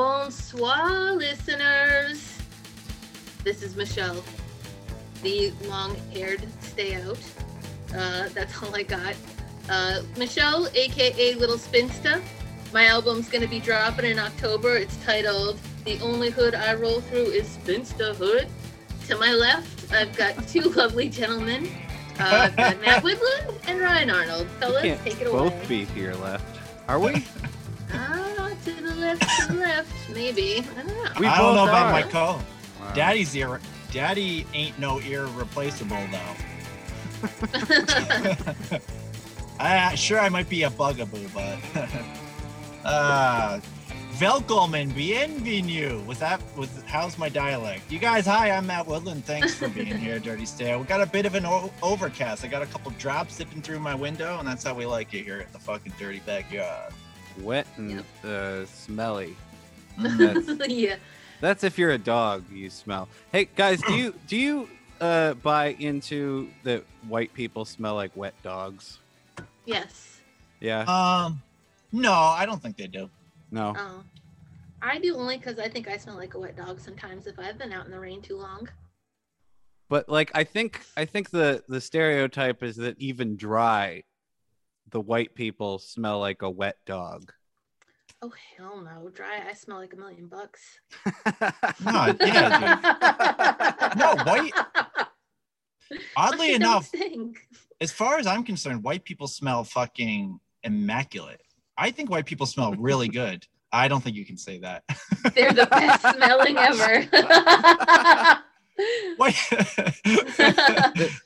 Bonsoir, 0.00 1.12
listeners. 1.12 2.38
This 3.44 3.62
is 3.62 3.76
Michelle, 3.76 4.24
the 5.22 5.52
long-haired 5.66 6.42
stay 6.62 6.94
out. 6.94 7.18
Uh, 7.94 8.30
that's 8.30 8.62
all 8.62 8.74
I 8.74 8.82
got. 8.82 9.14
Uh, 9.68 10.00
Michelle, 10.16 10.68
aka 10.74 11.34
Little 11.34 11.58
Spinsta. 11.58 12.22
My 12.72 12.86
album's 12.86 13.28
gonna 13.28 13.46
be 13.46 13.60
dropping 13.60 14.06
in 14.06 14.18
October. 14.18 14.74
It's 14.74 14.96
titled 15.04 15.58
"The 15.84 16.00
Only 16.00 16.30
Hood 16.30 16.54
I 16.54 16.72
Roll 16.76 17.02
Through 17.02 17.32
Is 17.36 17.58
Spinsta 17.58 18.16
Hood." 18.16 18.48
To 19.08 19.18
my 19.18 19.34
left, 19.34 19.92
I've 19.92 20.16
got 20.16 20.48
two 20.48 20.62
lovely 20.62 21.10
gentlemen. 21.10 21.68
Uh, 22.18 22.48
I've 22.48 22.56
got 22.56 22.80
Matt 22.80 23.02
Woodland 23.04 23.54
and 23.68 23.78
Ryan 23.78 24.08
Arnold. 24.08 24.46
Fellas, 24.60 24.82
take 25.04 25.20
it 25.20 25.26
away. 25.26 25.50
both 25.50 25.68
be 25.68 25.84
to 25.84 26.00
your 26.00 26.16
left. 26.16 26.58
Are 26.88 26.98
we? 26.98 27.22
Ah, 27.92 28.30
to 28.64 28.72
the 28.82 28.94
left, 28.94 29.22
to 29.22 29.52
the 29.52 29.59
left, 29.80 30.10
maybe. 30.10 30.64
I 30.76 30.82
don't 30.82 30.86
know. 30.86 31.10
We 31.20 31.26
I 31.26 31.38
don't 31.38 31.54
know 31.54 31.62
both 31.62 31.68
about 31.70 31.86
are. 31.86 31.92
my 31.92 32.02
co. 32.02 32.40
Wow. 32.80 32.92
Daddy's 32.94 33.34
ir- 33.34 33.60
Daddy 33.92 34.46
ain't 34.54 34.78
no 34.78 34.98
irreplaceable 34.98 35.98
though. 36.10 36.36
I 39.58 39.94
sure 39.94 40.18
I 40.18 40.28
might 40.30 40.48
be 40.48 40.62
a 40.62 40.70
bugaboo, 40.70 41.28
but 41.34 41.58
uh 42.84 43.60
Welcome 44.20 44.74
and 44.74 44.94
bienvenue. 44.94 46.02
Was 46.04 46.18
that 46.18 46.42
was 46.54 46.82
how's 46.86 47.16
my 47.16 47.30
dialect? 47.30 47.90
You 47.90 47.98
guys, 47.98 48.26
hi, 48.26 48.50
I'm 48.50 48.66
Matt 48.66 48.86
Woodland. 48.86 49.24
Thanks 49.24 49.54
for 49.54 49.66
being 49.68 49.96
here, 49.96 50.18
Dirty 50.28 50.44
Stay. 50.44 50.76
We 50.76 50.84
got 50.84 51.00
a 51.00 51.06
bit 51.06 51.24
of 51.24 51.34
an 51.34 51.46
o- 51.46 51.72
overcast. 51.82 52.44
I 52.44 52.48
got 52.48 52.60
a 52.60 52.66
couple 52.66 52.90
drops 52.98 53.36
zipping 53.36 53.62
through 53.62 53.78
my 53.80 53.94
window, 53.94 54.38
and 54.38 54.46
that's 54.46 54.62
how 54.62 54.74
we 54.74 54.84
like 54.84 55.14
it 55.14 55.24
here 55.24 55.38
at 55.38 55.50
the 55.54 55.58
fucking 55.58 55.94
dirty 55.98 56.20
backyard. 56.26 56.92
Wet 57.40 57.66
and 57.78 58.04
uh, 58.22 58.66
smelly. 58.66 59.36
That's, 60.18 60.68
yeah. 60.68 60.96
that's 61.40 61.62
if 61.62 61.78
you're 61.78 61.90
a 61.90 61.98
dog, 61.98 62.44
you 62.50 62.70
smell. 62.70 63.08
Hey 63.32 63.48
guys, 63.54 63.82
do 63.82 63.92
you 63.94 64.14
do 64.28 64.36
you 64.36 64.68
uh, 65.00 65.34
buy 65.34 65.76
into 65.78 66.48
that 66.64 66.84
white 67.06 67.34
people 67.34 67.64
smell 67.66 67.96
like 67.96 68.16
wet 68.16 68.34
dogs? 68.42 68.98
Yes. 69.66 70.20
Yeah. 70.60 70.82
Um, 70.82 71.42
no, 71.92 72.12
I 72.12 72.46
don't 72.46 72.62
think 72.62 72.76
they 72.76 72.86
do. 72.86 73.10
No. 73.50 73.74
Oh. 73.76 74.02
I 74.82 74.98
do 74.98 75.16
only 75.16 75.36
because 75.36 75.58
I 75.58 75.68
think 75.68 75.88
I 75.88 75.98
smell 75.98 76.16
like 76.16 76.34
a 76.34 76.38
wet 76.38 76.56
dog 76.56 76.80
sometimes 76.80 77.26
if 77.26 77.38
I've 77.38 77.58
been 77.58 77.72
out 77.72 77.84
in 77.84 77.90
the 77.90 78.00
rain 78.00 78.22
too 78.22 78.38
long. 78.38 78.68
But 79.90 80.08
like 80.08 80.30
I 80.34 80.44
think 80.44 80.82
I 80.96 81.04
think 81.04 81.30
the 81.30 81.62
the 81.68 81.80
stereotype 81.80 82.62
is 82.62 82.76
that 82.76 82.98
even 82.98 83.36
dry, 83.36 84.04
the 84.90 85.00
white 85.00 85.34
people 85.34 85.78
smell 85.78 86.20
like 86.20 86.42
a 86.42 86.50
wet 86.50 86.76
dog. 86.86 87.32
Oh 88.22 88.32
hell 88.56 88.82
no, 88.82 89.08
dry. 89.08 89.42
I 89.48 89.54
smell 89.54 89.78
like 89.78 89.94
a 89.94 89.96
million 89.96 90.26
bucks. 90.26 90.80
No, 91.82 92.14
yeah, 92.20 92.76
dude. 93.92 93.98
No, 93.98 94.14
white. 94.24 94.52
Oddly 96.16 96.54
enough, 96.54 96.88
think. 96.88 97.38
as 97.80 97.90
far 97.90 98.18
as 98.18 98.26
I'm 98.26 98.44
concerned, 98.44 98.82
white 98.82 99.04
people 99.04 99.26
smell 99.26 99.64
fucking 99.64 100.38
immaculate. 100.62 101.40
I 101.78 101.90
think 101.90 102.10
white 102.10 102.26
people 102.26 102.46
smell 102.46 102.74
really 102.74 103.08
good. 103.08 103.46
I 103.72 103.88
don't 103.88 104.02
think 104.02 104.16
you 104.16 104.26
can 104.26 104.36
say 104.36 104.58
that. 104.58 104.84
they're 105.34 105.52
the 105.52 105.66
best 105.66 106.16
smelling 106.16 106.58
ever. 106.58 107.08
White- 109.16 109.36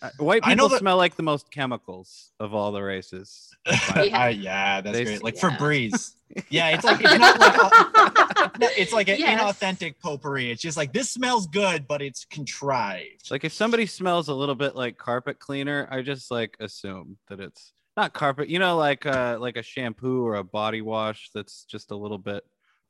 Uh, 0.03 0.11
White 0.19 0.43
I 0.45 0.55
know 0.55 0.65
people 0.65 0.69
that- 0.71 0.79
smell 0.81 0.97
like 0.97 1.17
the 1.17 1.23
most 1.23 1.51
chemicals 1.51 2.33
of 2.41 2.55
all 2.55 2.73
the 2.73 2.83
races. 2.83 3.51
yeah. 3.97 4.29
yeah, 4.29 4.81
that's 4.81 4.97
They- 4.97 5.05
great. 5.05 5.23
Like 5.23 5.35
Yeah. 5.43 5.51
Febreze. 5.57 6.15
Yeah, 6.51 6.71
it's 6.71 6.83
like 6.83 6.99
it's 7.01 7.17
not 7.17 7.39
like 7.39 7.55
a, 8.61 8.81
it's 8.81 8.93
like 8.93 9.09
an 9.09 9.19
Yes. 9.21 9.41
inauthentic 9.41 9.95
potpourri. 10.03 10.51
It's 10.51 10.61
just 10.61 10.77
like 10.77 10.93
this 10.93 11.09
smells 11.11 11.47
good, 11.47 11.87
but 11.87 12.03
it's 12.03 12.25
contrived. 12.25 13.31
Like 13.31 13.45
if 13.45 13.53
somebody 13.53 13.87
smells 13.87 14.29
a 14.29 14.35
little 14.35 14.57
bit 14.57 14.75
like 14.75 14.99
carpet 14.99 15.39
cleaner, 15.39 15.87
I 15.93 16.03
just 16.03 16.33
like 16.33 16.57
assume 16.59 17.19
that 17.29 17.39
it's 17.39 17.73
not 17.97 18.15
carpet. 18.15 18.49
You 18.49 18.59
know, 18.59 18.77
like 18.77 19.07
uh 19.07 19.37
like 19.39 19.57
a 19.57 19.63
shampoo 19.63 20.27
or 20.27 20.35
a 20.37 20.43
body 20.45 20.83
wash 20.83 21.31
that's 21.33 21.65
just 21.67 21.93
a 21.93 21.97
little 21.97 22.19
bit 22.19 22.43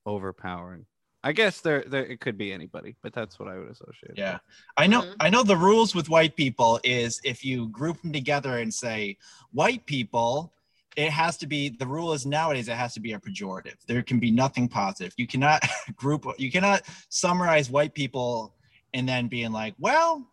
overpowering. 0.07 0.87
I 1.25 1.33
guess 1.33 1.63
there 1.63 1.83
there 1.87 2.05
it 2.05 2.21
could 2.21 2.37
be 2.37 2.53
anybody, 2.53 2.97
but 3.03 3.15
that's 3.15 3.39
what 3.39 3.49
I 3.49 3.59
would 3.59 3.71
associate. 3.71 4.11
it 4.11 4.19
Yeah, 4.19 4.39
I 4.77 4.87
know. 4.87 5.01
Mhm. 5.01 5.17
I 5.21 5.31
know 5.31 5.43
the 5.43 5.57
rules 5.57 5.95
with 5.95 6.11
white 6.11 6.37
people 6.37 6.79
is 6.85 7.19
if 7.25 7.43
you 7.43 7.69
group 7.69 8.01
them 8.03 8.13
together 8.13 8.59
and 8.59 8.73
say 8.73 9.17
white 9.53 9.87
people, 9.87 10.53
it 10.97 11.11
has 11.11 11.39
to 11.39 11.47
be 11.47 11.71
the 11.71 11.87
rule 11.87 12.13
is 12.13 12.27
nowadays 12.27 12.69
it 12.69 12.77
has 12.77 12.93
to 12.95 13.01
be 13.01 13.13
a 13.13 13.19
pejorative. 13.19 13.77
There 13.87 14.03
can 14.03 14.21
be 14.21 14.31
nothing 14.31 14.69
positive. 14.69 15.15
You 15.17 15.27
cannot 15.27 15.67
group. 15.97 16.27
You 16.39 16.51
cannot 16.53 16.83
summarize 17.09 17.71
white 17.71 17.95
people 17.95 18.55
and 18.93 19.09
then 19.09 19.27
being 19.29 19.51
like, 19.51 19.75
well, 19.79 20.29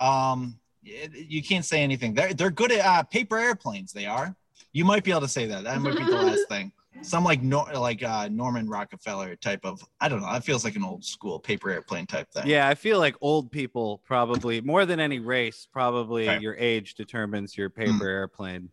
um, 0.00 0.58
you 0.82 1.42
can't 1.42 1.64
say 1.64 1.82
anything. 1.82 2.14
They're 2.14 2.32
they're 2.32 2.50
good 2.50 2.70
at 2.70 2.86
uh, 2.86 3.02
paper 3.02 3.38
airplanes. 3.38 3.92
They 3.92 4.06
are. 4.06 4.36
You 4.72 4.84
might 4.84 5.02
be 5.02 5.10
able 5.10 5.22
to 5.22 5.28
say 5.28 5.46
that. 5.46 5.64
That 5.64 5.80
might 5.80 5.96
be 5.98 6.04
the 6.04 6.10
last 6.12 6.46
thing. 6.48 6.72
Some 7.00 7.24
like 7.24 7.42
Nor- 7.42 7.72
like 7.72 8.02
uh, 8.02 8.28
Norman 8.30 8.68
Rockefeller 8.68 9.34
type 9.36 9.60
of. 9.64 9.82
I 10.00 10.08
don't 10.08 10.20
know. 10.20 10.30
That 10.30 10.44
feels 10.44 10.64
like 10.64 10.76
an 10.76 10.84
old 10.84 11.04
school 11.04 11.38
paper 11.40 11.70
airplane 11.70 12.06
type 12.06 12.30
thing. 12.30 12.46
Yeah, 12.46 12.68
I 12.68 12.74
feel 12.74 12.98
like 12.98 13.16
old 13.20 13.50
people 13.50 14.02
probably 14.04 14.60
more 14.60 14.84
than 14.86 15.00
any 15.00 15.18
race, 15.18 15.66
probably 15.72 16.28
Okay. 16.28 16.40
your 16.40 16.54
age 16.56 16.94
determines 16.94 17.56
your 17.56 17.70
paper 17.70 18.06
airplane 18.06 18.70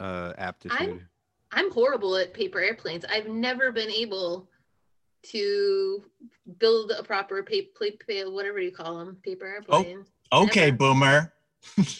uh 0.00 0.32
aptitude. 0.38 1.06
I'm 1.54 1.70
horrible 1.70 2.16
at 2.16 2.32
paper 2.32 2.60
airplanes. 2.60 3.04
I've 3.04 3.28
never 3.28 3.72
been 3.72 3.90
able 3.90 4.48
to 5.24 6.02
build 6.58 6.92
a 6.92 7.02
proper 7.02 7.42
paper, 7.42 7.70
whatever 8.30 8.58
you 8.58 8.72
call 8.72 8.98
them, 8.98 9.18
paper 9.22 9.46
airplane. 9.46 10.04
Oh, 10.32 10.44
Okay, 10.44 10.66
Never. 10.66 10.76
boomer. 10.76 11.32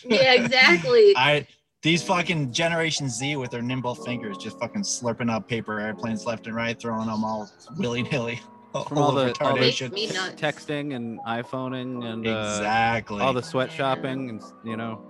Yeah, 0.04 0.32
exactly. 0.34 1.12
I 1.16 1.46
these 1.82 2.02
fucking 2.02 2.52
Generation 2.52 3.08
Z 3.08 3.36
with 3.36 3.50
their 3.50 3.62
nimble 3.62 3.94
fingers 3.94 4.38
just 4.38 4.58
fucking 4.58 4.82
slurping 4.82 5.30
up 5.30 5.48
paper 5.48 5.80
airplanes 5.80 6.24
left 6.24 6.46
and 6.46 6.54
right, 6.54 6.78
throwing 6.80 7.06
them 7.08 7.24
all 7.24 7.50
willy 7.76 8.02
nilly. 8.04 8.40
From 8.88 8.98
all 8.98 9.12
the- 9.12 9.34
all 9.42 9.54
the- 9.54 9.60
Makes 9.60 9.80
retardation. 9.80 10.38
Texting 10.38 10.94
and 10.96 11.20
iPhoning 11.26 12.04
and 12.06 12.26
uh, 12.26 12.54
exactly. 12.56 13.20
all 13.20 13.34
the 13.34 13.42
sweatshopping 13.42 14.30
and 14.30 14.42
you 14.64 14.76
know. 14.78 15.02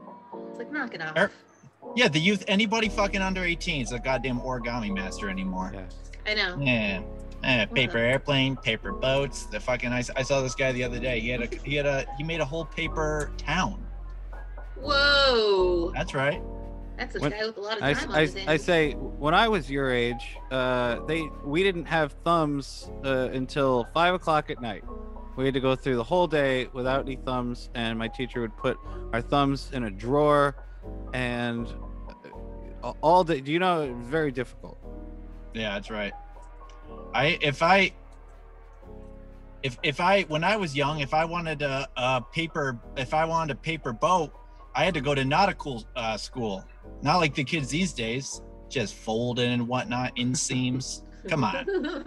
It's 0.50 0.58
like 0.58 0.72
knock 0.72 0.94
it 0.94 1.00
off. 1.02 1.16
Er- 1.16 1.30
yeah, 1.94 2.08
the 2.08 2.18
youth. 2.18 2.42
Anybody 2.48 2.88
fucking 2.88 3.20
under 3.20 3.44
18 3.44 3.82
is 3.82 3.92
a 3.92 3.98
goddamn 4.00 4.40
origami 4.40 4.92
master 4.92 5.28
anymore. 5.28 5.70
Yeah. 5.74 5.84
I 6.26 6.34
know. 6.34 6.58
Yeah. 6.60 7.02
Eh, 7.44 7.66
paper 7.66 7.98
airplane, 7.98 8.56
paper 8.56 8.92
boats. 8.92 9.46
The 9.46 9.60
fucking 9.60 9.92
I, 9.92 10.02
I 10.16 10.22
saw 10.22 10.40
this 10.40 10.54
guy 10.54 10.72
the 10.72 10.82
other 10.84 10.98
day. 10.98 11.20
He 11.20 11.28
had 11.28 11.42
a 11.42 11.46
he 11.64 11.74
had 11.76 11.86
a 11.86 12.06
he 12.16 12.24
made 12.24 12.40
a 12.40 12.44
whole 12.44 12.64
paper 12.64 13.30
town. 13.36 13.84
Whoa, 14.76 15.92
That's 15.94 16.14
right. 16.14 16.42
That's 17.02 17.16
a 17.16 17.20
When- 17.20 17.30
guy 17.32 17.46
with 17.46 17.56
a 17.56 17.60
lot 17.60 17.76
of 17.78 17.82
I, 17.82 17.94
on 17.94 18.10
I, 18.12 18.20
his 18.20 18.36
I 18.36 18.40
hands. 18.40 18.64
say 18.64 18.92
when 18.92 19.34
I 19.34 19.48
was 19.48 19.70
your 19.70 19.90
age, 19.90 20.36
uh, 20.50 21.04
they 21.06 21.28
we 21.44 21.62
didn't 21.62 21.86
have 21.86 22.12
thumbs 22.24 22.90
uh, 23.04 23.28
until 23.32 23.88
five 23.92 24.14
o'clock 24.14 24.50
at 24.50 24.60
night. 24.60 24.84
We 25.36 25.44
had 25.46 25.54
to 25.54 25.60
go 25.60 25.74
through 25.74 25.96
the 25.96 26.04
whole 26.04 26.26
day 26.26 26.68
without 26.72 27.00
any 27.06 27.16
thumbs, 27.16 27.70
and 27.74 27.98
my 27.98 28.08
teacher 28.08 28.40
would 28.42 28.56
put 28.56 28.76
our 29.12 29.22
thumbs 29.22 29.70
in 29.72 29.84
a 29.84 29.90
drawer, 29.90 30.56
and 31.14 31.66
uh, 32.84 32.92
all 33.00 33.24
day. 33.24 33.40
Do 33.40 33.50
you 33.50 33.58
know 33.58 33.82
it 33.82 33.92
was 33.94 34.06
very 34.06 34.30
difficult? 34.30 34.78
Yeah, 35.54 35.74
that's 35.74 35.90
right. 35.90 36.12
I 37.14 37.38
if 37.40 37.62
I 37.62 37.92
if 39.62 39.78
if 39.82 40.00
I 40.00 40.22
when 40.22 40.44
I 40.44 40.56
was 40.56 40.76
young, 40.76 41.00
if 41.00 41.14
I 41.14 41.24
wanted 41.24 41.62
a, 41.62 41.88
a 41.96 42.20
paper 42.32 42.78
if 42.96 43.12
I 43.14 43.24
wanted 43.24 43.56
a 43.56 43.60
paper 43.60 43.92
boat, 43.92 44.32
I 44.74 44.84
had 44.84 44.94
to 44.94 45.00
go 45.00 45.14
to 45.14 45.24
nautical 45.24 45.84
uh, 45.96 46.16
school. 46.16 46.64
Not 47.02 47.16
like 47.18 47.34
the 47.34 47.44
kids 47.44 47.68
these 47.68 47.92
days, 47.92 48.40
just 48.68 48.94
folding 48.94 49.52
and 49.52 49.68
whatnot, 49.68 50.14
inseams. 50.16 51.02
Come 51.28 51.44
on, 51.44 51.66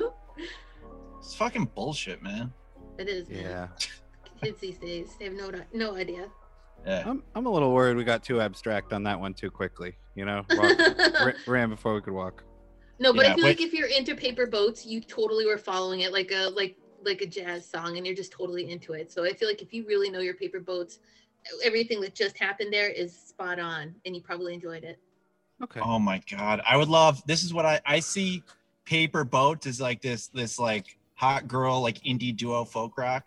it's 1.20 1.36
fucking 1.36 1.70
bullshit, 1.76 2.22
man. 2.22 2.52
it 2.98 3.08
is. 3.08 3.30
man. 3.30 3.42
Yeah. 3.42 3.68
Kids 4.42 4.60
these 4.60 4.78
days, 4.78 5.16
they 5.18 5.26
have 5.26 5.34
no 5.34 5.50
no 5.74 5.96
idea. 5.96 6.28
Yeah, 6.86 7.04
I'm 7.06 7.24
I'm 7.34 7.46
a 7.46 7.50
little 7.50 7.74
worried 7.74 7.96
we 7.96 8.04
got 8.04 8.24
too 8.24 8.42
abstract 8.42 8.92
on 8.92 9.04
that 9.04 9.18
one 9.20 9.34
too 9.34 9.50
quickly. 9.50 9.96
You 10.16 10.26
know, 10.26 10.44
Walk, 10.52 10.78
ra- 11.26 11.32
ran 11.48 11.70
before 11.70 11.96
we 11.96 12.02
could 12.02 12.14
walk. 12.14 12.44
No, 13.00 13.14
but 13.14 13.26
Yeah, 13.26 13.32
I 13.32 13.36
feel 13.36 13.44
wait- 13.46 13.50
like 13.60 13.62
if 13.62 13.74
you're 13.74 13.88
into 13.88 14.16
paper 14.16 14.46
boats, 14.46 14.86
you 14.86 15.00
totally 15.02 15.46
were 15.46 15.58
following 15.58 16.02
it 16.02 16.12
like 16.12 16.32
a 16.32 16.50
like 16.50 16.76
like 17.06 17.22
a 17.22 17.26
jazz 17.26 17.66
song, 17.66 17.96
and 17.98 18.06
you're 18.06 18.16
just 18.16 18.34
totally 18.34 18.70
into 18.70 18.92
it. 18.94 19.10
So 19.12 19.24
I 19.24 19.32
feel 19.34 19.48
like 19.48 19.62
if 19.62 19.74
you 19.74 19.86
really 19.88 20.10
know 20.10 20.20
your 20.20 20.34
paper 20.36 20.60
boats, 20.60 21.00
everything 21.64 22.02
that 22.02 22.16
just 22.16 22.38
happened 22.38 22.74
there 22.74 22.90
is 22.90 23.16
spot 23.18 23.60
on, 23.60 23.96
and 24.06 24.16
you 24.16 24.22
probably 24.22 24.54
enjoyed 24.54 24.84
it. 24.84 25.00
Okay. 25.64 25.80
Oh 25.82 26.00
my 26.00 26.22
god, 26.30 26.62
I 26.68 26.78
would 26.78 26.90
love. 26.90 27.22
This 27.26 27.44
is 27.44 27.54
what 27.54 27.66
I 27.66 27.82
I 27.86 28.00
see. 28.00 28.44
Paper 28.86 29.24
boat 29.24 29.66
is 29.66 29.82
like 29.82 30.00
this 30.02 30.28
this 30.28 30.60
like 30.60 30.86
hot 31.16 31.48
girl 31.48 31.82
like 31.82 31.98
indie 32.04 32.36
duo 32.36 32.66
folk 32.66 32.98
rock. 32.98 33.26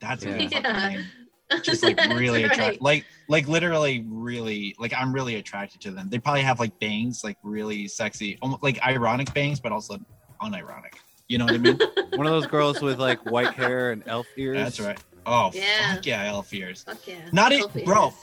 That's 0.00 0.24
a 0.24 0.28
Yeah. 0.28 0.38
good 0.38 0.52
Yeah. 0.52 0.88
name. 0.88 1.06
Just 1.62 1.82
like 1.82 1.98
really 2.06 2.42
right. 2.42 2.52
attractive. 2.52 2.80
Like 2.80 3.04
like 3.28 3.46
literally 3.48 4.04
really 4.08 4.74
like 4.78 4.94
I'm 4.96 5.12
really 5.12 5.34
attracted 5.36 5.80
to 5.82 5.90
them. 5.90 6.08
They 6.08 6.18
probably 6.18 6.40
have 6.42 6.58
like 6.58 6.78
bangs 6.80 7.22
like 7.22 7.36
really 7.42 7.86
sexy, 7.86 8.38
almost 8.40 8.62
like 8.62 8.80
ironic 8.82 9.32
bangs, 9.34 9.60
but 9.60 9.72
also 9.72 9.98
unironic. 10.40 10.94
You 11.28 11.38
know 11.38 11.44
what 11.46 11.54
I 11.54 11.58
mean? 11.58 11.78
One 12.14 12.26
of 12.26 12.32
those 12.32 12.46
girls 12.46 12.80
with 12.80 12.98
like 12.98 13.18
white 13.26 13.52
hair 13.52 13.92
and 13.92 14.02
elf 14.06 14.26
ears. 14.38 14.56
That's 14.56 14.80
right. 14.80 15.00
Oh, 15.26 15.50
Yeah. 15.54 15.94
fuck 15.96 16.06
yeah, 16.06 16.24
elf 16.24 16.52
ears. 16.52 16.82
Fuck 16.84 17.06
yeah. 17.06 17.16
Not 17.32 17.52
it- 17.52 17.60
Elf 17.62 17.72
bro. 17.84 18.04
ears. 18.06 18.14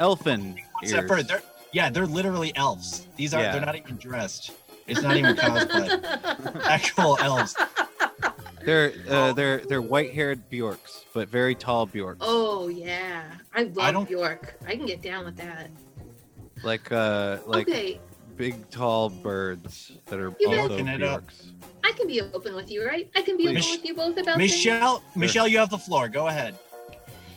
Elfin 0.00 0.56
What's 0.80 0.92
that 0.92 1.08
bird? 1.08 1.26
They're, 1.28 1.42
yeah, 1.72 1.90
they're 1.90 2.06
literally 2.06 2.52
elves. 2.56 3.06
These 3.16 3.34
are 3.34 3.40
Yeah. 3.42 3.52
they're 3.52 3.66
not 3.66 3.76
even 3.76 3.96
dressed. 3.96 4.52
It's 4.86 5.02
not 5.02 5.16
even 5.16 5.34
cosplay. 5.36 6.64
Actual 6.64 7.18
elves. 7.20 7.54
They're 8.64 8.92
uh, 9.08 9.32
they're 9.32 9.58
they're 9.58 9.82
white-haired 9.82 10.48
Bjorks, 10.50 11.04
but 11.14 11.28
very 11.28 11.54
tall 11.54 11.86
Bjorks. 11.86 12.18
Oh 12.22 12.68
yeah, 12.68 13.22
I 13.54 13.62
love 13.64 13.92
don't- 13.94 14.10
York. 14.10 14.56
I 14.66 14.76
can 14.76 14.86
get 14.86 15.00
down 15.02 15.24
with 15.24 15.36
that. 15.36 15.70
Like 16.62 16.90
uh 16.90 17.38
like 17.46 17.68
okay, 17.68 18.00
big 18.36 18.68
tall 18.70 19.10
birds 19.10 19.92
that 20.06 20.18
are 20.18 20.34
You 20.40 20.48
guys- 20.48 20.58
also 20.58 20.68
Looking 20.74 20.88
it 20.88 21.02
up. 21.02 21.20
Bjorks. 21.26 21.52
I 21.88 21.92
can 21.92 22.06
be 22.06 22.20
open 22.20 22.54
with 22.54 22.70
you, 22.70 22.86
right? 22.86 23.10
I 23.16 23.22
can 23.22 23.38
be 23.38 23.44
Please. 23.44 23.64
open 23.64 23.80
with 23.80 23.84
you 23.86 23.94
both 23.94 24.18
about 24.18 24.36
things. 24.36 24.52
Michelle, 24.52 25.02
Michelle, 25.16 25.48
you 25.48 25.56
have 25.58 25.70
the 25.70 25.78
floor. 25.78 26.06
Go 26.08 26.26
ahead. 26.26 26.54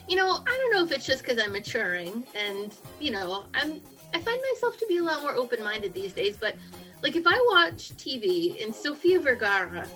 You 0.06 0.16
know, 0.16 0.28
I 0.46 0.58
don't 0.58 0.74
know 0.74 0.84
if 0.84 0.92
it's 0.92 1.06
just 1.06 1.22
because 1.24 1.42
I'm 1.42 1.52
maturing, 1.52 2.24
and 2.34 2.74
you 3.00 3.12
know, 3.12 3.46
I'm. 3.54 3.80
I 4.14 4.20
find 4.20 4.38
myself 4.52 4.78
to 4.78 4.86
be 4.86 4.98
a 4.98 5.02
lot 5.02 5.22
more 5.22 5.34
open-minded 5.34 5.94
these 5.94 6.12
days. 6.12 6.36
But 6.36 6.56
like, 7.02 7.16
if 7.16 7.26
I 7.26 7.32
watch 7.50 7.92
TV 7.96 8.62
and 8.62 8.74
Sofia 8.74 9.18
Vergara, 9.20 9.88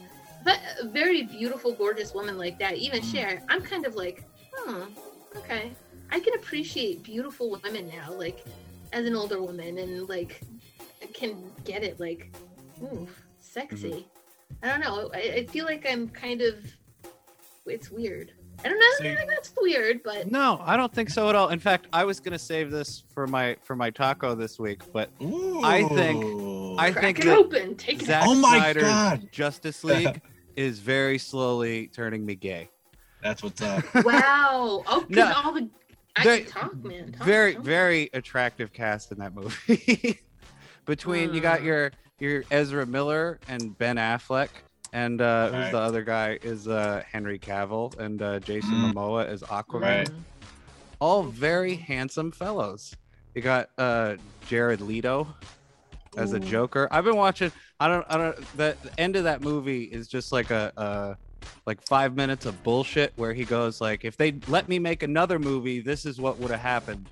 but 0.43 0.58
a 0.81 0.88
very 0.88 1.25
beautiful, 1.25 1.73
gorgeous 1.73 2.14
woman 2.14 2.38
like 2.38 2.58
that, 2.58 2.76
even 2.76 3.03
Mm. 3.03 3.12
Cher, 3.12 3.43
I'm 3.50 3.61
kind 3.61 3.85
of 3.85 3.94
like, 3.94 4.25
hmm, 4.55 4.85
okay, 5.37 5.70
I 6.11 6.19
can 6.19 6.32
appreciate 6.32 7.03
beautiful 7.03 7.61
women 7.62 7.88
now, 7.94 8.11
like 8.11 8.43
as 8.94 9.05
an 9.05 9.14
older 9.14 9.43
woman, 9.43 9.76
and 9.76 10.08
like 10.08 10.41
I 11.03 11.06
can 11.12 11.53
get 11.64 11.85
it, 11.85 12.00
like, 12.00 12.35
ooh, 12.82 13.06
sexy. 13.38 13.91
Mm-hmm. 13.91 14.16
I 14.62 14.69
don't 14.69 14.81
know. 14.81 15.11
I, 15.14 15.19
I 15.38 15.47
feel 15.47 15.64
like 15.64 15.87
I'm 15.88 16.08
kind 16.08 16.43
of. 16.43 16.56
It's 17.67 17.91
weird. 17.91 18.32
I 18.64 18.69
don't 18.69 18.79
know. 18.79 18.87
So 18.99 19.05
you- 19.05 19.17
that's 19.29 19.53
weird, 19.61 20.03
but 20.03 20.31
No, 20.31 20.61
I 20.64 20.76
don't 20.76 20.93
think 20.93 21.11
so 21.11 21.29
at 21.29 21.35
all. 21.35 21.49
In 21.50 21.58
fact, 21.58 21.88
I 21.93 22.05
was 22.05 22.20
gonna 22.20 22.38
save 22.38 22.70
this 22.70 23.03
for 23.12 23.26
my 23.26 23.56
for 23.62 23.76
my 23.76 23.91
taco 23.91 24.35
this 24.35 24.58
week, 24.58 24.81
but 24.93 25.11
Ooh. 25.23 25.62
I 25.62 25.82
think- 25.88 26.25
I 26.79 26.91
crack 26.91 27.05
think 27.05 27.19
it 27.20 27.25
that 27.26 27.38
open. 27.38 27.75
Take 27.76 28.03
it 28.03 28.06
Zack 28.06 28.23
out. 28.23 28.29
Oh 28.29 28.35
my 28.35 28.56
Snyder's 28.58 28.82
God. 28.85 29.29
Justice 29.32 29.82
League 29.85 30.20
is 30.56 30.79
very 30.79 31.19
slowly 31.19 31.88
turning 31.88 32.25
me 32.25 32.35
gay. 32.35 32.69
That's 33.23 33.43
what's 33.43 33.61
up. 33.62 33.85
Wow. 34.05 34.82
Oh, 34.87 35.00
'cause 35.00 35.06
No, 35.11 35.32
all 35.44 35.53
the. 35.53 35.69
I 36.17 36.25
they- 36.25 36.41
can 36.43 36.50
talk, 36.53 36.76
man. 36.85 37.12
Talk, 37.12 37.26
very 37.26 37.55
talk. 37.55 37.62
very 37.64 38.11
attractive 38.14 38.73
cast 38.73 39.11
in 39.12 39.19
that 39.19 39.35
movie. 39.35 40.20
Between 40.87 41.35
you 41.35 41.41
got 41.41 41.62
your 41.62 41.93
your 42.19 42.45
Ezra 42.51 42.87
Miller 42.87 43.39
and 43.49 43.77
Ben 43.79 43.97
Affleck, 43.97 44.49
and 44.93 45.21
uh, 45.21 45.51
who's 45.51 45.71
the 45.73 45.79
other 45.79 46.03
guy 46.03 46.39
is 46.43 46.67
uh, 46.69 47.03
Henry 47.11 47.39
Cavill 47.39 47.99
and 47.99 48.23
uh, 48.23 48.41
Jason 48.41 48.71
Mm. 48.71 48.93
Momoa 48.95 49.27
as 49.27 49.43
Aquaman. 49.43 49.81
Right. 49.81 50.11
All 50.99 51.25
very 51.25 51.75
handsome 51.75 52.33
fellows. 52.33 52.95
You 53.35 53.43
got 53.43 53.69
uh, 53.77 54.17
Jared 54.49 54.81
Leto 54.81 55.29
as 56.17 56.33
a 56.33 56.41
Joker. 56.41 56.89
I've 56.91 57.05
been 57.05 57.17
watching. 57.17 57.53
I 57.79 57.89
don't. 57.89 58.07
I 58.09 58.17
don't. 58.17 58.57
The, 58.57 58.77
the 58.83 58.99
end 58.99 59.17
of 59.17 59.25
that 59.25 59.43
movie 59.43 59.85
is 59.85 60.09
just 60.09 60.33
like 60.33 60.51
a, 60.51 60.73
a 60.79 61.17
like 61.66 61.81
five 61.87 62.14
minutes 62.14 62.46
of 62.46 62.62
bullshit 62.62 63.12
where 63.16 63.32
he 63.32 63.44
goes 63.44 63.81
like, 63.81 64.04
if 64.04 64.16
they 64.16 64.34
let 64.48 64.69
me 64.69 64.78
make 64.78 65.02
another 65.02 65.38
movie, 65.38 65.81
this 65.81 66.06
is 66.06 66.20
what 66.20 66.38
would 66.38 66.50
have 66.50 66.60
happened, 66.60 67.08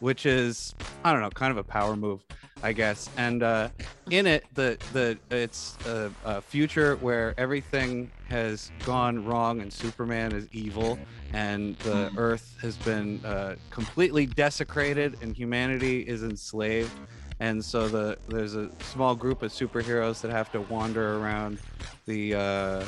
which 0.00 0.26
is 0.26 0.74
I 1.04 1.12
don't 1.12 1.20
know, 1.20 1.30
kind 1.30 1.50
of 1.50 1.56
a 1.58 1.64
power 1.64 1.96
move, 1.96 2.22
I 2.62 2.72
guess. 2.72 3.10
And 3.16 3.42
uh, 3.42 3.68
in 4.10 4.26
it, 4.26 4.44
the 4.54 4.78
the 4.92 5.18
it's 5.30 5.76
a, 5.86 6.10
a 6.24 6.40
future 6.40 6.96
where 6.96 7.34
everything 7.38 8.10
has 8.28 8.70
gone 8.84 9.24
wrong 9.24 9.60
and 9.60 9.72
Superman 9.72 10.32
is 10.32 10.48
evil 10.52 10.98
and 11.32 11.76
the. 11.78 12.04
Earth 12.16 12.56
has 12.60 12.76
been 12.76 13.20
uh, 13.24 13.56
completely 13.70 14.26
desecrated 14.26 15.16
and 15.20 15.36
humanity 15.36 16.00
is 16.00 16.22
enslaved 16.22 16.92
and 17.40 17.64
so 17.64 17.88
the 17.88 18.16
there's 18.28 18.54
a 18.54 18.70
small 18.80 19.14
group 19.14 19.42
of 19.42 19.50
superheroes 19.50 20.20
that 20.20 20.30
have 20.30 20.50
to 20.52 20.60
wander 20.62 21.16
around 21.18 21.58
the 22.06 22.34
uh, 22.34 22.84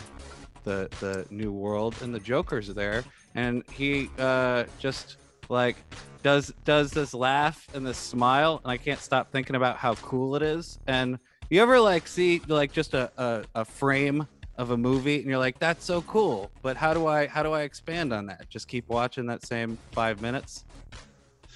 the 0.67 0.89
the 1.01 1.25
new 1.31 1.51
world, 1.53 1.95
and 2.03 2.15
the 2.15 2.21
Joker's 2.21 2.69
there, 2.75 3.05
and 3.35 3.63
he 3.73 4.11
uh, 4.19 4.65
just 4.79 5.17
like 5.49 5.77
does 6.23 6.53
does 6.65 6.91
this 6.91 7.15
laugh 7.15 7.67
and 7.73 7.87
this 7.87 7.97
smile, 7.97 8.61
and 8.65 8.71
I 8.71 8.77
can't 8.77 9.01
stop 9.01 9.31
thinking 9.31 9.57
about 9.57 9.77
how 9.79 9.95
cool 9.95 10.35
it 10.37 10.43
is. 10.43 10.79
And 10.89 11.19
you 11.49 11.63
ever 11.63 11.79
like 11.81 12.07
see 12.09 12.43
like 12.49 12.73
just 12.73 12.93
a, 12.95 13.11
a, 13.17 13.45
a 13.55 13.65
frame 13.65 14.27
of 14.59 14.73
a 14.73 14.77
movie, 14.77 15.17
and 15.21 15.27
you're 15.27 15.39
like, 15.39 15.59
that's 15.61 15.85
so 15.85 16.03
cool, 16.03 16.51
but 16.63 16.77
how 16.77 16.93
do 16.93 17.07
I 17.07 17.29
how 17.29 17.43
do 17.45 17.53
I 17.53 17.63
expand 17.63 18.13
on 18.13 18.27
that? 18.27 18.51
Just 18.51 18.67
keep 18.69 18.89
watching 18.89 19.25
that 19.27 19.47
same 19.47 19.79
five 19.93 20.21
minutes. 20.21 20.65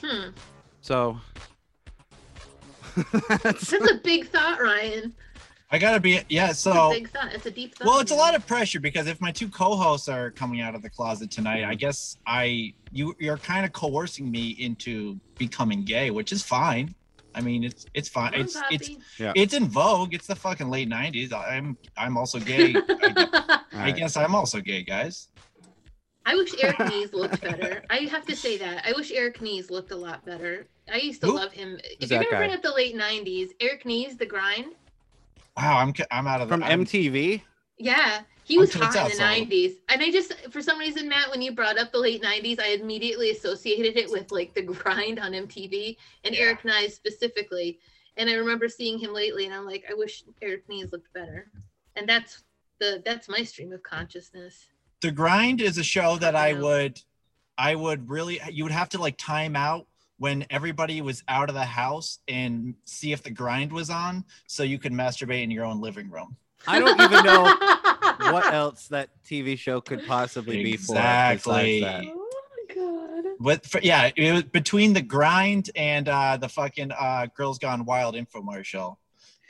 Hmm. 0.00 0.30
So. 0.80 1.18
that's- 3.28 3.70
That's 3.70 3.90
a 3.90 4.00
big 4.02 4.28
thought, 4.28 4.60
Ryan. 4.60 5.14
I 5.72 5.78
gotta 5.78 6.00
be 6.00 6.20
yeah. 6.28 6.50
So 6.50 6.50
It's 6.50 6.60
So 6.60 6.90
a 6.90 6.94
big 6.94 7.10
thought. 7.10 7.32
It's 7.34 7.46
a 7.46 7.50
deep 7.50 7.74
thought. 7.76 7.86
well, 7.86 8.00
it's 8.00 8.10
a 8.10 8.14
lot 8.16 8.34
of 8.34 8.44
pressure 8.46 8.80
because 8.80 9.06
if 9.06 9.20
my 9.20 9.30
two 9.30 9.48
co-hosts 9.48 10.08
are 10.08 10.30
coming 10.30 10.60
out 10.60 10.74
of 10.74 10.82
the 10.82 10.90
closet 10.90 11.30
tonight, 11.30 11.64
I 11.64 11.74
guess 11.74 12.16
I 12.26 12.74
you 12.90 13.14
you're 13.20 13.36
kind 13.38 13.64
of 13.64 13.72
coercing 13.72 14.30
me 14.30 14.50
into 14.58 15.18
becoming 15.38 15.84
gay, 15.84 16.10
which 16.10 16.32
is 16.32 16.42
fine. 16.42 16.94
I 17.36 17.40
mean, 17.40 17.62
it's 17.62 17.86
it's 17.94 18.08
fine. 18.08 18.32
Come 18.32 18.40
on, 18.40 18.46
It's 18.46 18.56
it's 18.70 18.88
Poppy. 18.88 19.40
it's 19.40 19.54
in 19.54 19.68
vogue. 19.68 20.12
It's 20.12 20.26
the 20.26 20.34
fucking 20.34 20.68
late 20.70 20.88
'90s. 20.88 21.32
I'm 21.32 21.76
I'm 21.96 22.16
also 22.16 22.40
gay. 22.40 22.74
I, 22.74 23.60
I 23.72 23.76
Alright. 23.76 23.96
guess 23.96 24.16
I'm 24.16 24.34
also 24.34 24.60
gay, 24.60 24.82
guys. 24.82 25.28
I 26.26 26.34
wish 26.34 26.52
Eric 26.62 26.76
Nies 26.78 27.12
looked 27.12 27.40
better. 27.40 27.82
I 27.90 27.98
have 28.10 28.26
to 28.26 28.36
say 28.36 28.58
that. 28.58 28.84
I 28.86 28.92
wish 28.92 29.10
Eric 29.12 29.38
Nies 29.40 29.70
looked 29.70 29.90
a 29.92 29.96
lot 29.96 30.24
better. 30.26 30.66
I 30.92 30.96
used 30.98 31.20
to 31.22 31.28
Who? 31.28 31.36
love 31.36 31.52
him. 31.52 31.78
If 32.00 32.10
you're 32.10 32.22
gonna 32.24 32.36
bring 32.36 32.52
up 32.52 32.62
the 32.62 32.72
late 32.72 32.96
'90s, 32.96 33.50
Eric 33.60 33.84
Nies, 33.84 34.18
The 34.18 34.26
Grind. 34.26 34.74
Wow, 35.56 35.78
I'm 35.78 35.92
I'm 36.10 36.26
out 36.26 36.40
of 36.40 36.48
the 36.48 36.54
from 36.54 36.62
I'm- 36.62 36.84
MTV. 36.84 37.42
Yeah, 37.78 38.20
he 38.44 38.58
was 38.58 38.74
hot 38.74 38.84
in 38.88 38.90
the 38.92 38.98
outside. 39.00 39.48
'90s, 39.48 39.76
and 39.88 40.02
I 40.02 40.10
just, 40.10 40.34
for 40.50 40.60
some 40.60 40.78
reason, 40.78 41.08
Matt, 41.08 41.30
when 41.30 41.40
you 41.40 41.52
brought 41.52 41.78
up 41.78 41.92
the 41.92 41.98
late 41.98 42.22
'90s, 42.22 42.60
I 42.60 42.68
immediately 42.68 43.30
associated 43.30 43.96
it 43.96 44.10
with 44.10 44.30
like 44.32 44.52
the 44.54 44.62
grind 44.74 45.18
on 45.18 45.32
MTV 45.32 45.96
and 46.24 46.34
Yeah. 46.34 46.42
Eric 46.42 46.64
Nies 46.64 46.94
specifically. 46.94 47.78
And 48.16 48.28
I 48.28 48.34
remember 48.34 48.68
seeing 48.68 48.98
him 48.98 49.14
lately, 49.14 49.46
and 49.46 49.54
I'm 49.54 49.64
like, 49.64 49.84
I 49.90 49.94
wish 49.94 50.24
Eric 50.42 50.68
Nies 50.68 50.92
looked 50.92 51.12
better. 51.14 51.50
And 51.96 52.06
that's 52.08 52.42
the 52.78 53.00
that's 53.04 53.28
my 53.28 53.42
stream 53.44 53.72
of 53.72 53.82
consciousness. 53.82 54.66
The 55.00 55.10
Grind 55.10 55.62
is 55.62 55.78
a 55.78 55.82
show 55.84 56.16
that 56.18 56.36
I 56.36 56.48
Yeah. 56.48 56.60
would, 56.60 57.00
I 57.56 57.74
would 57.74 58.10
really, 58.10 58.40
you 58.50 58.64
would 58.64 58.72
have 58.72 58.90
to 58.90 58.98
like 58.98 59.16
time 59.16 59.56
out 59.56 59.86
when 60.20 60.44
everybody 60.50 61.00
was 61.00 61.22
out 61.28 61.48
of 61.48 61.54
the 61.54 61.64
house 61.64 62.18
and 62.28 62.74
see 62.84 63.10
if 63.12 63.22
the 63.22 63.30
grind 63.30 63.72
was 63.72 63.88
on, 63.88 64.22
so 64.46 64.62
you 64.62 64.78
could 64.78 64.92
masturbate 64.92 65.42
in 65.42 65.50
your 65.50 65.64
own 65.64 65.80
living 65.80 66.10
room. 66.10 66.36
I 66.66 66.78
don't 66.78 67.00
even 67.00 67.24
know 67.24 67.44
what 68.30 68.52
else 68.52 68.86
that 68.88 69.08
TV 69.24 69.58
show 69.58 69.80
could 69.80 70.06
possibly 70.06 70.62
be 70.62 70.76
for. 70.76 70.92
Exactly. 70.92 71.82
Oh 71.82 72.28
my 72.68 72.74
god. 72.74 73.24
But 73.40 73.64
for, 73.64 73.80
yeah, 73.82 74.10
it 74.14 74.32
was 74.32 74.42
between 74.42 74.92
the 74.92 75.00
grind 75.00 75.70
and 75.74 76.06
uh, 76.06 76.36
the 76.36 76.50
fucking 76.50 76.92
uh, 76.92 77.28
Girls 77.34 77.58
Gone 77.58 77.86
Wild 77.86 78.14
infomercial. 78.14 78.96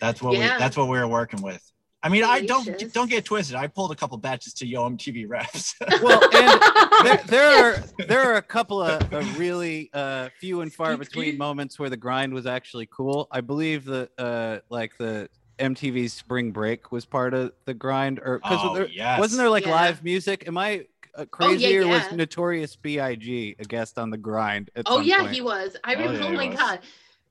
That's 0.00 0.22
what 0.22 0.34
Yeah. 0.34 0.54
we, 0.54 0.58
that's 0.60 0.76
what 0.76 0.86
we 0.86 0.98
were 1.00 1.08
working 1.08 1.42
with. 1.42 1.60
I 2.02 2.08
mean, 2.08 2.24
I 2.24 2.40
don't 2.40 2.92
don't 2.94 3.10
get 3.10 3.24
twisted. 3.26 3.56
I 3.56 3.66
pulled 3.66 3.92
a 3.92 3.94
couple 3.94 4.16
batches 4.16 4.54
to 4.54 4.66
Yo 4.66 4.88
MTV 4.88 5.26
Raps. 5.28 5.74
Well, 6.02 6.22
and 6.34 6.60
there, 7.04 7.20
there 7.26 7.50
are 7.74 7.84
there 8.08 8.20
are 8.32 8.36
a 8.36 8.42
couple 8.42 8.80
of, 8.82 9.12
of 9.12 9.38
really 9.38 9.90
uh, 9.92 10.30
few 10.40 10.62
and 10.62 10.72
far 10.72 10.96
between 10.96 11.36
moments 11.36 11.78
where 11.78 11.90
the 11.90 11.96
grind 11.98 12.32
was 12.32 12.46
actually 12.46 12.86
cool. 12.90 13.28
I 13.30 13.42
believe 13.42 13.84
that 13.86 14.10
uh, 14.16 14.60
like 14.70 14.96
the 14.98 15.28
MTV 15.58 16.10
Spring 16.10 16.52
Break 16.52 16.90
was 16.90 17.04
part 17.04 17.34
of 17.34 17.52
the 17.66 17.74
grind, 17.74 18.18
or 18.24 18.38
because 18.38 18.60
Oh, 18.62 18.74
there, 18.74 18.88
yes. 18.88 19.18
wasn't 19.18 19.38
there 19.40 19.50
like 19.50 19.66
Yeah. 19.66 19.72
live 19.72 20.02
music? 20.02 20.44
Am 20.48 20.56
I 20.56 20.86
uh, 21.14 21.26
Oh, 21.38 21.50
yeah, 21.50 21.68
crazy, 21.68 21.78
or 21.78 21.88
was. 21.88 22.12
Notorious 22.12 22.76
B.I.G. 22.76 23.56
a 23.58 23.64
guest 23.64 23.98
on 23.98 24.08
the 24.10 24.16
grind? 24.16 24.70
At 24.74 24.84
oh 24.86 24.96
some 24.96 25.04
yeah, 25.04 25.18
point? 25.18 25.32
he 25.32 25.40
was. 25.42 25.76
I 25.84 25.94
Oh, 25.96 25.98
remember. 25.98 26.18
yeah, 26.20 26.26
Oh, 26.28 26.32
my 26.32 26.46
was. 26.48 26.56
god. 26.58 26.80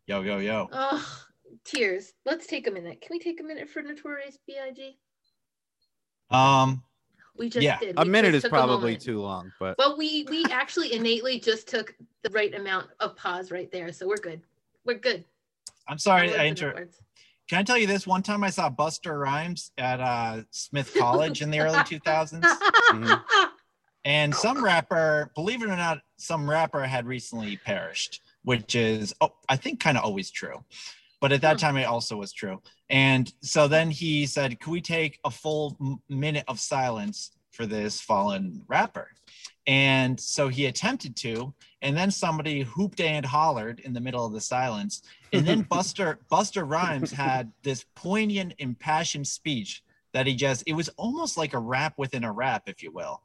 yo 0.05 0.21
yo 0.21 0.37
yo. 0.37 0.69
Oh, 0.71 1.23
tears. 1.73 2.13
Let's 2.25 2.47
take 2.47 2.67
a 2.67 2.71
minute. 2.71 3.01
Can 3.01 3.09
we 3.11 3.19
take 3.19 3.39
a 3.39 3.43
minute 3.43 3.69
for 3.69 3.81
Notorious 3.81 4.37
B.I.G.? 4.47 4.97
Um, 6.31 6.83
We 7.37 7.49
just 7.49 7.63
Yeah. 7.63 7.79
did. 7.79 7.95
A 7.97 8.05
minute 8.05 8.35
is 8.35 8.43
probably 8.45 8.97
too 8.97 9.21
long, 9.21 9.51
but 9.59 9.77
But 9.77 9.97
we 9.97 10.23
we 10.29 10.43
actually 10.45 10.93
innately 10.93 11.39
just 11.39 11.67
took 11.67 11.95
the 12.23 12.29
right 12.31 12.53
amount 12.53 12.89
of 12.99 13.15
pause 13.15 13.49
right 13.51 13.71
there, 13.71 13.91
so 13.93 14.07
we're 14.07 14.17
good. 14.17 14.41
We're 14.85 14.97
good. 14.99 15.23
I'm 15.87 15.97
sorry 15.97 16.33
I 16.35 16.43
and 16.43 16.47
inter. 16.49 16.87
Can 17.47 17.57
I 17.59 17.63
tell 17.63 17.77
you 17.77 17.87
this? 17.87 18.05
One 18.05 18.21
time 18.21 18.43
I 18.43 18.49
saw 18.51 18.69
Busta 18.69 19.17
Rhymes 19.17 19.71
at 19.77 19.99
uh, 19.99 20.43
Smith 20.51 20.93
College 20.95 21.41
in 21.41 21.49
the 21.49 21.59
early 21.61 21.79
2000s, 21.83 22.43
Mhm. 22.91 23.23
and 24.05 24.35
some 24.35 24.63
rapper, 24.63 25.31
believe 25.33 25.63
it 25.63 25.69
or 25.69 25.75
not, 25.75 26.01
some 26.17 26.47
rapper 26.47 26.83
had 26.85 27.07
recently 27.07 27.57
perished, 27.57 28.21
which 28.43 28.75
is 28.75 29.15
oh, 29.21 29.33
I 29.47 29.55
think 29.55 29.79
kind 29.79 29.97
of 29.97 30.03
always 30.03 30.29
true. 30.29 30.63
But 31.21 31.31
at 31.31 31.41
that 31.41 31.59
time 31.59 31.77
it 31.77 31.83
also 31.83 32.15
was 32.15 32.31
true. 32.31 32.61
And 32.89 33.31
so 33.41 33.67
then 33.67 33.91
he 33.91 34.25
said, 34.25 34.59
"Can 34.59 34.71
we 34.71 34.81
take 34.81 35.19
a 35.23 35.31
full 35.31 35.99
minute 36.07 36.45
of 36.47 36.59
silence 36.59 37.31
for 37.51 37.65
this 37.65 37.99
fallen 37.99 38.63
rapper?" 38.67 39.09
And 39.67 40.19
so 40.19 40.47
he 40.47 40.65
attempted 40.65 41.15
to, 41.17 41.53
and 41.81 41.95
then 41.95 42.09
somebody 42.09 42.61
hooped 42.61 43.01
and 43.01 43.25
hollered 43.25 43.81
in 43.81 43.93
the 43.93 44.01
middle 44.01 44.25
of 44.25 44.33
the 44.33 44.41
silence. 44.41 45.03
And 45.31 45.45
then 45.45 45.63
Busta 45.71 46.17
Busta 46.31 46.67
Rhymes 46.67 47.11
had 47.11 47.51
this 47.63 47.85
poignant, 47.95 48.55
impassioned 48.57 49.27
speech 49.27 49.83
that 50.13 50.25
he 50.25 50.35
just 50.35 50.63
it 50.65 50.73
was 50.73 50.89
almost 50.97 51.37
like 51.37 51.53
a 51.53 51.59
rap 51.59 51.93
within 51.97 52.23
a 52.23 52.31
rap, 52.31 52.63
if 52.67 52.81
you 52.81 52.91
will. 52.91 53.21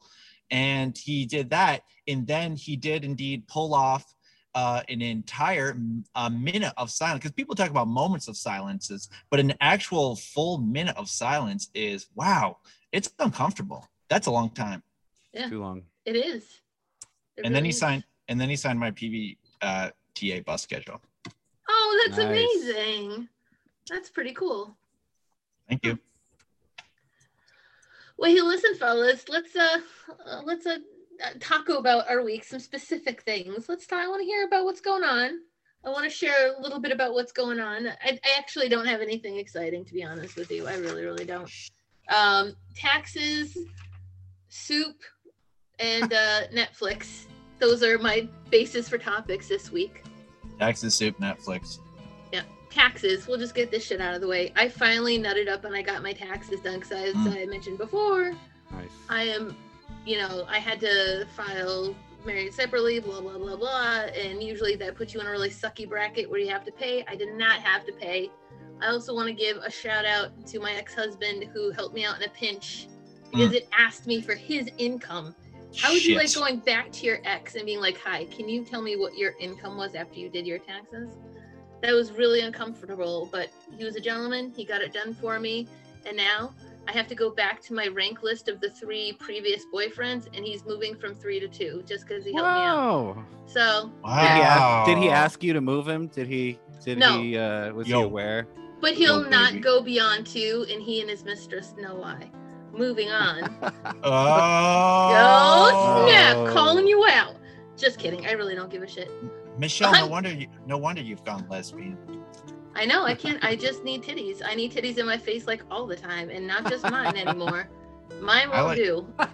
And 0.50 0.96
he 0.96 1.24
did 1.24 1.50
that, 1.50 1.82
and 2.06 2.26
then 2.26 2.56
he 2.56 2.76
did 2.76 3.04
indeed 3.04 3.48
pull 3.48 3.72
off 3.72 4.14
uh, 4.54 4.82
an 4.88 5.02
entire 5.02 5.76
uh, 6.14 6.28
minute 6.28 6.73
of 6.76 6.90
silence 6.90 7.18
because 7.20 7.32
people 7.32 7.54
talk 7.54 7.70
about 7.70 7.88
moments 7.88 8.28
of 8.28 8.37
silences, 8.37 9.08
but 9.30 9.40
an 9.40 9.54
actual 9.61 10.16
full 10.16 10.58
minute 10.58 10.96
of 10.96 11.08
silence 11.08 11.70
is 11.75 12.06
wow, 12.14 12.58
it's 12.92 13.12
uncomfortable. 13.18 13.87
That's 14.08 14.26
a 14.26 14.30
long 14.30 14.50
time. 14.50 14.82
Yeah, 15.32 15.49
Too 15.49 15.61
long. 15.61 15.82
It 16.04 16.16
is. 16.16 16.44
It 17.37 17.44
and 17.44 17.54
then 17.54 17.64
he 17.64 17.70
is. 17.70 17.78
signed, 17.78 18.04
and 18.28 18.40
then 18.40 18.49
he 18.49 18.56
signed 18.56 18.78
my 18.78 18.90
PV 18.92 19.37
uh, 19.62 19.90
TA 20.14 20.40
bus 20.46 20.62
schedule. 20.62 21.00
Oh, 21.68 22.00
that's 22.06 22.18
Nice. 22.18 22.28
amazing. 22.28 23.28
That's 23.90 24.11
pretty 24.11 24.32
cool. 24.32 24.76
Thank 25.68 25.84
you. 25.84 25.99
Well, 28.16 28.30
hey, 28.30 28.40
listen, 28.40 28.75
fellas. 28.76 29.28
Let's 29.28 29.56
uh, 29.56 29.80
uh 30.26 30.42
let's 30.44 30.66
uh, 30.66 30.78
talk 31.40 31.68
about 31.68 32.09
our 32.09 32.23
week, 32.25 32.44
some 32.44 32.61
specific 32.61 33.23
things. 33.23 33.68
Let's 33.68 33.87
talk. 33.87 34.00
I 34.00 34.09
want 34.09 34.21
to 34.21 34.26
hear 34.26 34.47
about 34.47 34.64
what's 34.64 34.80
going 34.80 35.04
on. 35.04 35.30
I 35.85 35.90
want 35.90 36.04
to 36.04 36.11
share 36.11 36.54
a 36.54 36.61
little 36.62 36.80
bit 36.80 36.92
about 36.92 37.12
what's 37.12 37.33
going 37.33 37.61
on. 37.61 37.87
I, 37.87 37.94
I 38.25 38.38
actually 38.38 38.68
don't 38.68 38.87
have 38.87 39.00
anything 39.00 39.37
exciting, 39.37 39.85
to 39.85 39.92
be 39.92 40.02
honest 40.02 40.37
with 40.37 40.50
you. 40.50 40.66
I 40.66 40.76
really, 40.76 41.04
really 41.04 41.26
don't. 41.26 41.50
Um, 42.14 42.54
taxes, 42.75 43.56
soup, 44.49 44.97
and 45.78 46.12
uh, 46.12 46.47
Netflix. 46.54 47.26
Those 47.59 47.83
are 47.83 47.99
my 47.99 48.28
bases 48.50 48.88
for 48.88 48.99
topics 48.99 49.49
this 49.49 49.71
week. 49.71 50.04
Taxes, 50.59 50.94
soup, 50.94 51.18
Netflix. 51.18 51.78
Yeah, 52.33 52.42
taxes. 52.71 53.26
We'll 53.26 53.38
just 53.38 53.54
get 53.54 53.71
this 53.71 53.85
shit 53.85 54.00
out 54.00 54.14
of 54.14 54.21
the 54.21 54.28
way. 54.28 54.52
I 54.56 54.68
finally 54.68 55.18
nutted 55.18 55.49
up 55.49 55.64
and 55.64 55.75
I 55.75 55.83
got 55.83 56.02
my 56.02 56.12
taxes 56.12 56.61
done 56.61 56.80
because, 56.80 56.92
as 56.92 57.14
Mm. 57.14 57.42
I 57.42 57.44
mentioned 57.47 57.78
before, 57.78 58.33
Nice. 58.71 58.88
I 59.09 59.25
am, 59.25 59.56
you 60.04 60.18
know, 60.18 60.44
I 60.49 60.58
had 60.58 60.80
to 60.80 61.26
file 61.34 61.94
married 62.25 62.54
separately, 62.54 63.00
blah, 63.00 63.20
blah, 63.20 63.38
blah, 63.38 63.56
blah. 63.56 64.00
And 64.14 64.42
usually 64.42 64.76
that 64.76 64.96
puts 64.96 65.14
you 65.14 65.20
in 65.20 65.26
a 65.26 65.30
really 65.30 65.50
sucky 65.50 65.88
bracket 65.88 66.30
where 66.30 66.40
you 66.40 66.49
have 66.50 66.64
to 66.64 66.73
pay. 66.73 67.04
I 67.08 67.16
did 67.16 67.34
not 67.34 67.61
have 67.61 67.84
to 67.87 67.92
pay. 67.92 68.30
I 68.80 68.88
also 68.88 69.14
want 69.14 69.28
to 69.28 69.34
give 69.34 69.58
a 69.58 69.70
shout 69.70 70.04
out 70.04 70.46
to 70.46 70.61
my 70.61 70.73
ex 70.73 70.94
husband 70.94 71.44
who 71.52 71.70
helped 71.70 71.94
me 71.94 72.04
out 72.04 72.16
in 72.16 72.25
a 72.25 72.32
pinch 72.32 72.88
because 73.30 73.49
hmm. 73.49 73.54
it 73.54 73.68
asked 73.76 74.06
me 74.06 74.20
for 74.20 74.34
his 74.34 74.70
income. 74.78 75.34
How 75.76 75.92
would 75.92 76.04
you 76.04 76.16
like 76.16 76.32
going 76.34 76.58
back 76.58 76.92
to 76.92 77.06
your 77.06 77.20
ex 77.25 77.56
and 77.56 77.66
being 77.66 77.80
like, 77.80 77.99
"Hi, 77.99 78.26
can 78.26 78.49
you 78.49 78.64
tell 78.64 78.80
me 78.80 78.96
what 78.96 79.16
your 79.16 79.34
income 79.40 79.76
was 79.76 79.94
after 79.94 80.20
you 80.20 80.28
did 80.28 80.46
your 80.46 80.58
taxes?" 80.58 81.11
That 81.82 81.92
was 81.92 82.12
really 82.12 82.40
uncomfortable, 82.40 83.28
but 83.32 83.50
he 83.76 83.84
was 83.84 83.96
a 83.96 84.00
gentleman. 84.00 84.52
He 84.56 84.64
got 84.64 84.82
it 84.82 84.92
done 84.92 85.14
for 85.14 85.40
me, 85.40 85.66
and 86.06 86.16
now 86.16 86.54
I 86.86 86.92
have 86.92 87.06
to 87.08 87.14
go 87.14 87.30
back 87.30 87.60
to 87.62 87.74
my 87.74 87.86
rank 87.88 88.22
list 88.22 88.48
of 88.48 88.60
the 88.60 88.70
three 88.70 89.14
previous 89.18 89.64
boyfriends, 89.72 90.26
and 90.36 90.44
he's 90.44 90.64
moving 90.64 90.94
from 90.96 91.14
three 91.14 91.40
to 91.40 91.48
two 91.48 91.82
just 91.86 92.06
because 92.06 92.24
he 92.24 92.32
helped 92.34 92.48
me 92.52 92.60
out. 92.60 93.16
So, 93.46 93.90
Wow. 94.02 94.14
Did 94.24 94.36
he, 94.36 94.42
ask, 94.42 94.86
did 94.88 94.98
he 94.98 95.08
ask 95.10 95.42
you 95.42 95.52
to 95.54 95.60
move 95.60 95.88
him? 95.88 96.08
Did 96.08 96.28
he? 96.28 96.58
Did 96.84 96.98
No. 96.98 97.22
he? 97.22 97.38
Uh, 97.38 97.72
was 97.72 97.88
Yo. 97.88 97.98
he 98.00 98.04
aware? 98.04 98.46
but 98.80 98.92
he'll 98.92 99.22
Yo, 99.22 99.28
not 99.30 99.62
go 99.62 99.80
beyond 99.82 100.26
two, 100.26 100.66
and 100.70 100.82
he 100.82 101.00
and 101.00 101.08
his 101.08 101.24
mistress 101.24 101.74
know 101.78 101.94
why. 101.94 102.30
Moving 102.72 103.10
on. 103.10 103.54
Oh, 104.04 105.14
Oh 105.16 106.06
snap! 106.06 106.52
Calling 106.54 106.86
you 106.86 107.06
out. 107.08 107.36
Just 107.78 107.98
kidding. 107.98 108.26
I 108.26 108.32
really 108.32 108.54
don't 108.54 108.70
give 108.70 108.82
a 108.82 108.86
shit. 108.88 109.10
Michelle, 109.58 109.92
no 109.92 109.98
I'm- 110.00 110.10
wonder 110.10 110.30
you, 110.32 110.48
no 110.66 110.76
wonder 110.76 111.00
you've 111.00 111.24
gone 111.24 111.46
lesbian. 111.48 111.96
I 112.74 112.84
know 112.84 113.04
I 113.04 113.14
can't. 113.14 113.42
I 113.44 113.56
just 113.56 113.84
need 113.84 114.02
titties. 114.02 114.42
I 114.44 114.54
need 114.54 114.72
titties 114.72 114.98
in 114.98 115.06
my 115.06 115.16
face 115.18 115.46
like 115.46 115.62
all 115.70 115.86
the 115.86 115.96
time, 115.96 116.30
and 116.30 116.46
not 116.46 116.68
just 116.68 116.82
mine 116.90 117.16
anymore. 117.16 117.68
Mine 118.20 118.50
won't 118.50 118.66
like- 118.68 118.76
do. 118.76 119.06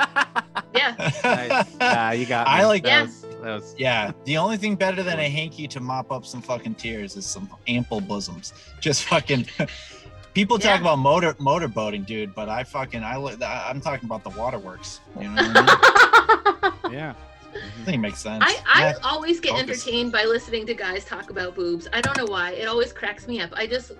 Yeah. 0.73 0.94
nice. 1.25 1.75
Nah, 1.78 2.11
you 2.12 2.26
got. 2.26 2.47
Me. 2.47 2.52
I 2.52 2.64
like- 2.64 2.85
that. 2.85 2.88
Yeah. 2.88 3.02
Was, 3.02 3.23
that 3.23 3.40
was. 3.42 3.75
Yeah, 3.76 4.12
the 4.25 4.37
only 4.37 4.56
thing 4.56 4.76
better 4.76 5.02
than 5.02 5.18
a 5.18 5.28
hanky 5.28 5.66
to 5.68 5.80
mop 5.80 6.12
up 6.12 6.25
some 6.25 6.40
fucking 6.40 6.76
tears 6.76 7.16
is 7.16 7.26
some 7.26 7.50
ample 7.66 8.00
bosoms. 8.00 8.52
Just 8.80 9.04
fucking. 9.04 9.47
People 10.35 10.59
talk 10.59 10.76
Yeah. 10.76 10.80
about 10.82 10.99
motor 11.00 11.35
motorboating, 11.35 12.06
dude, 12.06 12.35
but 12.37 12.49
I 12.49 12.62
fucking 12.62 13.02
I 13.02 13.16
li- 13.16 13.37
I- 13.42 13.68
I'm 13.68 13.80
talking 13.80 14.06
about 14.06 14.23
the 14.23 14.30
waterworks. 14.30 15.00
You 15.20 15.28
know 15.28 15.42
what 15.42 15.56
I 15.56 16.62
mean? 16.62 16.92
Yeah. 16.92 17.14
I 17.54 17.85
think 17.85 17.97
it 17.97 18.00
makes 18.00 18.21
sense. 18.21 18.42
I, 18.47 18.59
I 18.66 18.80
Yeah. 18.88 18.95
always 19.02 19.40
get 19.40 19.52
Focus. 19.52 19.62
entertained 19.85 20.12
by 20.12 20.25
listening 20.25 20.66
to 20.66 20.75
guys 20.75 21.04
talk 21.04 21.30
about 21.30 21.54
boobs. 21.54 21.88
I 21.92 22.00
don't 22.00 22.16
know 22.16 22.26
why. 22.26 22.52
It 22.52 22.66
always 22.69 22.92
cracks 22.92 23.26
me 23.26 23.40
up. 23.40 23.50
I 23.54 23.66
just 23.66 23.92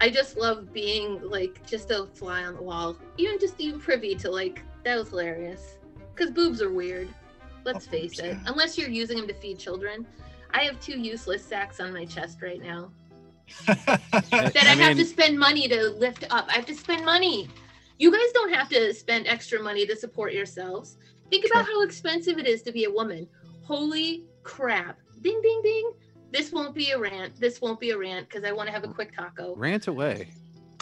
I 0.00 0.08
just 0.10 0.36
love 0.36 0.72
being 0.72 1.20
like 1.28 1.64
just 1.66 1.90
a 1.90 2.06
fly 2.14 2.44
on 2.44 2.54
the 2.54 2.62
wall. 2.62 2.96
Even 3.16 3.38
just 3.38 3.60
even 3.60 3.80
privy 3.80 4.14
to 4.16 4.30
like 4.30 4.62
that 4.84 4.96
was 4.96 5.08
hilarious. 5.08 5.76
Cause 6.14 6.30
boobs 6.30 6.62
are 6.62 6.72
weird. 6.72 7.08
Let's 7.64 7.86
Oh, 7.86 7.90
face 7.90 8.18
it. 8.18 8.26
yeah. 8.26 8.38
Unless 8.46 8.78
you're 8.78 8.88
using 8.90 9.18
them 9.18 9.26
to 9.28 9.34
feed 9.34 9.58
children. 9.58 10.06
I 10.52 10.62
have 10.62 10.80
two 10.80 10.98
useless 10.98 11.44
sacks 11.44 11.80
on 11.80 11.92
my 11.92 12.04
chest 12.04 12.40
right 12.42 12.62
now. 12.62 12.90
I 13.68 13.98
that 14.30 14.56
I, 14.56 14.74
have 14.76 14.96
to 14.96 15.04
spend 15.04 15.38
money 15.38 15.68
to 15.68 15.90
lift 15.90 16.24
up. 16.30 16.46
I 16.48 16.52
have 16.52 16.66
to 16.66 16.74
spend 16.74 17.04
money. 17.04 17.48
You 17.98 18.12
guys 18.12 18.30
don't 18.32 18.52
have 18.52 18.68
to 18.70 18.94
spend 18.94 19.26
extra 19.26 19.60
money 19.62 19.84
to 19.86 19.96
support 19.96 20.32
yourselves. 20.32 20.96
Think 21.30 21.46
about 21.46 21.64
how 21.66 21.82
expensive 21.82 22.38
it 22.38 22.46
is 22.46 22.62
to 22.62 22.72
be 22.72 22.84
a 22.84 22.90
woman. 22.90 23.28
Holy 23.62 24.24
crap. 24.42 24.98
Ding, 25.20 25.40
ding, 25.42 25.60
ding. 25.62 25.92
This 26.30 26.52
won't 26.52 26.74
be 26.74 26.90
a 26.90 26.98
rant. 26.98 27.38
This 27.38 27.60
won't 27.60 27.80
be 27.80 27.90
a 27.90 27.98
rant 27.98 28.28
because 28.28 28.44
I 28.44 28.52
want 28.52 28.68
to 28.68 28.72
have 28.72 28.84
a 28.84 28.88
quick 28.88 29.14
taco. 29.14 29.54
Rant 29.56 29.88
away. 29.88 30.28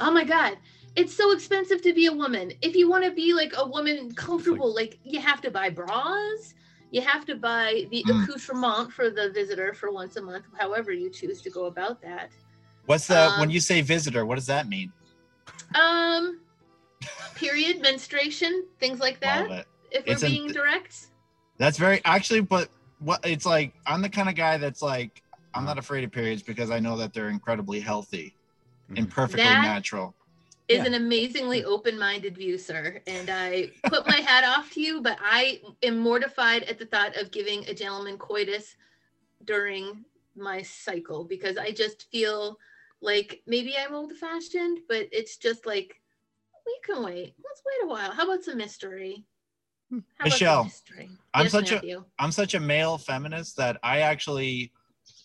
Oh 0.00 0.10
my 0.10 0.24
God. 0.24 0.58
It's 0.94 1.14
so 1.14 1.32
expensive 1.32 1.82
to 1.82 1.92
be 1.92 2.06
a 2.06 2.12
woman. 2.12 2.52
If 2.62 2.74
you 2.74 2.88
want 2.88 3.04
to 3.04 3.10
be 3.10 3.34
like 3.34 3.52
a 3.56 3.66
woman 3.68 4.14
comfortable, 4.14 4.74
like 4.74 4.98
you 5.04 5.20
have 5.20 5.40
to 5.42 5.50
buy 5.50 5.70
bras. 5.70 6.54
You 6.90 7.00
have 7.02 7.26
to 7.26 7.34
buy 7.34 7.86
the 7.90 8.04
Mm. 8.04 8.22
accoutrement 8.22 8.92
for 8.92 9.10
the 9.10 9.30
visitor 9.30 9.74
for 9.74 9.90
once 9.90 10.16
a 10.16 10.22
month, 10.22 10.46
however 10.56 10.92
you 10.92 11.10
choose 11.10 11.42
to 11.42 11.50
go 11.50 11.64
about 11.66 12.00
that. 12.02 12.30
What's 12.86 13.08
the 13.08 13.30
Um, 13.32 13.40
when 13.40 13.50
you 13.50 13.60
say 13.60 13.80
visitor? 13.80 14.24
What 14.24 14.36
does 14.36 14.46
that 14.46 14.68
mean? 14.68 14.92
Um, 15.74 16.40
period, 17.34 17.82
menstruation, 17.82 18.66
things 18.78 19.00
like 19.00 19.20
that. 19.20 19.66
Love 19.96 20.04
it. 20.06 20.06
If 20.06 20.06
we're 20.06 20.12
It's 20.12 20.22
an- 20.22 20.30
being 20.30 20.48
direct, 20.52 21.06
That's 21.58 21.78
very 21.78 22.02
actually, 22.04 22.40
but 22.40 22.68
what 22.98 23.24
it's 23.24 23.46
like. 23.46 23.72
I'm 23.86 24.02
the 24.02 24.08
kind 24.10 24.28
of 24.28 24.34
guy 24.34 24.56
that's 24.58 24.82
like 24.82 25.22
I'm 25.54 25.60
Uh-huh. 25.64 25.74
not 25.74 25.78
afraid 25.78 26.04
of 26.04 26.12
periods 26.12 26.42
because 26.42 26.70
I 26.70 26.80
know 26.80 26.98
that 26.98 27.14
they're 27.14 27.30
incredibly 27.30 27.80
healthy 27.80 28.36
and 28.94 29.06
Mhm. 29.08 29.10
perfectly 29.10 29.44
That- 29.44 29.62
natural. 29.62 30.14
is 30.68 30.78
Yeah. 30.78 30.86
an 30.86 30.94
amazingly 30.94 31.64
open-minded 31.64 32.36
view, 32.36 32.58
sir. 32.58 33.00
And 33.06 33.30
I 33.30 33.70
put 33.84 34.04
my 34.08 34.16
hat 34.16 34.42
off 34.58 34.70
to 34.72 34.80
you, 34.80 35.00
but 35.00 35.16
I 35.22 35.62
am 35.84 35.96
mortified 35.98 36.64
at 36.64 36.78
the 36.78 36.84
thought 36.86 37.16
of 37.16 37.30
giving 37.30 37.64
a 37.68 37.72
gentleman 37.74 38.18
coitus 38.18 38.76
during 39.44 40.04
my 40.34 40.60
cycle 40.62 41.22
because 41.24 41.56
I 41.56 41.70
just 41.70 42.10
feel 42.10 42.58
like 43.00 43.42
maybe 43.46 43.76
I'm 43.78 43.94
old-fashioned, 43.94 44.80
but 44.88 45.08
it's 45.12 45.36
just 45.36 45.64
like 45.66 46.02
we 46.66 46.76
can 46.82 47.02
wait. 47.02 47.34
Let's 47.42 47.62
wait 47.64 47.84
a 47.84 47.86
while. 47.86 48.10
How 48.10 48.24
about 48.24 48.42
some 48.44 48.58
mystery? 48.58 49.24
How 49.90 50.24
Michelle. 50.24 50.70
I'm 51.34 51.44
Yes, 51.44 51.52
such 51.52 51.70
a- 51.70 51.74
Matthew. 51.74 52.04
I'm 52.18 52.32
such 52.32 52.54
a 52.54 52.60
male 52.60 52.98
feminist 52.98 53.56
that 53.56 53.78
I 53.82 54.00
actually 54.00 54.72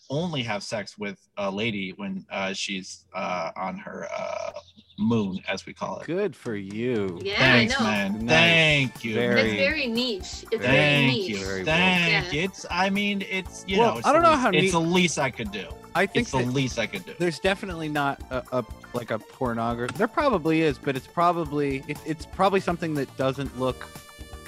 only 0.09 0.43
have 0.43 0.61
sex 0.61 0.97
with 0.97 1.17
a 1.37 1.49
lady 1.49 1.93
when 1.95 2.25
uh, 2.31 2.53
she's 2.53 3.05
uh, 3.15 3.51
on 3.55 3.77
her 3.77 4.07
uh, 4.15 4.51
moon, 4.99 5.39
as 5.47 5.65
we 5.65 5.73
call 5.73 5.99
it. 5.99 6.05
Good 6.05 6.35
for 6.35 6.55
you. 6.55 7.17
Yeah, 7.23 7.37
Thanks, 7.37 7.79
I 7.79 7.83
know. 7.83 7.89
man. 7.89 8.25
Nice. 8.25 8.27
Thank 8.35 9.03
you. 9.05 9.15
Very- 9.15 9.41
It's 9.41 9.53
very 9.53 9.87
niche. 9.87 10.21
It's 10.21 10.47
very 10.49 10.59
Thank 10.59 11.13
niche. 11.13 11.29
you. 11.29 11.37
Very 11.37 11.55
well. 11.63 11.65
Thank 11.65 12.11
Yeah. 12.11 12.31
you. 12.31 12.41
It's. 12.43 12.65
I 12.69 12.89
mean, 12.89 13.23
it's. 13.29 13.63
You 13.67 13.79
Well, 13.79 13.93
know. 13.93 13.97
It's 13.99 14.07
I 14.07 14.13
don't 14.13 14.21
the 14.21 14.27
know 14.27 14.33
least, 14.35 14.41
how 14.43 14.49
It's 14.49 14.61
neat- 14.63 14.71
the 14.71 14.79
least 14.79 15.19
I 15.19 15.31
could 15.31 15.51
do. 15.51 15.67
I 15.95 16.05
think 16.05 16.23
It's 16.23 16.31
the 16.31 16.37
least 16.39 16.77
I 16.79 16.85
could 16.87 17.05
do. 17.05 17.13
there's 17.19 17.39
definitely 17.39 17.89
not 17.89 18.21
a, 18.29 18.43
a 18.59 18.65
like 18.93 19.11
a 19.11 19.19
pornography. 19.19 19.93
There 19.97 20.07
probably 20.07 20.61
is, 20.61 20.77
but 20.77 20.95
it's 20.95 21.07
probably 21.07 21.83
it, 21.87 21.97
it's 22.05 22.25
probably 22.25 22.59
something 22.61 22.93
that 22.93 23.15
doesn't 23.17 23.57
look 23.59 23.85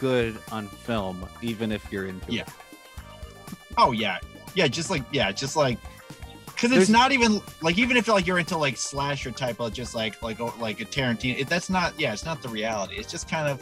good 0.03 0.37
on 0.51 0.67
film, 0.67 1.25
even 1.41 1.71
if 1.71 1.89
you're 1.91 2.07
into 2.07 2.29
Yeah. 2.31 2.41
it. 2.41 2.49
Oh 3.77 3.93
yeah, 3.93 4.17
yeah. 4.53 4.67
Just 4.67 4.89
like 4.89 5.03
yeah, 5.13 5.31
just 5.31 5.55
like. 5.55 5.77
Because 6.45 6.69
There's- 6.69 6.83
it's 6.83 6.91
not 6.91 7.11
even 7.13 7.41
like 7.61 7.77
even 7.77 7.95
if 7.97 8.07
like 8.09 8.27
you're 8.27 8.37
into 8.39 8.57
like 8.57 8.75
slasher 8.77 9.31
type 9.31 9.59
of 9.61 9.71
just 9.73 9.95
like 9.95 10.21
like 10.21 10.39
oh, 10.41 10.53
like 10.59 10.81
a 10.81 10.85
Tarantino, 10.85 11.39
it, 11.39 11.47
that's 11.47 11.69
not 11.69 11.97
yeah, 11.99 12.11
it's 12.13 12.25
not 12.25 12.41
the 12.41 12.49
reality. 12.49 12.95
It's 12.97 13.09
just 13.09 13.29
kind 13.29 13.47
of, 13.49 13.61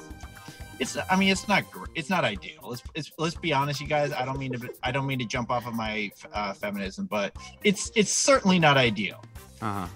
it's 0.79 0.97
I 1.09 1.15
mean 1.15 1.29
it's 1.29 1.47
not 1.47 1.69
gr- 1.71 1.85
it's 1.95 2.09
not 2.09 2.25
ideal. 2.25 2.59
Let's 2.67 2.83
it's, 2.95 3.11
let's 3.19 3.35
be 3.35 3.53
honest, 3.53 3.79
you 3.81 3.87
guys. 3.87 4.11
I 4.11 4.25
don't 4.25 4.37
mean 4.39 4.51
to 4.53 4.69
I 4.83 4.91
don't 4.91 5.05
mean 5.07 5.19
to 5.19 5.25
jump 5.25 5.51
off 5.51 5.67
of 5.67 5.73
my 5.75 6.11
uh, 6.33 6.53
feminism, 6.53 7.05
but 7.05 7.35
it's 7.63 7.91
it's 7.95 8.11
certainly 8.11 8.57
not 8.59 8.77
ideal. 8.77 9.23
Uh 9.61 9.73
huh. 9.73 9.87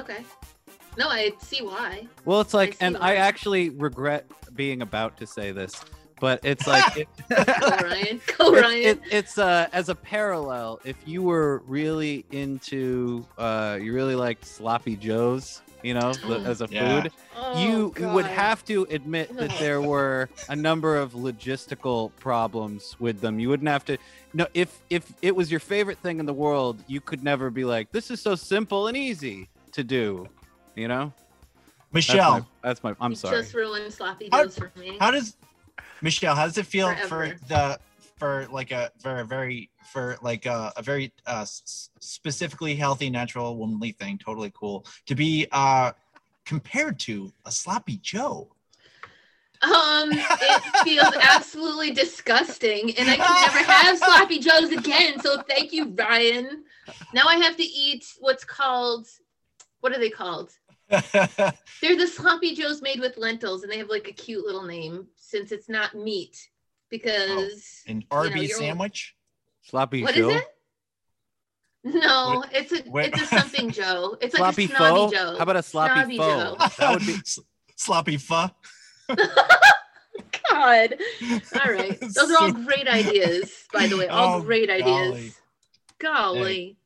Okay. 0.00 0.24
No, 0.98 1.08
I 1.08 1.32
see 1.40 1.62
why. 1.62 2.08
Well, 2.24 2.40
it's 2.40 2.52
like, 2.52 2.72
see 2.72 2.78
and 2.80 2.98
why. 2.98 3.12
I 3.12 3.14
actually 3.16 3.70
regret 3.70 4.26
being 4.56 4.82
about 4.82 5.16
to 5.18 5.26
say 5.28 5.52
this, 5.52 5.80
but 6.20 6.40
it's 6.42 6.66
like, 6.66 6.84
it, 6.96 7.08
Go 7.60 7.68
Ryan. 7.68 8.20
Go 8.36 8.52
it's, 8.54 8.62
Ryan. 8.62 8.84
it, 8.84 9.00
it's 9.12 9.38
uh 9.38 9.68
as 9.72 9.88
a 9.88 9.94
parallel. 9.94 10.80
If 10.84 10.96
you 11.06 11.22
were 11.22 11.62
really 11.66 12.24
into, 12.32 13.24
uh, 13.38 13.78
you 13.80 13.94
really 13.94 14.16
liked 14.16 14.44
sloppy 14.44 14.96
joes, 14.96 15.62
you 15.84 15.94
know, 15.94 16.12
the, 16.14 16.40
as 16.44 16.60
a 16.62 16.68
Yeah. 16.68 17.02
food, 17.02 17.12
Oh, 17.40 17.56
you 17.56 17.94
would 18.12 18.26
have 18.26 18.64
to 18.64 18.84
admit 18.90 19.34
that 19.36 19.56
there 19.60 19.80
were 19.80 20.28
a 20.48 20.56
number 20.56 20.96
of 20.96 21.12
logistical 21.12 22.10
problems 22.16 22.96
with 22.98 23.20
them. 23.20 23.38
You 23.38 23.48
wouldn't 23.50 23.68
have 23.68 23.84
to. 23.84 23.96
No, 24.34 24.48
if 24.52 24.82
if 24.90 25.12
it 25.22 25.36
was 25.36 25.48
your 25.48 25.60
favorite 25.60 25.98
thing 25.98 26.18
in 26.18 26.26
the 26.26 26.34
world, 26.34 26.82
you 26.88 27.00
could 27.00 27.22
never 27.22 27.50
be 27.50 27.64
like, 27.64 27.92
"This 27.92 28.10
is 28.10 28.20
so 28.20 28.34
simple 28.34 28.88
and 28.88 28.96
easy 28.96 29.48
to 29.72 29.84
do," 29.84 30.26
you 30.78 30.88
know. 30.88 31.12
That's 31.92 32.08
Michelle, 32.08 32.32
my, 32.32 32.44
that's 32.62 32.82
my. 32.84 32.94
I'm 33.00 33.14
sorry. 33.14 33.40
Just 33.42 33.54
ruined 33.54 33.92
sloppy 33.92 34.28
How- 34.30 34.44
joes 34.44 34.56
for 34.58 34.70
me. 34.76 34.96
how 35.00 35.10
does 35.10 35.36
Michelle? 36.02 36.34
How 36.34 36.44
does 36.44 36.58
it 36.58 36.66
feel 36.66 36.88
Forever. 36.88 37.36
for 37.38 37.46
the 37.48 37.78
for 38.18 38.46
like 38.50 38.70
a 38.70 38.90
for 39.00 39.20
a 39.20 39.24
very 39.24 39.70
for 39.92 40.16
like 40.22 40.46
a, 40.46 40.72
a 40.76 40.82
very 40.82 41.12
uh, 41.26 41.44
specifically 41.46 42.74
healthy, 42.76 43.10
natural, 43.10 43.56
womanly 43.56 43.92
thing? 43.92 44.18
Totally 44.18 44.52
cool 44.54 44.84
to 45.06 45.14
be 45.14 45.46
uh 45.50 45.92
compared 46.44 46.98
to 47.00 47.32
a 47.46 47.50
sloppy 47.50 47.98
Joe. 48.02 48.48
Um, 49.60 50.10
it 50.12 50.62
feels 50.84 51.14
absolutely 51.20 51.90
disgusting, 51.90 52.94
and 52.96 53.08
I 53.08 53.16
can 53.16 53.54
never 53.54 53.72
have 53.72 53.98
sloppy 54.06 54.38
joes 54.38 54.70
again. 54.70 55.18
So 55.20 55.42
thank 55.48 55.72
you, 55.72 55.86
Ryan. 55.86 56.64
Now 57.12 57.26
I 57.26 57.36
have 57.36 57.56
to 57.56 57.64
eat 57.64 58.06
what's 58.20 58.44
called, 58.44 59.08
what 59.80 59.92
are 59.92 59.98
they 59.98 60.10
called? 60.10 60.52
They're 61.80 61.96
the 61.96 62.06
sloppy 62.12 62.54
joes 62.54 62.80
made 62.82 63.00
with 63.00 63.16
lentils, 63.18 63.62
and 63.62 63.70
they 63.72 63.78
have 63.78 63.90
like 63.90 64.08
a 64.08 64.12
cute 64.12 64.44
little 64.44 64.64
name 64.64 65.06
since 65.16 65.52
it's 65.52 65.68
not 65.68 65.94
meat. 65.94 66.48
Because 66.90 67.82
oh, 67.86 67.90
An 67.90 67.96
you 67.96 68.06
know, 68.10 68.16
Arby's 68.16 68.48
you're- 68.50 68.60
sandwich. 68.66 69.14
Sloppy 69.62 70.02
What 70.02 70.12
is 70.16 70.20
Joe. 70.26 70.30
it? 70.30 70.44
No, 71.84 72.36
What- 72.38 72.52
it's 72.54 72.72
a 72.72 72.78
what- 72.90 73.06
it's 73.06 73.20
a 73.20 73.26
something 73.26 73.70
Joe. 73.70 74.16
It's 74.22 74.34
sloppy 74.36 74.62
like 74.66 74.72
a 74.72 74.76
snobby 74.76 75.00
pho. 75.00 75.10
Joe. 75.12 75.34
How 75.36 75.42
about 75.42 75.56
a 75.56 75.62
sloppy 75.62 75.94
Snobby 76.00 76.16
pho? 76.18 76.24
Joe. 76.24 76.56
That 76.78 76.90
would 76.94 77.06
be. 77.06 77.12
S- 77.20 77.38
sloppy 77.76 78.16
pho. 78.16 78.50
God. 80.50 80.94
All 81.62 81.72
right. 81.72 82.00
Those 82.00 82.30
are 82.30 82.42
all 82.42 82.52
great 82.52 82.88
ideas, 82.88 83.64
by 83.72 83.86
the 83.86 83.96
way. 83.96 84.08
All 84.08 84.38
Oh, 84.38 84.42
great 84.42 84.70
ideas. 84.70 85.34
golly. 85.98 86.38
Golly. 86.40 86.76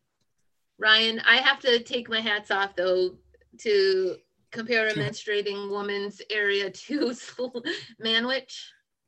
Ryan, 0.79 1.21
I 1.21 1.37
have 1.37 1.61
to 1.61 1.79
take 1.83 2.09
my 2.09 2.21
hats 2.21 2.51
off 2.51 2.75
though 2.77 3.15
to 3.59 4.17
compare 4.51 4.89
a 4.89 4.93
menstruating 4.95 5.71
woman's 5.71 6.21
area 6.31 6.71
to 6.71 7.11
manwich. 8.05 8.59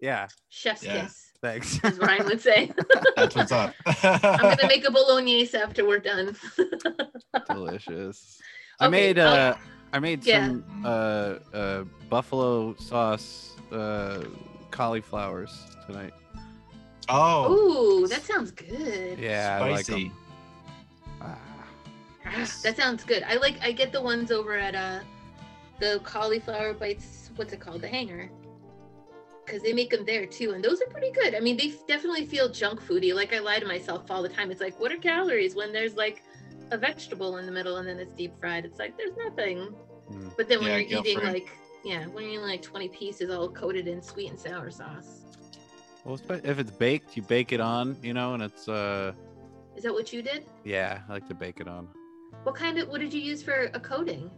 Yeah. 0.01 0.27
Chef's 0.49 0.83
Yeah. 0.83 1.03
kiss, 1.03 1.33
Thanks. 1.41 1.79
as 1.85 1.99
Ryan 1.99 2.27
would 2.27 2.41
say. 2.41 2.73
That's 3.17 3.35
what's 3.37 3.53
up. 3.53 3.75
I'm 3.87 4.21
gonna 4.57 4.67
make 4.69 4.87
a 4.87 4.91
bolognese 4.91 5.57
after 5.57 5.87
we're 5.87 5.99
done. 5.99 6.37
Delicious. 7.49 8.41
I 8.81 8.89
made 8.89 9.19
oh, 9.19 9.27
uh 9.27 9.57
I 9.93 9.99
made 10.01 10.25
yeah. 10.27 10.47
some 10.49 10.65
uh 10.85 11.35
uh 11.55 11.85
buffalo 12.11 12.75
sauce 12.77 13.57
uh 13.71 14.25
cauliflowers 14.71 15.57
tonight. 15.87 16.13
oh, 17.09 17.53
Ooh, 18.03 18.09
that 18.09 18.25
sounds 18.25 18.51
good. 18.51 19.19
Yeah, 19.19 19.59
I 19.63 19.71
like 19.71 19.85
Spicy. 19.87 20.09
them. 20.09 20.17
That 22.25 22.77
sounds 22.77 23.05
good. 23.05 23.23
I 23.25 23.37
like 23.37 23.59
I 23.63 23.73
get 23.73 23.93
the 23.93 24.01
ones 24.01 24.31
over 24.31 24.55
at 24.55 24.75
uh 24.75 25.01
the 25.81 26.01
cauliflower 26.05 26.73
bites, 26.75 27.31
what's 27.37 27.53
it 27.53 27.61
called? 27.61 27.83
The 27.83 27.89
hanger. 27.89 28.31
Cause 29.47 29.61
they 29.61 29.75
make 29.75 29.91
them 29.91 30.07
there 30.07 30.25
too, 30.25 30.53
and 30.53 30.65
those 30.65 30.81
are 30.81 30.87
pretty 30.87 31.11
good. 31.11 31.35
I 31.35 31.41
mean, 31.41 31.57
they 31.59 31.75
definitely 31.87 32.25
feel 32.25 32.49
junk 32.49 32.81
foody. 32.81 33.15
Like 33.15 33.35
I 33.35 33.41
lie 33.41 33.59
to 33.59 33.67
myself 33.67 34.11
all 34.11 34.23
the 34.23 34.29
time. 34.29 34.51
It's 34.51 34.61
like, 34.61 34.79
what 34.81 34.91
are 34.91 34.97
calories 34.97 35.55
when 35.55 35.71
there's 35.73 35.97
like 35.97 36.23
a 36.71 36.79
vegetable 36.79 37.37
in 37.37 37.45
the 37.45 37.53
middle 37.53 37.77
and 37.77 37.87
then 37.87 37.99
it's 37.99 38.15
deep 38.15 38.33
fried? 38.41 38.65
It's 38.65 38.79
like 38.79 38.97
there's 38.97 39.15
nothing. 39.29 39.75
Mm. 40.11 40.33
But 40.37 40.49
then 40.49 40.61
when 40.61 40.69
Yeah, 40.71 40.79
you're 40.79 41.01
eating 41.01 41.21
like 41.21 41.51
yeah, 41.85 42.07
when 42.07 42.25
you're 42.25 42.33
eating 42.33 42.43
like 42.47 42.63
20 42.63 42.89
pieces 42.89 43.31
all 43.31 43.51
coated 43.51 43.87
in 43.87 44.01
sweet 44.03 44.31
and 44.31 44.41
sour 44.41 44.71
sauce. 44.71 45.25
Well, 46.05 46.19
if 46.29 46.59
it's 46.59 46.71
baked, 46.71 47.15
you 47.17 47.23
bake 47.23 47.53
it 47.53 47.61
on, 47.61 47.97
you 48.03 48.15
know, 48.15 48.33
and 48.35 48.43
it's 48.43 48.67
uh 48.67 49.13
Is 49.77 49.83
that 49.83 49.93
what 49.93 50.11
you 50.13 50.23
did? 50.23 50.47
yeah, 50.65 51.01
I 51.07 51.13
like 51.13 51.29
to 51.29 51.35
bake 51.35 51.61
it 51.61 51.69
on. 51.69 51.89
What 52.43 52.55
kind 52.55 52.79
of 52.79 52.89
what 52.89 53.01
did 53.01 53.15
you 53.15 53.21
use 53.21 53.43
for 53.43 53.71
a 53.73 53.81
coating? 53.81 54.31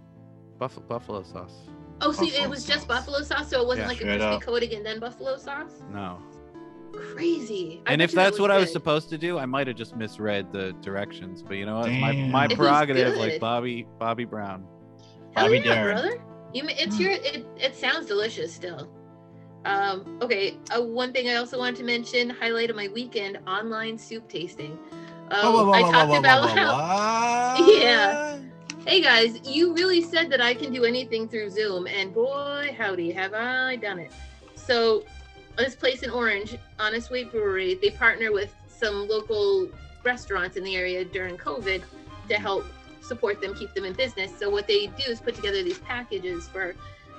Buffalo 0.59 0.87
buffalo 0.87 1.23
sauce. 1.23 1.53
Oh, 2.01 2.13
so 2.13 2.25
it 2.25 2.31
Buffalo 2.33 2.49
was 2.51 2.65
just 2.67 2.81
sauce. 2.81 2.87
buffalo 2.87 3.23
sauce, 3.23 3.49
so 3.51 3.61
it 3.63 3.67
wasn't 3.67 3.85
Yeah, 3.87 3.89
like 3.89 4.01
a 4.01 4.05
crispy 4.05 4.25
up. 4.25 4.43
coating 4.43 4.75
and 4.75 4.85
then 4.87 5.01
buffalo 5.01 5.37
sauce. 5.39 5.83
No. 5.91 6.19
Crazy. 6.95 7.83
I 7.87 7.93
and 7.93 8.01
if 8.03 8.13
you 8.13 8.17
that 8.17 8.25
that's 8.25 8.39
what 8.39 8.51
I 8.51 8.59
was 8.59 8.73
supposed 8.73 9.09
to 9.11 9.19
do, 9.19 9.39
I 9.39 9.45
might 9.47 9.67
have 9.67 9.77
just 9.77 9.97
misread 9.97 10.51
the 10.53 10.73
directions. 10.81 11.43
But 11.43 11.55
you 11.55 11.67
know 11.67 11.81
what? 11.81 11.91
My 11.93 12.13
Damn. 12.13 12.31
my 12.31 12.45
It 12.47 12.57
prerogative, 12.57 13.17
like. 13.17 13.41
Bobby 13.41 13.87
Bobby 13.99 14.25
Brown. 14.25 14.65
Bobby 15.35 15.59
yeah, 15.59 15.75
Darin. 15.75 15.95
brother. 15.97 16.23
You, 16.55 16.65
ma- 16.65 16.71
it's 16.79 16.97
Mm. 16.97 17.01
your. 17.01 17.11
It, 17.13 17.47
it 17.59 17.75
sounds 17.77 18.07
delicious 18.07 18.55
still. 18.55 18.89
Um, 19.67 20.19
okay. 20.23 20.57
Uh, 20.75 20.83
one 20.83 21.13
thing 21.13 21.29
I 21.29 21.35
also 21.37 21.59
wanted 21.59 21.77
to 21.77 21.85
mention: 21.85 22.31
highlight 22.31 22.71
of 22.71 22.77
my 22.77 22.89
weekend: 22.89 23.41
online 23.47 23.99
soup 23.99 24.27
tasting. 24.29 24.79
Um, 25.31 25.53
Whoa, 25.53 25.65
whoa, 25.65 25.73
I 25.73 25.83
talked 25.83 26.11
whoa, 26.11 26.19
about 26.19 26.51
how. 26.57 27.57
Yeah. 27.67 28.39
Hey 28.87 29.01
guys, 29.01 29.41
you 29.45 29.75
really 29.75 30.01
said 30.01 30.31
that 30.31 30.41
I 30.41 30.55
can 30.55 30.73
do 30.73 30.85
anything 30.85 31.29
through 31.29 31.51
Zoom, 31.51 31.89
and 31.89 32.15
boy, 32.15 32.73
howdy, 32.79 33.11
have 33.11 33.35
I 33.35 33.75
done 33.75 33.99
it. 33.99 34.13
So, 34.55 35.03
this 35.59 35.75
place 35.75 36.05
in 36.05 36.11
Orange, 36.11 36.57
Honest 36.79 37.11
Weight 37.11 37.33
Brewery, 37.33 37.75
they 37.75 37.91
partner 37.91 38.31
with 38.31 38.55
some 38.69 39.09
local 39.09 39.69
restaurants 40.05 40.57
in 40.57 40.63
the 40.63 40.77
area 40.77 41.05
during 41.05 41.37
COVID 41.37 41.83
to 42.29 42.35
help 42.37 42.65
support 43.01 43.41
them, 43.41 43.55
keep 43.55 43.75
them 43.75 43.85
in 43.85 43.95
business. 43.95 44.31
So, 44.39 44.49
what 44.49 44.69
they 44.69 44.87
do 44.87 45.11
is 45.11 45.19
put 45.19 45.35
together 45.35 45.65
these 45.65 45.79
packages 45.81 46.47
for 46.47 46.77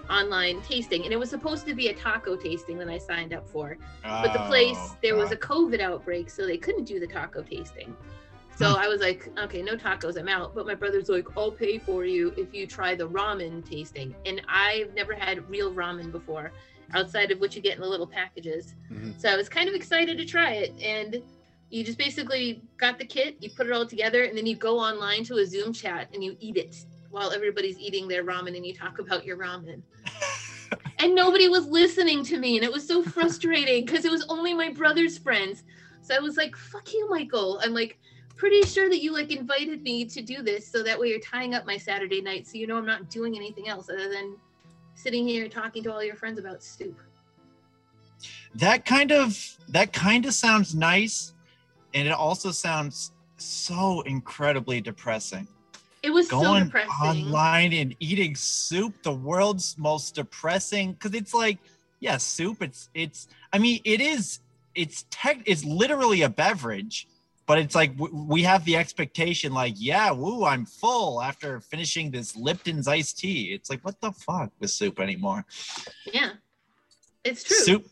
online 0.09 0.61
tasting, 0.61 1.03
and 1.03 1.13
it 1.13 1.19
was 1.19 1.29
supposed 1.29 1.65
to 1.67 1.73
be 1.75 1.87
a 1.89 1.93
taco 1.93 2.35
tasting 2.35 2.77
that 2.79 2.89
I 2.89 2.97
signed 2.97 3.33
up 3.33 3.47
for. 3.47 3.77
But 4.03 4.33
the 4.33 4.39
place, 4.39 4.77
Oh, 4.79 4.97
there 5.01 5.15
was 5.15 5.31
a 5.31 5.37
COVID 5.37 5.79
outbreak, 5.79 6.29
so 6.29 6.45
they 6.45 6.57
couldn't 6.57 6.85
do 6.85 6.99
the 6.99 7.07
taco 7.07 7.41
tasting. 7.41 7.95
So 8.57 8.69
Hmm. 8.69 8.75
I 8.79 8.87
was 8.87 9.01
like, 9.01 9.29
okay, 9.37 9.61
no 9.61 9.75
tacos, 9.75 10.17
I'm 10.17 10.27
out. 10.27 10.55
But 10.55 10.65
my 10.65 10.73
brother's 10.73 11.09
like, 11.09 11.27
I'll 11.37 11.51
pay 11.51 11.77
for 11.77 12.05
you 12.05 12.33
if 12.37 12.53
you 12.53 12.65
try 12.65 12.95
the 12.95 13.07
ramen 13.07 13.63
tasting. 13.63 14.15
And 14.25 14.41
I've 14.47 14.93
never 14.95 15.13
had 15.13 15.47
real 15.49 15.71
ramen 15.71 16.11
before, 16.11 16.51
outside 16.93 17.31
of 17.31 17.39
what 17.39 17.55
you 17.55 17.61
get 17.61 17.75
in 17.75 17.81
the 17.81 17.87
little 17.87 18.07
packages. 18.07 18.73
Mhm. 18.91 19.19
So 19.19 19.29
I 19.29 19.35
was 19.35 19.47
kind 19.47 19.69
of 19.69 19.75
excited 19.75 20.17
to 20.17 20.25
try 20.25 20.53
it. 20.53 20.73
And 20.81 21.21
you 21.69 21.83
just 21.83 21.97
basically 21.99 22.63
got 22.77 22.97
the 22.97 23.05
kit, 23.05 23.35
you 23.41 23.49
put 23.51 23.67
it 23.67 23.73
all 23.73 23.85
together, 23.85 24.23
and 24.23 24.35
then 24.35 24.45
you 24.47 24.55
go 24.55 24.79
online 24.79 25.23
to 25.25 25.35
a 25.37 25.45
Zoom 25.45 25.71
chat 25.73 26.07
and 26.13 26.23
you 26.23 26.35
eat 26.39 26.55
it 26.57 26.86
while 27.11 27.31
everybody's 27.31 27.79
eating 27.79 28.07
their 28.07 28.23
ramen 28.23 28.55
and 28.55 28.65
you 28.65 28.73
talk 28.73 28.99
about 28.99 29.25
your 29.25 29.37
ramen. 29.37 29.81
And 30.99 31.13
nobody 31.13 31.47
was 31.47 31.67
listening 31.67 32.23
to 32.25 32.39
me 32.39 32.57
and 32.57 32.65
it 32.65 32.71
was 32.71 32.85
so 32.85 33.03
frustrating 33.03 33.85
because 33.85 34.03
it 34.03 34.09
was 34.09 34.25
only 34.29 34.55
my 34.55 34.71
brother's 34.71 35.15
friends. 35.15 35.63
So 36.01 36.15
i 36.15 36.19
was 36.19 36.37
like 36.37 36.55
fuck 36.55 36.91
you 36.91 37.07
michael. 37.07 37.61
I'm 37.63 37.73
like 37.73 37.99
pretty 38.37 38.61
sure 38.61 38.87
that 38.87 39.01
you 39.01 39.11
like 39.11 39.31
invited 39.31 39.81
me 39.81 40.05
to 40.05 40.21
do 40.21 40.41
this 40.41 40.67
so 40.67 40.83
that 40.83 40.97
way 40.97 41.09
you're 41.09 41.19
tying 41.19 41.55
up 41.55 41.65
my 41.65 41.75
saturday 41.75 42.21
night 42.21 42.47
so 42.47 42.57
you 42.57 42.67
know 42.67 42.77
i'm 42.77 42.85
not 42.85 43.09
doing 43.09 43.35
anything 43.35 43.67
else 43.67 43.89
other 43.89 44.09
than 44.09 44.37
sitting 44.93 45.27
here 45.27 45.49
talking 45.49 45.83
to 45.83 45.91
all 45.91 46.03
your 46.03 46.15
friends 46.15 46.39
about 46.39 46.63
soup 46.63 46.97
that 48.53 48.85
kind 48.85 49.11
of 49.11 49.57
that 49.69 49.91
kind 49.91 50.25
of 50.25 50.33
sounds 50.33 50.75
nice 50.75 51.33
and 51.95 52.07
it 52.07 52.13
also 52.13 52.51
sounds 52.51 53.11
so 53.37 54.01
incredibly 54.01 54.79
depressing 54.79 55.47
it 56.03 56.09
was 56.11 56.29
so 56.29 56.41
going 56.41 56.65
depressing. 56.65 56.91
online 57.01 57.73
and 57.73 57.95
eating 57.99 58.35
soup 58.35 58.93
the 59.03 59.11
world's 59.11 59.77
most 59.77 60.15
depressing 60.15 60.93
because 60.93 61.13
it's 61.13 61.33
like 61.33 61.57
yeah 61.99 62.17
soup 62.17 62.61
it's 62.61 62.89
it's 62.93 63.27
i 63.53 63.57
mean 63.57 63.79
it 63.83 64.01
is 64.01 64.39
it's 64.75 65.05
tech 65.09 65.41
it's 65.45 65.65
literally 65.65 66.21
a 66.21 66.29
beverage 66.29 67.07
but 67.47 67.57
it's 67.57 67.73
like 67.73 67.97
w- 67.97 68.25
we 68.27 68.43
have 68.43 68.63
the 68.65 68.75
expectation 68.75 69.53
like 69.53 69.73
yeah 69.77 70.11
woo 70.11 70.45
i'm 70.45 70.65
full 70.65 71.21
after 71.21 71.59
finishing 71.59 72.11
this 72.11 72.35
lipton's 72.35 72.87
iced 72.87 73.17
tea. 73.17 73.53
It's 73.53 73.69
like 73.69 73.83
what 73.83 73.99
the 74.01 74.11
fuck 74.11 74.51
with 74.59 74.69
soup 74.69 74.99
anymore? 74.99 75.45
Yeah. 76.13 76.31
It's 77.23 77.43
true. 77.43 77.57
Soup 77.57 77.85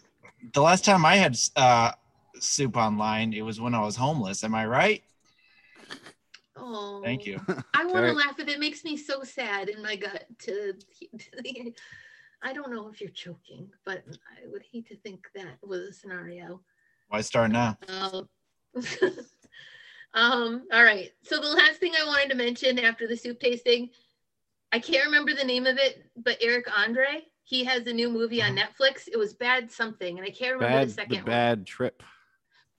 the 0.54 0.62
last 0.62 0.86
time 0.86 1.06
i 1.06 1.16
had 1.16 1.36
uh 1.56 1.92
soup 2.40 2.78
online 2.78 3.34
it 3.34 3.42
was 3.42 3.60
when 3.60 3.74
i 3.74 3.82
was 3.82 3.96
homeless. 3.96 4.44
Am 4.44 4.54
i 4.54 4.66
right 4.66 5.02
oh 6.58 7.02
thank 7.04 7.26
you 7.26 7.40
i 7.74 7.86
want 7.86 8.06
to 8.06 8.14
laugh 8.14 8.36
but 8.38 8.50
it 8.50 8.60
makes 8.60 8.84
me 8.84 8.96
so 8.96 9.24
sad 9.24 9.70
in 9.70 9.82
my 9.82 9.96
gut 9.96 10.26
to 10.40 10.74
i 12.44 12.54
don't 12.54 12.72
know 12.72 12.88
if 12.88 13.02
you're 13.02 13.10
joking 13.10 13.70
but 13.86 14.04
i 14.10 14.48
would 14.48 14.64
hate 14.72 14.88
to 14.88 14.96
think 14.98 15.28
that 15.36 15.58
was 15.62 15.82
a 15.82 15.94
scenario 15.94 16.62
why 17.10 17.22
start 17.22 17.52
now 17.52 17.78
Um, 17.90 18.30
Um, 20.16 20.64
all 20.72 20.84
right. 20.84 21.12
So 21.24 21.40
the 21.42 21.48
last 21.50 21.80
thing 21.80 21.92
I 22.02 22.06
wanted 22.06 22.30
to 22.30 22.36
mention 22.36 22.80
after 22.80 23.06
the 23.06 23.18
soup 23.18 23.40
tasting, 23.40 23.90
I 24.72 24.80
can't 24.80 25.06
remember 25.06 25.34
the 25.34 25.44
name 25.44 25.66
of 25.66 25.78
it, 25.78 26.06
but 26.16 26.38
Eric 26.42 26.68
Andre, 26.76 27.26
he 27.44 27.66
has 27.66 27.86
a 27.86 27.94
new 27.94 28.10
movie 28.10 28.42
on 28.42 28.56
Netflix. 28.56 29.10
It 29.12 29.18
was 29.18 29.34
Bad 29.34 29.70
Something, 29.70 30.18
and 30.18 30.26
I 30.26 30.32
can't 30.32 30.54
remember 30.54 30.78
Bad, 30.78 30.88
the 30.88 30.92
the 30.92 30.94
second 30.94 31.18
one. 31.18 31.26
bad 31.26 31.68
trip. 31.68 32.02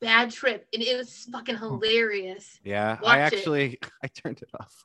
Bad 0.01 0.31
Trip, 0.31 0.67
and 0.73 0.83
it 0.83 0.97
was 0.97 1.27
fucking 1.33 1.57
hilarious. 1.57 2.61
Yeah, 2.65 2.99
Watch 3.01 3.17
I 3.17 3.19
it. 3.19 3.23
actually 3.23 3.79
I 4.03 4.09
turned 4.09 4.43
it 4.43 4.51
off. 4.61 4.85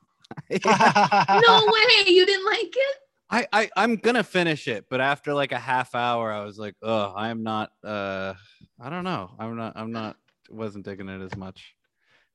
no 1.48 1.66
way, 1.66 2.12
you 2.12 2.26
didn't 2.26 2.46
like 2.46 2.74
it? 2.74 2.98
I, 3.30 3.48
I 3.54 3.70
I'm 3.78 3.96
gonna 3.96 4.24
finish 4.24 4.68
it, 4.68 4.86
but 4.90 5.00
after 5.00 5.34
like 5.34 5.52
a 5.52 5.60
half 5.60 5.96
hour, 5.96 6.32
I 6.32 6.44
was 6.44 6.58
like, 6.58 6.76
oh, 6.82 7.14
I'm 7.16 7.44
not. 7.44 7.72
Uh, 7.84 8.34
I 8.80 8.90
don't 8.90 9.06
know. 9.06 9.32
I'm 9.40 9.56
not. 9.56 9.74
I'm 9.76 9.92
not. 9.92 10.18
Wasn't 10.50 10.84
digging 10.84 11.08
it 11.08 11.22
as 11.22 11.36
much. 11.38 11.76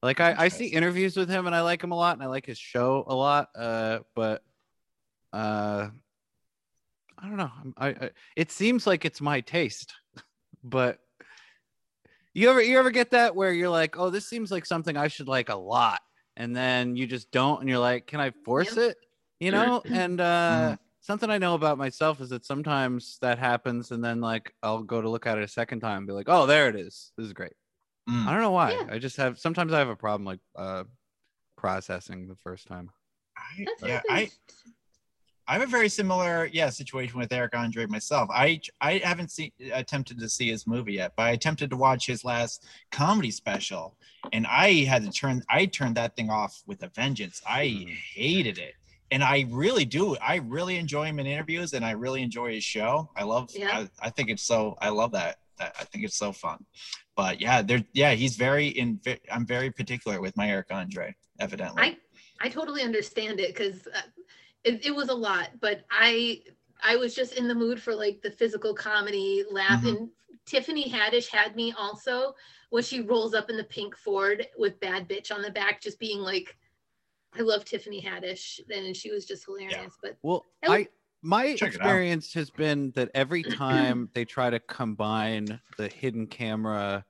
Like 0.03 0.21
I, 0.21 0.35
I 0.39 0.49
see 0.49 0.67
interviews 0.67 1.17
with 1.17 1.29
him, 1.29 1.47
and 1.47 1.55
I 1.55 1.61
like 1.63 1.83
him 1.83 1.93
a 1.93 1.97
lot, 1.97 2.15
and 2.15 2.23
I 2.23 2.27
like 2.27 2.47
his 2.47 2.59
show 2.59 3.05
a 3.07 3.15
lot. 3.15 3.49
Uh, 3.55 4.01
but 4.15 4.43
uh, 5.33 5.89
I 7.19 7.29
don't 7.29 7.37
know. 7.37 7.51
I, 7.77 7.89
I 7.89 8.11
it 8.35 8.51
seems 8.51 8.87
like 8.87 9.05
it's 9.05 9.21
my 9.21 9.41
taste, 9.41 9.95
but 10.65 10.99
you 12.37 12.51
ever 12.51 12.63
you 12.63 12.79
ever 12.79 12.91
get 12.91 13.11
that 13.11 13.35
where 13.35 13.53
you're 13.53 13.71
like, 13.71 13.99
oh, 13.99 14.11
this 14.11 14.29
seems 14.29 14.51
like 14.51 14.67
something 14.67 14.97
I 14.97 15.09
should 15.09 15.29
like 15.29 15.49
a 15.49 15.57
lot, 15.57 16.01
and 16.37 16.55
then 16.55 16.95
you 16.97 17.07
just 17.07 17.31
don't, 17.31 17.61
and 17.61 17.69
you're 17.69 17.79
like, 17.79 18.07
can 18.07 18.21
I 18.21 18.31
force 18.45 18.77
Yep. 18.77 18.91
it? 18.91 18.97
You 19.41 19.51
know, 19.51 19.83
and 19.91 20.21
uh, 20.21 20.51
Mhm. 20.75 20.79
something 21.01 21.31
I 21.31 21.39
know 21.39 21.55
about 21.55 21.79
myself 21.79 22.21
is 22.21 22.31
that 22.31 22.45
sometimes 22.45 23.19
that 23.21 23.39
happens, 23.39 23.91
and 23.91 24.05
then 24.05 24.21
like 24.21 24.55
I'll 24.63 24.83
go 24.83 25.01
to 25.01 25.09
look 25.09 25.27
at 25.27 25.39
it 25.39 25.45
a 25.45 25.49
second 25.49 25.81
time 25.81 25.99
and 25.99 26.07
be 26.07 26.13
like, 26.13 26.29
oh, 26.29 26.47
there 26.47 26.69
it 26.69 26.77
is. 26.77 27.13
This 27.17 27.27
is 27.27 27.33
great. 27.33 27.55
Mm. 28.09 28.27
I 28.27 28.33
don't 28.33 28.43
know 28.43 28.51
why. 28.53 28.73
Yeah. 28.73 28.95
I 28.95 28.99
just 28.99 29.17
have 29.17 29.39
sometimes 29.39 29.73
I 29.73 29.79
have 29.79 29.89
a 29.89 29.97
problem 29.97 30.25
like 30.25 30.41
uh 30.55 30.85
processing 31.57 32.29
the 32.29 32.37
first 32.37 32.67
time. 32.67 32.91
I, 33.37 33.67
yeah, 33.85 34.03
I, 34.09 34.31
I 35.49 35.53
have 35.55 35.63
a 35.63 35.67
very 35.67 35.89
similar 35.89 36.49
yeah 36.53 36.71
situation 36.71 37.19
with 37.19 37.33
Eric 37.33 37.55
Andre 37.57 37.87
myself. 37.87 38.29
I 38.33 38.61
I 38.81 38.99
haven't 38.99 39.31
seen 39.31 39.53
attempted 39.73 40.19
to 40.19 40.29
see 40.29 40.49
his 40.51 40.67
movie 40.67 40.95
yet, 40.95 41.13
but 41.17 41.25
I 41.25 41.31
attempted 41.31 41.71
to 41.71 41.77
watch 41.77 42.07
his 42.07 42.25
last 42.25 42.67
comedy 42.91 43.31
special, 43.31 43.97
and 44.33 44.47
I 44.47 44.85
had 44.85 45.05
to 45.05 45.11
turn 45.11 45.43
I 45.49 45.67
turned 45.67 45.97
that 45.97 46.17
thing 46.17 46.31
off 46.31 46.63
with 46.67 46.83
a 46.83 46.89
vengeance. 46.89 47.41
I 47.47 47.69
Hmm. 47.69 47.93
hated 48.15 48.59
it, 48.59 48.75
and 49.11 49.23
I 49.23 49.47
really 49.51 49.85
do. 49.85 50.17
I 50.17 50.37
really 50.37 50.77
enjoy 50.79 51.05
him 51.07 51.21
in 51.21 51.27
interviews, 51.27 51.73
and 51.75 51.85
I 51.85 51.93
really 51.93 52.23
enjoy 52.23 52.53
his 52.55 52.65
show. 52.65 53.11
I 53.17 53.23
love. 53.23 53.51
Yeah. 53.55 53.87
I, 54.01 54.07
I 54.07 54.11
think 54.11 54.31
it's 54.31 54.43
so. 54.43 54.77
I 54.81 54.89
love 54.89 55.13
that. 55.13 55.37
that. 55.59 55.75
I 55.81 55.85
think 55.85 56.05
it's 56.05 56.17
so 56.19 56.33
fun. 56.33 56.65
But 57.17 57.41
yeah, 57.41 57.63
there. 57.63 57.85
Yeah, 57.93 58.13
he's 58.13 58.37
very 58.37 58.67
in. 58.69 59.01
I'm 59.31 59.47
very 59.47 59.71
particular 59.71 60.21
with 60.21 60.37
my 60.37 60.49
Eric 60.51 60.67
Andre. 60.71 61.15
Evidently. 61.39 61.83
I 61.83 61.97
I 62.41 62.49
totally 62.49 62.83
understand 62.83 63.41
it 63.41 63.55
because 63.55 63.87
uh, 63.87 64.01
it, 64.67 64.85
it 64.87 64.95
was 64.95 65.09
a 65.09 65.15
lot, 65.15 65.51
but 65.61 65.85
I 65.91 66.43
I 66.83 66.97
was 66.97 67.15
just 67.15 67.33
in 67.35 67.49
the 67.49 67.55
mood 67.55 67.81
for 67.81 67.95
like 67.95 68.21
the 68.21 68.31
physical 68.31 68.75
comedy 68.75 69.45
laugh. 69.51 69.83
Mhm. 69.83 69.89
And 69.89 70.11
Tiffany 70.45 70.91
Haddish 70.91 71.29
had 71.29 71.57
me 71.57 71.73
also 71.73 72.35
when 72.71 72.83
she 72.83 73.01
rolls 73.01 73.33
up 73.33 73.49
in 73.49 73.57
the 73.57 73.65
pink 73.65 73.97
Ford 73.97 74.47
with 74.59 74.79
"bad 74.81 75.09
bitch" 75.09 75.33
on 75.35 75.41
the 75.41 75.51
back, 75.51 75.81
just 75.81 75.99
being 75.99 76.19
like, 76.19 76.57
I 77.35 77.41
love 77.41 77.65
Tiffany 77.65 78.03
Haddish, 78.03 78.61
and 78.71 78.95
she 78.97 79.11
was 79.11 79.25
just 79.25 79.45
hilarious. 79.47 79.95
But 80.03 80.19
Well, 80.23 80.45
That 80.63 80.71
was- 80.71 80.79
I 80.81 80.89
my 81.23 81.57
Check 81.57 81.69
experience 81.75 82.35
has 82.35 82.51
been 82.51 82.91
that 82.93 83.11
every 83.15 83.43
time 83.65 84.11
they 84.13 84.25
try 84.25 84.51
to 84.51 84.61
combine 84.61 85.61
the 85.79 85.89
hidden 85.89 86.27
camera 86.27 87.05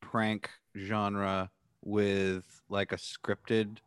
prank 0.00 0.50
genre 0.76 1.50
with 1.82 2.62
like 2.68 2.92
a 2.92 2.96
scripted 2.96 3.78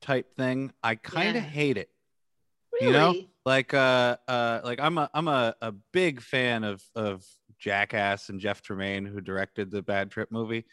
type 0.00 0.34
thing, 0.36 0.72
I 0.82 0.94
kind 0.94 1.36
of 1.36 1.42
Yeah. 1.44 1.48
hate 1.50 1.76
it. 1.76 1.90
Really, 2.80 2.92
You 2.92 2.98
know? 2.98 3.14
Like 3.44 3.72
uh 3.72 4.16
uh 4.26 4.60
like 4.62 4.78
I'm 4.80 4.98
a 4.98 5.10
I'm 5.14 5.28
a, 5.28 5.54
a 5.62 5.72
big 5.92 6.20
fan 6.20 6.64
of 6.64 6.82
of 6.94 7.24
Jackass 7.58 8.28
and 8.28 8.40
Jeff 8.40 8.62
Tremaine 8.62 9.06
who 9.06 9.20
directed 9.20 9.70
the 9.70 9.82
Bad 9.82 10.10
Trip 10.10 10.30
movie. 10.30 10.64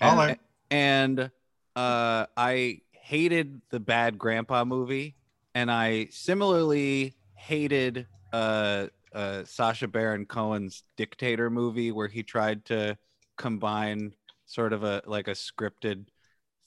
And, 0.00 0.38
and 0.70 1.30
uh 1.76 2.26
I 2.36 2.80
hated 2.92 3.60
the 3.70 3.80
Bad 3.80 4.16
Grandpa 4.18 4.64
movie 4.64 5.16
and 5.54 5.70
I 5.70 6.08
similarly 6.10 7.14
hated 7.34 8.06
uh 8.32 8.86
uh 9.12 9.44
Sacha 9.44 9.88
Baron 9.88 10.26
Cohen's 10.26 10.84
Dictator 10.96 11.50
movie 11.50 11.90
where 11.90 12.08
he 12.08 12.22
tried 12.22 12.64
to 12.66 12.96
combine 13.36 14.14
sort 14.46 14.72
of 14.72 14.84
a 14.84 15.02
like 15.06 15.26
a 15.26 15.32
scripted 15.32 16.06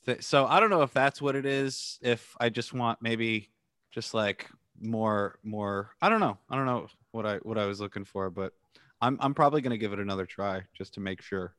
th- 0.06 0.24
so 0.24 0.46
I 0.46 0.60
don't 0.60 0.70
know 0.70 0.82
if 0.82 0.92
that's 0.92 1.22
what 1.22 1.36
it 1.36 1.46
is 1.46 2.00
if 2.02 2.36
I 2.40 2.50
just 2.50 2.74
want 2.74 3.00
maybe 3.02 3.50
just 3.92 4.14
like 4.14 4.50
more 4.84 5.40
more 5.44 5.92
I 6.02 6.10
don't 6.10 6.20
know. 6.20 6.38
I 6.50 6.56
don't 6.56 6.66
know 6.66 6.88
what 7.12 7.26
I 7.26 7.38
what 7.38 7.58
I 7.58 7.66
was 7.66 7.80
looking 7.80 8.06
for, 8.06 8.30
but 8.30 8.54
I'm 9.02 9.18
I'm 9.20 9.34
probably 9.34 9.62
going 9.62 9.72
to 9.72 9.78
give 9.78 9.94
it 9.94 10.00
another 10.00 10.26
try 10.26 10.64
just 10.78 10.94
to 10.96 11.00
make 11.00 11.22
sure. 11.22 11.54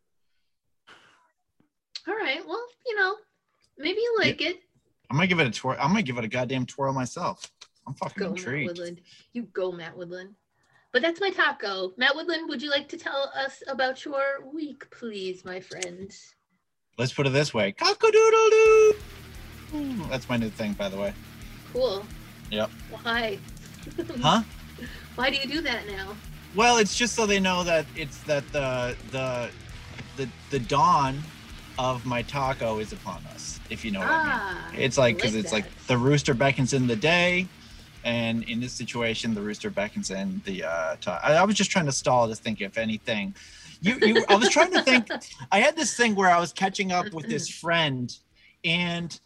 all 2.06 2.14
right. 2.14 2.46
Well, 2.46 2.64
you 2.87 2.96
know, 2.96 3.16
maybe 3.78 4.00
you 4.00 4.16
like 4.18 4.40
it. 4.40 4.60
I'm 5.10 5.16
gonna 5.16 5.26
give 5.26 5.40
it 5.40 5.46
a 5.46 5.50
twirl. 5.50 5.76
I'm 5.78 5.88
gonna 5.88 6.02
give 6.02 6.18
it 6.18 6.24
a 6.24 6.28
goddamn 6.28 6.66
twirl 6.66 6.92
myself. 6.92 7.50
I'm 7.87 7.94
fucking 7.94 8.22
Go, 8.22 8.30
Matt 8.30 8.38
intrigued. 8.38 8.68
Woodland. 8.68 9.00
You 9.32 9.42
go, 9.52 9.70
Matt 9.72 9.96
Woodland. 9.96 10.34
But 10.92 11.02
that's 11.02 11.20
my 11.20 11.30
taco. 11.30 11.92
Matt 11.96 12.14
Woodland, 12.14 12.48
would 12.48 12.62
you 12.62 12.70
like 12.70 12.88
to 12.90 12.96
tell 12.96 13.30
us 13.37 13.62
about 13.68 14.04
your 14.04 14.46
week, 14.52 14.88
please, 14.90 15.44
my 15.44 15.60
friend? 15.60 16.10
Let's 16.96 17.12
put 17.12 17.26
it 17.26 17.30
this 17.30 17.52
way. 17.52 17.72
Cock-a-doodle-doo. 17.72 18.94
That's 20.08 20.28
my 20.28 20.37
new 20.37 20.50
thing, 20.50 20.74
by 20.74 20.88
the 20.88 20.96
way. 20.96 21.12
Cool. 21.72 22.06
Yep. 22.50 22.70
Why? 23.02 23.38
Huh? 24.20 24.42
Why 25.16 25.30
do 25.30 25.37
you 25.37 25.46
do 25.46 25.61
that 25.62 25.87
now? 25.87 26.14
Well, 26.54 26.78
it's 26.78 26.96
just 26.96 27.14
so 27.14 27.26
they 27.26 27.40
know 27.40 27.64
that 27.64 27.87
it's 27.96 28.18
that 28.24 28.50
the 28.52 28.96
the 29.11 29.50
the 30.16 30.28
the 30.50 30.59
dawn 30.59 31.20
of 31.78 32.04
my 32.07 32.22
taco 32.22 32.78
is 32.78 32.92
upon 32.92 33.24
us. 33.35 33.59
If 33.70 33.85
you 33.85 33.90
know 33.90 34.00
what 34.00 34.09
I 34.11 34.22
mean. 34.22 34.33
ah, 34.33 34.70
It's 34.76 34.96
like 34.98 35.16
because 35.16 35.35
it's 35.35 35.52
like 35.52 35.64
the 35.87 35.96
rooster 35.98 36.35
beckons 36.35 36.72
in 36.72 36.87
the 36.87 36.96
day, 36.96 37.46
and 38.04 38.44
in 38.44 38.61
this 38.61 38.72
situation, 38.72 39.35
the 39.35 39.40
rooster 39.40 39.70
beckons 39.70 40.11
in 40.11 40.40
the. 40.44 40.64
Uh, 40.64 40.96
ta- 41.00 41.20
I, 41.22 41.35
I 41.35 41.44
was 41.44 41.57
just 41.57 41.70
trying 41.70 41.87
to 41.87 41.92
stall 41.92 42.28
to 42.28 42.35
think 42.35 42.61
if 42.61 42.78
anything. 42.78 43.35
You, 43.80 43.98
you. 44.00 44.24
I 44.28 44.37
was 44.37 44.48
trying 44.48 44.72
to 44.72 44.83
think. 44.83 45.09
I 45.52 45.61
had 45.61 45.76
this 45.76 45.96
thing 45.96 46.14
where 46.14 46.30
I 46.30 46.38
was 46.38 46.52
catching 46.52 46.92
up 46.92 47.12
with 47.12 47.28
this 47.28 47.48
friend, 47.62 48.16
and 48.64 49.18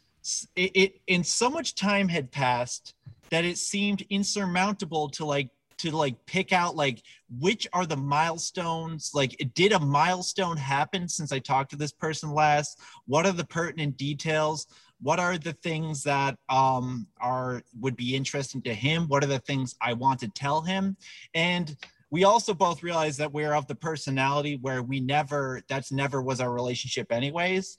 it, 0.57 0.71
it 0.75 1.01
and 1.09 1.27
so 1.27 1.51
much 1.51 1.75
time 1.75 2.09
had 2.09 2.31
passed 2.31 2.95
that 3.31 3.45
it 3.45 3.59
seemed 3.59 4.03
insurmountable 4.11 5.09
to 5.11 5.25
like 5.25 5.51
to 5.79 5.93
like 5.93 6.17
pick 6.27 6.53
out 6.53 6.75
like 6.77 7.03
which 7.39 7.67
are 7.73 7.87
the 7.87 7.97
milestones 7.97 9.13
like 9.15 9.37
did 9.55 9.73
a 9.73 9.79
milestone 9.79 10.57
happen 10.57 11.09
since 11.09 11.33
i 11.33 11.39
talked 11.39 11.71
to 11.71 11.77
this 11.77 11.93
person 11.93 12.31
last? 12.33 12.81
What 13.07 13.27
are 13.27 13.33
the 13.33 13.45
pertinent 13.45 13.97
details? 13.97 14.67
What 15.01 15.21
are 15.21 15.39
the 15.39 15.53
things 15.53 16.03
that 16.03 16.37
um 16.49 17.07
are 17.21 17.63
would 17.81 17.97
be 17.97 18.17
interesting 18.17 18.63
to 18.63 18.75
him? 18.75 19.07
What 19.07 19.23
are 19.23 19.29
the 19.29 19.39
things 19.41 19.77
i 19.81 19.93
want 19.93 20.21
to 20.21 20.29
tell 20.29 20.61
him? 20.63 20.97
And 21.35 21.77
we 22.11 22.25
also 22.25 22.55
both 22.55 22.83
realize 22.83 23.19
that 23.19 23.33
we're 23.33 23.55
of 23.55 23.67
the 23.67 23.75
personality 23.75 24.59
where 24.61 24.83
we 24.83 24.99
never 25.01 25.61
that's 25.69 25.93
never 25.93 26.23
was 26.23 26.41
our 26.41 26.53
relationship 26.53 27.13
anyways 27.13 27.79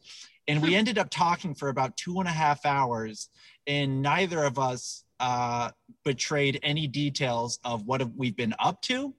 and 0.49 0.61
we 0.61 0.75
ended 0.79 0.97
up 0.97 1.09
talking 1.09 1.55
for 1.55 1.69
about 1.69 1.95
two 1.95 2.19
and 2.19 2.27
a 2.27 2.31
half 2.31 2.65
hours 2.65 3.29
and 3.67 4.01
neither 4.01 4.43
of 4.43 4.59
us 4.59 5.05
uh 5.21 5.69
betrayed 6.03 6.59
any 6.63 6.87
details 6.87 7.59
of 7.63 7.85
what 7.85 8.01
we've 8.15 8.35
been 8.35 8.55
up 8.59 8.81
to 8.81 9.13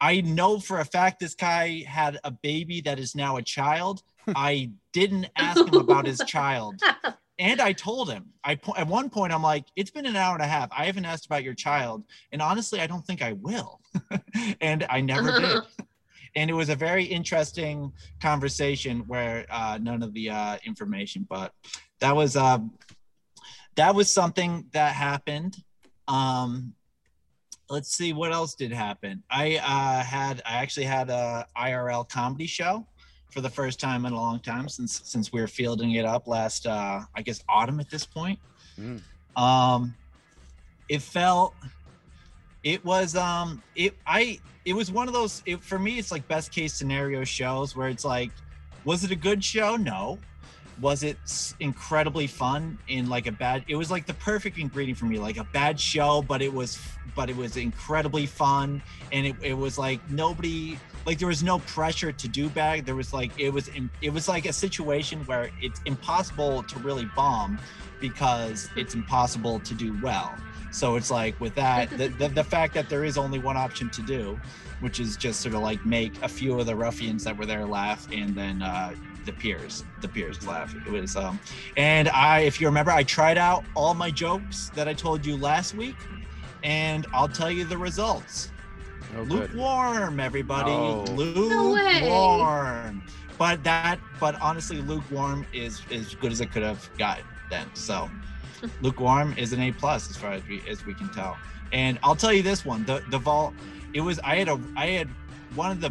i 0.00 0.20
know 0.20 0.60
for 0.60 0.80
a 0.80 0.84
fact 0.84 1.18
this 1.18 1.34
guy 1.34 1.82
had 1.86 2.18
a 2.24 2.30
baby 2.30 2.80
that 2.80 2.98
is 2.98 3.14
now 3.14 3.36
a 3.36 3.42
child 3.42 4.02
i 4.36 4.70
didn't 4.92 5.28
ask 5.36 5.66
him 5.66 5.74
about 5.74 6.06
his 6.06 6.20
child 6.26 6.80
and 7.38 7.60
I 7.60 7.72
told 7.72 8.10
him, 8.10 8.32
I 8.44 8.58
at 8.76 8.86
one 8.86 9.10
point 9.10 9.32
I'm 9.32 9.42
like, 9.42 9.66
it's 9.76 9.90
been 9.90 10.06
an 10.06 10.16
hour 10.16 10.34
and 10.34 10.42
a 10.42 10.46
half. 10.46 10.70
I 10.72 10.86
haven't 10.86 11.04
asked 11.04 11.26
about 11.26 11.44
your 11.44 11.54
child, 11.54 12.04
and 12.32 12.40
honestly, 12.40 12.80
I 12.80 12.86
don't 12.86 13.04
think 13.06 13.22
I 13.22 13.32
will. 13.32 13.80
and 14.60 14.86
I 14.88 15.00
never 15.00 15.38
did. 15.38 15.62
And 16.36 16.48
it 16.50 16.52
was 16.52 16.68
a 16.68 16.76
very 16.76 17.04
interesting 17.04 17.92
conversation 18.20 19.00
where 19.06 19.46
uh, 19.50 19.78
none 19.80 20.02
of 20.02 20.12
the 20.12 20.30
uh, 20.30 20.58
information, 20.64 21.26
but 21.28 21.52
that 22.00 22.14
was 22.14 22.36
uh, 22.36 22.58
that 23.76 23.94
was 23.94 24.10
something 24.10 24.66
that 24.72 24.94
happened. 24.94 25.56
Um, 26.08 26.74
let's 27.68 27.90
see 27.90 28.12
what 28.12 28.32
else 28.32 28.54
did 28.54 28.72
happen. 28.72 29.22
I 29.30 29.56
uh, 29.56 30.04
had 30.04 30.42
I 30.46 30.58
actually 30.58 30.86
had 30.86 31.10
a 31.10 31.46
IRL 31.56 32.08
comedy 32.08 32.46
show 32.46 32.86
for 33.30 33.40
the 33.40 33.50
first 33.50 33.80
time 33.80 34.06
in 34.06 34.12
a 34.12 34.16
long 34.16 34.40
time 34.40 34.68
since 34.68 35.02
since 35.04 35.32
we 35.32 35.40
were 35.40 35.46
fielding 35.46 35.92
it 35.92 36.04
up 36.04 36.26
last 36.26 36.66
uh 36.66 37.02
I 37.14 37.22
guess 37.22 37.42
autumn 37.48 37.80
at 37.80 37.90
this 37.90 38.06
point. 38.06 38.38
Mm. 38.80 39.02
Um 39.36 39.94
it 40.88 41.02
felt 41.02 41.54
it 42.66 42.84
was 42.84 43.14
um 43.14 43.62
it 43.76 43.94
I 44.06 44.40
it 44.64 44.74
was 44.74 44.90
one 44.90 45.06
of 45.06 45.14
those 45.14 45.40
it, 45.46 45.62
for 45.62 45.78
me 45.78 45.98
it's 46.00 46.10
like 46.10 46.26
best 46.26 46.50
case 46.50 46.74
scenario 46.74 47.22
shows 47.22 47.76
where 47.76 47.88
it's 47.88 48.04
like 48.04 48.32
was 48.84 49.04
it 49.04 49.12
a 49.12 49.16
good 49.16 49.42
show? 49.42 49.76
No. 49.76 50.18
was 50.80 51.04
it 51.04 51.16
incredibly 51.60 52.26
fun 52.26 52.76
in 52.88 53.08
like 53.08 53.28
a 53.28 53.32
bad 53.32 53.64
it 53.68 53.76
was 53.76 53.88
like 53.88 54.04
the 54.04 54.14
perfect 54.14 54.58
ingredient 54.58 54.98
for 54.98 55.04
me 55.04 55.16
like 55.16 55.36
a 55.36 55.44
bad 55.44 55.78
show 55.78 56.22
but 56.22 56.42
it 56.42 56.52
was 56.52 56.76
but 57.14 57.30
it 57.30 57.36
was 57.36 57.56
incredibly 57.56 58.26
fun 58.26 58.82
and 59.12 59.26
it, 59.28 59.36
it 59.42 59.54
was 59.54 59.78
like 59.78 60.00
nobody 60.10 60.76
like 61.06 61.20
there 61.20 61.28
was 61.28 61.44
no 61.44 61.60
pressure 61.60 62.10
to 62.10 62.26
do 62.26 62.48
bad 62.48 62.84
there 62.84 62.96
was 62.96 63.12
like 63.12 63.30
it 63.38 63.50
was 63.50 63.70
it 64.02 64.10
was 64.10 64.26
like 64.26 64.44
a 64.44 64.52
situation 64.52 65.20
where 65.26 65.50
it's 65.62 65.80
impossible 65.84 66.64
to 66.64 66.80
really 66.80 67.04
bomb 67.14 67.60
because 68.00 68.68
it's 68.74 68.94
impossible 68.94 69.60
to 69.60 69.72
do 69.72 69.96
well 70.02 70.36
so 70.76 70.96
it's 70.96 71.10
like 71.10 71.38
with 71.40 71.54
that 71.54 71.88
the, 71.98 72.08
the, 72.08 72.28
the 72.28 72.44
fact 72.44 72.74
that 72.74 72.88
there 72.88 73.04
is 73.04 73.16
only 73.16 73.38
one 73.38 73.56
option 73.56 73.88
to 73.90 74.02
do 74.02 74.38
which 74.80 75.00
is 75.00 75.16
just 75.16 75.40
sort 75.40 75.54
of 75.54 75.62
like 75.62 75.82
make 75.86 76.12
a 76.22 76.28
few 76.28 76.58
of 76.60 76.66
the 76.66 76.76
ruffians 76.76 77.24
that 77.24 77.34
were 77.36 77.46
there 77.46 77.64
laugh 77.64 78.06
and 78.12 78.34
then 78.34 78.60
uh 78.62 78.92
the 79.24 79.32
peers 79.32 79.84
the 80.00 80.08
peers 80.08 80.46
laugh 80.46 80.74
it 80.74 80.90
was 80.90 81.16
um 81.16 81.40
and 81.76 82.08
i 82.10 82.40
if 82.40 82.60
you 82.60 82.66
remember 82.66 82.90
i 82.90 83.02
tried 83.02 83.38
out 83.38 83.64
all 83.74 83.94
my 83.94 84.10
jokes 84.10 84.70
that 84.74 84.86
i 84.86 84.92
told 84.92 85.24
you 85.24 85.34
last 85.36 85.74
week 85.74 85.96
and 86.62 87.06
i'll 87.14 87.28
tell 87.28 87.50
you 87.50 87.64
the 87.64 87.78
results 87.78 88.52
Oh, 89.16 89.24
good. 89.24 89.52
lukewarm 89.54 90.20
everybody 90.20 90.72
Oh. 90.72 91.04
way. 91.16 92.00
lukewarm 92.02 93.02
but 93.38 93.62
that 93.64 93.98
but 94.20 94.40
honestly 94.42 94.80
lukewarm 94.82 95.46
is 95.52 95.80
as 95.90 96.14
good 96.16 96.32
as 96.32 96.40
it 96.40 96.50
could 96.52 96.62
have 96.62 96.88
got 96.98 97.20
then 97.50 97.66
so 97.74 98.10
lukewarm 98.80 99.34
is 99.36 99.52
an 99.52 99.60
a 99.60 99.72
plus 99.72 100.10
as 100.10 100.16
far 100.16 100.32
as 100.32 100.42
we 100.48 100.62
as 100.68 100.84
we 100.84 100.94
can 100.94 101.08
tell 101.08 101.38
and 101.72 101.98
i'll 102.02 102.16
tell 102.16 102.32
you 102.32 102.42
this 102.42 102.64
one 102.64 102.84
the 102.84 103.02
the 103.10 103.18
vault 103.18 103.54
it 103.94 104.00
was 104.00 104.18
i 104.20 104.36
had 104.36 104.48
a 104.48 104.58
i 104.76 104.86
had 104.86 105.08
one 105.54 105.70
of 105.70 105.80
the 105.80 105.90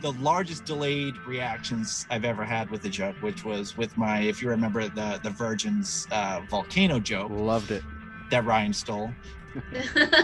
the 0.00 0.12
largest 0.14 0.64
delayed 0.64 1.16
reactions 1.26 2.06
i've 2.10 2.24
ever 2.24 2.44
had 2.44 2.68
with 2.70 2.84
a 2.84 2.88
joke 2.88 3.16
which 3.20 3.44
was 3.44 3.76
with 3.76 3.96
my 3.96 4.20
if 4.20 4.42
you 4.42 4.48
remember 4.48 4.88
the 4.88 5.20
the 5.22 5.30
virgins 5.30 6.06
uh 6.10 6.40
volcano 6.50 6.98
joke 6.98 7.30
Loved 7.30 7.70
it. 7.70 7.82
that 8.30 8.44
ryan 8.44 8.72
stole 8.72 9.14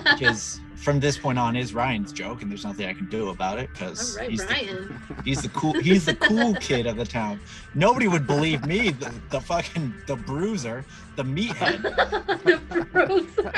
because 0.04 0.60
from 0.76 1.00
this 1.00 1.18
point 1.18 1.38
on 1.38 1.56
is 1.56 1.74
Ryan's 1.74 2.12
joke, 2.12 2.42
and 2.42 2.50
there's 2.50 2.64
nothing 2.64 2.86
I 2.86 2.94
can 2.94 3.06
do 3.06 3.30
about 3.30 3.58
it 3.58 3.70
because 3.72 4.16
right, 4.16 4.30
he's, 4.30 4.46
the, 4.46 4.94
he's 5.24 5.42
the 5.42 5.48
cool 5.50 5.72
he's 5.74 6.04
the 6.04 6.14
cool 6.14 6.54
kid 6.60 6.86
of 6.86 6.96
the 6.96 7.04
town. 7.04 7.40
Nobody 7.74 8.08
would 8.08 8.26
believe 8.26 8.64
me, 8.66 8.90
the, 8.90 9.12
the 9.30 9.40
fucking 9.40 9.92
the 10.06 10.16
bruiser, 10.16 10.84
the 11.16 11.24
meathead, 11.24 11.82
the 12.44 12.58
bruiser. 12.92 13.52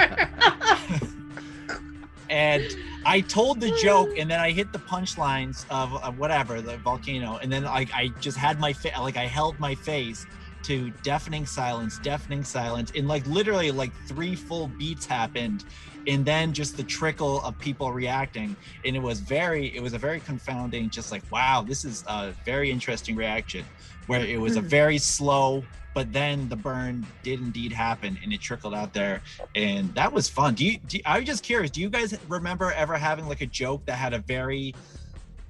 and 2.31 2.65
I 3.05 3.21
told 3.21 3.61
the 3.61 3.71
joke, 3.83 4.11
and 4.19 4.31
then 4.31 4.41
I 4.41 4.51
hit 4.51 4.73
the 4.73 4.79
punchlines 4.79 5.65
of, 5.71 5.95
of 6.03 6.19
whatever 6.19 6.61
the 6.61 6.77
volcano, 6.79 7.39
and 7.43 7.53
then 7.53 7.65
like 7.65 7.93
I 7.95 8.09
just 8.21 8.37
had 8.37 8.59
my 8.61 8.73
fa- 8.73 9.01
like 9.01 9.17
I 9.17 9.27
held 9.27 9.59
my 9.61 9.75
face 9.75 10.27
to 10.63 10.91
deafening 11.03 11.47
silence, 11.47 11.99
deafening 11.99 12.45
silence, 12.45 12.93
and 12.95 13.09
like 13.09 13.27
literally 13.27 13.71
like 13.71 13.93
three 14.07 14.35
full 14.35 14.69
beats 14.69 15.07
happened, 15.07 15.65
and 16.07 16.25
then 16.25 16.53
just 16.53 16.77
the 16.77 16.83
trickle 16.83 17.43
of 17.43 17.59
people 17.59 17.93
reacting, 17.93 18.57
and 18.85 18.97
it 18.97 19.03
was 19.03 19.21
very, 19.21 19.75
it 19.75 19.83
was 19.83 19.93
a 19.93 19.99
very 19.99 20.21
confounding, 20.21 20.91
just 20.91 21.11
like 21.13 21.23
wow, 21.31 21.63
this 21.67 21.85
is 21.85 22.05
a 22.07 22.33
very 22.45 22.71
interesting 22.71 23.17
reaction, 23.17 23.65
where 24.07 24.25
it 24.25 24.41
was 24.41 24.57
a 24.57 24.61
hmm. 24.61 24.67
very 24.67 24.99
slow. 24.99 25.65
But 25.93 26.13
then 26.13 26.49
the 26.49 26.55
burn 26.55 27.05
did 27.25 27.41
indeed 27.41 27.73
happen, 27.73 28.17
and 28.23 28.33
it 28.33 28.41
trickled 28.41 28.75
out 28.75 28.95
there, 28.95 29.23
and 29.57 29.93
that 29.97 30.13
was 30.13 30.29
fun. 30.29 30.55
Do 30.55 30.65
you? 30.65 30.79
Do, 30.79 31.01
I'm 31.05 31.25
just 31.25 31.43
curious. 31.43 31.73
Do 31.73 31.81
you 31.81 31.91
guys 31.91 32.17
remember 32.29 32.71
ever 32.71 32.97
having 32.97 33.27
like 33.27 33.41
a 33.41 33.47
joke 33.47 33.85
that 33.87 33.95
had 33.97 34.15
a 34.15 34.21
very 34.21 34.73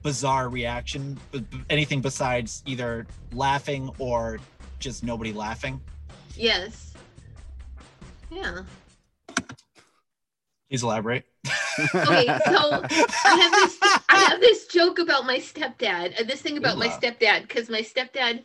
bizarre 0.02 0.48
reaction? 0.48 1.18
Anything 1.68 2.00
besides 2.00 2.62
either 2.64 3.06
laughing 3.32 3.90
or 3.98 4.38
just 4.80 5.04
nobody 5.04 5.32
laughing? 5.32 5.80
yes. 6.36 6.94
Yeah. 8.30 8.62
Please 10.68 10.82
elaborate. 10.84 11.24
Okay, 11.94 12.26
so 12.26 12.84
I 13.24 13.34
have 13.34 13.52
this 13.52 13.78
I 14.08 14.16
have 14.18 14.40
this 14.40 14.66
joke 14.68 14.98
about 15.00 15.26
my 15.26 15.38
stepdad. 15.38 16.18
uh, 16.20 16.24
This 16.24 16.40
thing 16.40 16.56
about 16.58 16.78
my 16.78 16.88
stepdad 16.88 17.42
because 17.42 17.68
my 17.68 17.80
stepdad 17.82 18.44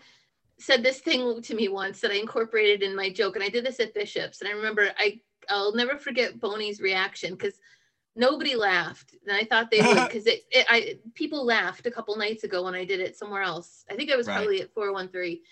said 0.57 0.81
this 0.83 0.99
thing 1.01 1.41
to 1.43 1.53
me 1.55 1.67
once 1.67 1.99
that 2.01 2.11
I 2.11 2.15
incorporated 2.15 2.81
in 2.81 2.95
my 2.95 3.09
joke, 3.11 3.35
and 3.35 3.43
I 3.43 3.49
did 3.49 3.65
this 3.65 3.79
at 3.79 3.93
Bishop's, 3.93 4.41
and 4.41 4.49
I 4.49 4.53
remember 4.53 4.89
I 4.97 5.19
I'll 5.49 5.75
never 5.75 5.97
forget 5.97 6.39
Boney's 6.39 6.81
reaction 6.81 7.31
because 7.35 7.59
nobody 8.15 8.55
laughed, 8.55 9.15
and 9.27 9.37
I 9.37 9.43
thought 9.43 9.69
they 9.69 9.81
would 9.83 9.95
because 10.07 10.25
it, 10.25 10.45
it 10.49 10.65
I 10.67 10.97
people 11.13 11.45
laughed 11.45 11.85
a 11.85 11.91
couple 11.91 12.15
nights 12.17 12.43
ago 12.43 12.63
when 12.63 12.73
I 12.73 12.85
did 12.85 12.99
it 12.99 13.15
somewhere 13.15 13.43
else. 13.43 13.85
I 13.91 13.95
think 13.95 14.11
I 14.11 14.15
was 14.15 14.27
Right. 14.27 14.37
probably 14.37 14.61
at 14.61 14.73
four 14.73 14.91
one 14.91 15.09
three, 15.09 15.43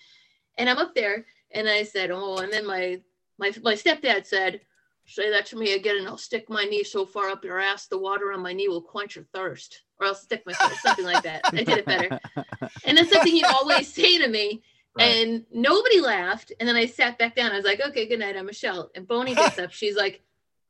and 0.58 0.70
I'm 0.70 0.78
up 0.78 0.96
there, 0.96 1.26
and 1.52 1.68
I 1.68 1.84
said, 1.84 2.12
oh, 2.12 2.38
and 2.38 2.52
then 2.52 2.66
my 2.66 3.02
my 3.38 3.52
my 3.62 3.74
stepdad 3.74 4.26
said. 4.26 4.62
Say 5.06 5.30
that 5.32 5.46
to 5.48 5.58
me 5.58 5.74
again, 5.74 5.98
and 5.98 6.08
I'll 6.08 6.18
stick 6.18 6.50
my 6.50 6.63
knee 6.63 6.86
so 6.86 7.06
far 7.06 7.28
up 7.28 7.44
your 7.44 7.60
ass, 7.60 7.88
the 7.88 7.98
water 7.98 8.32
on 8.32 8.42
my 8.42 8.54
knee 8.54 8.70
will 8.70 8.82
quench 8.82 9.18
your 9.18 9.26
thirst. 9.34 9.82
Or 10.00 10.08
I'll 10.08 10.16
stick 10.16 10.44
my 10.46 10.54
foot, 10.54 10.78
something 10.78 11.04
like 11.04 11.24
that. 11.24 11.42
I 11.44 11.58
did 11.58 11.70
it 11.80 11.86
better. 11.86 12.22
And 12.86 12.98
that's 12.98 13.12
something 13.12 13.34
he'd 13.34 13.44
always 13.44 13.94
say 13.94 14.18
to 14.20 14.30
me. 14.30 14.63
Right. 14.96 15.06
And 15.06 15.46
nobody 15.52 16.00
laughed. 16.00 16.52
And 16.60 16.70
then 16.70 16.76
I 16.76 16.86
sat 16.86 17.18
back 17.18 17.36
down. 17.36 17.52
I 17.52 17.56
was 17.56 17.66
like, 17.66 17.82
okay, 17.82 18.08
good 18.08 18.20
night. 18.20 18.38
I'm 18.38 18.46
Michelle. 18.46 18.92
And 18.96 19.08
Boney 19.08 19.34
gets 19.36 19.58
up. 19.60 19.72
She's 19.72 19.96
like, 19.98 20.22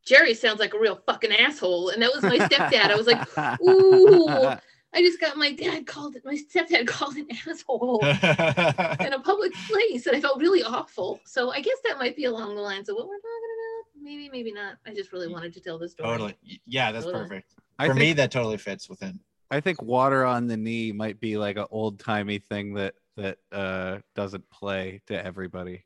Jerry 0.06 0.34
sounds 0.34 0.60
like 0.60 0.74
a 0.74 0.80
real 0.80 1.02
fucking 1.06 1.32
asshole. 1.32 1.90
And 1.90 2.02
that 2.02 2.12
was 2.14 2.24
my 2.24 2.38
stepdad. 2.38 2.90
I 2.90 2.96
was 2.96 3.08
like, 3.08 3.22
ooh, 3.62 4.58
I 4.96 5.02
just 5.02 5.20
got 5.20 5.38
my 5.38 5.52
dad 5.52 5.88
called 5.88 6.16
it, 6.16 6.24
my 6.26 6.36
stepdad 6.36 6.88
called 6.94 7.16
an 7.16 7.28
asshole 7.48 8.00
in 8.06 9.14
a 9.14 9.20
public 9.24 9.54
place. 9.68 10.06
And 10.06 10.16
I 10.16 10.22
felt 10.22 10.40
really 10.40 10.64
awful. 10.64 11.20
So 11.26 11.52
I 11.52 11.62
guess 11.62 11.78
that 11.86 11.98
might 11.98 12.16
be 12.16 12.26
along 12.26 12.56
the 12.56 12.62
lines 12.62 12.90
of 12.90 12.96
what 12.96 13.08
we're 13.08 13.16
talking 13.18 13.50
about. 13.58 14.04
Maybe, 14.04 14.30
maybe 14.30 14.52
not. 14.52 14.76
I 14.86 14.94
just 14.94 15.12
really 15.12 15.28
wanted 15.28 15.54
to 15.54 15.62
tell 15.62 15.78
the 15.80 15.90
story. 15.90 16.10
totally. 16.10 16.38
Yeah, 16.66 16.92
that's 16.92 17.06
Totally. 17.06 17.24
perfect. 17.24 17.54
I 17.80 17.88
For 17.88 17.94
think, 17.94 18.02
me, 18.02 18.14
that 18.14 18.32
totally 18.32 18.58
fits 18.58 18.90
within. 18.90 19.20
I 19.50 19.60
think 19.60 19.82
water 19.82 20.26
on 20.26 20.48
the 20.48 20.58
knee 20.58 20.92
might 20.92 21.20
be 21.20 21.38
like 21.38 21.58
an 21.58 21.66
old 21.72 22.00
timey 22.00 22.40
thing 22.40 22.74
that 22.76 22.96
that 23.18 23.38
uh, 23.52 24.00
doesn't 24.16 24.50
play 24.50 25.02
to 25.08 25.26
everybody. 25.26 25.86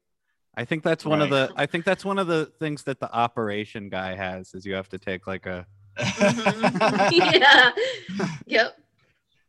I 0.56 0.66
think 0.66 0.84
that's 0.84 1.06
one 1.06 1.22
of 1.22 1.30
the. 1.30 1.52
I 1.56 1.66
think 1.66 1.86
that's 1.86 2.04
one 2.04 2.18
of 2.18 2.28
the 2.28 2.46
things 2.60 2.84
that 2.84 3.00
the 3.00 3.14
operation 3.14 3.90
guy 3.90 4.16
has 4.16 4.54
is 4.54 4.66
you 4.66 4.74
have 4.74 4.90
to 4.90 4.98
take 4.98 5.28
like 5.28 5.46
a. 5.46 5.66
Mhm. 5.98 7.42
yeah. 7.42 7.72
Yep. 8.46 8.78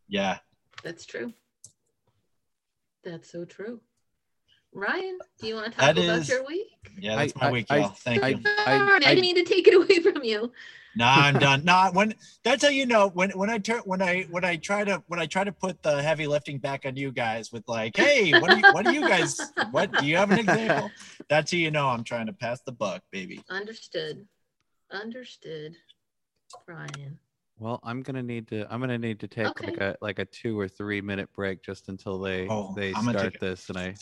Yeah. 0.09 0.39
That's 0.83 1.05
true. 1.07 1.33
That's 3.05 3.31
so 3.31 3.45
true. 3.45 3.81
Ryan, 4.73 5.19
do 5.41 5.47
you 5.47 5.55
want 5.55 5.67
to 5.67 5.71
talk 5.73 5.81
That 5.95 5.99
about 6.05 6.19
is- 6.19 6.29
your 6.29 6.45
week? 6.47 6.67
Yeah, 6.99 7.17
that's 7.17 7.33
I- 7.37 7.41
my 7.45 7.49
I- 7.49 7.53
week, 7.53 7.67
I- 7.71 7.79
y'all. 7.79 7.89
Thank 7.89 8.23
I, 8.23 8.29
you. 8.29 8.41
I, 8.45 8.63
I, 8.67 8.95
I, 8.97 8.99
didn't 8.99 9.21
mean 9.23 9.35
to 9.37 9.45
take 9.45 9.67
it 9.67 9.75
away 9.83 10.01
from 10.01 10.23
you. 10.25 10.53
Nah, 10.97 11.15
I'm 11.15 11.39
done. 11.39 11.65
Nah, 11.65 11.91
when 11.93 12.15
that's 12.45 12.63
how 12.63 12.69
you 12.71 12.85
know 12.87 13.09
when 13.09 13.31
when 13.31 13.49
I 13.51 13.59
turn 13.59 13.81
when 13.85 14.03
I 14.03 14.23
when 14.31 14.45
I 14.45 14.57
try 14.57 14.85
to 14.85 15.03
when 15.07 15.21
I 15.21 15.27
try 15.27 15.45
to 15.45 15.53
put 15.53 15.83
the 15.83 16.03
heavy 16.03 16.27
lifting 16.27 16.59
back 16.59 16.85
on 16.87 16.97
you 16.97 17.13
guys 17.13 17.51
with 17.53 17.65
like, 17.69 17.97
hey, 17.97 18.33
what 18.39 18.51
do 18.51 18.57
you 18.59 18.65
what 18.73 18.85
do 18.85 18.93
you 18.93 19.09
guys 19.09 19.41
what 19.71 19.91
do 19.93 20.07
you 20.07 20.17
have 20.17 20.31
an 20.33 20.39
example? 20.41 20.91
That's 21.29 21.53
how 21.53 21.59
you 21.59 21.71
know 21.71 21.89
I'm 21.89 22.05
trying 22.05 22.27
to 22.27 22.33
pass 22.33 22.61
the 22.63 22.73
buck, 22.73 23.03
baby. 23.11 23.43
Understood. 23.49 24.27
Understood. 24.91 25.77
Ryan. 26.67 27.19
Well, 27.59 27.81
I'm 27.83 28.03
gonna 28.03 28.23
need 28.23 28.49
to. 28.49 28.67
I'm 28.73 28.81
gonna 28.81 28.99
need 28.99 29.21
to 29.21 29.29
take 29.29 29.47
Okay. 29.49 29.67
like 29.67 29.79
a 29.79 29.97
like 30.01 30.19
a 30.19 30.25
two 30.25 30.59
or 30.59 30.69
three 30.69 31.01
minute 31.01 31.29
break 31.35 31.63
just 31.63 31.89
until 31.89 32.19
they 32.19 32.49
Oh, 32.49 32.73
they 32.77 32.93
I'm 32.93 33.03
start 33.03 33.33
take 33.33 33.41
this, 33.41 33.69
and 33.69 33.79
I 33.79 33.95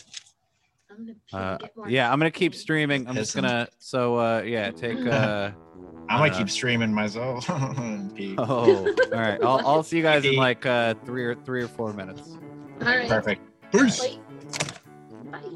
I'm 0.89 1.05
gonna 1.33 1.53
Uh, 1.53 1.57
yeah, 1.87 2.11
I'm 2.11 2.19
gonna 2.19 2.31
keep 2.31 2.53
streaming. 2.55 3.07
I'm 3.07 3.15
just 3.15 3.35
gonna 3.35 3.67
so 3.79 4.17
uh 4.17 4.41
yeah, 4.45 4.71
take 4.71 5.05
uh 5.05 5.51
I 6.09 6.19
might 6.19 6.33
Uh, 6.33 6.37
keep 6.37 6.49
streaming 6.49 6.93
myself. 6.93 7.49
Oh 8.39 8.45
all 8.47 9.19
right. 9.19 9.39
I'll 9.41 9.61
I'll 9.65 9.83
see 9.83 9.97
you 9.97 10.03
guys 10.03 10.25
in 10.25 10.35
like 10.35 10.65
uh 10.65 10.93
three 11.05 11.25
or 11.25 11.35
three 11.35 11.63
or 11.63 11.67
four 11.67 11.93
minutes. 11.93 12.37
All 12.81 12.87
right. 12.87 13.09
Perfect. 13.09 13.41
Peace. 13.71 13.99
Bye. 13.99 15.47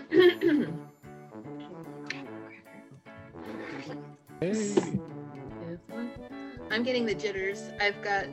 Bye. 4.40 5.00
I'm 6.72 6.82
getting 6.82 7.04
the 7.04 7.14
jitters. 7.14 7.70
I've 7.80 8.00
got. 8.00 8.24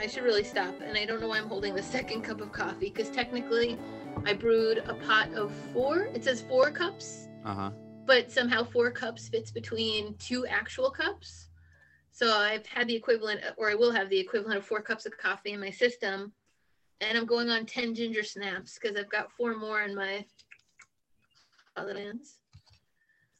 I 0.00 0.08
should 0.08 0.24
really 0.24 0.42
stop, 0.42 0.74
and 0.80 0.96
I 0.98 1.04
don't 1.04 1.20
know 1.20 1.28
why 1.28 1.38
I'm 1.38 1.46
holding 1.46 1.76
the 1.76 1.82
second 1.82 2.22
cup 2.22 2.40
of 2.40 2.50
coffee 2.50 2.90
because 2.90 3.08
technically, 3.08 3.78
I 4.24 4.32
brewed 4.32 4.78
a 4.78 4.94
pot 4.94 5.32
of 5.34 5.52
four. 5.72 6.10
It 6.12 6.24
says 6.24 6.42
four 6.42 6.72
cups, 6.72 7.28
Uh-huh. 7.44 7.70
but 8.04 8.32
somehow 8.32 8.64
four 8.64 8.90
cups 8.90 9.28
fits 9.28 9.52
between 9.52 10.16
two 10.16 10.44
actual 10.46 10.90
cups. 10.90 11.50
So 12.10 12.32
I've 12.36 12.66
had 12.66 12.88
the 12.88 12.96
equivalent, 12.96 13.42
or 13.56 13.70
I 13.70 13.74
will 13.74 13.92
have 13.92 14.08
the 14.08 14.18
equivalent 14.18 14.58
of 14.58 14.66
four 14.66 14.82
cups 14.82 15.06
of 15.06 15.16
coffee 15.16 15.52
in 15.52 15.60
my 15.60 15.70
system, 15.70 16.32
and 17.00 17.16
I'm 17.16 17.26
going 17.26 17.48
on 17.48 17.64
ten 17.64 17.94
ginger 17.94 18.24
snaps 18.24 18.76
because 18.76 18.96
I've 18.96 19.10
got 19.10 19.30
four 19.30 19.54
more 19.56 19.82
in 19.82 19.94
my 19.94 20.24
other 21.76 21.96
ends. 21.96 22.38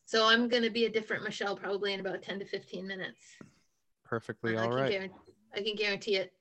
So 0.05 0.29
I'm 0.29 0.49
going 0.49 0.63
to 0.63 0.71
be 0.71 0.85
a 0.85 0.91
different 0.91 1.25
Michelle 1.25 1.57
probably 1.57 1.93
in 1.95 2.01
about 2.01 2.23
ten 2.23 2.39
to 2.39 2.45
fifteen 2.45 2.87
minutes. 2.87 3.19
Perfectly 4.11 4.57
I 4.57 4.61
all 4.65 4.71
guarantee, 4.71 5.15
I 5.55 5.63
can 5.63 5.77
guarantee 5.77 6.17
it. 6.17 6.33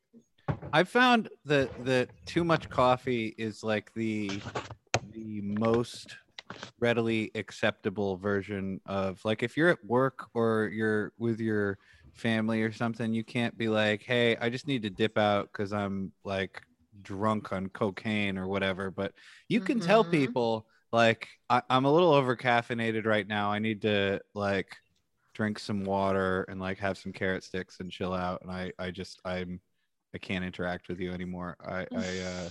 I 0.74 0.84
found 0.84 1.30
that 1.46 1.70
that 1.86 2.10
too 2.26 2.44
much 2.44 2.68
coffee 2.68 3.36
is 3.38 3.64
like 3.64 3.94
the 3.94 4.42
the 5.14 5.40
most 5.42 6.18
readily 6.80 7.30
acceptable 7.36 8.18
version 8.18 8.82
of 8.88 9.24
like 9.24 9.44
if 9.44 9.56
you're 9.56 9.70
at 9.70 9.86
work 9.86 10.30
or 10.34 10.72
you're 10.74 11.14
with 11.20 11.40
your 11.40 11.78
family 12.16 12.64
or 12.64 12.72
something, 12.72 13.14
you 13.14 13.24
can't 13.24 13.56
be 13.56 13.70
like, 13.70 14.02
"Hey, 14.02 14.36
I 14.38 14.50
just 14.50 14.66
need 14.68 14.82
to 14.82 14.90
dip 14.90 15.16
out 15.20 15.50
because 15.52 15.72
I'm 15.72 16.12
like 16.24 16.60
drunk 17.04 17.54
on 17.54 17.68
cocaine 17.70 18.40
or 18.40 18.48
whatever." 18.48 18.90
But 18.90 19.14
you 19.48 19.62
can 19.62 19.80
tell 19.80 20.04
Mhm. 20.04 20.10
people 20.10 20.66
like, 20.92 21.28
I- 21.52 21.62
"I'm 21.70 21.86
a 21.86 21.94
little 21.94 22.14
over 22.16 22.36
caffeinated 22.36 23.06
right 23.06 23.28
now. 23.28 23.52
I 23.52 23.60
need 23.60 23.84
to 23.84 24.22
like 24.34 24.76
drink 25.40 25.60
some 25.60 25.86
water 25.86 26.44
and 26.50 26.60
like 26.60 26.80
have 26.80 26.98
some 27.00 27.14
carrot 27.14 27.44
sticks 27.46 27.80
and 27.80 27.92
chill 27.92 28.14
out." 28.14 28.42
And 28.44 28.52
I, 28.52 28.74
I 28.80 28.92
just, 28.92 29.22
I'm, 29.26 29.62
I 30.14 30.20
can't 30.20 30.46
interact 30.46 30.90
with 30.90 31.00
you 31.00 31.14
anymore. 31.14 31.58
I, 31.66 31.88
I, 31.96 32.20
uh, 32.20 32.50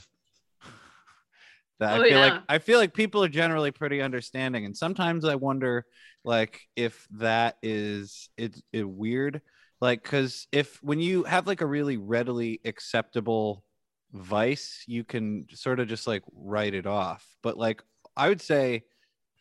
that 1.81 1.91
Oh, 1.91 2.03
I 2.03 2.09
feel 2.09 2.21
yeah. 2.21 2.21
like 2.21 2.43
I 2.49 2.59
feel 2.59 2.79
like 2.79 2.95
people 2.95 3.23
are 3.25 3.29
generally 3.29 3.71
pretty 3.71 4.01
understanding, 4.03 4.65
and 4.65 4.77
sometimes 4.77 5.25
I 5.25 5.37
wonder, 5.37 5.85
like, 6.25 6.61
if 6.77 7.07
that 7.13 7.57
is 7.63 8.29
it's 8.37 8.63
it 8.73 8.89
weird, 8.89 9.43
like, 9.81 10.03
because 10.03 10.47
if 10.53 10.83
when 10.83 11.01
you 11.01 11.25
have 11.25 11.47
like 11.47 11.61
a 11.61 11.67
really 11.67 11.97
readily 11.97 12.61
acceptable 12.65 13.65
vice, 14.13 14.85
you 14.87 15.05
can 15.05 15.47
sort 15.53 15.81
of 15.81 15.89
just 15.89 16.07
like 16.07 16.23
write 16.33 16.75
it 16.75 16.87
off. 16.87 17.25
But 17.43 17.57
like, 17.59 17.83
I 18.17 18.29
would 18.29 18.41
say 18.43 18.85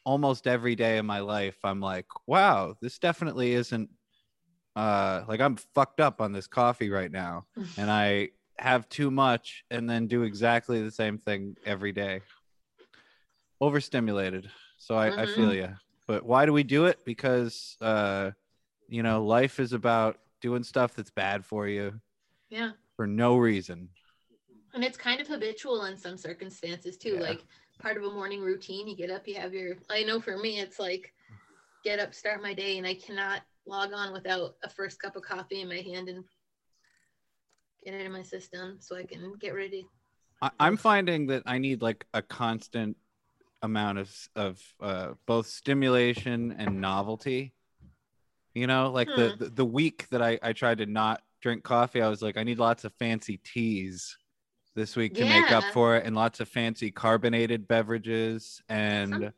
almost 0.07 0.47
every 0.47 0.73
day 0.73 0.97
of 0.99 1.05
my 1.05 1.19
life, 1.19 1.57
I'm 1.65 1.81
like, 1.81 2.05
wow, 2.27 2.75
this 2.81 2.97
definitely 2.97 3.51
isn't. 3.51 3.89
Uh, 4.73 5.25
like 5.27 5.41
I'm 5.41 5.57
fucked 5.75 5.99
up 5.99 6.21
on 6.21 6.31
this 6.31 6.47
coffee 6.47 6.89
right 6.89 7.11
now, 7.11 7.45
and 7.77 7.91
I 7.91 8.29
have 8.57 8.87
too 8.87 9.11
much 9.11 9.65
and 9.69 9.87
then 9.89 10.07
do 10.07 10.23
exactly 10.23 10.81
the 10.81 10.91
same 10.91 11.17
thing 11.17 11.57
every 11.65 11.91
day. 11.91 12.21
Overstimulated. 13.59 14.49
So 14.77 14.95
I, 14.95 15.23
I 15.23 15.25
feel 15.25 15.53
you. 15.53 15.69
But 16.07 16.23
why 16.25 16.45
do 16.45 16.53
we 16.53 16.63
do 16.63 16.85
it? 16.85 17.03
Because 17.03 17.75
uh, 17.81 18.31
you 18.87 19.03
know, 19.03 19.25
life 19.25 19.59
is 19.59 19.73
about 19.73 20.19
doing 20.41 20.63
stuff 20.63 20.95
that's 20.95 21.11
bad 21.11 21.43
for 21.43 21.67
you 21.67 21.99
Yeah. 22.49 22.71
for 22.95 23.07
no 23.07 23.35
reason. 23.35 23.89
And 24.73 24.83
it's 24.83 24.97
kind 24.97 25.19
of 25.19 25.27
habitual 25.27 25.85
in 25.85 25.97
some 25.97 26.17
circumstances 26.17 26.95
too. 26.97 27.15
Yeah. 27.15 27.29
Like 27.29 27.43
part 27.79 27.97
of 27.97 28.03
a 28.03 28.11
morning 28.11 28.41
routine, 28.41 28.87
you 28.87 28.95
get 28.95 29.11
up, 29.11 29.27
you 29.27 29.35
have 29.35 29.53
your 29.53 29.75
I 29.89 30.03
know 30.03 30.19
for 30.19 30.37
me 30.37 30.59
it's 30.59 30.79
like 30.79 31.13
get 31.83 31.99
up, 31.99 32.13
start 32.13 32.41
my 32.41 32.53
day, 32.53 32.77
and 32.77 32.87
I 32.87 32.95
cannot 32.95 33.41
log 33.65 33.93
on 33.93 34.13
without 34.13 34.55
a 34.63 34.69
first 34.69 35.01
cup 35.01 35.15
of 35.15 35.23
coffee 35.23 35.61
in 35.61 35.69
my 35.69 35.81
hand 35.81 36.09
and 36.09 36.23
get 37.83 37.93
it 37.93 38.05
in 38.05 38.11
my 38.11 38.23
system 38.23 38.77
so 38.79 38.95
I 38.95 39.03
can 39.03 39.33
get 39.39 39.53
ready. 39.53 39.87
I, 40.41 40.51
I'm 40.59 40.77
finding 40.77 41.27
that 41.27 41.43
I 41.45 41.57
need 41.57 41.81
like 41.81 42.05
a 42.13 42.21
constant 42.21 42.97
amount 43.61 43.99
of 43.99 44.29
of 44.35 44.61
uh, 44.81 45.13
both 45.25 45.47
stimulation 45.47 46.55
and 46.57 46.81
novelty. 46.81 47.53
You 48.53 48.65
know, 48.67 48.91
like 48.91 49.07
the, 49.07 49.29
Hmm. 49.29 49.43
the 49.43 49.49
the 49.49 49.65
week 49.65 50.07
that 50.09 50.21
I 50.21 50.39
I 50.41 50.53
tried 50.53 50.79
to 50.79 50.85
not 50.85 51.21
drink 51.41 51.63
coffee, 51.63 52.01
I 52.01 52.09
was 52.09 52.21
like, 52.21 52.37
I 52.37 52.43
need 52.43 52.57
lots 52.59 52.83
of 52.85 52.93
fancy 52.99 53.37
teas 53.37 54.17
this 54.77 54.95
week 54.95 55.15
to 55.15 55.25
make 55.25 55.51
up 55.51 55.63
for 55.73 55.97
it, 55.97 56.05
and 56.05 56.15
lots 56.15 56.39
of 56.39 56.47
fancy 56.47 56.91
carbonated 56.91 57.67
beverages. 57.67 58.61
And 58.69 59.11
Some- 59.11 59.33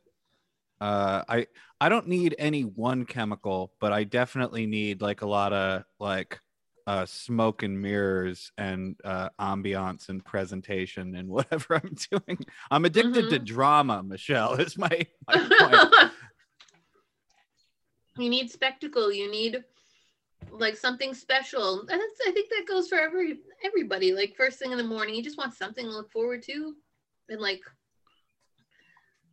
uh, 0.81 1.23
I 1.27 1.47
I 1.81 1.89
don't 1.89 2.07
need 2.07 2.35
any 2.37 2.61
one 2.63 3.05
chemical, 3.05 3.73
but 3.79 3.91
I 3.93 4.03
definitely 4.03 4.65
need 4.67 5.01
like 5.01 5.21
a 5.21 5.27
lot 5.27 5.51
of 5.53 5.83
like 5.99 6.39
uh, 6.87 7.05
smoke 7.05 7.63
and 7.63 7.81
mirrors 7.81 8.51
and 8.57 8.95
uh, 9.03 9.29
ambiance 9.39 10.09
and 10.09 10.23
presentation 10.25 11.15
and 11.15 11.29
whatever 11.35 11.75
I'm 11.75 11.95
doing. 12.11 12.39
I'm 12.69 12.83
addicted 12.85 13.29
to 13.29 13.39
Mhm. 13.39 13.45
drama, 13.45 14.03
Michelle. 14.03 14.53
Is 14.55 14.77
my, 14.77 15.05
my 15.27 15.35
point. 15.59 16.11
you 18.17 18.29
need 18.29 18.49
spectacle, 18.51 19.11
you 19.11 19.29
need 19.31 19.63
like 20.51 20.77
something 20.77 21.13
special. 21.13 21.81
And 21.81 21.89
that's, 21.89 22.19
I 22.27 22.31
think 22.31 22.49
that 22.49 22.67
goes 22.67 22.87
for 22.87 22.99
every 22.99 23.39
everybody. 23.63 24.13
Like 24.13 24.35
first 24.35 24.59
thing 24.59 24.71
in 24.71 24.77
the 24.77 24.83
morning, 24.83 25.15
you 25.15 25.23
just 25.23 25.37
want 25.37 25.53
something 25.53 25.85
to 25.85 25.91
look 25.91 26.11
forward 26.11 26.43
to. 26.43 26.75
And 27.29 27.41
like 27.41 27.61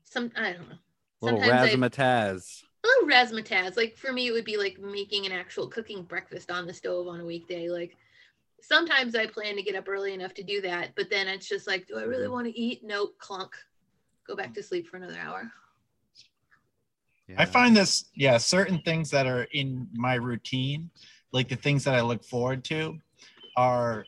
some 0.05 0.31
I 0.37 0.53
don't 0.53 0.69
know. 0.69 0.77
little 1.21 1.40
razzmatazz. 1.40 2.62
a 2.85 2.87
little 2.87 3.09
razzmatazz. 3.09 3.77
Like 3.77 3.97
for 3.97 4.12
me, 4.12 4.29
it 4.29 4.33
would 4.33 4.45
be 4.45 4.57
like 4.57 4.79
making 4.79 5.27
an 5.27 5.33
actual 5.33 5.69
cooking 5.69 6.03
breakfast 6.03 6.51
on 6.51 6.66
the 6.66 6.75
stove 6.75 7.09
on 7.09 7.21
a 7.21 7.25
weekday. 7.25 7.69
Like 7.69 7.97
sometimes 8.61 9.14
I 9.14 9.27
plan 9.27 9.57
to 9.57 9.62
get 9.62 9.77
up 9.77 9.88
early 9.88 10.14
enough 10.14 10.35
to 10.35 10.42
do 10.42 10.61
that, 10.62 10.90
but 10.97 11.11
then 11.11 11.29
it's 11.29 11.49
just 11.49 11.66
like, 11.66 11.87
do 11.87 11.99
I 11.99 12.03
really 12.03 12.25
mm-hmm. 12.25 12.33
want 12.33 12.47
to 12.47 12.59
eat? 12.59 12.83
Nope, 12.85 13.16
clunk. 13.19 13.55
Go 14.27 14.35
back 14.35 14.55
to 14.55 14.62
sleep 14.62 14.88
for 14.88 14.97
another 14.97 15.19
hour. 15.19 15.51
I 17.37 17.45
find 17.45 17.77
this, 17.77 18.11
yeah, 18.15 18.39
certain 18.39 18.81
things 18.81 19.11
that 19.11 19.27
are 19.27 19.45
in 19.53 19.89
my 19.95 20.15
routine, 20.15 20.91
like 21.33 21.49
the 21.49 21.57
things 21.57 21.85
that 21.85 21.95
I 21.95 22.01
look 22.01 22.25
forward 22.25 22.65
to, 22.67 22.99
are 23.57 24.07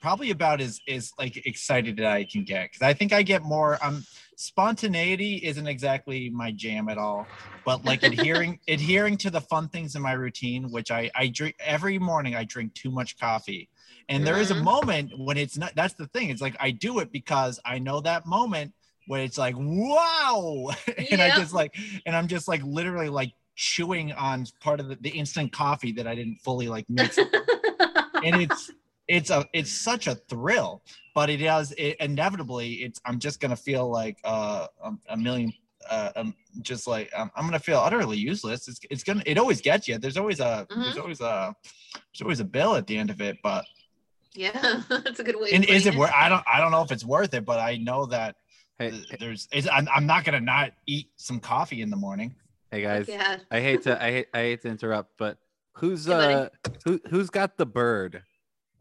probably 0.00 0.30
about 0.30 0.60
as 0.60 0.80
as 0.88 1.12
like 1.18 1.36
excited 1.46 1.96
that 1.98 2.06
I 2.06 2.24
can 2.24 2.44
get. 2.44 2.70
Because 2.70 2.82
I 2.82 2.94
think 2.94 3.12
I 3.12 3.22
get 3.22 3.42
more. 3.42 3.78
Um, 3.84 4.04
spontaneity 4.36 5.36
isn't 5.44 5.66
exactly 5.66 6.30
my 6.30 6.52
jam 6.52 6.88
at 6.88 6.98
all, 6.98 7.30
but 7.64 7.84
like 7.84 8.02
adhering 8.04 8.60
adhering 8.68 9.16
to 9.18 9.30
the 9.30 9.40
fun 9.42 9.68
things 9.68 9.94
in 9.94 10.02
my 10.02 10.12
routine, 10.12 10.70
which 10.70 10.90
I 10.90 11.10
I 11.14 11.28
drink 11.28 11.56
every 11.60 11.98
morning. 11.98 12.34
I 12.34 12.44
drink 12.44 12.74
too 12.74 12.90
much 12.90 13.18
coffee, 13.18 13.68
and 14.08 14.26
there 14.26 14.38
is 14.38 14.50
a 14.50 14.54
Mhm. 14.54 14.64
moment 14.64 15.18
when 15.18 15.36
it's 15.36 15.58
not. 15.58 15.74
That's 15.74 15.94
the 15.94 16.06
thing. 16.08 16.30
It's 16.30 16.42
like 16.42 16.56
I 16.60 16.70
do 16.70 17.00
it 17.00 17.12
because 17.12 17.60
I 17.64 17.78
know 17.78 18.00
that 18.00 18.26
moment 18.26 18.72
when 19.10 19.22
it's 19.22 19.36
like 19.36 19.56
wow, 19.58 20.70
and 21.10 21.20
I 21.20 21.26
Yep. 21.26 21.36
just 21.36 21.52
like 21.52 21.74
and 22.06 22.14
I'm 22.14 22.28
just 22.28 22.46
like 22.46 22.62
literally 22.62 23.08
like 23.08 23.32
chewing 23.56 24.12
on 24.12 24.46
part 24.60 24.78
of 24.78 24.86
the, 24.86 24.94
the 25.00 25.10
instant 25.10 25.50
coffee 25.52 25.90
that 25.94 26.06
I 26.06 26.14
didn't 26.14 26.36
fully 26.44 26.68
like 26.68 26.88
mix. 26.88 27.18
and 28.22 28.36
it's 28.36 28.70
it's 29.08 29.30
a 29.30 29.44
it's 29.52 29.72
such 29.72 30.06
a 30.06 30.14
thrill, 30.14 30.82
but 31.12 31.28
it 31.28 31.38
does 31.38 31.72
it 31.72 31.96
inevitably 31.98 32.74
it's 32.84 33.00
I'm 33.04 33.18
just 33.18 33.40
gonna 33.40 33.56
feel 33.56 33.90
like 33.90 34.18
uh 34.22 34.68
a, 34.84 34.92
a 35.08 35.16
million 35.16 35.52
uh 35.90 36.12
um, 36.14 36.32
just 36.62 36.86
like 36.86 37.10
I'm, 37.18 37.32
I'm 37.34 37.46
gonna 37.46 37.58
feel 37.58 37.78
utterly 37.80 38.16
useless. 38.16 38.68
It's 38.68 38.78
it's 38.92 39.02
gonna 39.02 39.24
it 39.26 39.38
always 39.38 39.60
gets 39.60 39.88
you. 39.88 39.98
There's 39.98 40.18
always 40.18 40.38
a 40.38 40.68
there's 40.70 40.94
Mhm. 40.94 41.02
always 41.02 41.20
a 41.20 41.52
there's 41.94 42.22
always 42.22 42.38
a 42.38 42.44
bill 42.44 42.76
at 42.76 42.86
the 42.86 42.96
end 42.96 43.10
of 43.10 43.20
it, 43.20 43.38
but 43.42 43.64
yeah, 44.34 44.82
that's 44.88 45.18
a 45.18 45.24
good 45.24 45.34
way. 45.40 45.50
and 45.50 45.64
is 45.64 45.82
putting 45.82 45.94
it 45.94 45.98
worth? 45.98 46.12
I 46.14 46.28
don't 46.28 46.44
I 46.48 46.60
don't 46.60 46.70
know 46.70 46.82
if 46.82 46.92
it's 46.92 47.04
worth 47.04 47.34
it, 47.34 47.44
but 47.44 47.58
I 47.58 47.76
know 47.78 48.06
that 48.06 48.36
Hey, 48.80 48.92
there's 49.20 49.46
it's, 49.52 49.68
I'm, 49.70 49.86
I'm 49.94 50.06
not 50.06 50.24
gonna 50.24 50.40
not 50.40 50.72
eat 50.86 51.10
some 51.16 51.38
coffee 51.38 51.82
in 51.82 51.90
the 51.90 51.96
morning. 51.96 52.34
hey 52.70 52.80
guys, 52.80 53.06
Yeah. 53.08 53.36
I 53.50 53.60
hate 53.60 53.82
to 53.82 54.02
I 54.02 54.10
hate 54.10 54.26
I 54.32 54.38
hate 54.38 54.62
to 54.62 54.68
interrupt, 54.68 55.18
but 55.18 55.36
who's 55.72 56.06
Hey, 56.06 56.32
uh 56.34 56.48
who 56.86 56.98
who's 57.10 57.28
got 57.28 57.58
the 57.58 57.66
bird? 57.66 58.22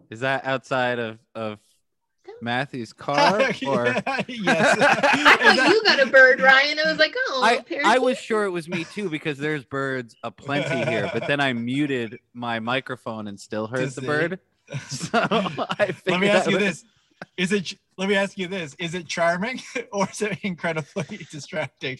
Is 0.09 0.21
that 0.21 0.45
outside 0.45 0.99
of 0.99 1.19
of 1.35 1.59
Matthew's 2.41 2.93
car 3.07 3.41
or? 3.41 3.47
yes. 3.57 4.05
I 4.29 5.55
thought 5.57 5.69
you 5.69 5.83
got 5.83 5.99
a 5.99 6.05
bird, 6.05 6.39
Ryan. 6.39 6.79
I 6.79 6.89
was 6.89 6.97
like, 6.97 7.13
oh, 7.17 7.59
I 7.83 7.99
was 7.99 8.17
sure 8.17 8.45
it 8.45 8.51
was 8.51 8.69
me 8.69 8.85
too 8.85 9.09
because 9.09 9.37
there's 9.37 9.65
birds 9.65 10.15
aplenty 10.23 10.89
here, 10.89 11.09
but 11.11 11.27
then 11.27 11.41
I 11.41 11.51
muted 11.51 12.19
my 12.33 12.61
microphone 12.61 13.27
and 13.27 13.37
still 13.37 13.67
heard 13.67 13.89
the 13.89 14.01
see. 14.01 14.05
bird. 14.07 14.39
So 14.87 15.09
I 15.21 15.93
Let 16.05 16.21
me 16.21 16.29
ask 16.29 16.49
you 16.49 16.55
was- 16.57 16.63
this: 16.65 16.85
Is 17.39 17.51
it? 17.53 17.73
Let 17.97 18.09
me 18.09 18.15
ask 18.15 18.37
you 18.37 18.47
this: 18.47 18.75
Is 18.79 18.93
it 18.95 19.07
charming 19.07 19.61
or 19.93 20.07
is 20.09 20.21
it 20.21 20.37
incredibly 20.43 21.17
distracting? 21.31 21.97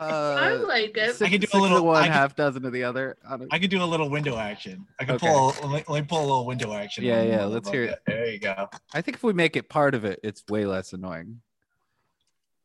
I 0.00 0.04
Uh, 0.52 0.64
like 0.66 0.96
it. 0.96 1.14
six, 1.16 1.22
I 1.22 1.28
could 1.30 1.42
do 1.42 1.46
a 1.46 1.50
six 1.50 1.54
of 1.54 1.60
little- 1.62 1.86
one, 1.86 2.02
I 2.02 2.06
could- 2.06 2.12
half 2.12 2.34
dozen 2.34 2.64
of 2.64 2.72
the 2.72 2.82
other. 2.82 3.16
I 3.28 3.36
don't- 3.36 3.52
I 3.54 3.58
could 3.60 3.70
do 3.70 3.82
a 3.82 3.84
little 3.84 4.10
window 4.10 4.36
action. 4.36 4.86
I 4.98 5.04
could 5.04 5.16
Okay. 5.16 5.28
pull. 5.28 5.48
Let 5.62 5.70
me, 5.70 5.84
let 5.92 6.00
me 6.02 6.06
pull 6.08 6.20
a 6.20 6.26
little 6.26 6.46
window 6.46 6.72
action. 6.72 7.04
Yeah, 7.04 7.22
yeah, 7.22 7.44
let's 7.44 7.68
of 7.68 7.74
hear 7.74 7.84
it. 7.84 8.00
There 8.06 8.26
you 8.28 8.38
go. 8.40 8.68
I 8.94 9.00
think 9.02 9.16
if 9.18 9.22
we 9.22 9.32
make 9.32 9.54
it 9.54 9.68
part 9.68 9.94
of 9.94 10.04
it, 10.04 10.18
it's 10.24 10.42
way 10.48 10.66
less 10.66 10.92
annoying. 10.92 11.42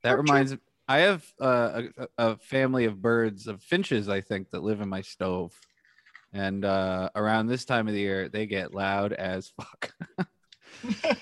That 0.04 0.12
true. 0.14 0.22
reminds 0.22 0.56
I 0.88 1.00
have 1.00 1.24
uh, 1.40 1.82
a, 1.98 2.08
a 2.18 2.38
family 2.38 2.86
of 2.86 3.02
birds 3.02 3.46
of 3.46 3.62
finches, 3.62 4.08
I 4.10 4.22
think, 4.22 4.50
that 4.52 4.64
live 4.64 4.80
in 4.82 4.88
my 4.90 5.02
stove. 5.02 5.54
And 6.34 6.64
uh, 6.66 7.10
around 7.14 7.48
this 7.48 7.66
time 7.66 7.88
of 7.88 7.94
the 7.94 8.00
year, 8.00 8.30
they 8.30 8.46
get 8.48 8.74
loud 8.74 9.12
as 9.14 9.50
fuck. 9.50 9.92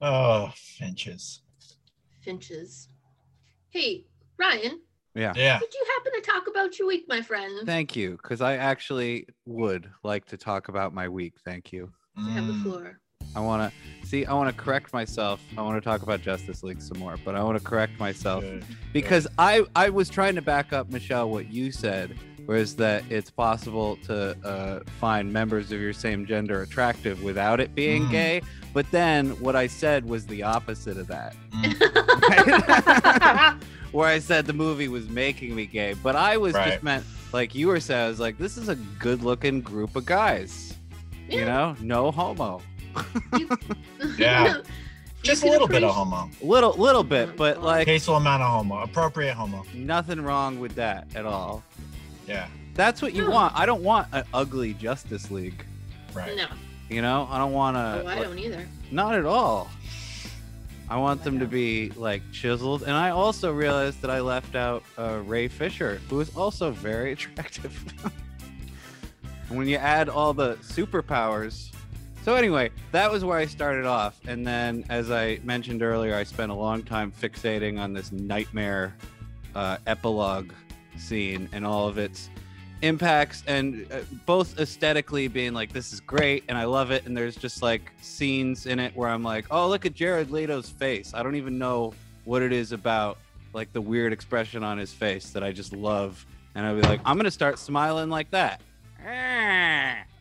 Oh, 0.00 0.52
finches. 0.56 1.42
Finches. 2.22 2.88
Hey, 3.70 4.06
Ryan, 4.38 4.80
yeah. 5.14 5.32
Yeah. 5.36 5.58
did 5.58 5.74
you 5.74 5.86
happen 5.96 6.12
to 6.20 6.30
talk 6.30 6.46
about 6.48 6.78
your 6.78 6.88
week, 6.88 7.04
my 7.08 7.20
friend? 7.22 7.66
Thank 7.66 7.96
you, 7.96 8.12
because 8.22 8.40
I 8.40 8.56
actually 8.56 9.26
would 9.46 9.90
like 10.02 10.24
to 10.26 10.36
talk 10.36 10.68
about 10.68 10.94
my 10.94 11.08
week. 11.08 11.34
Thank 11.44 11.72
you. 11.72 11.92
You 12.16 12.30
have 12.32 12.46
the 12.46 12.54
floor. 12.54 13.00
I 13.34 13.40
want 13.40 13.72
to 13.72 14.06
see. 14.06 14.26
I 14.26 14.34
want 14.34 14.54
to 14.54 14.62
correct 14.62 14.92
myself. 14.92 15.40
I 15.56 15.62
want 15.62 15.80
to 15.82 15.88
talk 15.88 16.02
about 16.02 16.20
Justice 16.20 16.62
League 16.62 16.82
some 16.82 16.98
more, 16.98 17.16
but 17.24 17.36
I 17.36 17.42
want 17.42 17.56
to 17.58 17.64
correct 17.64 17.98
myself 17.98 18.42
good. 18.42 18.64
because 18.92 19.26
I 19.38 19.64
I 19.76 19.88
was 19.88 20.08
trying 20.08 20.34
to 20.34 20.42
back 20.42 20.72
up 20.72 20.90
Michelle 20.90 21.30
what 21.30 21.50
you 21.52 21.70
said 21.70 22.18
was 22.50 22.74
that 22.74 23.04
it's 23.10 23.30
possible 23.30 23.96
to 24.06 24.36
uh, 24.44 24.80
find 24.98 25.32
members 25.32 25.70
of 25.70 25.80
your 25.80 25.92
same 25.92 26.26
gender 26.26 26.62
attractive 26.62 27.22
without 27.22 27.60
it 27.60 27.76
being 27.76 28.06
Mm. 28.06 28.10
gay. 28.10 28.42
But 28.74 28.90
then 28.90 29.30
what 29.40 29.54
I 29.54 29.68
said 29.68 30.04
was 30.04 30.26
the 30.26 30.42
opposite 30.42 30.96
of 30.96 31.06
that, 31.06 31.36
Mm. 31.52 31.76
where 33.92 34.08
I 34.08 34.18
said 34.18 34.46
the 34.46 34.52
movie 34.52 34.88
was 34.88 35.08
making 35.08 35.54
me 35.54 35.64
gay. 35.66 35.94
But 36.02 36.16
I 36.16 36.38
was 36.38 36.54
Right. 36.54 36.72
just 36.72 36.82
meant, 36.82 37.04
like 37.32 37.54
you 37.54 37.68
were 37.68 37.78
saying, 37.78 38.06
I 38.06 38.08
was 38.08 38.18
like, 38.18 38.36
this 38.36 38.58
is 38.58 38.68
a 38.68 38.74
good 38.98 39.22
looking 39.22 39.60
group 39.60 39.94
of 39.94 40.04
guys. 40.04 40.74
You 41.28 41.44
know, 41.44 41.76
no 41.80 42.10
homo. 42.10 42.62
Yeah. 44.18 44.56
Just 45.22 45.44
a 45.44 45.46
little 45.46 45.68
bit 45.68 45.84
of 45.84 45.94
homo. 45.94 46.28
Little, 46.42 46.72
little 46.72 47.04
bit, 47.04 47.36
but 47.36 47.62
like 47.62 47.82
Occasional 47.82 48.16
amount 48.16 48.42
of 48.42 48.50
homo. 48.50 48.80
Appropriate 48.82 49.34
homo. 49.34 49.64
nothing 49.74 50.20
wrong 50.20 50.58
with 50.58 50.74
that 50.74 51.06
at 51.14 51.26
all. 51.26 51.62
Yeah. 52.30 52.46
That's 52.74 53.02
what 53.02 53.12
you 53.12 53.24
No. 53.24 53.30
want. 53.30 53.56
I 53.56 53.66
don't 53.66 53.82
want 53.82 54.06
an 54.12 54.22
ugly 54.32 54.74
Justice 54.74 55.30
League. 55.32 55.64
Right. 56.14 56.36
No, 56.36 56.46
You 56.88 57.02
know, 57.02 57.26
I 57.30 57.38
don't 57.38 57.52
want 57.52 57.76
to. 57.76 58.02
oh, 58.04 58.06
I 58.06 58.14
don't 58.22 58.38
either. 58.38 58.66
Not 58.92 59.14
at 59.16 59.24
all. 59.26 59.68
I 60.88 60.96
want 60.96 61.22
them 61.24 61.38
to 61.40 61.46
be 61.46 61.90
like 61.96 62.22
chiseled, 62.32 62.82
and 62.82 62.92
I 62.92 63.10
also 63.10 63.52
realized 63.52 64.00
that 64.02 64.10
I 64.10 64.20
left 64.20 64.54
out 64.56 64.82
uh, 64.98 65.20
Ray 65.24 65.46
Fisher, 65.48 66.00
who 66.08 66.20
is 66.20 66.34
also 66.36 66.70
very 66.72 67.12
attractive. 67.16 67.72
When 69.48 69.66
you 69.68 69.76
add 69.76 70.08
all 70.08 70.32
the 70.32 70.54
superpowers, 70.56 71.70
so 72.24 72.34
anyway, 72.36 72.70
that 72.92 73.10
was 73.10 73.24
where 73.24 73.38
I 73.38 73.46
started 73.46 73.86
off, 73.86 74.20
and 74.26 74.46
then 74.46 74.84
as 74.88 75.10
I 75.10 75.40
mentioned 75.42 75.82
earlier, 75.82 76.14
I 76.14 76.22
spent 76.24 76.50
a 76.52 76.54
long 76.54 76.82
time 76.84 77.12
fixating 77.12 77.78
on 77.80 77.92
this 77.92 78.10
nightmare 78.12 78.94
uh, 79.54 79.78
epilogue 79.86 80.52
scene 81.00 81.48
and 81.52 81.66
all 81.66 81.88
of 81.88 81.98
its 81.98 82.30
impacts 82.82 83.42
and 83.46 83.86
uh, 83.92 84.00
both 84.24 84.58
aesthetically 84.58 85.28
being 85.28 85.52
like 85.52 85.72
this 85.72 85.92
is 85.92 86.00
great 86.00 86.44
and 86.48 86.56
I 86.56 86.64
love 86.64 86.90
it. 86.90 87.06
And 87.06 87.16
there's 87.16 87.36
just 87.36 87.62
like 87.62 87.92
scenes 88.00 88.66
in 88.66 88.78
it 88.78 88.94
where 88.96 89.08
I'm 89.08 89.22
like 89.22 89.46
oh 89.50 89.68
look 89.68 89.86
at 89.86 89.94
Jared 89.94 90.30
Leto's 90.30 90.70
face. 90.70 91.12
I 91.14 91.22
don't 91.22 91.36
even 91.36 91.58
know 91.58 91.92
what 92.24 92.42
it 92.42 92.52
is 92.52 92.72
about 92.72 93.18
like 93.52 93.72
the 93.72 93.80
weird 93.80 94.12
expression 94.12 94.62
on 94.62 94.78
his 94.78 94.92
face 94.92 95.30
that 95.30 95.42
I 95.42 95.52
just 95.52 95.72
love. 95.72 96.24
And 96.54 96.66
I'd 96.66 96.80
be 96.80 96.82
like 96.82 97.00
I'm 97.04 97.16
gonna 97.16 97.30
start 97.30 97.58
smiling 97.58 98.08
like 98.08 98.30
that. 98.30 98.60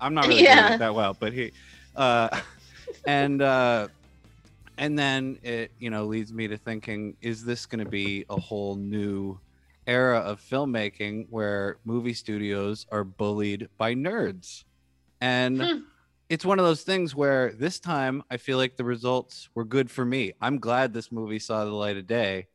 I'm 0.01 0.13
not 0.13 0.27
really 0.27 0.43
doing 0.43 0.57
it 0.57 0.79
that 0.79 0.95
well 0.95 1.15
but 1.19 1.33
he 1.33 1.51
uh 1.95 2.29
and 3.05 3.41
uh 3.41 3.87
and 4.79 4.97
then 4.97 5.37
it 5.43 5.71
you 5.77 5.89
know 5.89 6.05
leads 6.05 6.33
me 6.33 6.47
to 6.47 6.57
thinking 6.57 7.15
is 7.21 7.43
this 7.43 7.65
going 7.65 7.83
to 7.83 7.89
be 7.89 8.25
a 8.29 8.39
whole 8.39 8.75
new 8.75 9.37
era 9.89 10.19
of 10.19 10.39
filmmaking 10.39 11.25
where 11.29 11.77
movie 11.83 12.13
studios 12.13 12.85
are 12.91 13.03
bullied 13.03 13.67
by 13.77 13.93
nerds 13.95 14.63
and 15.21 15.61
Hmm. 15.61 15.79
it's 16.29 16.45
one 16.45 16.59
of 16.59 16.65
those 16.65 16.83
things 16.83 17.15
where 17.15 17.51
this 17.53 17.79
time 17.79 18.21
i 18.29 18.37
feel 18.37 18.57
like 18.57 18.75
the 18.77 18.83
results 18.95 19.49
were 19.55 19.65
good 19.65 19.89
for 19.89 20.05
me 20.05 20.33
i'm 20.41 20.59
glad 20.59 20.93
this 20.93 21.11
movie 21.11 21.39
saw 21.39 21.65
the 21.65 21.71
light 21.71 21.97
of 21.97 22.05
day 22.05 22.47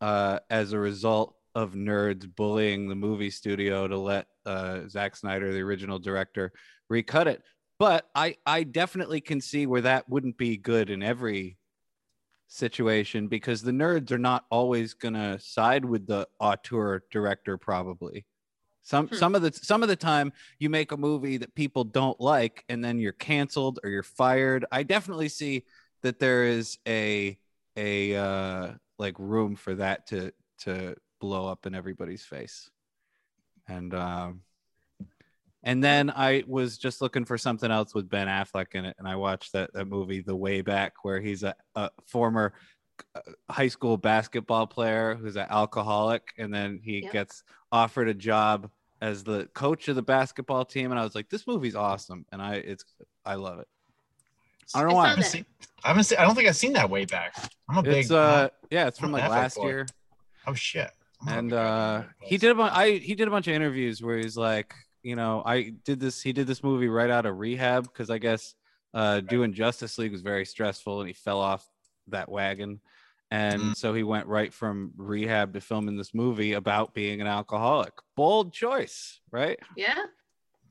uh, 0.00 0.38
as 0.50 0.72
a 0.72 0.78
result 0.78 1.34
of 1.54 1.72
nerds 1.72 2.26
bullying 2.36 2.88
the 2.88 2.94
movie 2.94 3.30
studio 3.30 3.88
to 3.88 3.96
let 3.96 4.26
uh, 4.44 4.80
Zack 4.88 5.16
Snyder, 5.16 5.52
the 5.52 5.62
original 5.62 5.98
director, 5.98 6.52
recut 6.90 7.28
it. 7.28 7.42
But 7.78 8.10
I, 8.14 8.36
I 8.44 8.64
definitely 8.64 9.20
can 9.22 9.40
see 9.40 9.64
where 9.66 9.80
that 9.82 10.08
wouldn't 10.08 10.36
be 10.36 10.56
good 10.58 10.90
in 10.90 11.02
every 11.02 11.56
situation 12.48 13.28
because 13.28 13.62
the 13.62 13.72
nerds 13.72 14.10
are 14.12 14.18
not 14.18 14.44
always 14.50 14.94
gonna 14.94 15.38
side 15.40 15.84
with 15.84 16.06
the 16.06 16.28
auteur 16.40 17.02
director. 17.10 17.58
Probably 17.58 18.26
some 18.82 19.08
Hmm. 19.08 19.14
some 19.16 19.34
of 19.34 19.42
the 19.42 19.52
some 19.52 19.82
of 19.82 19.88
the 19.88 19.96
time 19.96 20.32
you 20.58 20.70
make 20.70 20.92
a 20.92 20.96
movie 20.96 21.38
that 21.38 21.54
people 21.54 21.84
don't 21.84 22.20
like 22.20 22.64
and 22.68 22.84
then 22.84 22.98
you're 22.98 23.12
canceled 23.12 23.80
or 23.82 23.90
you're 23.90 24.02
fired. 24.02 24.64
I 24.70 24.82
definitely 24.82 25.28
see 25.28 25.64
that 26.02 26.18
there 26.18 26.44
is 26.44 26.78
a 26.86 27.38
a 27.76 28.14
uh, 28.14 28.72
like 28.98 29.18
room 29.18 29.56
for 29.56 29.74
that 29.76 30.06
to 30.08 30.32
to 30.60 30.96
blow 31.20 31.48
up 31.48 31.66
in 31.66 31.74
everybody's 31.74 32.24
face 32.24 32.70
and 33.66 33.94
um 33.94 34.42
and 35.64 35.82
then 35.82 36.10
i 36.10 36.44
was 36.46 36.78
just 36.78 37.00
looking 37.00 37.24
for 37.24 37.36
something 37.36 37.70
else 37.70 37.94
with 37.94 38.08
ben 38.08 38.28
affleck 38.28 38.74
in 38.74 38.84
it 38.84 38.94
and 38.98 39.08
i 39.08 39.16
watched 39.16 39.52
that, 39.52 39.72
that 39.72 39.86
movie 39.86 40.20
the 40.20 40.34
way 40.36 40.60
back 40.60 40.92
where 41.02 41.20
he's 41.20 41.42
a, 41.42 41.54
a 41.74 41.90
former 42.06 42.52
uh, 43.16 43.20
high 43.50 43.66
school 43.68 43.96
basketball 43.96 44.66
player 44.66 45.16
who's 45.16 45.36
an 45.36 45.46
alcoholic 45.50 46.22
and 46.38 46.54
then 46.54 46.78
he 46.82 47.02
Yep. 47.02 47.12
gets 47.12 47.42
offered 47.72 48.08
a 48.08 48.14
job 48.14 48.70
as 49.00 49.24
the 49.24 49.46
coach 49.54 49.88
of 49.88 49.96
the 49.96 50.02
basketball 50.02 50.64
team 50.64 50.90
and 50.92 51.00
i 51.00 51.02
was 51.02 51.14
like 51.14 51.28
this 51.28 51.46
movie's 51.46 51.74
awesome 51.74 52.24
and 52.30 52.40
i 52.40 52.54
it's 52.54 52.84
i 53.26 53.34
love 53.34 53.58
it 53.58 53.66
i 54.74 54.80
don't 54.80 54.90
know 54.90 54.94
why 54.94 55.06
I 55.06 55.08
haven't 55.08 55.24
seen. 55.24 55.44
I 55.84 55.88
haven't 55.88 56.04
seen. 56.04 56.18
I 56.18 56.24
don't 56.24 56.34
think 56.34 56.48
I've 56.48 56.56
seen 56.56 56.72
that 56.72 56.88
way 56.88 57.04
back. 57.04 57.34
I'm 57.68 57.76
a 57.76 57.82
big. 57.82 57.96
it's 58.04 58.10
uh 58.10 58.48
yeah 58.70 58.86
it's 58.86 58.98
I'm 58.98 59.02
from 59.02 59.14
an 59.14 59.20
like 59.20 59.30
Affleck 59.30 59.34
last 59.42 59.56
boy. 59.56 59.66
year 59.66 59.86
oh 60.46 60.54
shit. 60.54 60.90
I'm 61.26 61.38
and 61.38 61.52
uh 61.52 62.02
he 62.22 62.38
did 62.38 62.50
a 62.50 62.54
bunch 62.54 62.72
i 62.74 62.92
he 62.92 63.14
did 63.14 63.28
a 63.28 63.30
bunch 63.30 63.46
of 63.46 63.52
interviews 63.54 64.02
where 64.02 64.16
he's 64.16 64.36
like 64.38 64.72
you 65.04 65.14
know 65.14 65.42
i 65.46 65.70
did 65.84 66.00
this 66.00 66.20
he 66.20 66.32
did 66.32 66.46
this 66.48 66.64
movie 66.64 66.88
right 66.88 67.10
out 67.10 67.26
of 67.26 67.38
rehab 67.38 67.84
because 67.84 68.10
i 68.10 68.18
guess 68.18 68.54
uh 68.94 69.20
doing 69.20 69.52
justice 69.52 69.98
league 69.98 70.10
was 70.12 70.22
very 70.22 70.44
stressful 70.46 71.00
and 71.00 71.08
he 71.08 71.12
fell 71.14 71.38
off 71.40 71.64
that 72.08 72.28
wagon 72.28 72.80
and 73.30 73.60
Mm. 73.60 73.76
so 73.76 73.94
he 73.94 74.02
went 74.02 74.26
right 74.26 74.52
from 74.52 74.92
rehab 74.96 75.52
to 75.54 75.60
filming 75.60 75.96
this 75.96 76.14
movie 76.14 76.54
about 76.54 76.94
being 76.94 77.20
an 77.20 77.26
alcoholic 77.26 77.92
bold 78.16 78.52
choice 78.52 79.20
right 79.30 79.58
Yeah. 79.76 80.04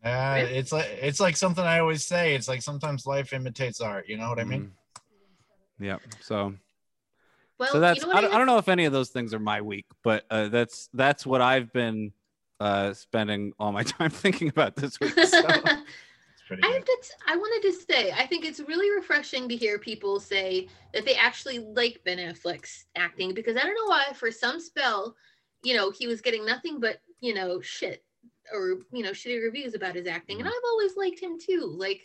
Uh, 0.05 0.33
Really? 0.35 0.57
it's 0.57 0.71
like 0.73 0.87
it's 1.01 1.19
like 1.21 1.37
something 1.37 1.63
I 1.63 1.79
always 1.79 2.05
say. 2.05 2.35
It's 2.35 2.49
like 2.49 2.61
sometimes 2.61 3.05
life 3.05 3.31
imitates 3.31 3.79
art. 3.79 4.09
You 4.09 4.17
know 4.17 4.27
what 4.27 4.37
I 4.39 4.43
mean? 4.43 4.73
Mm. 5.79 5.85
yep 5.85 6.01
so 6.19 6.53
Well, 7.57 7.71
so 7.71 7.79
that's 7.79 8.01
you 8.01 8.07
know 8.07 8.13
what 8.13 8.17
I, 8.17 8.21
don't, 8.21 8.33
I 8.33 8.37
don't 8.37 8.47
know 8.47 8.57
if 8.57 8.67
any 8.67 8.83
of 8.85 8.91
those 8.91 9.09
things 9.09 9.33
are 9.33 9.39
my 9.39 9.61
week 9.61 9.85
but 10.03 10.25
uh, 10.29 10.49
that's 10.49 10.89
that's 10.93 11.25
what 11.25 11.41
i've 11.41 11.71
been 11.71 12.11
uh 12.63 12.93
spending 12.93 13.51
all 13.59 13.71
my 13.71 13.83
time 13.97 14.09
thinking 14.09 14.47
about 14.47 14.75
this 14.75 14.99
week 14.99 15.13
so. 15.13 15.41
It's 16.35 16.41
pretty 16.47 16.63
I 16.63 16.67
have 16.71 16.85
to. 16.85 16.97
T- 17.03 17.09
I 17.27 17.35
wanted 17.35 17.67
to 17.69 17.73
say, 17.93 18.11
I 18.11 18.25
think 18.25 18.43
it's 18.43 18.59
really 18.59 18.89
refreshing 18.89 19.47
to 19.49 19.55
hear 19.55 19.77
people 19.77 20.19
say 20.19 20.67
that 20.93 21.05
they 21.05 21.15
actually 21.15 21.59
like 21.59 22.01
Ben 22.05 22.17
Affleck's 22.17 22.85
acting 22.95 23.33
because 23.33 23.55
I 23.55 23.61
don't 23.61 23.75
know 23.75 23.85
why. 23.87 24.05
For 24.13 24.31
some 24.31 24.59
spell, 24.59 25.15
you 25.63 25.75
know, 25.75 25.91
he 25.91 26.07
was 26.07 26.21
getting 26.21 26.45
nothing 26.45 26.79
but 26.79 27.01
you 27.21 27.33
know 27.33 27.61
shit 27.61 28.03
or 28.51 28.79
you 28.91 29.03
know 29.03 29.11
shitty 29.11 29.41
reviews 29.43 29.73
about 29.75 29.95
his 29.95 30.07
acting, 30.07 30.39
and 30.39 30.47
I've 30.47 30.67
always 30.71 30.97
liked 30.97 31.19
him 31.19 31.37
too. 31.39 31.75
Like, 31.77 32.03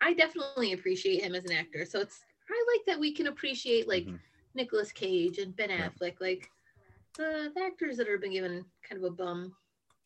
I 0.00 0.14
definitely 0.14 0.72
appreciate 0.72 1.22
him 1.22 1.34
as 1.34 1.44
an 1.44 1.52
actor. 1.52 1.84
So 1.84 2.00
it's 2.00 2.20
I 2.48 2.64
like 2.76 2.86
that 2.86 3.00
we 3.00 3.12
can 3.12 3.26
appreciate 3.26 3.88
like 3.88 4.04
Mhm. 4.06 4.20
Nicolas 4.54 4.92
Cage 4.92 5.38
and 5.38 5.54
Ben 5.56 5.70
Yeah. 5.70 5.88
Affleck, 5.88 6.20
like 6.20 6.48
the, 7.16 7.50
the 7.54 7.62
actors 7.62 7.96
that 7.96 8.08
are 8.08 8.18
been 8.18 8.32
given 8.32 8.64
kind 8.88 9.02
of 9.04 9.10
a 9.12 9.14
bum. 9.14 9.54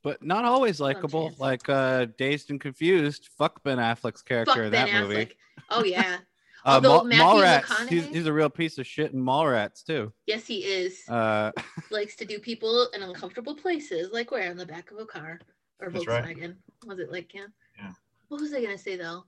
But 0.03 0.23
not 0.25 0.45
always 0.45 0.81
likable. 0.81 1.29
chance. 1.29 1.41
Like 1.41 1.69
uh, 1.69 2.07
Dazed 2.17 2.51
and 2.51 2.61
Confused. 2.61 3.29
Fuck 3.37 3.63
Ben 3.63 3.79
Affleck's 3.79 4.23
character 4.23 4.55
Fuck 4.55 4.65
in 4.65 4.71
Ben 4.71 4.87
that 4.87 5.03
movie. 5.03 5.27
Affleck. 5.27 5.33
Oh 5.71 5.85
yeah. 5.85 6.19
Uh, 6.65 6.71
Although 6.73 7.05
Mall- 7.05 7.37
Mallrats. 7.37 7.89
He's, 7.89 8.07
he's 8.09 8.27
a 8.27 8.33
real 8.33 8.51
piece 8.51 8.79
of 8.79 8.87
shit 8.87 9.13
in 9.13 9.25
Mallrats 9.25 9.85
too. 9.85 10.13
Yes, 10.27 10.45
he 10.45 10.65
is. 10.65 11.09
Uh, 11.09 11.53
likes 11.91 12.17
to 12.17 12.25
do 12.25 12.41
people 12.41 12.89
in 12.95 13.03
uncomfortable 13.03 13.55
places, 13.55 14.11
like 14.13 14.33
where 14.33 14.51
in 14.51 14.57
the 14.57 14.67
back 14.67 14.91
of 14.91 14.99
a 14.99 15.07
car 15.07 15.39
or 15.81 15.89
That's 15.89 16.07
right. 16.07 16.25
Volkswagen. 16.25 16.57
Was 16.85 16.99
it 16.99 17.13
like 17.13 17.29
Cam? 17.29 17.53
Yeah. 17.79 17.93
What 18.27 18.41
was 18.41 18.53
I 18.53 18.61
gonna 18.61 18.77
say 18.77 18.97
though? 18.97 19.25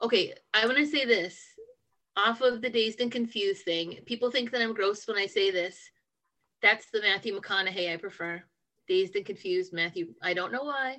Okay, 0.00 0.32
I 0.54 0.66
want 0.66 0.78
to 0.78 0.86
say 0.86 1.04
this 1.04 1.38
off 2.16 2.40
of 2.40 2.62
the 2.62 2.70
dazed 2.70 3.00
and 3.00 3.12
confused 3.12 3.64
thing. 3.64 3.98
People 4.06 4.30
think 4.30 4.50
that 4.52 4.62
I'm 4.62 4.72
gross 4.72 5.06
when 5.06 5.18
I 5.18 5.26
say 5.26 5.50
this. 5.50 5.76
That's 6.62 6.86
the 6.90 7.00
Matthew 7.00 7.38
McConaughey 7.38 7.92
I 7.92 7.96
prefer. 7.96 8.42
Dazed 8.88 9.16
and 9.16 9.24
confused 9.26 9.72
Matthew. 9.72 10.14
I 10.22 10.32
don't 10.34 10.52
know 10.52 10.64
why. 10.64 10.98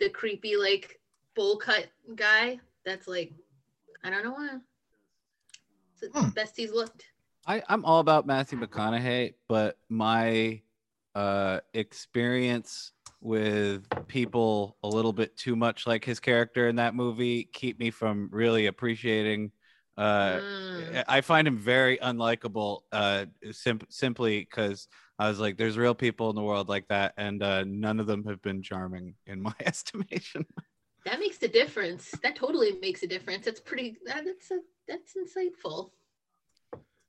The 0.00 0.08
creepy 0.08 0.56
like 0.56 1.00
bowl 1.34 1.56
cut 1.56 1.88
guy. 2.14 2.58
That's 2.84 3.06
like, 3.06 3.32
I 4.02 4.10
don't 4.10 4.24
know 4.24 4.32
why. 4.32 4.58
It's 5.92 6.12
the 6.12 6.20
Hmm. 6.20 6.28
best 6.30 6.56
he's 6.56 6.72
looked. 6.72 7.04
I, 7.46 7.62
I'm 7.68 7.84
all 7.84 8.00
about 8.00 8.26
Matthew 8.26 8.58
McConaughey, 8.58 9.34
but 9.48 9.78
my 9.88 10.60
uh, 11.14 11.60
experience 11.74 12.92
with 13.20 13.86
people 14.06 14.76
a 14.82 14.88
little 14.88 15.12
bit 15.12 15.36
too 15.36 15.56
much 15.56 15.86
like 15.86 16.04
his 16.04 16.20
character 16.20 16.68
in 16.68 16.76
that 16.76 16.94
movie 16.94 17.44
keep 17.52 17.78
me 17.78 17.90
from 17.90 18.28
really 18.32 18.66
appreciating. 18.66 19.52
Uh, 19.96 20.40
Mm. 20.40 21.04
I 21.08 21.20
find 21.22 21.48
him 21.48 21.56
very 21.56 21.96
unlikable, 21.98 22.80
uh, 22.92 23.24
sim- 23.50 23.80
simply 23.88 24.40
because 24.40 24.88
I 25.18 25.28
was 25.28 25.38
like, 25.40 25.56
"There's 25.56 25.78
real 25.78 25.94
people 25.94 26.28
in 26.30 26.36
the 26.36 26.42
world 26.42 26.68
like 26.68 26.88
that, 26.88 27.14
and 27.16 27.42
uh, 27.42 27.64
none 27.66 28.00
of 28.00 28.06
them 28.06 28.24
have 28.24 28.42
been 28.42 28.62
charming 28.62 29.14
in 29.26 29.42
my 29.48 29.54
estimation." 29.64 30.46
That 31.04 31.20
makes 31.20 31.42
a 31.42 31.48
difference. 31.48 32.10
That 32.22 32.36
totally 32.36 32.72
makes 32.82 33.02
a 33.02 33.06
difference. 33.06 33.44
That's 33.44 33.60
pretty. 33.60 33.96
that- 34.06 34.24
That's 34.24 34.50
a, 34.50 34.58
that's 34.88 35.14
insightful. 35.14 35.90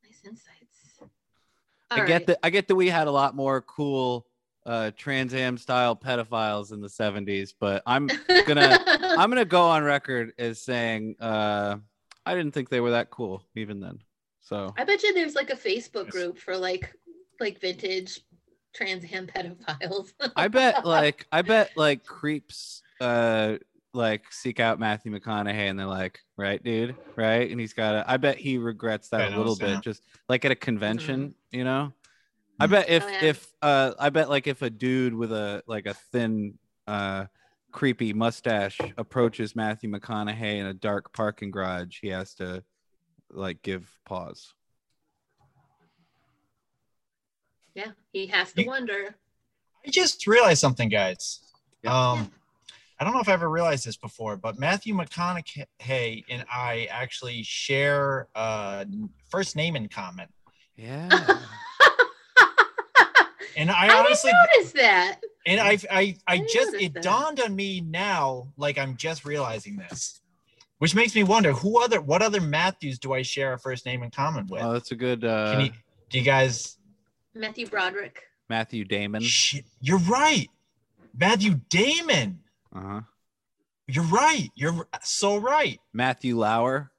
Nice 0.04 0.22
insights. 0.26 1.02
I 1.90 2.02
All 2.02 2.08
get 2.08 2.28
that. 2.28 2.40
I 2.44 2.50
get 2.50 2.68
that 2.68 2.76
we 2.76 2.90
had 2.90 3.08
a 3.08 3.12
lot 3.12 3.36
more 3.36 3.62
cool 3.62 4.28
uh, 4.66 4.92
Trans 4.98 5.34
Am 5.34 5.58
style 5.58 5.96
pedophiles 5.96 6.74
in 6.74 6.82
the 6.82 6.90
70s, 6.90 7.54
but 7.60 7.82
I'm 7.86 8.10
gonna 8.46 8.78
I'm 9.18 9.30
gonna 9.30 9.46
go 9.46 9.64
on 9.64 9.84
record 9.84 10.34
as 10.38 10.62
saying 10.62 11.16
uh, 11.22 11.78
I 12.26 12.36
didn't 12.36 12.54
think 12.54 12.70
they 12.70 12.82
were 12.82 12.92
that 12.92 13.10
cool 13.10 13.44
even 13.56 13.80
then. 13.80 14.00
So 14.42 14.74
I 14.78 14.84
bet 14.84 15.04
you 15.04 15.14
there's 15.14 15.36
like 15.36 15.50
a 15.50 15.56
Facebook 15.56 16.10
group 16.10 16.38
for 16.38 16.58
like 16.58 16.94
like 17.40 17.60
vintage 17.60 18.22
trans 18.76 19.04
am 19.12 19.28
pedophiles. 19.28 20.14
I 20.36 20.48
bet 20.48 20.86
like 20.86 21.26
I 21.32 21.42
bet 21.42 21.72
like 21.76 22.06
creeps 22.06 22.82
uh 23.02 23.58
like 23.94 24.32
seek 24.32 24.60
out 24.60 24.80
Matthew 24.80 25.12
McConaughey 25.12 25.70
and 25.70 25.80
they're 25.80 25.88
like, 25.88 26.20
right, 26.38 26.64
dude, 26.64 26.96
right? 27.16 27.50
And 27.50 27.60
he's 27.60 27.74
got 27.74 27.96
a 27.96 28.06
I 28.12 28.18
bet 28.18 28.38
he 28.38 28.58
regrets 28.58 29.10
that 29.10 29.22
a 29.22 29.34
Thanos, 29.34 29.38
little 29.38 29.56
bit, 29.56 29.70
yeah. 29.70 29.82
just 29.82 30.04
like 30.30 30.46
at 30.46 30.52
a 30.52 30.56
convention, 30.56 31.34
you 31.52 31.64
know. 31.64 31.94
I 32.60 32.68
bet 32.68 32.90
if 32.90 33.04
Oh, 33.04 33.08
yeah. 33.10 33.24
if 33.24 33.54
uh 33.62 33.94
I 34.00 34.10
bet 34.10 34.30
like 34.30 34.48
if 34.48 34.62
a 34.62 34.70
dude 34.70 35.14
with 35.14 35.32
a 35.32 35.64
like 35.68 35.86
a 35.86 35.94
thin 35.94 36.58
uh 36.88 37.26
creepy 37.72 38.14
mustache 38.14 38.80
approaches 38.98 39.56
Matthew 39.56 39.90
McConaughey 39.92 40.58
in 40.58 40.66
a 40.68 40.74
dark 40.74 41.14
parking 41.14 41.52
garage, 41.52 42.00
he 42.02 42.08
has 42.10 42.34
to 42.36 42.64
like 43.32 43.62
give 43.62 43.92
pause. 44.06 44.54
Yeah, 47.78 47.92
he 48.12 48.28
has 48.28 48.52
to 48.54 48.62
You- 48.64 48.68
wonder. 48.68 49.16
I 49.86 49.90
just 49.90 50.28
realized 50.28 50.60
something, 50.60 50.90
guys. 50.90 51.40
Yeah. 51.84 51.98
Um, 52.12 52.32
I 53.00 53.04
don't 53.04 53.14
know 53.14 53.20
if 53.22 53.30
I 53.30 53.34
ever 53.34 53.48
realized 53.50 53.86
this 53.86 53.96
before, 53.96 54.36
but 54.36 54.58
Matthew 54.60 54.94
McConaughey 54.96 56.24
and 56.30 56.44
I 56.52 56.88
actually 56.92 57.44
share 57.44 58.28
uh 58.36 58.84
first 59.30 59.56
name 59.56 59.76
in 59.76 59.88
common. 59.88 60.28
Yeah. 60.76 61.08
And 63.56 63.72
I, 63.72 63.88
I 63.88 64.00
honestly 64.00 64.32
didn't 64.32 64.58
notice 64.58 64.72
that. 64.74 65.20
and 65.46 65.60
I 65.62 65.78
I 65.92 66.18
I 66.28 66.38
didn't 66.38 66.50
just 66.52 66.74
it 66.76 66.94
that. 66.96 67.04
dawned 67.04 67.40
on 67.40 67.56
me 67.56 67.82
now, 67.82 68.48
like 68.58 68.78
I'm 68.78 68.98
just 68.98 69.26
realizing 69.26 69.78
this. 69.78 70.22
Which 70.80 70.94
makes 70.94 71.16
me 71.16 71.24
wonder 71.24 71.54
who 71.54 71.82
other 71.82 72.02
what 72.02 72.22
other 72.22 72.42
Matthews 72.42 73.00
do 73.00 73.14
I 73.14 73.22
share 73.22 73.54
a 73.54 73.60
first 73.60 73.86
name 73.86 74.04
in 74.04 74.12
common 74.12 74.48
with? 74.48 74.62
oh, 74.64 74.74
that's 74.74 74.92
a 74.92 74.96
good 74.96 75.24
uh 75.24 75.54
Can 75.54 75.66
you 75.66 75.72
do 76.10 76.18
you 76.20 76.26
guys 76.26 76.77
Matthew 77.40 77.68
Broderick. 77.68 78.24
Matthew 78.50 78.86
Damon. 78.86 79.22
shit 79.22 79.66
you're 79.82 80.00
right. 80.00 80.48
Matthew 81.18 81.60
Damon. 81.70 82.40
Uh-huh. 82.76 83.02
You're 83.88 84.04
right. 84.06 84.50
You're 84.56 84.88
so 85.02 85.38
right. 85.38 85.80
Matthew 85.94 86.38
Lauer. 86.38 86.92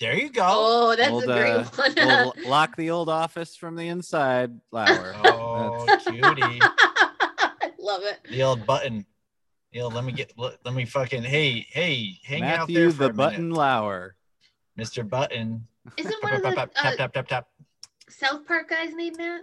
There 0.00 0.18
you 0.18 0.30
go. 0.30 0.46
Oh, 0.48 0.96
that's 0.96 1.10
Old, 1.10 1.24
a 1.24 1.26
great 1.26 1.50
uh, 1.50 1.64
one. 1.64 2.24
Old- 2.24 2.38
lock 2.46 2.76
the 2.76 2.90
old 2.90 3.10
office 3.10 3.54
from 3.54 3.76
the 3.76 3.86
inside, 3.88 4.58
Lauer. 4.72 5.14
Oh, 5.24 5.84
cutie. 6.06 6.60
Love 7.78 8.02
it. 8.04 8.20
The 8.30 8.42
old 8.42 8.66
button. 8.66 9.04
The 9.72 9.82
old, 9.82 9.92
let 9.94 10.04
me 10.04 10.12
get, 10.12 10.32
let, 10.38 10.56
let 10.64 10.74
me 10.74 10.86
fucking, 10.86 11.22
hey, 11.22 11.66
hey, 11.70 12.18
hang 12.24 12.42
out 12.42 12.68
there 12.68 12.90
for 12.90 12.96
the 12.96 13.04
a 13.04 13.08
minute. 13.08 13.16
Button 13.16 13.50
Lauer. 13.50 14.16
Mr. 14.78 15.06
Button. 15.06 15.66
Isn't 15.98 16.14
one 16.22 16.32
of 16.32 16.42
the 16.42 16.50
tap, 16.52 16.72
uh, 16.76 16.96
tap, 16.96 17.12
tap, 17.12 17.28
tap. 17.28 17.48
South 18.08 18.46
Park 18.46 18.70
guys 18.70 18.94
named 18.94 19.18
Matt 19.18 19.42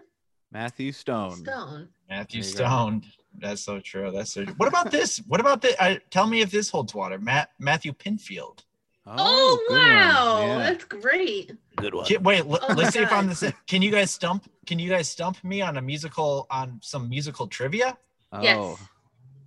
Matthew 0.52 0.91
Stone. 0.91 1.38
Stone? 1.38 1.89
Matthew 2.10 2.41
There 2.41 2.52
you 2.52 2.58
go. 2.58 2.64
Stone. 2.66 3.04
That's 3.39 3.62
so 3.62 3.80
true. 3.80 4.12
That's 4.12 4.32
so 4.34 4.45
true. 4.45 4.54
What 4.58 4.68
about 4.70 4.91
this? 4.91 5.18
What 5.28 5.39
about 5.39 5.62
this? 5.62 5.76
I, 5.80 6.00
tell 6.10 6.26
me 6.28 6.41
if 6.41 6.50
this 6.52 6.70
holds 6.70 6.93
water. 6.95 7.20
Matt, 7.20 7.50
Matthew 7.60 7.93
Pinfield. 7.93 8.64
Oh, 9.06 9.58
good 9.70 9.74
one. 9.76 9.82
wow, 9.88 10.41
Yeah, 10.45 10.58
that's 10.58 10.84
great. 10.84 11.52
good 11.78 11.93
one. 11.93 12.06
Can- 12.06 12.24
wait, 12.24 12.39
l- 12.39 12.60
Oh 12.62 12.74
let's 12.74 12.93
see 12.93 13.00
if 13.00 13.12
I'm 13.12 13.28
the 13.28 13.36
same. 13.36 13.54
Can 13.66 13.82
you 13.82 13.89
guys 13.91 14.12
stump? 14.12 14.50
Can 14.66 14.80
you 14.80 14.89
guys 14.89 15.08
stump 15.10 15.41
me 15.45 15.62
on 15.62 15.78
a 15.78 15.82
musical, 15.82 16.45
on 16.50 16.80
some 16.82 17.08
musical 17.08 17.48
trivia? 17.48 17.98
Oh, 18.34 18.41
Yes. 18.41 18.78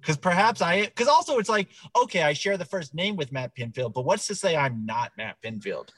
Because 0.01 0.17
perhaps 0.17 0.63
I, 0.63 0.87
because 0.87 1.09
also 1.09 1.37
it's 1.39 1.51
like, 1.51 1.69
okay, 1.95 2.23
I 2.23 2.33
share 2.33 2.57
the 2.57 2.65
first 2.65 2.95
name 2.95 3.17
with 3.17 3.33
Matt 3.33 3.55
Pinfield, 3.55 3.93
but 3.93 4.07
what's 4.07 4.27
to 4.29 4.35
say 4.35 4.57
I'm 4.57 4.87
not 4.87 5.13
Matt 5.19 5.37
Pinfield? 5.43 5.89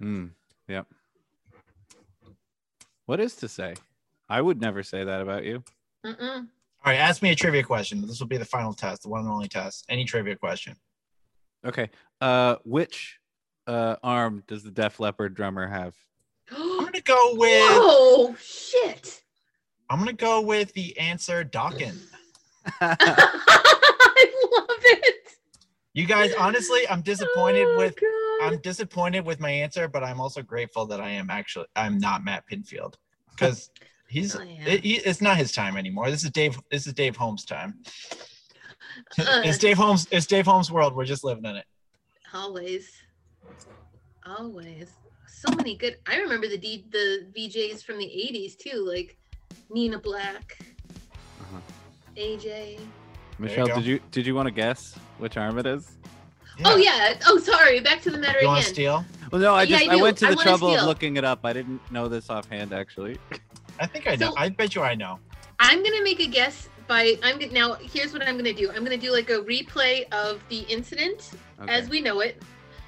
Hmm. 0.00 0.26
Yep. 0.66 0.86
What 3.06 3.20
is 3.20 3.36
to 3.36 3.48
say? 3.48 3.74
I 4.32 4.40
would 4.40 4.62
never 4.62 4.82
say 4.82 5.04
that 5.04 5.20
about 5.20 5.44
you. 5.44 5.62
Mm-mm. 6.06 6.36
All 6.38 6.46
right, 6.86 6.96
ask 6.96 7.20
me 7.20 7.30
a 7.32 7.34
trivia 7.34 7.62
question. 7.62 8.00
This 8.00 8.18
will 8.18 8.26
be 8.28 8.38
the 8.38 8.46
final 8.46 8.72
test, 8.72 9.02
the 9.02 9.10
one 9.10 9.20
and 9.20 9.28
only 9.28 9.46
test. 9.46 9.84
Any 9.90 10.06
trivia 10.06 10.36
question? 10.36 10.74
Okay. 11.66 11.90
Uh, 12.18 12.56
which 12.64 13.18
uh 13.66 13.96
arm 14.02 14.42
does 14.48 14.62
the 14.64 14.70
Def 14.70 14.98
Leppard 14.98 15.34
drummer 15.34 15.66
have? 15.68 15.94
I'm 16.50 16.78
gonna 16.86 17.00
go 17.02 17.34
with. 17.34 17.50
Oh 17.74 18.34
shit! 18.42 19.22
I'm 19.90 19.98
gonna 19.98 20.14
go 20.14 20.40
with 20.40 20.72
the 20.72 20.98
answer 20.98 21.44
Dawkins. 21.44 22.06
I 22.80 24.32
love 24.58 24.78
it. 24.82 25.28
You 25.92 26.06
guys, 26.06 26.32
honestly, 26.38 26.88
I'm 26.88 27.02
disappointed 27.02 27.66
Oh, 27.68 27.76
with. 27.76 28.00
God. 28.00 28.08
I'm 28.52 28.58
disappointed 28.60 29.26
with 29.26 29.40
my 29.40 29.50
answer, 29.50 29.88
but 29.88 30.02
I'm 30.02 30.20
also 30.22 30.40
grateful 30.40 30.86
that 30.86 31.00
I 31.02 31.10
am 31.10 31.28
actually. 31.28 31.66
I'm 31.76 31.98
not 31.98 32.24
Matt 32.24 32.44
Pinfield 32.50 32.94
because 33.30 33.70
he's. 34.12 34.36
Oh, 34.36 34.42
yeah. 34.42 34.66
it- 34.74 34.84
he- 34.84 34.96
it's 34.98 35.20
not 35.20 35.36
his 35.36 35.52
time 35.52 35.76
anymore. 35.76 36.10
This 36.10 36.22
is 36.24 36.30
Dave. 36.30 36.60
This 36.70 36.86
is 36.86 36.92
Dave 36.92 37.16
Holmes' 37.16 37.44
time. 37.44 37.78
Uh. 39.18 39.40
it's 39.44 39.58
Dave 39.58 39.78
Holmes. 39.78 40.06
It's 40.10 40.26
Dave 40.26 40.46
Holmes' 40.46 40.70
world. 40.70 40.94
We're 40.94 41.04
just 41.06 41.24
living 41.24 41.44
in 41.46 41.56
it. 41.56 41.64
Always. 42.34 42.90
Always. 44.26 44.90
So 45.26 45.52
many 45.56 45.76
good. 45.76 45.96
I 46.06 46.18
remember 46.18 46.46
the 46.48 46.58
D, 46.58 46.84
the 46.92 47.26
VJs 47.36 47.82
from 47.82 47.98
the 47.98 48.04
80s 48.04 48.56
too, 48.56 48.84
like 48.86 49.16
Nina 49.70 49.98
Black, 49.98 50.58
Uh-huh. 51.40 51.58
AJ. 52.16 52.78
Michelle, 53.38 53.66
go. 53.66 53.74
did 53.76 53.84
you 53.84 54.00
did 54.12 54.26
you 54.26 54.34
want 54.34 54.46
to 54.46 54.52
guess 54.52 54.94
which 55.18 55.36
arm 55.36 55.58
it 55.58 55.66
is? 55.66 55.90
Oh 56.64 56.76
yeah. 56.76 57.14
Oh 57.26 57.38
sorry. 57.38 57.80
Back 57.80 58.02
to 58.02 58.10
the 58.10 58.18
matter 58.18 58.40
You 58.40 58.46
want 58.46 58.62
to 58.62 58.68
steal? 58.68 59.04
Well, 59.32 59.40
no, 59.40 59.54
I 59.54 59.62
Yeah, 59.62 59.78
just 59.78 59.90
I 59.90 59.94
I, 59.98 60.02
went 60.02 60.18
to 60.18 60.26
the 60.26 60.36
wanna 60.36 60.42
trouble 60.42 60.76
of 60.76 60.84
looking 60.84 61.16
it 61.16 61.24
up. 61.24 61.40
I 61.44 61.52
didn't 61.52 61.80
know 61.90 62.06
this 62.08 62.28
offhand, 62.30 62.72
actually. 62.72 63.18
I 63.82 63.86
think 63.86 64.06
I 64.08 64.14
know. 64.14 64.32
I 64.36 64.48
bet 64.48 64.74
you 64.76 64.82
I 64.82 64.94
know. 64.94 65.18
I'm 65.58 65.82
gonna 65.82 66.02
make 66.04 66.20
a 66.20 66.26
guess 66.26 66.68
by 66.86 67.18
I'm 67.22 67.38
now. 67.52 67.74
Here's 67.74 68.12
what 68.12 68.22
I'm 68.26 68.36
gonna 68.36 68.52
do. 68.52 68.70
I'm 68.70 68.84
gonna 68.84 68.96
do 68.96 69.10
like 69.12 69.28
a 69.30 69.40
replay 69.40 70.10
of 70.12 70.40
the 70.48 70.60
incident 70.60 71.30
Okay. 71.60 71.72
as 71.72 71.88
we 71.88 72.00
know 72.00 72.20
it, 72.20 72.40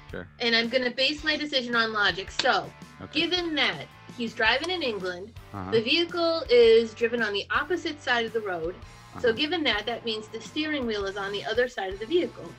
Sure. 0.09 0.25
and 0.39 0.55
I'm 0.55 0.69
gonna 0.69 0.91
base 0.91 1.21
my 1.23 1.35
decision 1.35 1.75
on 1.75 1.91
logic. 1.91 2.31
So, 2.31 2.71
okay. 3.01 3.21
given 3.21 3.55
that 3.55 3.83
he's 4.17 4.33
driving 4.33 4.69
in 4.69 4.81
England, 4.81 5.33
Uh-huh. 5.53 5.71
the 5.71 5.81
vehicle 5.81 6.43
is 6.49 6.93
driven 6.93 7.21
on 7.21 7.33
the 7.33 7.45
opposite 7.51 8.01
side 8.01 8.25
of 8.25 8.31
the 8.31 8.39
road. 8.41 8.73
So, 9.21 9.29
Uh-huh. 9.29 9.37
given 9.37 9.63
that, 9.65 9.85
that 9.85 10.05
means 10.05 10.27
the 10.29 10.39
steering 10.41 10.85
wheel 10.85 11.05
is 11.05 11.17
on 11.17 11.31
the 11.33 11.43
other 11.45 11.67
side 11.67 11.91
of 11.93 11.99
the 11.99 12.05
vehicle. 12.05 12.49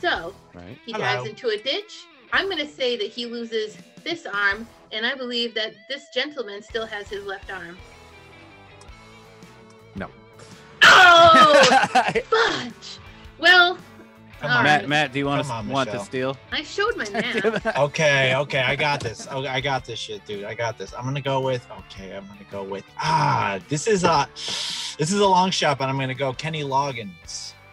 So, 0.00 0.34
Right. 0.54 0.78
he 0.86 0.92
Hello. 0.92 1.04
drives 1.04 1.28
into 1.28 1.48
a 1.48 1.58
ditch. 1.58 2.04
I'm 2.34 2.46
going 2.46 2.58
to 2.66 2.72
say 2.80 2.96
that 2.96 3.08
he 3.08 3.26
loses 3.26 3.76
this 4.04 4.26
arm, 4.26 4.66
and 4.92 5.04
I 5.06 5.14
believe 5.14 5.54
that 5.54 5.74
this 5.88 6.08
gentleman 6.10 6.62
still 6.62 6.86
has 6.86 7.08
his 7.08 7.24
left 7.24 7.50
arm. 7.52 7.76
No. 9.94 10.08
Oh, 10.82 12.12
fudge! 12.30 12.98
Well, 13.38 13.78
Come 14.40 14.50
on, 14.50 14.64
Matt. 14.64 14.88
Matt, 14.88 15.12
do 15.12 15.20
you 15.20 15.26
want 15.26 15.46
Come 15.46 15.48
to 15.48 15.54
on, 15.54 15.68
want 15.68 15.88
to 15.90 15.92
Michelle. 15.94 16.04
steal? 16.04 16.36
I 16.50 16.62
showed 16.64 16.96
my 16.96 17.08
math. 17.12 17.76
Okay, 17.78 18.34
okay, 18.34 18.58
I 18.60 18.74
got 18.74 18.98
this. 19.00 19.28
Okay, 19.28 19.46
I 19.46 19.60
got 19.60 19.84
this 19.84 20.00
shit, 20.00 20.24
dude. 20.26 20.42
I 20.44 20.54
got 20.54 20.76
this. 20.78 20.92
I'm 20.94 21.04
gonna 21.04 21.20
go 21.20 21.40
with. 21.40 21.64
Okay, 21.78 22.16
I'm 22.16 22.26
gonna 22.26 22.40
go 22.50 22.64
with. 22.64 22.84
Ah, 22.98 23.60
this 23.68 23.86
is 23.86 24.02
a, 24.02 24.26
this 24.34 25.12
is 25.12 25.20
a 25.20 25.26
long 25.28 25.52
shot, 25.52 25.78
but 25.78 25.88
I'm 25.88 25.96
gonna 25.96 26.12
go 26.14 26.32
Kenny 26.32 26.64
Loggins. 26.64 27.52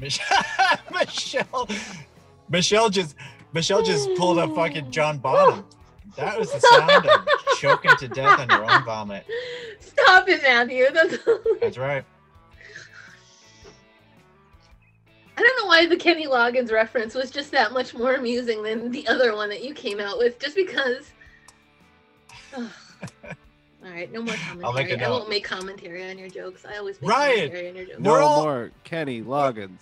Michelle, 0.00 0.44
Michelle, 0.92 1.68
Michelle 2.48 2.90
just, 2.90 3.14
Michelle 3.52 3.82
just 3.82 4.08
pulled 4.16 4.38
a 4.38 4.48
fucking 4.54 4.90
John 4.90 5.18
Bonham. 5.18 5.64
That 6.16 6.38
was 6.38 6.52
the 6.52 6.60
sound 6.60 7.06
of 7.06 7.26
choking 7.58 7.92
to 7.98 8.08
death 8.08 8.40
on 8.40 8.48
your 8.48 8.70
own 8.70 8.84
vomit. 8.84 9.24
Stop 9.80 10.28
it, 10.28 10.42
Matthew. 10.42 10.86
That's 10.92 11.16
That's 11.60 11.78
right. 11.78 12.04
I 15.36 15.42
don't 15.42 15.60
know 15.60 15.66
why 15.66 15.86
the 15.86 15.96
Kenny 15.96 16.26
Loggins 16.26 16.72
reference 16.72 17.14
was 17.14 17.30
just 17.30 17.52
that 17.52 17.72
much 17.72 17.94
more 17.94 18.14
amusing 18.14 18.62
than 18.64 18.90
the 18.90 19.06
other 19.06 19.36
one 19.36 19.48
that 19.50 19.62
you 19.62 19.72
came 19.72 20.00
out 20.00 20.18
with, 20.18 20.40
just 20.40 20.56
because. 20.56 21.12
Ugh. 23.82 23.86
All 23.88 23.92
right, 23.94 24.12
no 24.12 24.22
more 24.22 24.34
I'll 24.64 24.72
make 24.72 24.86
a 24.90 24.96
commentary. 24.96 25.04
I 25.04 25.10
won't 25.10 25.28
make 25.28 25.44
commentary 25.44 26.10
on 26.10 26.18
your 26.18 26.28
jokes. 26.28 26.64
I 26.64 26.78
always 26.78 27.00
make 27.00 27.10
Ryan, 27.10 27.36
commentary 27.36 27.68
on 27.68 27.76
your 27.76 27.84
jokes. 27.86 27.98
No 28.00 28.10
We're 28.12 28.22
all- 28.22 28.42
more 28.42 28.70
Kenny 28.84 29.22
Loggins. 29.22 29.78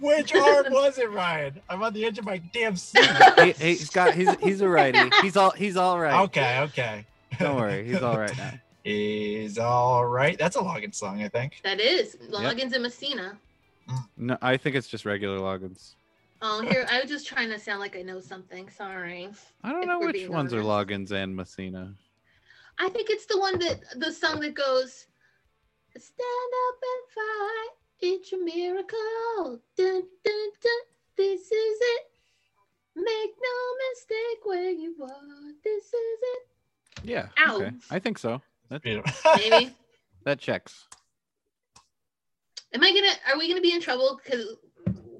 Which 0.00 0.34
arm 0.34 0.66
was 0.70 0.98
it, 0.98 1.10
Ryan? 1.10 1.60
I'm 1.68 1.82
on 1.82 1.92
the 1.92 2.04
edge 2.04 2.18
of 2.18 2.24
my 2.24 2.38
damn 2.52 2.74
seat. 2.76 3.06
he, 3.38 3.52
he's 3.52 3.90
got 3.90 4.14
he's 4.14 4.34
he's 4.42 4.60
a 4.60 4.68
righty. 4.68 4.98
He's 5.22 5.36
all 5.36 5.52
he's 5.52 5.76
all 5.76 6.00
right. 6.00 6.22
Okay, 6.24 6.58
okay. 6.62 7.06
Don't 7.38 7.56
worry, 7.56 7.86
he's 7.86 8.02
all 8.02 8.18
right 8.18 8.36
now. 8.36 8.52
He's 8.84 9.56
all 9.56 10.04
right. 10.04 10.38
That's 10.38 10.56
a 10.56 10.58
Loggins 10.58 10.96
song, 10.96 11.22
I 11.22 11.28
think. 11.28 11.58
That 11.64 11.80
is 11.80 12.16
Loggins 12.30 12.74
and 12.74 12.82
Messina. 12.82 13.38
Mm. 13.88 13.98
No, 14.18 14.38
I 14.42 14.58
think 14.58 14.76
it's 14.76 14.88
just 14.88 15.06
regular 15.06 15.38
Loggins. 15.38 15.94
Oh, 16.42 16.60
here 16.60 16.86
I 16.90 17.00
was 17.00 17.08
just 17.10 17.26
trying 17.26 17.48
to 17.48 17.58
sound 17.58 17.80
like 17.80 17.96
I 17.96 18.02
know 18.02 18.20
something. 18.20 18.68
Sorry. 18.68 19.30
I 19.62 19.72
don't 19.72 19.84
If 19.84 19.88
know 19.88 20.00
which 20.00 20.12
being 20.12 20.30
ones 20.30 20.52
are 20.52 20.60
honest. 20.60 20.90
Loggins 20.90 21.12
and 21.12 21.34
Messina. 21.34 21.94
I 22.78 22.88
think 22.88 23.10
it's 23.10 23.26
the 23.26 23.38
one 23.38 23.58
that 23.60 23.80
the 23.96 24.12
song 24.12 24.40
that 24.40 24.54
goes 24.54 25.06
Stand 25.96 26.52
up 26.68 26.78
and 26.82 27.12
fight. 27.14 27.76
It's 28.00 28.32
a 28.32 28.36
miracle. 28.36 29.60
Dun, 29.76 30.02
dun, 30.24 30.50
dun. 30.60 30.80
This 31.16 31.40
is 31.40 31.50
it. 31.52 32.02
Make 32.96 33.06
no 33.06 33.58
mistake 33.90 34.44
where 34.44 34.70
you 34.70 34.96
are. 35.02 35.52
This 35.62 35.84
is 35.84 35.92
it. 35.92 36.48
Yeah. 37.04 37.28
Ow. 37.46 37.56
Okay. 37.56 37.70
I 37.90 38.00
think 38.00 38.18
so. 38.18 38.40
That, 38.70 38.82
Beautiful. 38.82 39.32
Maybe. 39.36 39.76
that 40.24 40.40
checks. 40.40 40.86
Am 42.72 42.82
I 42.82 42.92
gonna? 42.92 43.32
Are 43.32 43.38
we 43.38 43.48
gonna 43.48 43.60
be 43.60 43.72
in 43.72 43.80
trouble 43.80 44.20
because 44.22 44.56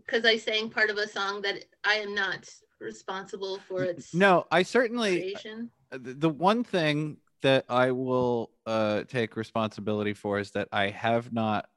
because 0.04 0.24
I 0.24 0.36
sang 0.38 0.70
part 0.70 0.90
of 0.90 0.96
a 0.96 1.06
song 1.06 1.40
that 1.42 1.64
I 1.84 1.94
am 1.94 2.14
not 2.16 2.48
responsible 2.80 3.60
for 3.68 3.84
its 3.84 4.12
No, 4.12 4.46
I 4.50 4.64
certainly 4.64 5.20
creation? 5.20 5.70
uh, 5.92 5.98
the 6.02 6.14
the 6.14 6.28
one 6.28 6.64
thing 6.64 7.18
that 7.44 7.66
I 7.68 7.92
will 7.92 8.50
uh, 8.66 9.04
take 9.04 9.36
responsibility 9.36 10.14
for 10.14 10.38
is 10.38 10.50
that 10.52 10.68
I 10.72 10.88
have 10.88 11.32
not. 11.32 11.68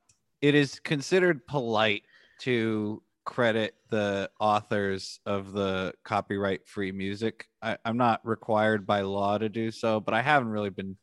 It 0.42 0.56
is 0.56 0.80
considered 0.80 1.46
polite 1.46 2.04
to 2.40 3.04
credit 3.26 3.76
the 3.90 4.30
authors 4.40 5.20
of 5.26 5.52
the 5.52 5.94
copyright-free 6.06 6.94
music. 6.94 7.48
I, 7.62 7.78
I'm 7.84 7.98
not 7.98 8.26
required 8.26 8.88
by 8.88 9.02
law 9.02 9.38
to 9.38 9.50
do 9.50 9.70
so, 9.70 10.00
but 10.00 10.14
I 10.14 10.22
haven't 10.22 10.48
really 10.50 10.70
been 10.70 10.96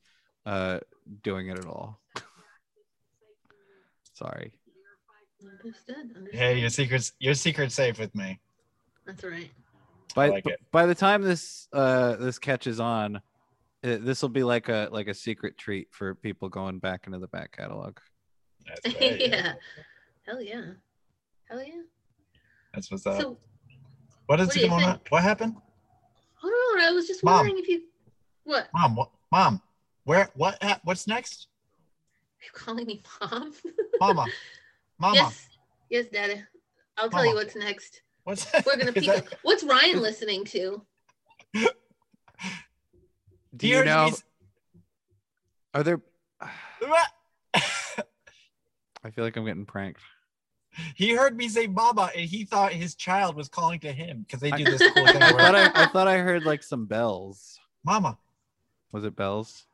uh, 0.47 0.81
doing 1.23 1.49
it 1.49 1.59
at 1.59 1.67
all. 1.67 2.01
Sorry. 4.15 4.53
Understood. 5.43 5.97
Understood. 6.17 6.29
Hey, 6.33 6.59
your 6.59 6.71
secret's 6.71 7.13
your 7.19 7.35
secret's 7.35 7.75
safe 7.75 7.99
with 7.99 8.15
me. 8.15 8.41
That's 9.05 9.23
right. 9.23 9.51
By 10.15 10.29
like 10.31 10.45
b- 10.45 10.55
by 10.73 10.87
the 10.87 10.95
time 10.95 11.21
this 11.21 11.69
uh, 11.73 12.17
this 12.17 12.39
catches 12.39 12.81
on, 12.81 13.21
Uh, 13.85 13.99
this 14.01 14.23
will 14.23 14.31
be 14.31 14.43
like 14.43 14.69
a 14.71 14.89
like 14.93 15.09
a 15.09 15.15
secret 15.15 15.59
treat 15.59 15.89
for 15.91 16.15
people 16.15 16.49
going 16.49 16.79
back 16.79 17.07
into 17.07 17.19
the 17.19 17.29
back 17.29 17.53
catalog. 17.57 17.99
That's 18.67 18.95
right. 19.01 19.21
yeah. 19.21 19.53
Hell 20.27 20.41
yeah. 20.41 20.63
Hell 21.51 21.63
yeah. 21.63 21.83
That's 22.73 22.91
what's 22.91 23.07
up. 23.07 23.21
So, 23.21 23.39
what 24.27 24.41
is 24.41 24.47
what 24.49 24.55
do 24.57 24.69
going 24.69 24.85
on? 24.85 25.01
What 25.11 25.23
happened? 25.23 25.57
hold 26.37 26.53
on. 26.77 26.81
I 26.81 26.91
was 26.93 27.07
just 27.07 27.23
Mom. 27.23 27.35
wondering 27.37 27.59
if 27.63 27.69
you. 27.69 27.83
What? 28.45 28.69
Mom, 28.75 28.97
what 28.97 29.11
mom? 29.31 29.61
Where 30.05 30.31
what 30.35 30.63
hap- 30.63 30.81
what's 30.85 31.07
next? 31.07 31.49
Are 32.41 32.45
you 32.45 32.51
calling 32.53 32.87
me 32.87 33.03
mom? 33.21 33.53
Mama. 34.01 34.27
Mama. 34.99 35.15
Yes. 35.15 35.49
Yes, 35.91 36.07
Daddy. 36.13 36.43
I'll 36.97 37.11
tell 37.11 37.27
you 37.27 37.35
what's 37.35 37.55
next. 37.57 38.01
What's 38.25 38.47
We're 38.67 38.77
gonna 38.77 38.93
is 38.95 39.05
peek. 39.05 39.07
that- 39.13 39.39
What's 39.43 39.63
Ryan 39.63 40.01
listening 40.01 40.45
to? 40.47 40.83
Do 43.57 43.69
you 43.69 43.85
know? 43.85 44.11
Are 45.73 45.83
there? 45.83 46.01
What? 46.81 47.09
I 47.55 49.11
feel 49.11 49.25
like 49.25 49.37
I'm 49.37 49.45
getting 49.45 49.67
pranked. 49.67 50.01
he 50.97 51.11
heard 51.15 51.37
me 51.37 51.49
say 51.49 51.67
mama 51.67 52.11
and 52.17 52.29
he 52.29 52.45
thought 52.45 52.73
his 52.73 52.95
child 52.95 53.37
was 53.37 53.49
calling 53.49 53.79
to 53.81 53.93
him 53.93 54.21
because 54.27 54.41
they 54.41 54.51
do 54.51 54.65
I- 54.67 54.71
this 54.71 54.81
cool 54.95 55.07
thing 55.07 55.23
I 55.23 55.31
thought 55.33 55.55
I, 55.55 55.83
I 55.83 55.87
thought 55.87 56.09
I 56.09 56.19
heard 56.19 56.45
like 56.45 56.63
some 56.63 56.87
bells. 56.87 57.59
mama. 57.85 58.19
Was 58.93 59.05
it 59.05 59.15
bells? 59.17 59.67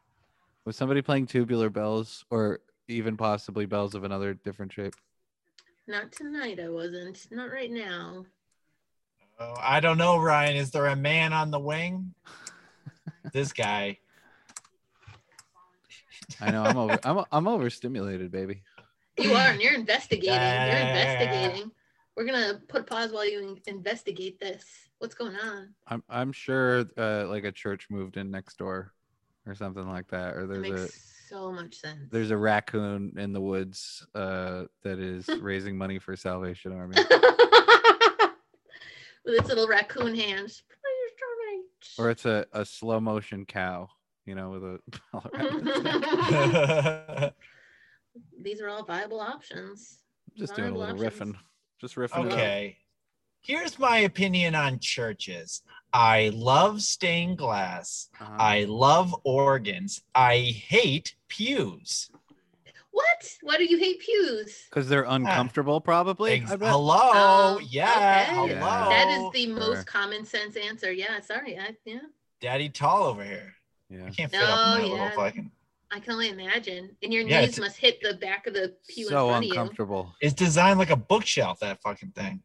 Was 0.64 0.76
somebody 0.76 1.00
playing 1.02 1.26
tubular 1.26 1.70
bells, 1.70 2.24
or 2.30 2.60
even 2.88 3.16
possibly 3.16 3.64
bells 3.66 3.94
of 3.94 4.04
another 4.04 4.34
different 4.34 4.72
shape? 4.72 4.94
Not 5.86 6.12
tonight. 6.12 6.60
I 6.60 6.68
wasn't. 6.68 7.26
Not 7.30 7.50
right 7.50 7.70
now. 7.70 8.24
Oh, 9.38 9.54
I 9.58 9.80
don't 9.80 9.96
know, 9.98 10.18
Ryan. 10.18 10.56
Is 10.56 10.70
there 10.70 10.86
a 10.86 10.96
man 10.96 11.32
on 11.32 11.50
the 11.50 11.58
wing? 11.58 12.14
this 13.32 13.52
guy. 13.52 13.98
I 16.40 16.50
know 16.50 16.62
I'm 16.62 16.76
over. 16.76 16.98
I'm 17.04 17.24
I'm 17.32 17.48
overstimulated, 17.48 18.30
baby. 18.30 18.62
You 19.18 19.32
are, 19.34 19.48
and 19.48 19.60
you're 19.60 19.74
investigating. 19.74 20.28
Yeah, 20.34 20.66
you're 20.66 20.74
yeah, 20.74 20.78
yeah, 20.78 20.94
yeah. 20.94 21.10
investigating. 21.20 21.70
We're 22.16 22.24
gonna 22.24 22.60
put 22.68 22.86
pause 22.86 23.12
while 23.12 23.28
you 23.28 23.40
in- 23.40 23.74
investigate 23.74 24.38
this. 24.40 24.64
What's 24.98 25.14
going 25.14 25.36
on? 25.36 25.74
I'm 25.86 26.02
I'm 26.08 26.32
sure 26.32 26.84
uh, 26.96 27.26
like 27.28 27.44
a 27.44 27.52
church 27.52 27.88
moved 27.90 28.16
in 28.16 28.30
next 28.30 28.58
door, 28.58 28.92
or 29.46 29.54
something 29.54 29.88
like 29.88 30.08
that. 30.08 30.36
Or 30.36 30.46
there's 30.46 30.66
a 30.66 30.82
makes 30.82 31.26
so 31.28 31.52
much 31.52 31.76
sense. 31.76 32.08
there's 32.10 32.30
a 32.30 32.36
raccoon 32.36 33.14
in 33.16 33.32
the 33.32 33.40
woods 33.40 34.06
uh, 34.14 34.64
that 34.82 34.98
is 34.98 35.28
raising 35.40 35.76
money 35.78 35.98
for 35.98 36.16
Salvation 36.16 36.72
Army. 36.72 36.96
with 39.24 39.34
its 39.34 39.48
little 39.48 39.68
raccoon 39.68 40.14
hands. 40.14 40.62
Please 41.80 41.94
donate. 41.96 42.06
or 42.06 42.10
it's 42.10 42.24
a, 42.26 42.46
a 42.52 42.64
slow 42.64 43.00
motion 43.00 43.44
cow, 43.46 43.88
you 44.26 44.34
know, 44.34 44.50
with 44.50 44.64
a 44.64 44.80
collar 45.10 45.30
around 45.32 45.66
its 45.66 46.30
neck. 46.30 47.34
These 48.42 48.60
are 48.60 48.68
all 48.68 48.84
viable 48.84 49.20
options. 49.20 49.98
I'm 50.30 50.38
just 50.38 50.54
doing 50.56 50.74
a 50.74 50.78
little 50.78 50.94
options. 50.96 51.14
riffing. 51.20 51.36
Just 51.80 51.94
riffing. 51.96 52.26
okay. 52.26 52.76
Here's 53.42 53.78
my 53.78 53.98
opinion 53.98 54.54
on 54.54 54.78
churches. 54.80 55.62
I 55.92 56.30
love 56.34 56.82
stained 56.82 57.38
glass. 57.38 58.10
Uh-huh. 58.20 58.36
I 58.38 58.64
love 58.64 59.14
organs. 59.24 60.02
I 60.14 60.36
hate 60.38 61.14
pews. 61.28 62.10
What? 62.93 63.36
Why 63.43 63.57
do 63.57 63.64
you 63.64 63.78
hate 63.78 64.01
pews? 64.01 64.66
Because 64.68 64.88
they're 64.88 65.07
ah. 65.07 65.14
uncomfortable, 65.14 65.80
probably. 65.80 66.32
Ex- 66.32 66.51
hello. 66.51 66.99
Oh, 66.99 67.61
yeah. 67.62 68.26
okay. 68.43 68.55
Hello. 68.55 68.88
That 68.91 69.09
is 69.09 69.32
the 69.32 69.47
sure. 69.47 69.59
most 69.59 69.86
common 69.86 70.24
sense 70.24 70.57
answer. 70.57 70.93
Yeah, 70.93 71.20
sorry. 71.20 71.59
I, 71.59 71.76
yeah, 71.84 72.01
Daddy 72.41 72.68
tall 72.68 73.05
over 73.05 73.22
here. 73.22 73.55
Yeah. 73.88 74.07
I 74.07 74.11
can't 74.11 74.30
fit 74.30 74.41
up 74.43 74.49
in 74.49 74.55
oh, 74.55 74.74
that 74.74 74.86
yeah. 74.86 74.93
little 74.93 75.11
fucking. 75.11 75.51
I 75.93 75.99
can 75.99 76.12
only 76.12 76.28
imagine. 76.30 76.97
And 77.03 77.12
your 77.12 77.26
Yeah, 77.26 77.41
knees 77.41 77.59
must 77.59 77.76
hit 77.76 78.01
the 78.01 78.14
back 78.14 78.47
of 78.47 78.55
the 78.55 78.76
pew 78.88 79.09
So 79.09 79.26
in 79.26 79.30
front 79.30 79.45
of 79.45 79.49
you. 79.49 79.51
uncomfortable. 79.51 80.14
It's 80.20 80.34
designed 80.34 80.78
like 80.78 80.91
a 80.91 80.97
bookshelf. 80.97 81.61
That 81.61 81.82
fucking 81.82 82.12
thing. 82.12 82.43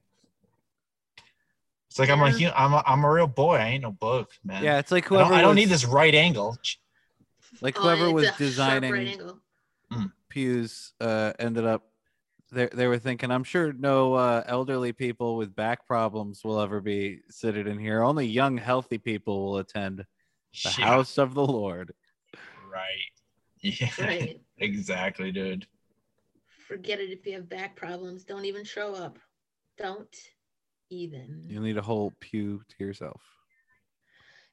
It's 1.89 1.99
like 1.99 2.09
I'm 2.09 2.21
a 2.21 2.29
Yeah. 2.29 2.49
hu- 2.49 2.55
I'm 2.55 2.73
a 2.73 2.83
I'm 2.85 3.03
a 3.03 3.11
real 3.11 3.27
boy. 3.27 3.55
I 3.55 3.67
ain't 3.67 3.83
no 3.83 3.91
book, 3.91 4.31
man. 4.43 4.63
Yeah, 4.63 4.79
it's 4.79 4.91
like 4.91 5.05
I 5.05 5.09
don't, 5.09 5.19
whoever 5.19 5.33
I 5.35 5.41
don't 5.41 5.55
need 5.55 5.69
this 5.69 5.85
right 5.85 6.13
angle. 6.13 6.57
Like 7.61 7.77
Oh, 7.77 7.83
whoever 7.83 8.05
it's 8.05 8.13
was 8.13 8.23
a 8.23 8.27
sharp 8.27 8.39
right 8.39 8.47
designing 8.47 9.07
angle. 9.07 9.39
Mm. 9.93 10.11
Pews 10.35 10.91
uh, 10.99 11.31
ended 11.39 11.65
up. 11.65 11.83
They 12.51 12.67
they 12.67 12.87
were 12.87 12.99
thinking, 12.99 13.31
I'm 13.31 13.45
sure 13.45 13.71
no 13.73 14.13
uh, 14.13 14.43
elderly 14.45 14.91
people 14.91 15.37
with 15.37 15.55
back 15.55 15.87
problems 15.87 16.43
will 16.43 16.59
ever 16.59 16.81
be 16.81 17.21
seated 17.29 17.67
in 17.67 17.79
here. 17.79 18.03
Only 18.03 18.27
young, 18.27 18.57
healthy 18.57 18.97
people 18.97 19.45
will 19.45 19.57
attend 19.57 19.99
the 19.99 20.05
Yeah, 20.77 20.85
house 20.85 21.17
of 21.17 21.33
the 21.33 21.45
Lord. 21.45 21.93
Right. 22.71 22.81
Yeah. 23.61 23.89
Right. 23.99 24.39
exactly, 24.59 25.31
dude. 25.31 25.65
Forget 26.67 26.99
it 26.99 27.09
if 27.09 27.25
you 27.25 27.33
have 27.33 27.49
back 27.49 27.75
problems. 27.75 28.23
Don't 28.23 28.45
even 28.45 28.63
show 28.63 28.93
up. 28.93 29.17
Don't 29.79 30.15
even. 30.91 31.45
You'll 31.47 31.63
need 31.63 31.77
a 31.77 31.81
whole 31.81 32.13
pew 32.19 32.61
to 32.69 32.85
yourself. 32.85 33.21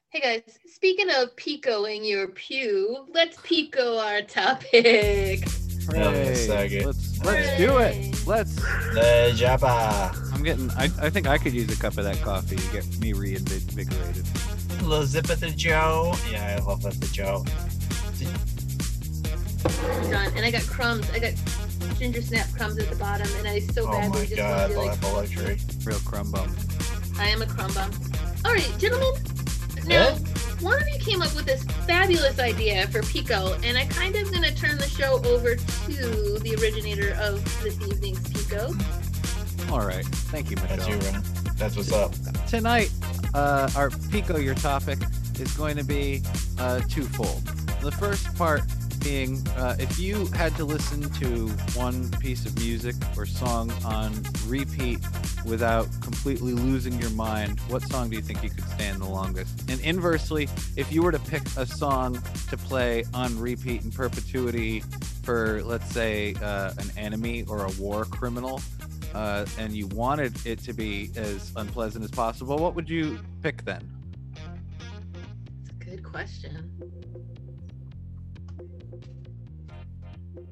Hey 0.09 0.41
guys, 0.45 0.57
speaking 0.65 1.11
of 1.11 1.35
picoing 1.35 2.07
your 2.07 2.29
pew, 2.29 3.05
let's 3.13 3.37
pico 3.43 3.97
our 3.99 4.23
topic. 4.23 5.43
Wait 5.89 6.01
a 6.01 6.09
Hooray. 6.11 6.35
second. 6.35 6.85
Let's 6.85 7.23
let's 7.25 7.57
do 7.57 7.77
it. 7.79 8.27
Let's. 8.27 8.55
The 8.55 9.31
Jabba. 9.35 10.33
I'm 10.33 10.43
getting. 10.43 10.69
I, 10.71 10.85
I 11.01 11.09
think 11.09 11.27
I 11.27 11.37
could 11.37 11.53
use 11.53 11.71
a 11.71 11.79
cup 11.81 11.97
of 11.97 12.03
that 12.05 12.21
coffee 12.21 12.55
to 12.55 12.71
get 12.71 12.99
me 12.99 13.13
reinvigorated. 13.13 14.25
A 14.79 14.83
little 14.83 15.05
zip 15.05 15.29
at 15.29 15.39
the 15.39 15.49
Joe. 15.51 16.13
Yeah, 16.31 16.57
I 16.59 16.63
love 16.63 16.81
that 16.83 16.93
the 16.99 17.07
Joe. 17.07 17.43
Done. 20.09 20.31
And 20.35 20.45
I 20.45 20.51
got 20.51 20.63
crumbs. 20.63 21.09
I 21.11 21.19
got 21.19 21.33
ginger 21.97 22.21
snap 22.21 22.47
crumbs 22.55 22.77
at 22.77 22.89
the 22.89 22.95
bottom, 22.95 23.27
and 23.37 23.47
I 23.47 23.59
so 23.59 23.87
Oh 23.87 23.91
badly 23.91 24.19
my 24.19 24.25
just 24.25 24.35
god, 24.37 24.59
want 24.59 24.71
to 24.71 24.79
be 24.79 24.85
like, 24.85 24.97
Apple 24.97 25.13
luxury. 25.13 25.57
Real 25.85 25.99
crumb 25.99 26.31
bum. 26.31 26.55
I 27.17 27.27
am 27.29 27.41
a 27.41 27.45
crumb 27.45 27.73
bum. 27.73 27.91
All 28.45 28.51
right, 28.51 28.73
gentlemen. 28.77 29.13
Now, 29.85 30.09
Yeah? 30.09 30.17
One 30.63 30.81
of 30.81 30.87
you 30.87 30.99
came 30.99 31.21
up 31.21 31.35
with 31.35 31.45
this 31.45 31.63
fabulous 31.85 32.39
idea 32.39 32.87
for 32.87 33.01
Pico, 33.03 33.55
and 33.63 33.77
I 33.77 33.85
kind 33.85 34.15
of 34.15 34.31
going 34.31 34.43
to 34.43 34.55
turn 34.55 34.77
the 34.77 34.87
show 34.87 35.21
over 35.25 35.55
to 35.55 36.39
the 36.39 36.55
originator 36.61 37.15
of 37.19 37.43
this 37.61 37.79
evening's 37.81 38.27
Pico. 38.29 38.73
All 39.69 39.85
right. 39.85 40.05
Thank 40.05 40.49
you, 40.49 40.55
Michelle. 40.57 40.77
That's 40.77 40.87
you, 40.87 40.97
Ren. 41.11 41.23
That's 41.57 41.75
what's 41.75 41.91
up. 41.91 42.13
Tonight, 42.47 42.91
uh, 43.33 43.69
our 43.75 43.89
Pico, 44.09 44.37
your 44.37 44.55
topic, 44.55 44.99
is 45.37 45.51
going 45.57 45.75
to 45.77 45.83
be 45.83 46.21
uh, 46.57 46.79
twofold. 46.89 47.45
The 47.81 47.91
first 47.91 48.33
part 48.35 48.61
being 49.03 49.45
uh, 49.57 49.75
if 49.79 49.99
you 49.99 50.25
had 50.27 50.55
to 50.55 50.63
listen 50.63 51.01
to 51.01 51.49
one 51.77 52.09
piece 52.19 52.45
of 52.45 52.57
music 52.57 52.95
or 53.17 53.25
song 53.25 53.71
on 53.85 54.13
repeat 54.47 54.99
without 55.45 55.87
completely 56.01 56.53
losing 56.53 56.93
your 56.99 57.09
mind, 57.11 57.59
what 57.67 57.81
song 57.83 58.09
do 58.09 58.15
you 58.15 58.21
think 58.21 58.41
you 58.43 58.49
could 58.49 58.67
stand 58.69 59.01
the 59.01 59.05
longest? 59.05 59.69
And 59.69 59.79
inversely, 59.81 60.47
if 60.77 60.91
you 60.91 61.03
were 61.03 61.11
to 61.11 61.19
pick 61.19 61.43
a 61.57 61.65
song 61.65 62.21
to 62.49 62.57
play 62.57 63.03
on 63.13 63.37
repeat 63.37 63.83
in 63.83 63.91
perpetuity 63.91 64.81
for, 65.23 65.61
let's 65.63 65.89
say, 65.91 66.35
uh, 66.41 66.71
an 66.77 66.89
enemy 66.97 67.43
or 67.47 67.65
a 67.65 67.71
war 67.71 68.05
criminal, 68.05 68.61
uh, 69.13 69.45
and 69.57 69.73
you 69.73 69.87
wanted 69.87 70.33
it 70.45 70.59
to 70.59 70.73
be 70.73 71.11
as 71.15 71.51
unpleasant 71.55 72.03
as 72.03 72.11
possible, 72.11 72.57
what 72.57 72.73
would 72.75 72.89
you 72.89 73.19
pick 73.41 73.65
then? 73.65 73.87
It's 75.61 75.69
a 75.69 75.85
good 75.85 76.03
question. 76.03 77.02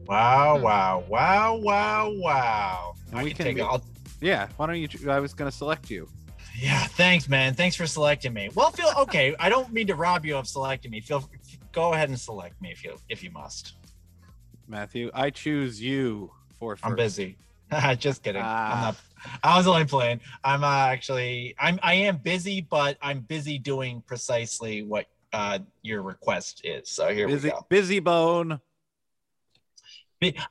Wow, 0.07 0.57
Hmm. 0.57 0.63
wow, 0.63 1.03
wow, 1.07 1.55
wow, 1.55 2.11
wow. 2.15 2.93
And 3.11 3.19
I 3.19 3.23
we 3.23 3.29
can 3.31 3.45
can 3.45 3.55
take 3.55 3.57
ma- 3.65 3.79
Yeah, 4.19 4.47
why 4.57 4.67
don't 4.67 4.77
you? 4.79 5.11
I 5.11 5.19
was 5.19 5.33
gonna 5.33 5.51
select 5.51 5.89
you. 5.89 6.07
Yeah, 6.59 6.83
thanks, 6.85 7.29
man. 7.29 7.53
Thanks 7.53 7.75
for 7.75 7.87
selecting 7.87 8.33
me. 8.33 8.49
Well, 8.53 8.71
feel 8.71 8.91
okay. 8.99 9.35
I 9.39 9.49
don't 9.49 9.71
mean 9.71 9.87
to 9.87 9.95
rob 9.95 10.25
you 10.25 10.35
of 10.37 10.47
selecting 10.47 10.91
me. 10.91 10.99
Feel 11.01 11.29
go 11.71 11.93
ahead 11.93 12.09
and 12.09 12.19
select 12.19 12.61
me 12.61 12.71
if 12.71 12.83
you 12.83 12.97
if 13.09 13.23
you 13.23 13.31
must. 13.31 13.73
Matthew, 14.67 15.09
I 15.13 15.29
choose 15.29 15.81
you 15.81 16.31
for 16.59 16.75
first. 16.75 16.85
I'm 16.85 16.95
busy. 16.95 17.37
Just 17.97 18.23
kidding. 18.23 18.41
Ah. 18.43 18.75
I'm 18.75 18.81
not. 18.81 18.95
I 19.43 19.57
was 19.57 19.67
only 19.67 19.85
playing. 19.85 20.19
I'm 20.43 20.63
uh, 20.63 20.67
actually. 20.67 21.55
I'm. 21.59 21.79
I 21.81 21.93
am 21.93 22.17
busy, 22.17 22.61
but 22.61 22.97
I'm 23.01 23.21
busy 23.21 23.57
doing 23.57 24.03
precisely 24.05 24.83
what 24.83 25.05
uh, 25.33 25.59
your 25.81 26.01
request 26.01 26.61
is. 26.63 26.89
So 26.89 27.13
here 27.13 27.27
Busy, 27.27 27.47
we 27.47 27.51
go. 27.51 27.65
busy 27.69 27.99
bone. 27.99 28.59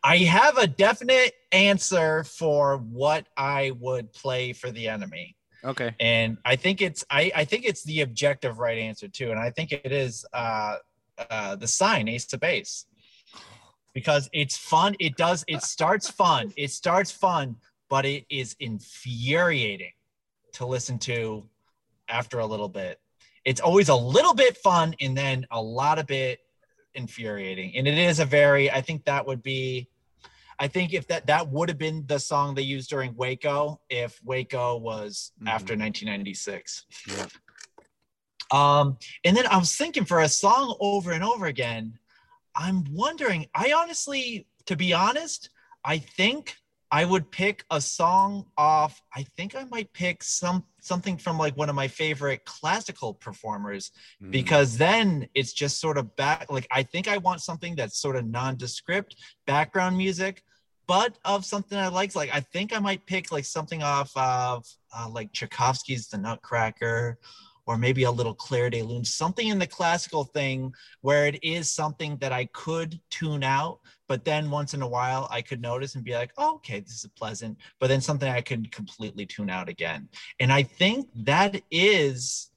I 0.02 0.18
have 0.18 0.58
a 0.58 0.66
definite 0.66 1.32
answer 1.52 2.24
for 2.24 2.78
what 2.78 3.26
I 3.36 3.72
would 3.78 4.12
play 4.12 4.52
for 4.52 4.70
the 4.70 4.88
enemy. 4.88 5.36
Okay. 5.62 5.94
and 6.00 6.38
I 6.44 6.56
think 6.56 6.80
it's 6.80 7.04
I, 7.10 7.30
I 7.34 7.44
think 7.44 7.66
it's 7.66 7.84
the 7.84 8.00
objective 8.00 8.58
right 8.58 8.78
answer 8.78 9.08
too, 9.08 9.30
and 9.30 9.38
I 9.38 9.50
think 9.50 9.72
it 9.72 9.92
is 9.92 10.24
uh, 10.32 10.76
uh, 11.30 11.56
the 11.56 11.68
sign 11.68 12.08
Ace 12.08 12.32
of 12.32 12.40
Base 12.40 12.86
because 13.92 14.30
it's 14.32 14.56
fun. 14.56 14.96
It 14.98 15.16
does 15.16 15.44
it 15.48 15.62
starts 15.62 16.08
fun. 16.08 16.52
It 16.56 16.70
starts 16.70 17.10
fun, 17.10 17.56
but 17.90 18.06
it 18.06 18.24
is 18.30 18.56
infuriating 18.58 19.92
to 20.54 20.66
listen 20.66 20.98
to 21.00 21.46
after 22.08 22.38
a 22.38 22.46
little 22.46 22.68
bit. 22.68 22.98
It's 23.44 23.60
always 23.60 23.88
a 23.88 23.94
little 23.94 24.34
bit 24.34 24.56
fun 24.58 24.94
and 25.00 25.16
then 25.16 25.46
a 25.50 25.60
lot 25.60 25.98
of 25.98 26.06
bit 26.06 26.40
infuriating, 26.94 27.76
and 27.76 27.86
it 27.86 27.98
is 27.98 28.18
a 28.20 28.24
very. 28.24 28.70
I 28.70 28.80
think 28.80 29.04
that 29.04 29.26
would 29.26 29.42
be. 29.42 29.88
I 30.58 30.68
think 30.68 30.92
if 30.92 31.06
that 31.08 31.26
that 31.26 31.48
would 31.48 31.68
have 31.70 31.78
been 31.78 32.04
the 32.06 32.18
song 32.18 32.54
they 32.54 32.62
used 32.62 32.90
during 32.90 33.14
Waco, 33.16 33.80
if 33.88 34.22
Waco 34.22 34.76
was 34.76 35.32
Mhm. 35.40 35.48
after 35.48 35.74
1996. 35.76 36.84
Yeah. 37.08 37.26
Um, 38.50 38.98
and 39.24 39.36
then 39.36 39.46
I 39.46 39.56
was 39.56 39.74
thinking 39.76 40.04
for 40.04 40.20
a 40.20 40.28
song 40.28 40.76
over 40.80 41.12
and 41.12 41.22
over 41.22 41.46
again, 41.46 41.98
I'm 42.54 42.84
wondering. 42.90 43.46
I 43.54 43.72
honestly, 43.72 44.46
to 44.66 44.76
be 44.76 44.92
honest, 44.92 45.50
I 45.84 45.98
think 45.98 46.56
I 46.90 47.04
would 47.04 47.30
pick 47.30 47.64
a 47.70 47.80
song 47.80 48.46
off. 48.58 49.00
I 49.14 49.22
think 49.36 49.54
I 49.54 49.64
might 49.64 49.92
pick 49.92 50.22
some 50.24 50.64
something 50.84 51.16
from 51.16 51.38
like 51.38 51.56
one 51.56 51.68
of 51.68 51.74
my 51.74 51.88
favorite 51.88 52.44
classical 52.44 53.14
performers 53.14 53.90
Mm. 54.22 54.30
because 54.30 54.76
then 54.76 55.28
it's 55.34 55.52
just 55.52 55.80
sort 55.80 55.96
of 55.98 56.14
back 56.16 56.50
like 56.50 56.66
i 56.70 56.82
think 56.82 57.08
i 57.08 57.16
want 57.18 57.40
something 57.40 57.74
that's 57.76 57.98
sort 58.00 58.16
of 58.16 58.26
nondescript 58.26 59.16
background 59.46 59.96
music 59.96 60.42
but 60.86 61.16
of 61.24 61.44
something 61.44 61.78
i 61.78 61.88
like 61.88 62.14
like 62.14 62.30
i 62.34 62.40
think 62.40 62.74
i 62.74 62.78
might 62.78 63.04
pick 63.06 63.30
like 63.32 63.44
something 63.44 63.82
off 63.82 64.10
of 64.16 64.66
uh, 64.96 65.08
like 65.08 65.32
tchaikovsky's 65.32 66.08
the 66.08 66.18
nutcracker 66.18 67.18
or 67.70 67.78
maybe 67.78 68.02
a 68.02 68.10
little 68.10 68.34
clair 68.34 68.68
de 68.68 68.82
lune 68.82 69.04
something 69.04 69.46
in 69.46 69.58
the 69.60 69.66
classical 69.66 70.24
thing 70.24 70.74
where 71.02 71.24
it 71.26 71.38
is 71.40 71.70
something 71.70 72.16
that 72.16 72.32
i 72.32 72.44
could 72.46 72.98
tune 73.10 73.44
out 73.44 73.78
but 74.08 74.24
then 74.24 74.50
once 74.50 74.74
in 74.74 74.82
a 74.82 74.88
while 74.88 75.28
i 75.30 75.40
could 75.40 75.62
notice 75.62 75.94
and 75.94 76.02
be 76.02 76.12
like 76.12 76.32
oh, 76.36 76.56
okay 76.56 76.80
this 76.80 77.04
is 77.04 77.06
pleasant 77.16 77.56
but 77.78 77.86
then 77.86 78.00
something 78.00 78.28
i 78.28 78.40
could 78.40 78.72
completely 78.72 79.24
tune 79.24 79.48
out 79.48 79.68
again 79.68 80.08
and 80.40 80.52
i 80.52 80.64
think 80.64 81.08
that 81.14 81.62
is 81.70 82.50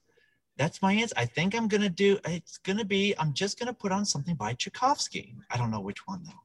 that's 0.56 0.80
my 0.82 0.92
answer. 0.92 1.14
I 1.16 1.24
think 1.24 1.52
I'm 1.56 1.66
gonna 1.66 1.88
do. 1.88 2.16
It's 2.26 2.58
gonna 2.58 2.84
be. 2.84 3.12
I'm 3.18 3.32
just 3.34 3.58
gonna 3.58 3.72
put 3.72 3.90
on 3.90 4.04
something 4.04 4.36
by 4.36 4.54
Tchaikovsky. 4.54 5.34
I 5.50 5.56
don't 5.56 5.72
know 5.72 5.80
which 5.80 6.06
one 6.06 6.22
though. 6.24 6.42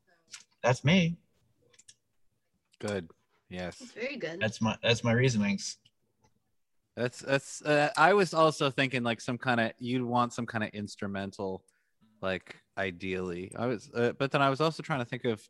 That's 0.63 0.83
me. 0.83 1.17
Good. 2.79 3.07
Yes. 3.49 3.77
Very 3.93 4.17
good. 4.17 4.39
That's 4.39 4.61
my. 4.61 4.75
That's 4.81 5.03
my 5.03 5.11
reasonings. 5.11 5.77
That's 6.95 7.19
that's. 7.19 7.61
Uh, 7.61 7.89
I 7.97 8.13
was 8.13 8.33
also 8.33 8.69
thinking 8.69 9.03
like 9.03 9.21
some 9.21 9.37
kind 9.37 9.59
of 9.59 9.71
you'd 9.79 10.03
want 10.03 10.33
some 10.33 10.45
kind 10.45 10.63
of 10.63 10.69
instrumental, 10.71 11.63
like 12.21 12.55
ideally. 12.77 13.51
I 13.57 13.67
was, 13.67 13.89
uh, 13.95 14.11
but 14.19 14.31
then 14.31 14.41
I 14.41 14.49
was 14.49 14.61
also 14.61 14.83
trying 14.83 14.99
to 14.99 15.05
think 15.05 15.25
of 15.25 15.41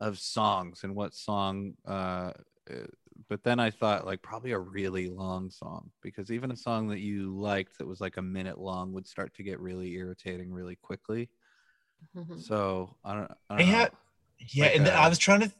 of 0.00 0.18
songs 0.18 0.84
and 0.84 0.94
what 0.94 1.14
song. 1.14 1.74
Uh, 1.86 2.32
uh, 2.70 2.86
but 3.28 3.42
then 3.42 3.60
I 3.60 3.70
thought 3.70 4.06
like 4.06 4.22
probably 4.22 4.52
a 4.52 4.58
really 4.58 5.08
long 5.08 5.50
song 5.50 5.90
because 6.02 6.30
even 6.30 6.50
a 6.50 6.56
song 6.56 6.88
that 6.88 7.00
you 7.00 7.36
liked 7.36 7.78
that 7.78 7.86
was 7.86 8.00
like 8.00 8.16
a 8.16 8.22
minute 8.22 8.58
long 8.58 8.92
would 8.92 9.06
start 9.06 9.34
to 9.34 9.42
get 9.42 9.60
really 9.60 9.92
irritating 9.94 10.52
really 10.52 10.76
quickly. 10.76 11.28
Mhm. 12.16 12.40
So 12.40 12.96
I 13.04 13.14
don't. 13.14 13.30
I, 13.50 13.54
I 13.54 13.58
don't 13.58 13.66
know. 13.66 13.72
had. 13.72 13.92
Yeah, 14.52 14.64
Like, 14.64 14.76
and 14.76 14.86
then 14.86 14.94
uh, 14.94 15.00
I 15.00 15.08
was 15.08 15.18
trying 15.18 15.40
to. 15.40 15.52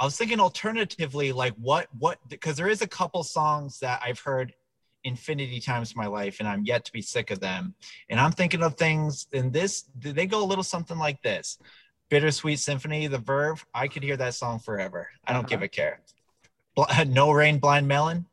I 0.00 0.04
was 0.04 0.16
thinking 0.16 0.40
alternatively, 0.40 1.30
like 1.30 1.54
what 1.56 1.86
what 1.98 2.18
because 2.28 2.56
there 2.56 2.68
is 2.68 2.80
a 2.80 2.88
couple 2.88 3.22
songs 3.22 3.78
that 3.80 4.00
I've 4.04 4.18
heard 4.18 4.54
infinity 5.04 5.60
times 5.60 5.92
in 5.92 5.98
my 5.98 6.06
life, 6.06 6.40
and 6.40 6.48
I'm 6.48 6.64
yet 6.64 6.86
to 6.86 6.92
be 6.92 7.02
sick 7.02 7.30
of 7.30 7.38
them. 7.40 7.74
And 8.08 8.18
I'm 8.18 8.32
thinking 8.32 8.62
of 8.62 8.76
things. 8.76 9.26
And 9.32 9.52
this 9.52 9.84
they 9.98 10.26
go 10.26 10.42
a 10.42 10.46
little 10.46 10.64
something 10.64 10.96
like 10.98 11.20
this. 11.22 11.58
Bittersweet 12.08 12.58
Symphony, 12.58 13.06
The 13.06 13.18
Verve. 13.18 13.64
I 13.74 13.86
could 13.88 14.02
hear 14.02 14.16
that 14.16 14.34
song 14.34 14.58
forever. 14.58 15.08
I 15.26 15.32
don't 15.32 15.40
Uh-huh. 15.44 15.48
give 15.48 15.62
a 15.62 15.68
care. 15.68 16.00
Bl- 16.74 16.84
no 17.06 17.30
Rain, 17.30 17.58
Blind 17.58 17.86
Melon. 17.86 18.26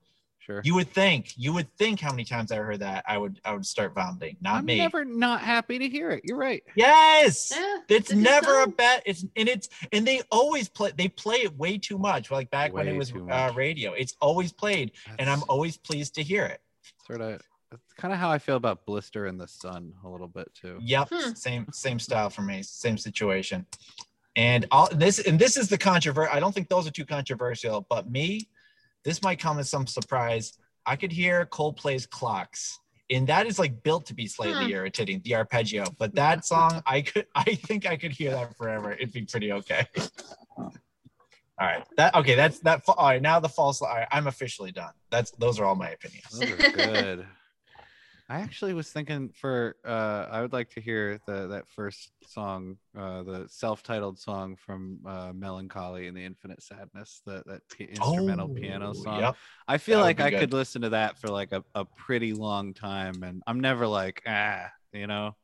Sure. 0.47 0.61
You 0.63 0.75
would 0.75 0.89
think, 0.93 1.33
you 1.35 1.51
would 1.51 1.67
think 1.77 1.99
how 1.99 2.11
many 2.11 2.23
times 2.23 2.53
I 2.53 2.55
heard 2.55 2.79
that 2.79 3.03
I 3.05 3.17
would 3.17 3.41
I 3.43 3.51
would 3.53 3.65
start 3.65 3.93
vomiting. 3.93 4.37
Not 4.39 4.63
me. 4.63 4.73
I'm 4.73 4.77
me. 4.77 4.77
never 4.77 5.03
not 5.03 5.41
happy 5.41 5.77
to 5.77 5.89
hear 5.89 6.09
it. 6.11 6.21
You're 6.23 6.37
right. 6.37 6.63
Yes. 6.75 7.51
Yeah, 7.53 7.77
It's 7.89 8.13
never 8.13 8.61
a 8.61 8.67
bet. 8.67 9.03
It's 9.05 9.25
and 9.35 9.49
it's 9.49 9.67
and 9.91 10.07
they 10.07 10.21
always 10.31 10.69
play. 10.69 10.93
They 10.97 11.09
play 11.09 11.39
it 11.39 11.57
way 11.57 11.77
too 11.77 11.97
much. 11.97 12.31
Like 12.31 12.49
back 12.49 12.73
when 12.73 12.87
it 12.87 12.95
was 12.97 13.11
uh, 13.11 13.51
radio, 13.55 13.91
it's 13.91 14.15
always 14.21 14.53
played, 14.53 14.93
and 15.19 15.29
I'm 15.29 15.43
always 15.49 15.75
pleased 15.77 16.15
to 16.15 16.23
hear 16.23 16.45
it. 16.45 16.61
sort 17.05 17.19
of 17.19 17.41
that's 17.69 17.91
kind 17.97 18.13
of 18.13 18.19
how 18.21 18.29
I 18.31 18.37
feel 18.39 18.55
about 18.55 18.85
Blister 18.85 19.27
in 19.27 19.37
the 19.37 19.49
Sun 19.49 19.91
a 20.05 20.07
little 20.09 20.29
bit 20.29 20.49
too. 20.53 20.77
Yep, 20.79 21.09
Hmm. 21.11 21.33
same 21.33 21.67
same 21.73 21.99
style 21.99 22.29
for 22.29 22.41
me, 22.43 22.63
same 22.63 22.97
situation. 22.97 23.65
And 24.37 24.65
all 24.71 24.87
this 24.93 25.19
and 25.19 25.37
this 25.37 25.57
is 25.57 25.67
the 25.67 25.77
controversial. 25.77 26.33
I 26.33 26.39
don't 26.39 26.53
think 26.55 26.69
those 26.69 26.87
are 26.87 26.91
too 26.91 27.05
controversial, 27.05 27.85
but 27.89 28.09
me, 28.09 28.47
this 29.03 29.21
might 29.21 29.39
come 29.39 29.59
as 29.59 29.69
some 29.69 29.87
surprise. 29.87 30.57
I 30.85 30.95
could 30.95 31.11
hear 31.11 31.45
Coldplay's 31.45 32.05
clocks. 32.05 32.79
And 33.09 33.27
that 33.27 33.47
is 33.47 33.57
like 33.57 33.83
built 33.83 34.05
to 34.07 34.13
be 34.13 34.27
slightly 34.27 34.65
Hmm. 34.65 34.71
irritating, 34.71 35.21
the 35.23 35.35
arpeggio. 35.35 35.85
But 35.97 36.15
that 36.15 36.45
song, 36.45 36.81
I 36.85 37.01
could, 37.01 37.25
I 37.33 37.55
think 37.55 37.85
I 37.85 37.95
could 37.95 38.11
hear 38.11 38.31
that 38.31 38.57
forever. 38.57 38.91
It'd 38.91 39.13
be 39.13 39.21
pretty 39.23 39.51
okay. 39.53 39.85
All 41.59 41.65
right, 41.65 41.83
that 41.97 42.13
okay. 42.13 42.35
That's 42.35 42.59
that. 42.59 42.83
All 42.87 43.07
right, 43.07 43.19
now 43.21 43.39
the 43.39 43.49
false. 43.49 43.81
All 43.81 43.87
right, 43.87 44.07
I'm 44.11 44.27
officially 44.27 44.71
done. 44.71 44.91
That's 45.09 45.31
those 45.31 45.59
are 45.59 45.65
all 45.65 45.75
my 45.75 45.89
opinions. 45.89 46.25
Those 46.31 46.51
are 46.51 46.71
good. 46.71 47.25
I 48.29 48.41
actually 48.41 48.73
was 48.73 48.91
thinking 48.91 49.29
for 49.29 49.77
uh 49.85 50.27
I 50.29 50.41
would 50.41 50.51
like 50.51 50.69
to 50.71 50.81
hear 50.81 51.19
the 51.25 51.47
that 51.47 51.67
first 51.69 52.11
song, 52.23 52.77
uh 52.97 53.23
the 53.23 53.47
self-titled 53.47 54.19
song 54.19 54.57
from 54.57 54.99
uh 55.05 55.31
Mellon 55.33 55.69
Collie 55.69 56.07
and 56.07 56.17
the 56.17 56.25
Infinite 56.25 56.61
Sadness, 56.61 57.21
that 57.25 57.47
that 57.47 57.61
p- 57.69 57.85
instrumental 57.85 58.49
piano 58.49 58.89
Oh, 58.89 58.93
song. 58.93 59.19
Yep. 59.21 59.35
I 59.67 59.77
feel 59.77 59.99
that 59.99 60.01
like 60.01 60.19
I 60.19 60.31
good. 60.31 60.39
could 60.39 60.53
listen 60.53 60.81
to 60.81 60.89
that 60.89 61.17
for 61.17 61.29
like 61.29 61.53
a, 61.53 61.63
a 61.73 61.85
pretty 61.85 62.33
long 62.33 62.73
time 62.73 63.23
and 63.23 63.41
I'm 63.47 63.61
never 63.61 63.87
like 63.87 64.21
ah, 64.27 64.69
you 64.91 65.07
know. 65.07 65.35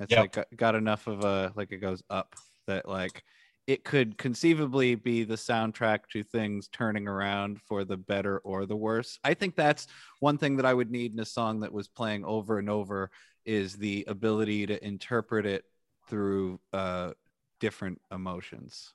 It's 0.00 0.12
Yep. 0.12 0.16
like 0.16 0.38
got 0.56 0.76
enough 0.76 1.08
of 1.08 1.24
a 1.24 1.52
like 1.56 1.72
it 1.72 1.78
goes 1.78 2.02
up 2.08 2.36
that 2.68 2.88
like 2.88 3.24
it 3.68 3.84
could 3.84 4.16
conceivably 4.16 4.94
be 4.94 5.24
the 5.24 5.34
soundtrack 5.34 6.06
to 6.10 6.22
things 6.22 6.68
turning 6.68 7.06
around 7.06 7.60
for 7.60 7.84
the 7.84 7.98
better 7.98 8.38
or 8.38 8.64
the 8.64 8.74
worse. 8.74 9.18
I 9.22 9.34
think 9.34 9.56
that's 9.56 9.86
one 10.20 10.38
thing 10.38 10.56
that 10.56 10.64
I 10.64 10.72
would 10.72 10.90
need 10.90 11.12
in 11.12 11.20
a 11.20 11.26
song 11.26 11.60
that 11.60 11.70
was 11.70 11.86
playing 11.86 12.24
over 12.24 12.58
and 12.58 12.70
over 12.70 13.10
is 13.44 13.74
the 13.74 14.06
ability 14.08 14.64
to 14.68 14.82
interpret 14.82 15.44
it 15.44 15.64
through 16.08 16.58
uh, 16.72 17.12
different 17.60 18.00
emotions. 18.10 18.94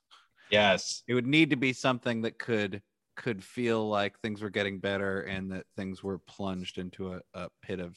Yes. 0.50 1.04
It 1.06 1.14
would 1.14 1.28
need 1.28 1.50
to 1.50 1.56
be 1.56 1.72
something 1.72 2.22
that 2.22 2.40
could 2.40 2.82
could 3.14 3.44
feel 3.44 3.88
like 3.88 4.18
things 4.18 4.42
were 4.42 4.50
getting 4.50 4.80
better 4.80 5.20
and 5.20 5.52
that 5.52 5.66
things 5.76 6.02
were 6.02 6.18
plunged 6.18 6.78
into 6.78 7.12
a, 7.12 7.20
a 7.32 7.48
pit 7.62 7.78
of 7.78 7.96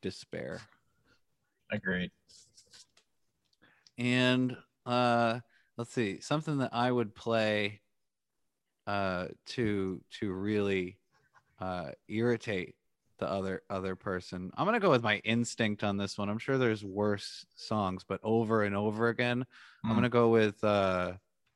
despair. 0.00 0.60
Agreed. 1.72 2.12
and 3.98 4.56
uh 4.86 5.40
let's 5.78 5.92
see 5.92 6.20
something 6.20 6.58
that 6.58 6.74
i 6.74 6.92
would 6.92 7.14
play 7.14 7.80
uh 8.86 9.26
to 9.46 10.02
to 10.10 10.32
really 10.32 10.98
uh 11.60 11.90
irritate 12.08 12.74
the 13.18 13.28
other 13.28 13.62
other 13.70 13.96
person 13.96 14.50
i'm 14.56 14.66
gonna 14.66 14.80
go 14.80 14.90
with 14.90 15.02
my 15.02 15.18
instinct 15.18 15.84
on 15.84 15.96
this 15.96 16.16
one 16.18 16.28
i'm 16.28 16.38
sure 16.38 16.58
there's 16.58 16.84
worse 16.84 17.46
songs 17.56 18.04
but 18.08 18.20
over 18.22 18.62
and 18.64 18.76
over 18.76 19.08
again 19.08 19.44
i'm 19.84 19.90
Hmm. 19.90 19.96
gonna 19.96 20.08
go 20.08 20.30
with 20.30 20.62
uh 20.64 21.14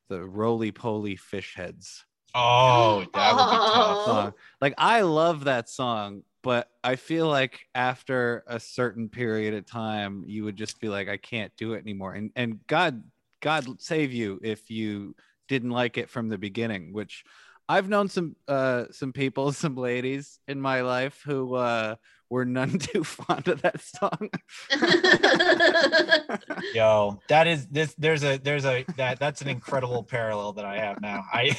the 0.09 0.23
roly 0.23 0.71
poly 0.71 1.15
fish 1.15 1.55
heads 1.55 2.05
Oh, 2.35 3.05
that 3.13 3.35
would 3.35 3.49
be 3.49 3.59
tough. 3.59 3.99
Oh. 4.07 4.11
song. 4.11 4.33
Like 4.61 4.73
I 4.77 5.01
love 5.01 5.43
that 5.43 5.69
song, 5.69 6.23
but 6.41 6.69
I 6.83 6.95
feel 6.95 7.27
like 7.27 7.67
after 7.75 8.43
a 8.47 8.59
certain 8.59 9.07
period 9.09 9.53
of 9.53 9.65
time, 9.67 10.23
you 10.25 10.43
would 10.43 10.55
just 10.55 10.79
be 10.81 10.89
like, 10.89 11.07
I 11.09 11.17
can't 11.17 11.55
do 11.57 11.73
it 11.73 11.79
anymore. 11.79 12.13
And 12.13 12.31
and 12.35 12.65
God, 12.67 13.03
God 13.43 13.81
save 13.81 14.13
you 14.13 14.39
if 14.41 14.71
you 14.71 15.15
didn't 15.49 15.71
like 15.71 15.97
it 15.97 16.09
from 16.09 16.29
the 16.29 16.37
beginning. 16.37 16.93
Which 16.93 17.25
I've 17.67 17.89
known 17.89 18.07
some 18.07 18.35
uh 18.47 18.85
some 18.91 19.13
people, 19.13 19.51
some 19.51 19.75
ladies 19.75 20.39
in 20.47 20.59
my 20.59 20.81
life 20.81 21.21
who 21.25 21.55
uh 21.55 21.95
were 22.29 22.45
none 22.45 22.79
too 22.79 23.03
fond 23.03 23.47
of 23.49 23.61
that 23.61 23.81
song. 23.81 24.29
Yo, 26.73 27.19
that 27.27 27.47
is 27.47 27.67
this. 27.67 27.93
There's 27.95 28.23
a 28.23 28.37
there's 28.37 28.65
a 28.65 28.85
that 28.95 29.19
that's 29.19 29.41
an 29.41 29.49
incredible 29.49 30.03
parallel 30.03 30.53
that 30.53 30.65
I 30.65 30.77
have 30.77 31.01
now. 31.01 31.25
I 31.31 31.57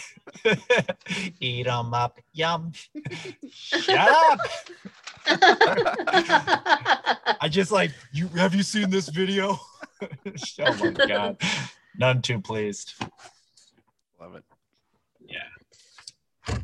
eat 1.40 1.66
'em 1.66 1.92
up, 1.92 2.18
yum. 2.32 2.72
Shut 3.50 3.90
up. 3.90 4.38
I 7.40 7.48
just 7.50 7.70
like 7.70 7.90
you. 8.12 8.28
Have 8.28 8.54
you 8.54 8.62
seen 8.62 8.88
this 8.88 9.10
video? 9.10 9.60
oh 10.60 10.74
my 10.74 11.06
god, 11.06 11.36
none 11.96 12.22
too 12.22 12.40
pleased. 12.40 12.94
Love 14.20 14.36
it. 14.36 14.44
Yeah. 15.26 16.54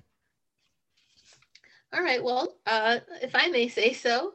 All 1.93 2.03
right. 2.03 2.23
Well, 2.23 2.57
uh, 2.67 2.99
if 3.21 3.35
I 3.35 3.49
may 3.49 3.69
say 3.69 3.93
so, 3.93 4.35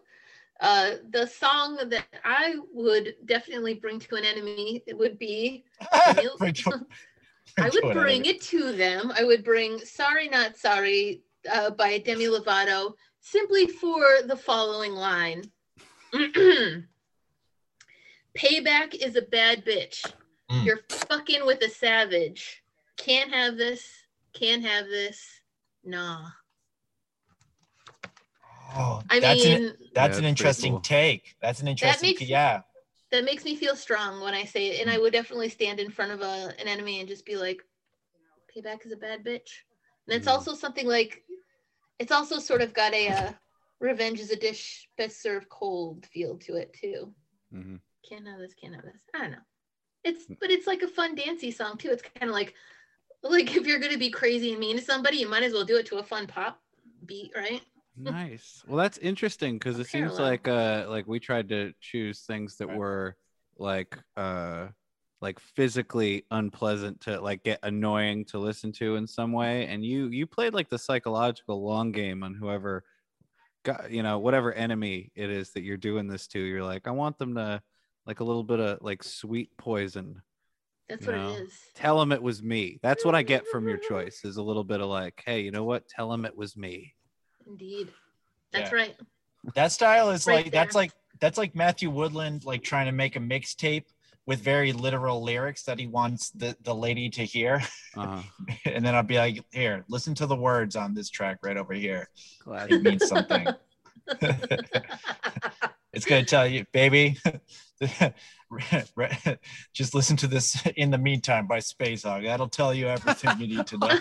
uh, 0.59 0.95
the 1.09 1.25
song 1.25 1.77
that 1.89 2.05
I 2.23 2.55
would 2.73 3.15
definitely 3.25 3.75
bring 3.75 3.99
to 3.99 4.15
an 4.15 4.25
enemy 4.25 4.83
would 4.93 5.17
be 5.17 5.63
I 7.57 7.69
would 7.69 7.93
bring 7.93 8.25
it 8.25 8.41
to 8.43 8.73
them. 8.73 9.11
I 9.17 9.23
would 9.23 9.43
bring 9.43 9.79
"Sorry 9.79 10.27
Not 10.27 10.57
Sorry" 10.57 11.21
uh, 11.51 11.71
by 11.71 11.99
Demi 11.99 12.25
Lovato 12.25 12.93
simply 13.21 13.67
for 13.67 14.03
the 14.25 14.35
following 14.35 14.93
line: 14.93 15.43
"Payback 18.38 18.95
is 18.95 19.15
a 19.15 19.21
bad 19.21 19.65
bitch. 19.65 20.01
Mm. 20.51 20.65
You're 20.65 20.79
fucking 20.89 21.45
with 21.45 21.61
a 21.61 21.69
savage. 21.69 22.63
Can't 22.97 23.31
have 23.33 23.57
this. 23.57 23.88
Can't 24.33 24.63
have 24.63 24.88
this. 24.88 25.41
Nah." 25.83 26.29
Oh, 28.77 29.01
I 29.09 29.19
that's 29.19 29.43
mean, 29.45 29.53
an 29.57 29.63
that's 29.63 29.75
Yeah, 29.75 29.79
an 29.79 29.93
that's 29.93 30.19
pretty 30.19 30.27
interesting 30.27 30.71
cool. 30.73 30.81
take. 30.81 31.36
That's 31.41 31.61
an 31.61 31.67
interesting. 31.69 32.01
that 32.01 32.05
makes- 32.19 32.29
yeah. 32.29 32.61
that 33.11 33.23
makes 33.23 33.45
me 33.45 33.55
feel 33.55 33.75
strong 33.75 34.19
when 34.21 34.33
I 34.33 34.43
say 34.43 34.67
it, 34.71 34.81
and 34.81 34.89
I 34.89 34.97
would 34.97 35.13
definitely 35.13 35.47
stand 35.49 35.79
in 35.79 35.89
front 35.89 36.11
of 36.11 36.21
a 36.21 36.53
an 36.59 36.67
enemy 36.67 36.99
and 36.99 37.07
just 37.07 37.25
be 37.25 37.38
like, 37.38 37.61
"Payback 38.53 38.86
is 38.86 38.91
a 38.91 38.97
bad 38.97 39.23
bitch." 39.23 39.49
And 40.07 40.17
it's 40.17 40.27
Mhm. 40.27 40.31
also 40.31 40.53
something 40.53 40.86
like, 40.88 41.23
it's 41.99 42.11
also 42.11 42.39
sort 42.39 42.61
of 42.61 42.73
got 42.73 42.93
a 42.93 43.07
uh, 43.09 43.33
"revenge 43.79 44.19
is 44.19 44.31
a 44.31 44.36
dish 44.36 44.89
best 44.97 45.21
served 45.21 45.47
cold" 45.47 46.05
feel 46.07 46.38
to 46.39 46.55
it 46.55 46.73
too. 46.73 47.15
Mhm. 47.53 47.79
Can't 48.07 48.27
have 48.27 48.39
this, 48.39 48.53
can't 48.53 48.75
have 48.75 48.83
this. 48.83 49.01
I 49.13 49.21
don't 49.21 49.31
know. 49.31 49.37
It's 50.03 50.25
but 50.39 50.51
it's 50.51 50.67
like 50.67 50.83
a 50.83 50.87
fun 50.87 51.15
dancey 51.15 51.51
song 51.51 51.77
too. 51.77 51.89
It's 51.89 52.03
kind 52.03 52.29
of 52.29 52.35
like, 52.35 52.53
like 53.23 53.55
if 53.55 53.65
you're 53.65 53.79
gonna 53.79 53.97
be 53.97 54.11
crazy 54.11 54.51
and 54.51 54.59
mean 54.59 54.77
to 54.77 54.83
somebody, 54.83 55.17
you 55.17 55.29
might 55.29 55.43
as 55.43 55.53
well 55.53 55.65
do 55.65 55.77
it 55.77 55.85
to 55.87 55.97
a 55.97 56.03
fun 56.03 56.27
pop 56.27 56.59
beat, 57.05 57.31
right? 57.35 57.61
nice 57.97 58.61
well 58.67 58.77
that's 58.77 58.97
interesting 58.97 59.53
because 59.57 59.79
it 59.79 59.87
seems 59.87 60.19
like 60.19 60.47
uh 60.47 60.85
like 60.89 61.07
we 61.07 61.19
tried 61.19 61.47
to 61.47 61.73
choose 61.79 62.21
things 62.21 62.57
that 62.57 62.67
were 62.67 63.15
like 63.57 63.97
uh 64.17 64.67
like 65.21 65.39
physically 65.39 66.25
unpleasant 66.31 66.99
to 66.99 67.19
like 67.21 67.41
get 67.43 67.59
annoying 67.63 68.25
to 68.25 68.37
listen 68.37 68.71
to 68.71 68.95
in 68.95 69.07
some 69.07 69.31
way 69.31 69.65
and 69.67 69.85
you 69.85 70.07
you 70.07 70.27
played 70.27 70.53
like 70.53 70.69
the 70.69 70.77
psychological 70.77 71.63
long 71.63 71.91
game 71.91 72.21
on 72.21 72.33
whoever 72.33 72.83
got 73.63 73.89
you 73.89 74.03
know 74.03 74.19
whatever 74.19 74.51
enemy 74.53 75.11
it 75.15 75.29
is 75.29 75.51
that 75.51 75.63
you're 75.63 75.77
doing 75.77 76.07
this 76.07 76.27
to 76.27 76.39
you're 76.39 76.63
like 76.63 76.87
i 76.87 76.91
want 76.91 77.17
them 77.17 77.33
to 77.33 77.61
like 78.07 78.19
a 78.19 78.23
little 78.23 78.43
bit 78.43 78.59
of 78.59 78.79
like 78.81 79.03
sweet 79.03 79.49
poison 79.57 80.21
That's 80.89 81.05
what 81.05 81.15
know, 81.15 81.33
it 81.33 81.43
is. 81.43 81.53
tell 81.75 81.99
them 81.99 82.11
it 82.11 82.21
was 82.21 82.41
me 82.43 82.79
that's 82.83 83.03
what 83.05 83.15
i 83.15 83.23
get 83.23 83.45
from 83.47 83.67
your 83.67 83.77
choice 83.89 84.21
is 84.23 84.37
a 84.37 84.43
little 84.43 84.63
bit 84.63 84.81
of 84.81 84.87
like 84.87 85.21
hey 85.25 85.41
you 85.41 85.51
know 85.51 85.63
what 85.63 85.87
tell 85.87 86.09
them 86.09 86.25
it 86.25 86.35
was 86.35 86.55
me 86.57 86.93
Indeed. 87.47 87.89
That's 88.51 88.71
Yeah. 88.71 88.77
right. 88.77 88.95
That 89.53 89.71
style 89.71 90.09
is 90.09 90.25
Right 90.25 90.45
like 90.45 90.51
that's 90.51 90.75
like 90.75 90.91
that's 91.19 91.37
like 91.37 91.55
Matthew 91.55 91.89
Woodland 91.89 92.43
like 92.43 92.63
trying 92.63 92.87
to 92.87 92.91
make 92.91 93.15
a 93.15 93.19
mixtape 93.19 93.85
with 94.25 94.39
very 94.41 94.73
literal 94.73 95.23
lyrics 95.23 95.63
that 95.63 95.79
he 95.79 95.85
wants 95.85 96.31
the, 96.31 96.57
the 96.63 96.73
lady 96.73 97.09
to 97.11 97.23
hear. 97.23 97.61
uh-huh 97.95 98.23
And 98.65 98.83
then 98.83 98.95
I'll 98.95 99.03
be 99.03 99.17
like, 99.17 99.43
here, 99.51 99.85
listen 99.87 100.15
to 100.15 100.25
the 100.25 100.35
words 100.35 100.75
on 100.75 100.93
this 100.95 101.09
track 101.09 101.37
right 101.43 101.57
over 101.57 101.73
here. 101.73 102.09
Glad. 102.43 102.71
It 102.71 102.81
means 102.81 103.07
something. 103.07 103.47
it's 105.93 106.05
gonna 106.05 106.23
tell 106.25 106.47
you, 106.47 106.65
baby. 106.73 107.17
Just 109.73 109.95
listen 109.95 110.17
to 110.17 110.28
this 110.28 110.61
in 110.78 110.91
the 110.91 110.97
meantime 110.97 111.47
by 111.47 111.59
Spacehog. 111.59 112.23
That'll 112.23 112.49
tell 112.49 112.73
you 112.73 112.88
everything 112.88 113.39
you 113.39 113.47
need 113.57 113.67
to 113.67 113.78
know. 113.78 113.89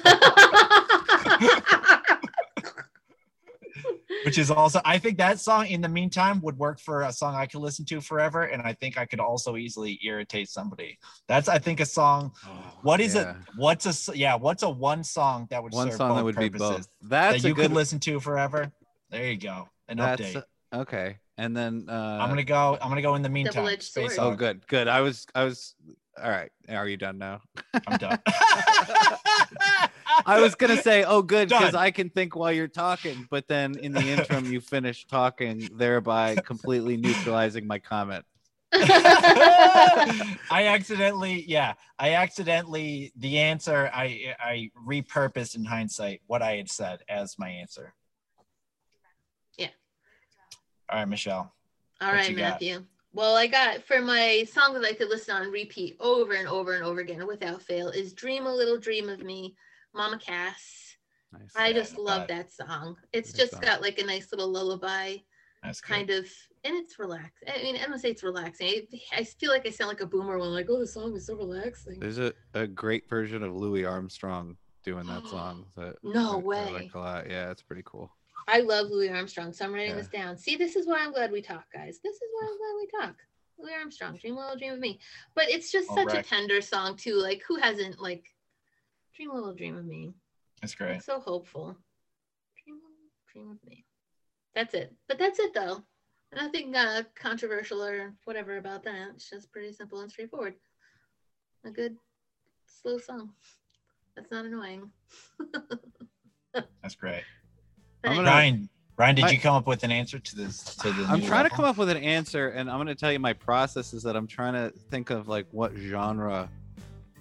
Which 4.25 4.39
is 4.39 4.51
also, 4.51 4.81
I 4.87 4.97
think 4.99 5.18
that 5.18 5.39
song 5.39 5.66
in 5.66 5.83
the 5.83 5.89
meantime 5.89 6.41
would 6.41 6.57
work 6.57 6.81
for 6.81 7.03
a 7.03 7.12
song 7.12 7.35
I 7.35 7.45
could 7.47 7.61
listen 7.61 7.85
to 7.87 8.01
forever. 8.01 8.45
And 8.45 8.62
I 8.62 8.72
think 8.72 8.97
I 8.97 9.05
could 9.05 9.20
also 9.20 9.57
easily 9.57 9.99
irritate 10.03 10.49
somebody. 10.49 10.99
That's, 11.29 11.49
I 11.49 11.59
think, 11.59 11.81
a 11.81 11.87
song. 11.87 12.33
Oh, 12.47 12.51
what 12.83 13.01
is 13.01 13.14
Yeah. 13.14 13.33
it? 13.33 13.37
What's 13.57 14.09
a, 14.09 14.16
yeah, 14.16 14.37
what's 14.37 14.62
a 14.62 14.70
one 14.70 15.05
song 15.05 15.47
that 15.51 15.62
would 15.62 15.72
one 15.75 15.89
serve 15.91 15.99
song 15.99 16.09
both 16.11 16.16
that 16.18 16.25
would 16.25 16.35
purposes 16.37 16.53
be 16.53 16.59
both. 16.59 16.89
That's 17.03 17.43
that 17.43 17.45
a 17.45 17.49
you 17.49 17.55
good. 17.55 17.62
could 17.66 17.72
listen 17.72 17.99
to 18.01 18.18
forever? 18.20 18.72
There 19.11 19.31
you 19.31 19.37
go. 19.37 19.68
An 19.89 19.99
that's 19.99 20.22
update. 20.22 20.43
okay. 20.72 21.18
And 21.37 21.57
then 21.57 21.87
uh, 21.89 22.18
I'm 22.20 22.28
gonna 22.28 22.45
go. 22.45 22.78
I'm 22.80 22.89
gonna 22.89 23.03
go 23.03 23.16
in 23.16 23.22
the 23.22 23.28
meantime. 23.28 23.55
Double-edged 23.55 23.82
Space 23.82 24.16
sword. 24.16 24.26
Oh, 24.26 24.30
Hog. 24.30 24.39
good, 24.39 24.66
good. 24.68 24.89
I 24.89 25.01
was, 25.01 25.26
I 25.35 25.45
was. 25.45 25.74
All 26.22 26.30
right. 26.30 26.51
Are 26.68 26.89
you 26.89 26.97
done 26.97 27.18
now? 27.18 27.41
I'm 27.89 27.99
done. 27.99 28.20
I 30.26 30.41
was 30.41 30.55
gonna 30.55 30.80
say, 30.80 31.05
oh, 31.05 31.22
good, 31.22 31.49
because 31.49 31.72
Done. 31.72 31.82
I 31.82 31.91
can 31.91 32.11
think 32.11 32.37
while 32.37 32.53
you're 32.53 32.68
talking, 32.68 33.26
but 33.30 33.49
then 33.49 33.76
in 33.78 33.93
the 33.93 34.01
interim, 34.01 34.53
you 34.53 34.61
finish 34.61 35.07
talking, 35.07 35.68
thereby 35.74 36.37
completely 36.37 36.97
neutralizing 36.97 37.66
my 37.66 37.78
comment. 37.78 38.24
I 38.72 40.39
accidentally, 40.51 41.45
yeah, 41.47 41.74
I 41.99 42.14
accidentally 42.14 43.12
the 43.16 43.39
answer 43.39 43.91
I 43.93 44.35
I 44.39 44.70
repurposed 44.87 45.57
in 45.57 45.64
hindsight 45.64 46.22
what 46.26 46.43
I 46.43 46.57
had 46.57 46.70
said 46.70 47.01
as 47.09 47.39
my 47.39 47.49
answer. 47.49 47.95
Yeah. 50.89 50.95
All 50.95 51.01
right, 51.01 51.09
Michelle. 51.09 51.53
All 52.01 52.09
right, 52.09 52.12
What 52.12 52.18
right, 52.20 52.30
you 52.30 52.37
got? 52.37 52.53
Matthew. 52.53 52.85
Well, 53.12 53.37
I 53.37 53.47
got 53.47 53.82
for 53.85 54.01
my 54.01 54.45
song 54.53 54.74
that 54.74 54.85
I 54.85 54.93
could 54.93 55.09
listen 55.09 55.37
on 55.37 55.51
repeat 55.51 55.97
over 56.01 56.32
and 56.35 56.49
over 56.49 56.74
and 56.74 56.85
over 56.85 57.01
again 57.01 57.24
without 57.26 57.62
fail 57.62 57.89
is 57.89 58.12
"Dream 58.12 58.47
a 58.47 58.53
Little 58.55 58.76
Dream 58.78 59.09
of 59.09 59.22
Me," 59.22 59.55
Mama 59.95 60.18
Cass. 60.18 60.97
Nice. 61.32 61.53
I 61.57 61.68
Yeah, 61.68 61.72
just 61.74 61.93
not 61.93 62.03
love 62.03 62.28
bad. 62.28 62.49
that 62.49 62.53
song. 62.53 62.97
It's 63.12 63.30
Good 63.32 63.39
just 63.39 63.53
song. 63.53 63.61
got 63.62 63.82
like 63.82 63.99
a 64.01 64.05
nice 64.05 64.32
little 64.32 64.49
lullaby 64.51 65.16
That's 65.62 65.80
good. 65.80 65.93
kind 65.95 66.11
of, 66.11 66.26
and 66.64 66.74
it's 66.76 66.99
relaxed. 66.99 67.45
I 67.47 67.62
mean, 67.62 67.76
I'm 67.76 67.85
gonna 67.87 67.99
say 68.01 68.11
it's 68.11 68.24
relaxing. 68.24 68.66
I, 69.12 69.18
I 69.20 69.24
feel 69.24 69.51
like 69.53 69.64
I 69.66 69.70
sound 69.70 69.89
like 69.91 70.01
a 70.01 70.07
boomer 70.07 70.37
when 70.37 70.49
I'm 70.49 70.55
like, 70.55 70.66
"Oh, 70.68 70.80
the 70.80 70.87
song 70.87 71.14
is 71.14 71.26
so 71.26 71.37
relaxing." 71.37 72.01
There's 72.01 72.18
a, 72.18 72.32
a 72.55 72.66
great 72.66 73.09
version 73.09 73.45
of 73.45 73.55
Louis 73.55 73.85
Armstrong 73.85 74.57
doing 74.82 75.07
that 75.07 75.24
song. 75.28 75.66
That 75.76 75.97
No 76.03 76.32
I- 76.32 76.35
I 76.35 76.37
way. 76.39 76.72
like 76.72 76.95
a 76.95 76.99
lot. 76.99 77.30
Yeah, 77.30 77.53
it's 77.53 77.62
pretty 77.62 77.82
cool. 77.85 78.11
I 78.47 78.61
love 78.61 78.88
Louis 78.90 79.09
Armstrong, 79.09 79.53
so 79.53 79.64
I'm 79.64 79.72
writing 79.72 79.90
Yeah. 79.90 79.97
this 79.97 80.09
down. 80.09 80.36
See, 80.36 80.57
this 80.57 80.76
is 80.76 80.86
why 80.86 80.99
I'm 81.01 81.12
glad 81.12 81.32
we 81.32 81.40
talk, 81.42 81.64
guys. 81.72 82.01
This 82.03 82.16
is 82.16 82.28
why 82.32 82.47
I'm 82.51 82.59
glad 82.59 82.76
we 82.76 82.86
talk. 83.07 83.16
Louis 83.59 83.72
Armstrong, 83.74 84.16
Dream 84.16 84.36
a 84.36 84.40
Little 84.40 84.57
Dream 84.57 84.72
of 84.74 84.80
Me. 84.80 84.99
But 85.34 85.49
it's 85.49 85.70
just 85.72 85.88
All 85.88 85.97
such 85.97 86.09
right. 86.09 86.18
a 86.24 86.28
tender 86.28 86.61
song 86.61 86.97
too. 86.97 87.14
Like 87.14 87.42
who 87.47 87.57
hasn't 87.57 88.01
like 88.01 88.34
Dream 89.14 89.30
a 89.30 89.34
Little 89.34 89.55
Dream 89.55 89.76
of 89.76 89.84
Me? 89.86 90.12
That's 90.61 90.74
great. 90.74 90.97
It's 90.97 91.07
so 91.07 91.20
hopeful. 91.20 91.76
Dream 92.64 92.76
a 92.76 92.88
Little 92.88 93.11
Dream 93.32 93.51
of 93.53 93.64
Me. 93.68 93.84
That's 94.55 94.74
it. 94.74 94.95
But 95.09 95.18
that's 95.18 95.38
it 95.38 95.55
though. 95.55 95.84
Nothing 96.34 96.74
uh, 96.74 97.05
controversial 97.14 97.82
or 97.82 98.12
whatever 98.24 98.57
about 98.57 98.82
that. 98.84 99.11
It's 99.14 99.30
just 99.30 99.53
pretty 99.53 99.72
simple 99.72 100.01
and 100.01 100.11
straightforward. 100.11 100.55
A 101.64 101.70
good 101.70 101.97
slow 102.66 102.99
song. 102.99 103.32
That's 104.16 104.32
not 104.32 104.45
annoying. 104.45 104.90
That's 106.82 106.95
great. 106.97 107.22
But 108.05 108.11
I'm 108.11 108.16
gonna- 108.16 108.28
Ryan, 108.30 108.68
Ryan, 108.98 109.14
did 109.16 109.24
I- 109.24 109.30
you 109.30 109.40
come 109.40 109.55
up 109.57 109.66
with 109.66 109.82
an 109.82 109.90
answer 109.90 110.18
to 110.18 110.36
this? 110.36 110.62
To 110.76 110.92
the 110.92 111.05
I'm 111.07 111.20
new 111.20 111.26
trying 111.26 111.44
to 111.44 111.50
come 111.50 111.64
up 111.64 111.78
with 111.78 111.88
an 111.88 111.96
answer, 111.96 112.48
and 112.50 112.70
I'm 112.70 112.76
going 112.76 112.86
to 112.88 112.94
tell 112.94 113.11
you 113.11 113.18
my 113.18 113.32
process 113.32 113.92
is 113.94 114.02
that 114.02 114.14
I'm 114.14 114.26
trying 114.26 114.52
to 114.52 114.70
think 114.90 115.11
of 115.11 115.26
like 115.26 115.46
what 115.52 115.72
genre 115.74 116.48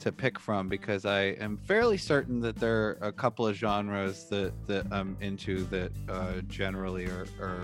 to 0.02 0.12
pick 0.12 0.38
from 0.38 0.68
because 0.68 1.06
I 1.06 1.22
am 1.40 1.56
fairly 1.56 1.98
certain 1.98 2.42
that 2.42 2.58
there 2.58 2.98
are 3.02 3.08
a 3.08 3.12
couple 3.14 3.48
of 3.48 3.56
genres 3.56 4.26
that 4.26 4.52
that 4.68 4.86
I'm 4.92 5.16
into 5.22 5.64
that 5.66 5.92
uh, 6.10 6.34
generally 6.50 7.06
are, 7.06 7.26
are 7.40 7.62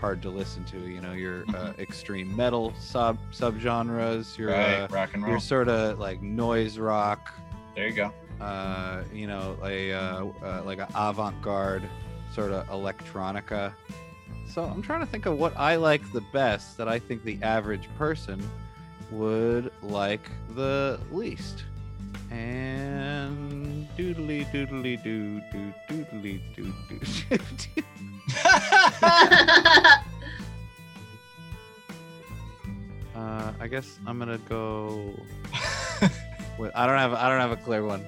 hard 0.00 0.20
to 0.22 0.30
listen 0.30 0.64
to. 0.64 0.78
You 0.80 1.00
know, 1.00 1.12
your 1.12 1.44
uh, 1.54 1.72
extreme 1.78 2.34
metal 2.34 2.74
sub 2.80 3.16
subgenres, 3.32 4.36
your 4.36 4.50
right, 4.50 4.80
uh, 4.82 4.88
rock 4.90 5.10
and 5.14 5.22
roll. 5.22 5.30
your 5.30 5.40
sort 5.40 5.68
of 5.68 6.00
like 6.00 6.20
noise 6.20 6.76
rock, 6.78 7.32
There 7.76 7.86
you 7.86 7.94
go. 7.94 8.12
uh, 8.40 9.04
you 9.14 9.28
know, 9.28 9.56
a 9.64 9.92
uh, 9.92 10.24
uh, 10.44 10.62
like 10.66 10.80
an 10.80 10.88
avant-garde 10.94 11.88
sort 12.36 12.52
of 12.52 12.68
electronica. 12.68 13.72
So 14.46 14.62
I'm 14.62 14.82
trying 14.82 15.00
to 15.00 15.06
think 15.06 15.24
of 15.24 15.38
what 15.38 15.56
I 15.56 15.76
like 15.76 16.02
the 16.12 16.20
best 16.34 16.76
that 16.76 16.86
I 16.86 16.98
think 16.98 17.24
the 17.24 17.38
average 17.42 17.88
person 17.96 18.46
would 19.10 19.72
like 19.82 20.20
the 20.54 21.00
least. 21.10 21.64
And 22.30 23.88
doodly 23.96 24.44
doodly 24.52 25.02
doo 25.02 25.40
doo 25.50 25.72
doodly 25.88 26.42
doo 26.54 26.74
doo. 26.88 27.00
uh, 33.14 33.52
I 33.58 33.66
guess 33.68 33.98
I'm 34.06 34.18
gonna 34.18 34.36
go. 34.48 35.14
With, 36.58 36.72
I 36.74 36.86
don't 36.86 36.98
have 36.98 37.14
I 37.14 37.30
don't 37.30 37.40
have 37.40 37.52
a 37.52 37.56
clear 37.56 37.82
one. 37.84 38.04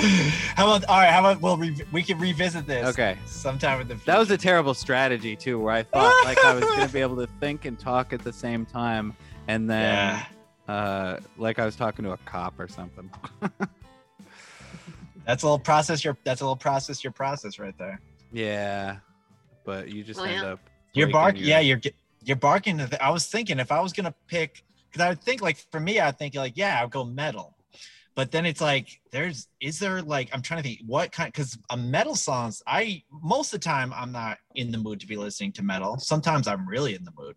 how 0.56 0.66
about 0.76 0.84
all 0.88 0.98
right? 0.98 1.10
How 1.10 1.20
about 1.20 1.40
we'll 1.40 1.56
re- 1.56 1.82
we 1.92 2.02
can 2.02 2.18
revisit 2.18 2.66
this 2.66 2.86
Okay. 2.88 3.16
sometime 3.26 3.80
in 3.80 3.88
the 3.88 3.94
future. 3.94 4.12
That 4.12 4.18
was 4.18 4.30
a 4.30 4.36
terrible 4.38 4.74
strategy 4.74 5.36
too, 5.36 5.58
where 5.60 5.72
I 5.74 5.82
thought 5.82 6.14
like 6.24 6.42
I 6.44 6.54
was 6.54 6.64
gonna 6.64 6.88
be 6.88 7.00
able 7.08 7.16
to 7.16 7.26
think 7.40 7.64
and 7.64 7.78
talk 7.78 8.12
at 8.12 8.22
the 8.22 8.32
same 8.32 8.64
time, 8.66 9.14
and 9.48 9.68
then 9.70 10.22
yeah. 10.68 10.74
uh, 10.74 11.20
like 11.38 11.58
I 11.58 11.64
was 11.64 11.76
talking 11.76 12.04
to 12.04 12.12
a 12.12 12.16
cop 12.18 12.58
or 12.58 12.68
something. 12.68 13.10
That's 15.26 15.42
a 15.42 15.46
little 15.46 15.58
process 15.58 16.04
your 16.04 16.16
that's 16.22 16.40
a 16.40 16.44
little 16.44 16.56
process 16.56 17.02
your 17.02 17.12
process 17.12 17.58
right 17.58 17.76
there. 17.78 18.00
yeah, 18.32 18.98
but 19.64 19.88
you 19.88 20.04
just 20.04 20.20
Oh, 20.20 20.24
end 20.24 20.42
yeah. 20.42 20.52
up. 20.52 20.60
You're 20.92 21.06
breaking 21.06 21.12
barking. 21.12 21.40
your- 21.42 21.48
Yeah, 21.48 21.60
you're 21.60 21.80
you're 22.22 22.36
barking. 22.36 22.76
the- 22.76 23.02
I 23.02 23.10
was 23.10 23.26
thinking 23.26 23.58
if 23.58 23.72
I 23.72 23.80
was 23.80 23.92
gonna 23.92 24.14
pick, 24.28 24.62
because 24.88 25.04
I 25.04 25.08
would 25.08 25.20
think 25.20 25.42
like 25.42 25.56
for 25.72 25.80
me, 25.80 25.98
I 25.98 26.06
would 26.06 26.18
think 26.18 26.36
like 26.36 26.52
yeah, 26.56 26.78
I'll 26.80 26.86
go 26.88 27.04
metal. 27.04 27.55
But 28.16 28.32
then 28.32 28.46
it's 28.46 28.62
like 28.62 28.98
there's 29.12 29.46
is 29.60 29.78
there 29.78 30.00
like 30.00 30.30
I'm 30.32 30.40
trying 30.40 30.62
to 30.62 30.68
think 30.68 30.80
what 30.86 31.12
kind 31.12 31.30
because 31.30 31.56
a 31.68 31.76
metal 31.76 32.14
songs 32.14 32.62
I 32.66 33.02
most 33.10 33.52
of 33.52 33.60
the 33.60 33.64
time 33.64 33.92
I'm 33.94 34.10
not 34.10 34.38
in 34.54 34.72
the 34.72 34.78
mood 34.78 35.00
to 35.00 35.06
be 35.06 35.16
listening 35.16 35.52
to 35.52 35.62
metal. 35.62 35.98
Sometimes 35.98 36.48
I'm 36.48 36.66
really 36.66 36.94
in 36.94 37.04
the 37.04 37.12
mood. 37.16 37.36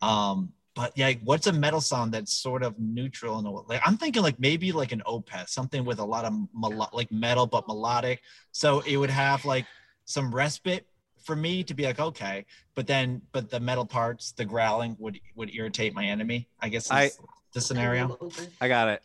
Um, 0.00 0.52
but 0.74 0.92
yeah, 0.96 1.12
what's 1.22 1.46
a 1.46 1.52
metal 1.52 1.82
song 1.82 2.10
that's 2.10 2.32
sort 2.32 2.62
of 2.62 2.74
neutral 2.78 3.38
and 3.38 3.68
like 3.68 3.82
I'm 3.84 3.98
thinking 3.98 4.22
like 4.22 4.40
maybe 4.40 4.72
like 4.72 4.92
an 4.92 5.02
Opeth, 5.06 5.50
something 5.50 5.84
with 5.84 5.98
a 5.98 6.04
lot 6.04 6.24
of 6.24 6.32
melo- 6.54 6.88
like 6.94 7.12
metal 7.12 7.46
but 7.46 7.68
melodic. 7.68 8.22
So 8.50 8.80
it 8.80 8.96
would 8.96 9.10
have 9.10 9.44
like 9.44 9.66
some 10.06 10.34
respite 10.34 10.86
for 11.22 11.36
me 11.36 11.62
to 11.64 11.74
be 11.74 11.84
like 11.84 12.00
okay, 12.00 12.46
but 12.74 12.86
then 12.86 13.20
but 13.32 13.50
the 13.50 13.60
metal 13.60 13.84
parts, 13.84 14.32
the 14.32 14.46
growling 14.46 14.96
would 14.98 15.20
would 15.36 15.54
irritate 15.54 15.92
my 15.92 16.06
enemy. 16.06 16.48
I 16.60 16.70
guess 16.70 16.86
is 16.86 16.90
I- 16.92 17.10
the 17.52 17.60
scenario. 17.60 18.18
I 18.58 18.68
got 18.68 18.88
it. 18.88 19.02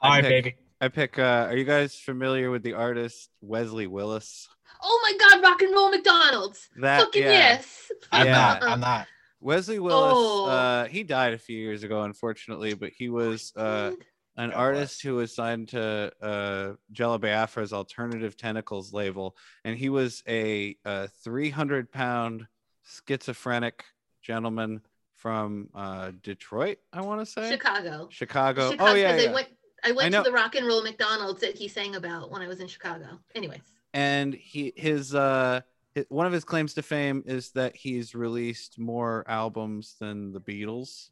All 0.00 0.10
right, 0.10 0.22
pick- 0.24 0.44
baby. 0.44 0.56
I 0.82 0.88
pick. 0.88 1.18
Uh, 1.18 1.46
are 1.50 1.56
you 1.56 1.64
guys 1.64 1.94
familiar 1.94 2.50
with 2.50 2.62
the 2.62 2.72
artist 2.72 3.28
Wesley 3.42 3.86
Willis? 3.86 4.48
Oh 4.82 5.00
my 5.02 5.28
God, 5.28 5.42
rock 5.42 5.60
and 5.60 5.74
roll 5.74 5.90
McDonald's. 5.90 6.68
That 6.80 7.00
Fucking 7.00 7.22
yeah. 7.22 7.30
yes. 7.30 7.92
I'm 8.10 8.26
Yeah. 8.26 8.32
not. 8.32 8.62
I'm 8.62 8.80
not. 8.80 9.06
Wesley 9.40 9.78
Willis. 9.78 10.12
Oh. 10.16 10.46
Uh, 10.46 10.84
he 10.86 11.02
died 11.02 11.34
a 11.34 11.38
few 11.38 11.58
years 11.58 11.82
ago, 11.82 12.02
unfortunately, 12.02 12.72
but 12.72 12.92
he 12.96 13.10
was 13.10 13.52
uh, 13.56 13.90
an 14.38 14.52
artist 14.54 15.02
who 15.02 15.16
was 15.16 15.34
signed 15.34 15.68
to 15.68 16.12
uh, 16.22 16.72
Jello 16.92 17.18
Biafra's 17.18 17.74
Alternative 17.74 18.34
Tentacles 18.34 18.94
label, 18.94 19.36
and 19.66 19.76
he 19.76 19.90
was 19.90 20.22
a, 20.26 20.76
a 20.86 21.08
300 21.24 21.92
pound 21.92 22.46
schizophrenic 23.06 23.84
gentleman 24.22 24.80
from 25.16 25.68
uh, 25.74 26.12
Detroit, 26.22 26.78
I 26.92 27.02
want 27.02 27.20
to 27.20 27.26
say 27.26 27.50
Chicago. 27.50 28.08
Chicago. 28.10 28.70
Chicago. 28.70 28.90
Oh 28.92 28.94
yeah, 28.94 29.12
'cause 29.12 29.24
yeah. 29.24 29.30
I 29.30 29.34
went. 29.34 29.48
I 29.84 29.92
went 29.92 30.12
know. 30.12 30.22
to 30.22 30.30
the 30.30 30.34
rock 30.34 30.54
and 30.54 30.66
roll 30.66 30.82
McDonald's 30.82 31.40
that 31.40 31.56
he 31.56 31.68
sang 31.68 31.94
about 31.96 32.30
when 32.30 32.42
I 32.42 32.48
was 32.48 32.60
in 32.60 32.66
Chicago. 32.68 33.20
Anyways. 33.34 33.60
and 33.94 34.34
he 34.34 34.72
his 34.76 35.14
uh 35.14 35.60
hi- 35.96 36.04
one 36.08 36.26
of 36.26 36.32
his 36.32 36.44
claims 36.44 36.74
to 36.74 36.82
fame 36.82 37.22
is 37.26 37.50
that 37.52 37.76
he's 37.76 38.14
released 38.14 38.78
more 38.78 39.24
albums 39.26 39.96
than 40.00 40.32
the 40.32 40.40
Beatles. 40.40 41.10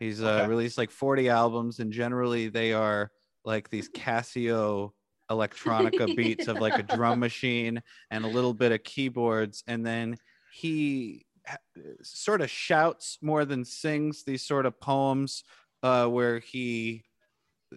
He's 0.00 0.22
uh, 0.22 0.26
Okay. 0.28 0.46
released 0.48 0.78
like 0.78 0.90
40 0.92 1.28
albums, 1.28 1.80
and 1.80 1.92
generally 1.92 2.48
they 2.48 2.72
are 2.72 3.10
like 3.44 3.68
these 3.68 3.88
Casio 3.90 4.92
electronica 5.30 6.06
beats 6.16 6.46
of 6.48 6.60
like 6.60 6.78
a 6.78 6.82
drum 6.84 7.18
machine 7.18 7.82
and 8.10 8.24
a 8.24 8.28
little 8.28 8.54
bit 8.54 8.72
of 8.72 8.82
keyboards, 8.84 9.64
and 9.66 9.84
then 9.84 10.16
he 10.52 11.26
ha- 11.46 11.56
sort 12.02 12.40
of 12.40 12.48
shouts 12.48 13.18
more 13.22 13.44
than 13.44 13.64
sings 13.64 14.22
these 14.24 14.42
sort 14.46 14.66
of 14.66 14.78
poems 14.80 15.42
uh, 15.82 16.06
where 16.06 16.38
he 16.38 17.04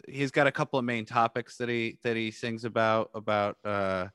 he's 0.07 0.31
got 0.31 0.47
a 0.47 0.51
couple 0.51 0.79
of 0.79 0.85
main 0.85 1.05
topics 1.05 1.57
that 1.57 1.69
he 1.69 1.97
that 2.03 2.15
he 2.15 2.31
sings 2.31 2.63
about 2.65 3.09
about 3.13 3.57
uh 3.65 4.07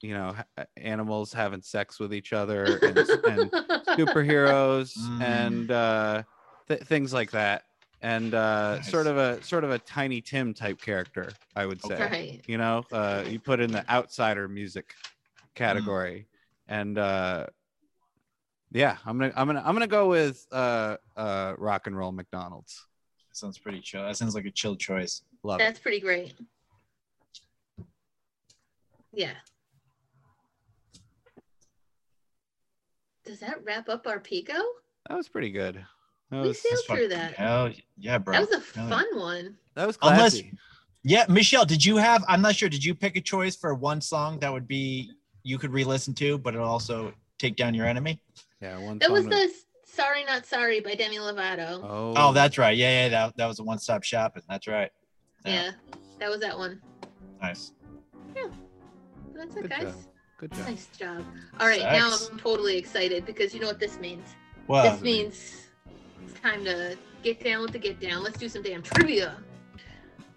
you 0.00 0.14
know 0.14 0.34
animals 0.76 1.32
having 1.32 1.62
sex 1.62 1.98
with 1.98 2.12
each 2.14 2.32
other 2.32 2.78
and, 2.78 2.98
and 2.98 3.50
superheroes 3.98 4.96
Mm. 4.98 5.20
and 5.22 5.70
uh 5.70 6.22
th- 6.68 6.82
things 6.82 7.12
like 7.12 7.30
that 7.32 7.64
and 8.02 8.34
uh 8.34 8.76
Nice. 8.76 8.90
sort 8.90 9.06
of 9.06 9.16
a 9.16 9.42
sort 9.42 9.64
of 9.64 9.70
a 9.70 9.78
tiny 9.78 10.20
tim 10.20 10.52
type 10.54 10.80
character 10.80 11.30
i 11.56 11.64
would 11.66 11.80
say 11.82 11.98
right. 12.00 12.40
you 12.46 12.58
know 12.58 12.84
uh 12.92 13.24
you 13.26 13.38
put 13.40 13.60
in 13.60 13.72
the 13.72 13.88
outsider 13.90 14.46
music 14.48 14.94
category 15.54 16.26
and 16.68 16.98
uh 16.98 17.46
yeah 18.72 18.96
i'm 19.06 19.18
gonna 19.18 19.32
i'm 19.36 19.46
gonna 19.46 19.62
i'm 19.64 19.74
gonna 19.74 19.86
go 19.86 20.08
with 20.08 20.46
uh 20.52 20.96
uh 21.16 21.54
rock 21.58 21.86
and 21.86 21.96
roll 21.96 22.12
mcdonald's 22.12 22.86
Sounds 23.34 23.58
pretty 23.58 23.80
chill. 23.80 24.04
That 24.04 24.16
sounds 24.16 24.36
like 24.36 24.44
a 24.44 24.50
chill 24.50 24.76
choice. 24.76 25.22
love 25.42 25.60
it 25.60 25.64
That's 25.64 25.80
pretty 25.80 25.98
great. 25.98 26.34
Yeah. 29.12 29.32
Does 33.24 33.40
that 33.40 33.56
wrap 33.64 33.88
up 33.88 34.06
our 34.06 34.20
Pico? 34.20 34.52
that 35.08 35.16
was 35.16 35.28
pretty 35.28 35.50
good 35.50 35.84
that 36.30 36.40
We 36.42 36.48
was 36.48 36.62
sailed 36.62 36.80
through 36.86 37.08
that. 37.08 37.34
Hell 37.34 37.70
yeah, 37.98 38.18
bro. 38.18 38.32
That 38.34 38.48
was 38.48 38.50
a 38.52 38.78
Hell 38.78 38.88
yeah. 38.88 38.96
fun 38.96 39.06
one. 39.18 39.56
that 39.74 39.86
was 39.86 39.98
Unless- 40.00 40.18
classy. 40.34 40.52
Yeah, 41.06 41.26
Michelle, 41.28 41.66
did 41.66 41.84
you 41.84 41.96
have? 41.98 42.24
I'm 42.28 42.40
not 42.40 42.56
sure. 42.56 42.70
Did 42.70 42.82
you 42.82 42.94
pick 42.94 43.16
a 43.16 43.20
choice 43.20 43.54
for 43.56 43.74
one 43.74 44.00
song 44.00 44.38
that 44.38 44.50
would 44.50 44.66
be 44.66 45.10
you 45.42 45.58
could 45.58 45.70
re-listen 45.70 46.14
to, 46.14 46.38
but 46.38 46.54
it'll 46.54 46.66
also 46.66 47.12
take 47.38 47.56
down 47.56 47.74
your 47.74 47.84
enemy? 47.86 48.20
yeah 48.62 48.78
one 48.78 48.98
That 49.00 49.10
was 49.10 49.24
song 49.24 49.30
the 49.30 49.36
S- 49.36 49.64
Sorry 49.94 50.24
Not 50.24 50.44
Sorry 50.46 50.80
by 50.80 50.94
Demi 50.94 51.16
Lovato. 51.18 51.80
oh 51.84 52.14
Oh, 52.16 52.32
that's 52.32 52.58
right. 52.58 52.76
Yeah, 52.76 53.04
yeah. 53.04 53.08
That, 53.08 53.36
that 53.36 53.46
was 53.46 53.60
a 53.60 53.62
one-stop 53.62 54.02
shopping. 54.02 54.42
That's 54.48 54.66
right. 54.66 54.90
yeah. 55.44 55.70
that 56.18 56.28
was 56.30 56.40
that 56.40 56.58
one. 56.58 56.80
Nice. 57.40 57.72
Yeah. 58.34 58.48
That's 59.34 59.54
it, 59.56 59.62
Good 59.62 59.70
guys. 59.70 59.82
job. 59.82 59.94
good 60.38 60.52
job 60.52 60.66
Nice 60.66 60.86
job. 60.98 61.24
All 61.60 61.68
right, 61.68 61.80
now 61.82 62.16
I'm 62.30 62.38
totally 62.38 62.76
excited 62.76 63.24
because 63.26 63.54
you 63.54 63.60
know 63.60 63.66
what 63.68 63.78
this 63.80 63.98
means. 63.98 64.26
Well, 64.66 64.90
this 64.90 65.00
means 65.02 65.66
it's 66.24 66.40
time 66.40 66.64
to 66.64 66.96
get 67.22 67.42
down 67.42 67.62
with 67.62 67.72
the 67.72 67.78
get 67.78 68.00
down. 68.00 68.22
Let's 68.22 68.38
do 68.38 68.48
some 68.48 68.62
damn 68.62 68.82
trivia. 68.82 69.36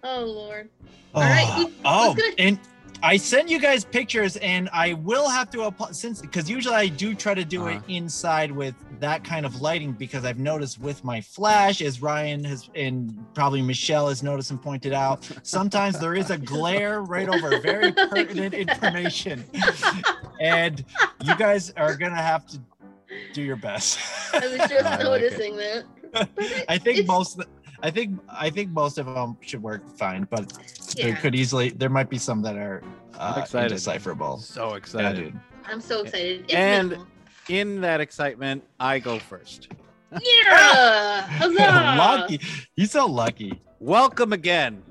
Oh 0.04 0.24
Lord. 0.24 0.68
Ah, 1.14 1.18
oh, 1.18 1.20
right, 1.20 1.58
we- 1.66 1.74
oh, 1.84 2.12
who's 2.12 2.22
gonna- 2.22 2.34
and 2.38 2.58
I 3.02 3.16
send 3.16 3.48
you 3.48 3.60
guys 3.60 3.84
pictures, 3.84 4.36
and 4.38 4.68
I 4.72 4.94
will 4.94 5.28
have 5.28 5.50
to 5.50 5.62
apo- 5.62 5.92
since 5.92 6.20
because 6.20 6.50
usually 6.50 6.74
I 6.74 6.88
do 6.88 7.14
try 7.14 7.32
to 7.32 7.44
do 7.44 7.68
it 7.68 7.76
Uh-huh. 7.76 7.84
inside 7.88 8.50
with 8.50 8.74
that 8.98 9.22
kind 9.22 9.46
of 9.46 9.60
lighting 9.60 9.92
because 9.92 10.24
I've 10.24 10.38
noticed 10.40 10.80
with 10.80 11.04
my 11.04 11.20
flash, 11.20 11.80
as 11.80 12.02
Ryan 12.02 12.42
has 12.44 12.68
and 12.74 13.16
probably 13.34 13.62
Michelle 13.62 14.08
has 14.08 14.22
noticed 14.22 14.50
and 14.50 14.60
pointed 14.60 14.92
out, 14.92 15.28
sometimes 15.44 15.98
there 16.00 16.14
is 16.16 16.30
a 16.30 16.38
glare 16.38 17.02
right 17.02 17.28
over 17.28 17.60
very 17.60 17.92
pertinent 18.10 18.54
information, 18.54 19.44
and 20.40 20.84
you 21.22 21.36
guys 21.36 21.70
are 21.76 21.94
gonna 21.96 22.16
have 22.16 22.46
to 22.48 22.58
do 23.32 23.42
your 23.42 23.56
best. 23.56 23.98
I 24.34 24.40
was 24.40 24.56
just 24.68 24.72
I 24.84 24.96
like 24.96 25.00
noticing 25.04 25.56
that. 25.56 25.84
I 26.68 26.78
think 26.78 26.98
it's- 26.98 27.06
most. 27.06 27.40
I 27.82 27.90
think 27.90 28.18
I 28.28 28.50
think 28.50 28.70
most 28.70 28.98
of 28.98 29.06
them 29.06 29.36
should 29.40 29.62
work 29.62 29.88
fine, 29.96 30.26
but 30.30 30.52
there 30.96 31.14
could 31.16 31.34
easily 31.34 31.70
there 31.70 31.88
might 31.90 32.10
be 32.10 32.18
some 32.18 32.42
that 32.42 32.56
are 32.56 32.82
uh, 33.14 33.34
I'm 33.36 33.42
excited. 33.42 33.78
so 33.80 33.92
Yeah, 34.70 34.76
excited 34.76 35.16
dude. 35.32 35.40
I'm 35.66 35.80
so 35.80 36.02
excited. 36.02 36.44
It's 36.44 36.54
And- 36.54 36.88
minimal. 36.90 37.06
in 37.48 37.80
that 37.80 38.00
excitement 38.00 38.62
i 38.78 38.98
go 38.98 39.18
first 39.18 39.68
yeah, 40.22 41.22
huzzah! 41.28 41.96
lucky. 41.98 42.40
He's 42.76 42.90
so 42.90 43.06
lucky. 43.06 43.60
welcome 43.80 44.32
again 44.32 44.82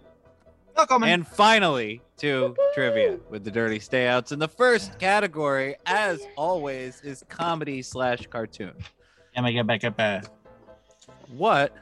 Welcome. 0.75 1.03
and 1.03 1.27
finally 1.27 2.01
to 2.17 2.55
trivia 2.73 3.19
with 3.29 3.43
the 3.43 3.51
dirty 3.51 3.79
stayouts 3.79 4.31
and 4.31 4.41
the 4.41 4.47
first 4.47 4.97
category 4.99 5.75
as 5.85 6.19
always 6.35 7.01
is 7.01 7.23
comedy 7.29 7.81
slash 7.81 8.25
cartoon 8.27 8.73
Am 9.35 9.45
I 9.45 9.51
get 9.51 9.67
back 9.67 9.83
up? 9.83 9.95
Uh, 9.99 10.21
what 11.29 11.75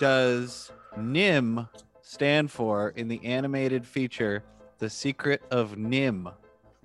does 0.00 0.72
NIMH 0.98 1.68
stand 2.00 2.50
for 2.50 2.88
in 2.96 3.06
the 3.06 3.24
animated 3.24 3.86
feature 3.86 4.42
the 4.78 4.88
secret 4.90 5.42
of 5.50 5.76
NIMH 5.76 6.32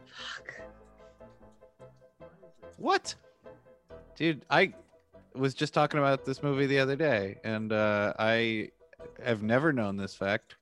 Fuck. 0.06 0.54
what 2.78 3.16
dude 4.16 4.46
i 4.50 4.72
was 5.34 5.54
just 5.54 5.74
talking 5.74 5.98
about 6.00 6.26
this 6.26 6.44
movie 6.44 6.66
the 6.66 6.78
other 6.78 6.96
day 6.98 7.38
and 7.46 7.72
uh, 7.72 8.14
i 8.20 8.70
have 9.24 9.42
never 9.42 9.72
known 9.74 9.96
this 9.98 10.14
fact 10.14 10.56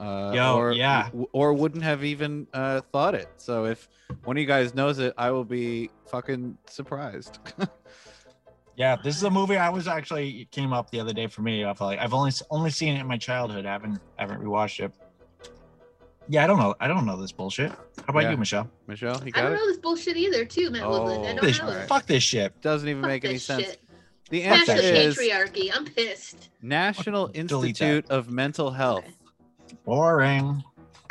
Uh, 0.00 0.32
Yo, 0.34 0.56
or, 0.56 0.72
yeah. 0.72 1.08
or 1.32 1.52
wouldn't 1.52 1.84
have 1.84 2.02
even 2.02 2.48
uh, 2.52 2.80
thought 2.92 3.14
it. 3.14 3.28
So 3.36 3.64
if 3.66 3.88
one 4.24 4.36
of 4.36 4.40
you 4.40 4.46
guys 4.46 4.74
knows 4.74 4.98
it, 4.98 5.14
I 5.16 5.30
will 5.30 5.44
be 5.44 5.88
fucking 6.10 6.58
surprised. 6.66 7.38
Yeah, 8.76 8.96
this 8.96 9.16
is 9.16 9.22
a 9.22 9.30
movie 9.30 9.56
I 9.56 9.68
was 9.68 9.86
actually 9.86 10.40
it 10.42 10.50
came 10.50 10.72
up 10.72 10.90
the 10.90 10.98
other 11.00 11.12
day 11.12 11.26
for 11.28 11.42
me. 11.42 11.64
I 11.64 11.72
feel 11.74 11.86
like 11.86 11.98
I've 12.00 12.12
only 12.14 12.32
only 12.50 12.70
seen 12.70 12.96
it 12.96 13.00
in 13.00 13.06
my 13.06 13.16
childhood. 13.18 13.66
I 13.66 13.72
haven't 13.72 14.00
haven't 14.16 14.40
rewatched 14.42 14.84
it. 14.84 14.92
Yeah, 16.28 16.42
I 16.42 16.46
don't 16.46 16.58
know. 16.58 16.74
I 16.80 16.88
don't 16.88 17.04
know 17.04 17.16
this 17.20 17.32
bullshit. 17.32 17.70
How 17.70 17.76
about 18.08 18.22
Yeah. 18.24 18.30
you, 18.30 18.36
Michelle? 18.38 18.70
Michelle, 18.86 19.22
you 19.24 19.32
I 19.34 19.42
don't 19.42 19.52
it? 19.52 19.56
know 19.56 19.66
this 19.66 19.76
bullshit 19.76 20.16
either, 20.16 20.44
too, 20.46 20.70
Matt 20.70 20.88
Woodland. 20.88 21.26
I 21.26 21.30
Oh, 21.32 21.34
don't 21.34 21.44
This, 21.44 21.58
know. 21.60 21.68
Alright. 21.68 21.86
Fuck 21.88 22.06
this 22.06 22.22
shit. 22.22 22.58
Doesn't 22.62 22.88
even 22.88 23.02
Fuck 23.02 23.08
make 23.08 23.24
any 23.26 23.34
this 23.34 23.44
sense. 23.44 23.62
shit. 23.64 23.80
The 24.30 24.42
answer 24.44 24.74
the 24.74 25.02
is 25.02 25.18
patriarchy. 25.18 25.70
I'm 25.72 25.84
pissed. 25.84 26.48
National 26.62 27.26
Delete. 27.28 27.40
Institute 27.80 28.06
of 28.10 28.30
Mental 28.30 28.70
Health. 28.70 29.04
Okay. 29.04 29.76
Boring. 29.84 30.64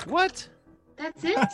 What? 0.05 0.47
That's 0.97 1.24
it? 1.24 1.38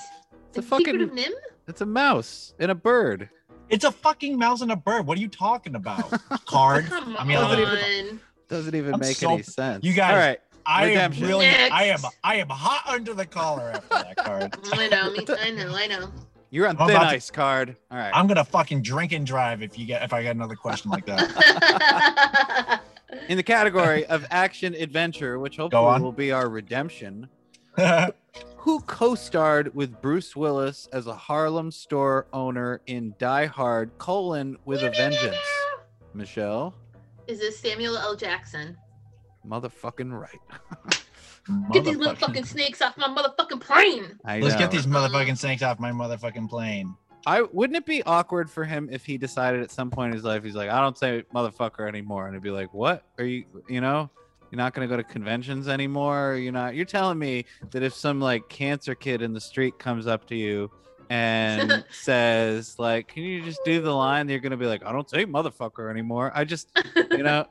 It's 0.51 0.55
The 0.55 0.61
Secret 0.77 0.99
fucking- 0.99 1.01
of 1.01 1.11
NIMH? 1.11 1.31
It's 1.67 1.81
a 1.81 1.85
mouse 1.85 2.53
and 2.59 2.71
a 2.71 2.75
bird. 2.75 3.29
It's 3.69 3.85
a 3.85 3.91
fucking 3.91 4.37
mouse 4.37 4.61
and 4.61 4.71
a 4.71 4.75
bird. 4.75 5.05
What 5.05 5.17
are 5.17 5.21
you 5.21 5.27
talking 5.27 5.75
about? 5.75 6.09
Card. 6.45 6.85
Come 6.89 7.15
I 7.17 7.23
mean, 7.23 7.37
on. 7.37 7.45
I 7.57 8.11
Doesn't 8.47 8.75
even 8.75 8.99
make 8.99 9.15
so- 9.17 9.33
any 9.33 9.43
sense. 9.43 9.83
You 9.83 9.93
guys- 9.93 10.11
All 10.13 10.17
right. 10.19 10.39
I 10.65 10.83
am 10.85 10.89
Redemption. 11.11 11.27
really. 11.27 11.47
I 11.47 11.83
am. 11.85 11.99
I 12.23 12.35
am 12.35 12.49
hot 12.49 12.83
under 12.87 13.13
the 13.15 13.25
collar 13.25 13.71
after 13.71 13.87
that 13.89 14.17
card. 14.17 14.55
I 14.73 14.87
know, 14.87 15.09
me, 15.11 15.25
I 15.41 15.49
know, 15.51 15.73
I 15.75 15.87
know. 15.87 16.11
You're 16.51 16.67
on 16.67 16.77
I'm 16.79 16.87
thin 16.87 16.95
about 16.95 17.09
to- 17.09 17.15
ice 17.15 17.31
card. 17.31 17.75
All 17.89 17.97
right. 17.97 18.11
I'm 18.13 18.27
gonna 18.27 18.43
fucking 18.45 18.83
drink 18.83 19.11
and 19.11 19.25
drive 19.25 19.63
if 19.63 19.79
you 19.79 19.87
get 19.87 20.03
if 20.03 20.13
I 20.13 20.21
get 20.21 20.35
another 20.35 20.55
question 20.55 20.91
like 20.91 21.05
that. 21.07 22.81
In 23.29 23.37
the 23.37 23.43
category 23.43 24.05
of 24.05 24.27
action 24.29 24.75
adventure, 24.75 25.39
which 25.39 25.57
hopefully 25.57 26.01
will 26.01 26.11
be 26.11 26.31
our 26.31 26.47
redemption, 26.49 27.29
who 28.57 28.79
co-starred 28.81 29.73
with 29.73 30.01
Bruce 30.01 30.35
Willis 30.35 30.87
as 30.93 31.07
a 31.07 31.15
Harlem 31.15 31.71
store 31.71 32.27
owner 32.33 32.81
in 32.87 33.13
Die 33.19 33.45
Hard: 33.45 33.91
colon 33.97 34.57
with 34.65 34.81
a 34.83 34.91
Vengeance? 34.91 35.35
Michelle, 36.13 36.73
Is 37.27 37.39
this 37.39 37.59
Samuel 37.59 37.97
L. 37.97 38.15
Jackson? 38.15 38.77
motherfucking 39.47 40.11
right. 40.19 40.39
Get 41.71 41.83
these 41.85 41.95
little 41.95 42.13
Motherfucking- 42.13 42.19
fucking 42.19 42.45
snakes 42.45 42.81
off 42.81 42.95
my 42.97 43.07
motherfucking 43.07 43.61
plane. 43.61 44.19
I 44.25 44.39
Let's 44.39 44.53
know. 44.53 44.59
get 44.59 44.71
these 44.71 44.85
motherfucking 44.85 45.37
snakes 45.37 45.63
off 45.63 45.79
my 45.79 45.91
motherfucking 45.91 46.47
plane. 46.49 46.93
I 47.25 47.41
wouldn't 47.41 47.77
it 47.77 47.85
be 47.85 48.03
awkward 48.03 48.49
for 48.51 48.63
him 48.65 48.87
if 48.91 49.03
he 49.05 49.17
decided 49.17 49.61
at 49.61 49.71
some 49.71 49.89
point 49.89 50.09
in 50.11 50.13
his 50.15 50.23
life 50.23 50.43
he's 50.43 50.55
like, 50.55 50.69
I 50.69 50.79
don't 50.79 50.97
say 50.97 51.23
motherfucker 51.33 51.87
anymore, 51.87 52.27
and 52.27 52.35
it'd 52.35 52.43
be 52.43 52.51
like, 52.51 52.73
what 52.73 53.03
are 53.17 53.25
you, 53.25 53.45
you 53.67 53.81
know, 53.81 54.09
you're 54.51 54.57
not 54.57 54.73
gonna 54.73 54.87
go 54.87 54.97
to 54.97 55.03
conventions 55.03 55.67
anymore. 55.67 56.35
You're 56.35 56.51
not. 56.51 56.75
You're 56.75 56.85
telling 56.85 57.19
me 57.19 57.45
that 57.71 57.83
if 57.83 57.93
some 57.93 58.19
like 58.19 58.47
cancer 58.49 58.95
kid 58.95 59.21
in 59.21 59.33
the 59.33 59.41
street 59.41 59.77
comes 59.79 60.07
up 60.07 60.25
to 60.27 60.35
you 60.35 60.71
and 61.09 61.83
says 61.91 62.77
like, 62.79 63.07
can 63.07 63.23
you 63.23 63.43
just 63.43 63.59
do 63.65 63.81
the 63.81 63.91
line? 63.93 64.27
You're 64.29 64.39
gonna 64.39 64.57
be 64.57 64.65
like, 64.65 64.83
I 64.85 64.91
don't 64.91 65.09
say 65.09 65.25
motherfucker 65.25 65.89
anymore. 65.89 66.31
I 66.35 66.43
just, 66.45 66.69
you 67.11 67.23
know, 67.23 67.45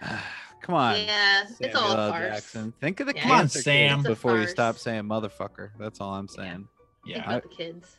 come 0.60 0.74
on. 0.74 0.96
yeah, 1.00 1.44
it's 1.60 1.74
all 1.74 1.88
Samuel 1.90 1.98
a 1.98 2.04
L. 2.06 2.10
farce. 2.12 2.34
Jackson. 2.34 2.72
Think 2.80 3.00
of 3.00 3.06
the 3.08 3.14
Yeah. 3.14 3.22
Come 3.22 3.30
on, 3.32 3.38
cancer 3.40 3.58
kid 3.58 3.64
Sam. 3.64 3.98
It's 4.00 4.08
before 4.08 4.38
you 4.38 4.46
stop 4.46 4.78
saying 4.78 5.02
motherfucker. 5.04 5.70
That's 5.78 6.00
all 6.00 6.14
I'm 6.14 6.28
saying. 6.28 6.68
Think 7.04 7.16
Yeah. 7.16 7.24
about 7.24 7.42
the 7.42 7.48
kids. 7.48 7.96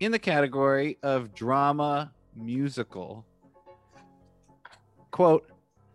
in 0.00 0.12
the 0.12 0.18
category 0.18 0.96
of 1.02 1.34
drama 1.34 2.10
musical. 2.34 3.24
Quote, 5.10 5.49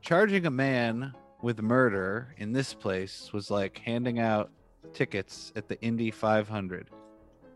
charging 0.05 0.45
a 0.45 0.51
man 0.51 1.11
with 1.41 1.59
murder 1.61 2.33
in 2.37 2.53
this 2.53 2.73
place 2.73 3.31
was 3.33 3.49
like 3.49 3.79
handing 3.79 4.19
out 4.19 4.51
tickets 4.93 5.51
at 5.55 5.67
the 5.67 5.81
Indy 5.81 6.11
500 6.11 6.89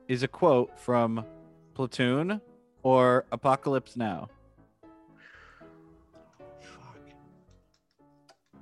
is 0.07 0.23
a 0.23 0.27
quote 0.27 0.77
from 0.79 1.23
Platoon 1.75 2.41
or 2.81 3.25
Apocalypse 3.31 3.95
Now. 3.95 4.27
Fuck. 6.59 6.97
I'm 8.55 8.59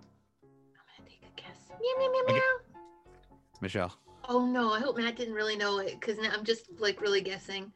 gonna 0.97 1.09
take 1.09 1.23
a 1.23 1.41
guess. 1.41 1.69
Meow, 1.69 1.93
meow, 1.97 2.11
meow, 2.11 2.23
Okay. 2.25 2.33
meow. 2.33 3.21
Michelle. 3.61 3.93
Oh 4.29 4.45
no, 4.45 4.73
I 4.73 4.79
hope 4.81 4.97
Matt 4.97 5.15
didn't 5.15 5.33
really 5.33 5.55
know 5.55 5.79
it 5.79 5.97
because 5.99 6.17
I'm 6.19 6.43
just 6.43 6.65
like 6.79 6.99
really 7.01 7.21
guessing. 7.21 7.71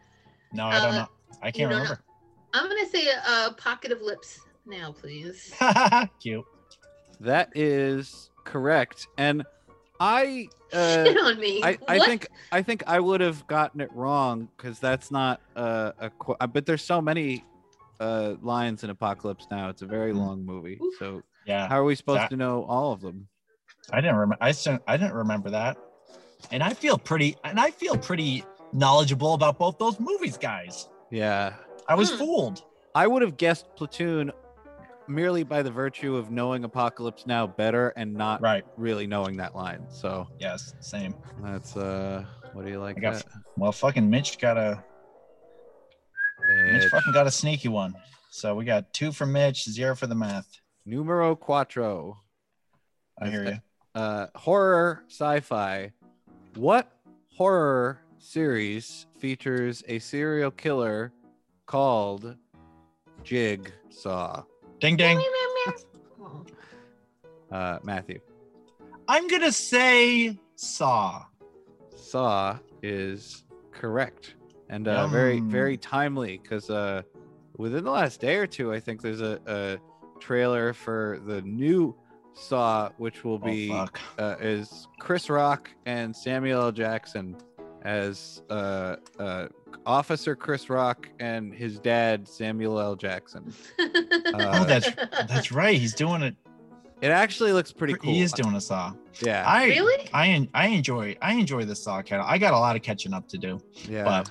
No, 0.51 0.65
I 0.65 0.79
don't 0.79 0.93
Uh, 0.93 0.97
know. 1.03 1.07
I 1.41 1.51
can't 1.51 1.71
don't 1.71 1.79
remember. 1.81 2.03
I'm 2.53 2.67
gonna 2.67 2.89
say 2.89 3.07
a, 3.07 3.47
a 3.47 3.53
pocket 3.57 3.93
of 3.93 4.01
lips 4.01 4.41
now, 4.65 4.91
please. 4.91 5.53
Cute. 6.21 6.45
That 7.19 7.49
is 7.55 8.29
correct. 8.43 9.07
And 9.17 9.43
I 9.99 10.47
uh 10.73 11.03
Shit 11.05 11.17
on 11.17 11.39
me. 11.39 11.61
I, 11.63 11.77
I 11.87 11.97
What? 11.97 12.07
think 12.07 12.27
I 12.51 12.61
think 12.61 12.83
I 12.87 12.99
would 12.99 13.21
have 13.21 13.45
gotten 13.47 13.81
it 13.81 13.91
wrong 13.93 14.49
because 14.57 14.79
that's 14.79 15.11
not 15.11 15.41
uh, 15.55 15.91
a 15.99 16.09
qu- 16.09 16.35
uh, 16.39 16.47
but 16.47 16.65
there's 16.65 16.83
so 16.83 17.01
many 17.01 17.43
uh, 17.99 18.35
lines 18.41 18.83
in 18.83 18.89
Apocalypse 18.89 19.45
Now. 19.51 19.69
It's 19.69 19.83
a 19.83 19.85
very 19.85 20.11
Mm. 20.13 20.17
long 20.17 20.45
movie. 20.45 20.79
Oof. 20.81 20.95
So 20.97 21.21
Yeah. 21.45 21.67
how 21.67 21.79
are 21.79 21.83
we 21.83 21.93
supposed 21.95 22.21
That- 22.21 22.29
to 22.31 22.37
know 22.37 22.63
all 22.65 22.91
of 22.93 23.01
them? 23.01 23.27
I 23.91 24.01
didn't 24.01 24.15
remember. 24.15 24.37
I 24.41 24.51
st- 24.51 24.81
I 24.87 24.97
didn't 24.97 25.13
remember 25.15 25.49
that. 25.51 25.77
And 26.51 26.63
I 26.63 26.73
feel 26.73 26.97
pretty. 26.97 27.35
And 27.43 27.59
I 27.59 27.69
feel 27.71 27.95
pretty 27.97 28.43
knowledgeable 28.73 29.33
about 29.35 29.59
both 29.59 29.77
those 29.77 29.99
movies, 29.99 30.37
guys. 30.37 30.87
Yeah, 31.11 31.53
I 31.87 31.93
was 31.95 32.09
Hmm. 32.11 32.17
fooled. 32.17 32.63
I 32.95 33.05
would 33.07 33.21
have 33.21 33.37
guessed 33.37 33.67
Platoon 33.75 34.31
merely 35.07 35.43
by 35.43 35.61
the 35.61 35.71
virtue 35.71 36.15
of 36.15 36.31
knowing 36.31 36.63
Apocalypse 36.63 37.25
Now 37.25 37.47
better 37.47 37.89
and 37.95 38.13
not 38.13 38.41
Right. 38.41 38.63
really 38.77 39.07
knowing 39.07 39.37
that 39.37 39.55
line. 39.55 39.85
So 39.89 40.27
Yes. 40.39 40.73
Same. 40.79 41.15
that's 41.41 41.75
uh, 41.75 42.25
what 42.53 42.65
do 42.65 42.71
you 42.71 42.79
like? 42.79 42.99
Got? 43.01 43.23
Well, 43.57 43.71
fucking 43.71 44.09
Mitch 44.09 44.39
got 44.39 44.57
a 44.57 44.83
Mitch 46.49 46.83
Bitch. 46.83 46.89
fucking 46.89 47.13
got 47.13 47.27
a 47.27 47.31
sneaky 47.31 47.67
one. 47.69 47.93
So 48.31 48.55
we 48.55 48.65
got 48.65 48.91
two 48.93 49.11
for 49.11 49.25
Mitch, 49.25 49.65
zero 49.69 49.95
for 49.95 50.07
the 50.07 50.15
math. 50.15 50.47
Numero 50.85 51.35
cuatro. 51.35 52.15
I 53.21 53.29
hear 53.29 53.43
you. 53.45 53.57
uh, 53.93 54.27
horror 54.35 55.03
sci-fi. 55.09 55.91
What 56.55 56.91
horror 57.35 57.99
series 58.17 59.05
features 59.19 59.83
a 59.87 59.99
serial 59.99 60.49
killer 60.51 61.11
called 61.67 62.35
Jigsaw? 63.23 64.43
Ding 64.81 64.95
Meow, 64.97 65.15
ding. 65.17 65.75
Oh. 66.21 66.45
Uh, 67.55 67.79
Matthew. 67.83 68.19
I'm 69.07 69.27
gonna 69.27 69.51
say 69.51 70.37
Saw. 70.55 71.23
Saw 71.95 72.57
is 72.81 73.43
correct 73.71 74.35
and 74.69 74.87
uh, 74.87 75.07
very 75.07 75.35
Yum. 75.35 75.49
very 75.49 75.77
timely 75.77 76.39
because 76.41 76.69
uh, 76.69 77.01
within 77.57 77.83
the 77.83 77.91
last 77.91 78.19
day 78.21 78.37
or 78.37 78.47
two, 78.47 78.73
I 78.73 78.79
think 78.79 79.01
there's 79.01 79.21
a, 79.21 79.39
a 79.45 79.77
trailer 80.19 80.73
for 80.73 81.19
the 81.25 81.41
new 81.43 81.95
Saw, 82.33 82.89
which 82.97 83.23
will 83.23 83.35
Oh, 83.35 83.45
be 83.45 83.67
fuck. 83.69 83.99
uh, 84.17 84.35
is 84.39 84.87
Chris 84.99 85.29
Rock 85.29 85.69
and 85.85 86.15
Samuel 86.15 86.61
L. 86.63 86.71
Jackson 86.71 87.35
as 87.83 88.41
uh, 88.49 88.97
uh, 89.19 89.47
Officer 89.85 90.35
Chris 90.35 90.69
Rock 90.69 91.09
and 91.19 91.53
his 91.53 91.79
dad 91.79 92.27
Samuel 92.27 92.79
L. 92.79 92.95
Jackson. 92.95 93.53
oh, 93.79 94.65
that's 94.65 94.89
that's 95.27 95.51
right. 95.51 95.77
He's 95.77 95.93
doing 95.93 96.21
it. 96.21 96.35
It 97.01 97.09
actually 97.09 97.51
looks 97.51 97.73
pretty 97.73 97.95
cool. 97.95 98.13
He 98.13 98.21
is 98.21 98.31
doing 98.31 98.55
a 98.55 98.61
Saw. 98.61 98.93
yeah, 99.23 99.43
I 99.47 99.65
Really? 99.65 100.09
I 100.13 100.47
I 100.53 100.67
enjoy 100.67 101.17
I 101.21 101.33
enjoy 101.33 101.65
the 101.65 101.75
Saw 101.75 102.01
cat. 102.01 102.21
I 102.23 102.37
got 102.37 102.53
a 102.53 102.59
lot 102.59 102.75
of 102.75 102.83
catching 102.83 103.13
up 103.13 103.27
to 103.29 103.37
do. 103.37 103.59
yeah. 103.89 104.03
But 104.03 104.29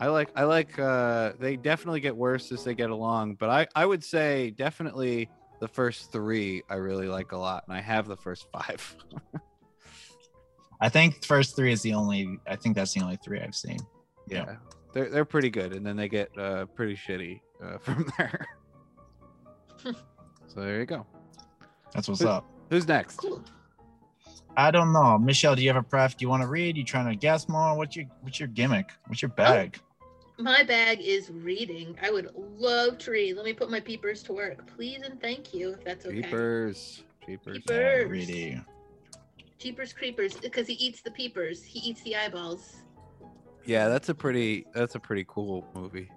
I 0.00 0.06
like 0.06 0.30
I 0.34 0.44
like 0.44 0.78
uh 0.78 1.32
they 1.38 1.56
definitely 1.56 2.00
get 2.00 2.16
worse 2.16 2.50
as 2.50 2.64
they 2.64 2.74
get 2.74 2.90
along, 2.90 3.34
but 3.34 3.50
I 3.50 3.68
I 3.74 3.84
would 3.84 4.02
say 4.02 4.50
definitely 4.50 5.28
the 5.60 5.68
first 5.68 6.10
3 6.10 6.62
I 6.68 6.74
really 6.74 7.06
like 7.06 7.30
a 7.30 7.36
lot 7.36 7.64
and 7.68 7.76
I 7.76 7.80
have 7.80 8.08
the 8.08 8.16
first 8.16 8.46
5. 8.50 8.96
I 10.82 10.88
think 10.88 11.24
first 11.24 11.54
three 11.56 11.72
is 11.72 11.80
the 11.80 11.94
only. 11.94 12.38
I 12.46 12.56
think 12.56 12.74
that's 12.74 12.92
the 12.92 13.00
only 13.00 13.16
three 13.24 13.40
I've 13.40 13.54
seen. 13.54 13.78
yeah. 14.28 14.44
Yeah. 14.46 14.56
They're 14.92 15.08
they're 15.08 15.24
pretty 15.24 15.48
good 15.48 15.72
and 15.74 15.86
then 15.86 15.96
they 15.96 16.06
get 16.06 16.28
uh 16.36 16.66
pretty 16.66 16.96
shitty 16.96 17.40
uh, 17.64 17.78
from 17.84 18.12
there. 18.18 18.46
so 19.82 20.60
there 20.60 20.80
you 20.80 20.84
go. 20.86 21.06
That's 21.94 22.08
what's 22.08 22.20
Who- 22.20 22.28
up. 22.28 22.44
Who's 22.68 22.86
next? 22.88 23.16
cool. 23.16 23.42
I 24.56 24.70
don't 24.70 24.92
know, 24.92 25.16
Michelle. 25.18 25.54
Do 25.54 25.62
you 25.62 25.68
have 25.70 25.76
a 25.76 25.82
pref? 25.82 26.16
Do 26.18 26.24
you 26.24 26.28
want 26.28 26.42
to 26.42 26.46
read? 26.48 26.76
You 26.76 26.84
trying 26.84 27.06
to 27.08 27.16
guess 27.16 27.48
more? 27.48 27.74
What's 27.76 27.96
your 27.96 28.04
What's 28.20 28.38
your 28.38 28.48
gimmick? 28.48 28.90
What's 29.06 29.22
your 29.22 29.30
bag? 29.30 29.78
My 30.38 30.62
bag 30.62 31.00
is 31.00 31.30
reading. 31.30 31.96
I 32.02 32.10
would 32.10 32.30
love 32.34 32.98
to 32.98 33.12
read. 33.12 33.36
Let 33.36 33.44
me 33.46 33.52
put 33.54 33.70
my 33.70 33.80
peepers 33.80 34.22
to 34.24 34.32
work, 34.32 34.66
please 34.76 35.00
and 35.04 35.20
thank 35.20 35.54
you, 35.54 35.72
if 35.74 35.84
that's 35.84 36.04
okay. 36.04 36.22
Peepers, 36.22 37.02
peepers, 37.24 37.58
Jeepers. 37.58 37.70
Yeah, 37.70 38.56
First. 38.58 38.66
Jeepers 39.62 39.92
creepers, 39.92 40.34
because 40.34 40.66
he 40.66 40.74
eats 40.74 41.02
the 41.02 41.10
peepers. 41.10 41.62
He 41.62 41.78
eats 41.78 42.02
the 42.02 42.16
eyeballs. 42.16 42.82
Yeah, 43.64 43.88
that's 43.88 44.08
a 44.08 44.14
pretty 44.14 44.66
that's 44.74 44.96
a 44.96 45.00
pretty 45.00 45.24
cool 45.28 45.64
movie. 45.74 46.10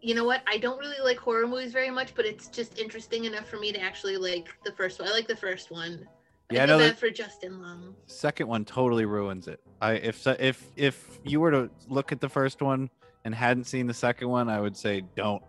you 0.00 0.14
know 0.14 0.24
what? 0.24 0.42
I 0.46 0.58
don't 0.58 0.78
really 0.78 1.02
like 1.02 1.18
horror 1.18 1.48
movies 1.48 1.72
very 1.72 1.90
much, 1.90 2.14
but 2.14 2.24
it's 2.24 2.46
just 2.46 2.78
interesting 2.78 3.24
enough 3.24 3.48
for 3.48 3.58
me 3.58 3.72
to 3.72 3.80
actually 3.80 4.16
like 4.16 4.48
the 4.64 4.70
first 4.72 5.00
one. 5.00 5.08
I 5.08 5.12
like 5.12 5.26
the 5.26 5.34
first 5.36 5.72
one. 5.72 6.06
Yeah, 6.52 6.60
I 6.60 6.62
I 6.62 6.66
know 6.66 6.78
that- 6.78 6.96
for 6.98 7.10
Justin 7.10 7.60
Long. 7.60 7.94
second 8.06 8.46
one 8.46 8.64
totally 8.64 9.04
ruins 9.04 9.48
it. 9.48 9.60
I 9.82 9.94
if 9.94 10.24
if 10.26 10.70
if 10.76 11.18
you 11.24 11.40
were 11.40 11.50
to 11.50 11.68
look 11.88 12.12
at 12.12 12.20
the 12.20 12.28
first 12.28 12.62
one 12.62 12.88
and 13.24 13.34
hadn't 13.34 13.64
seen 13.64 13.88
the 13.88 13.94
second 13.94 14.28
one, 14.28 14.48
I 14.48 14.60
would 14.60 14.76
say 14.76 15.02
don't. 15.16 15.42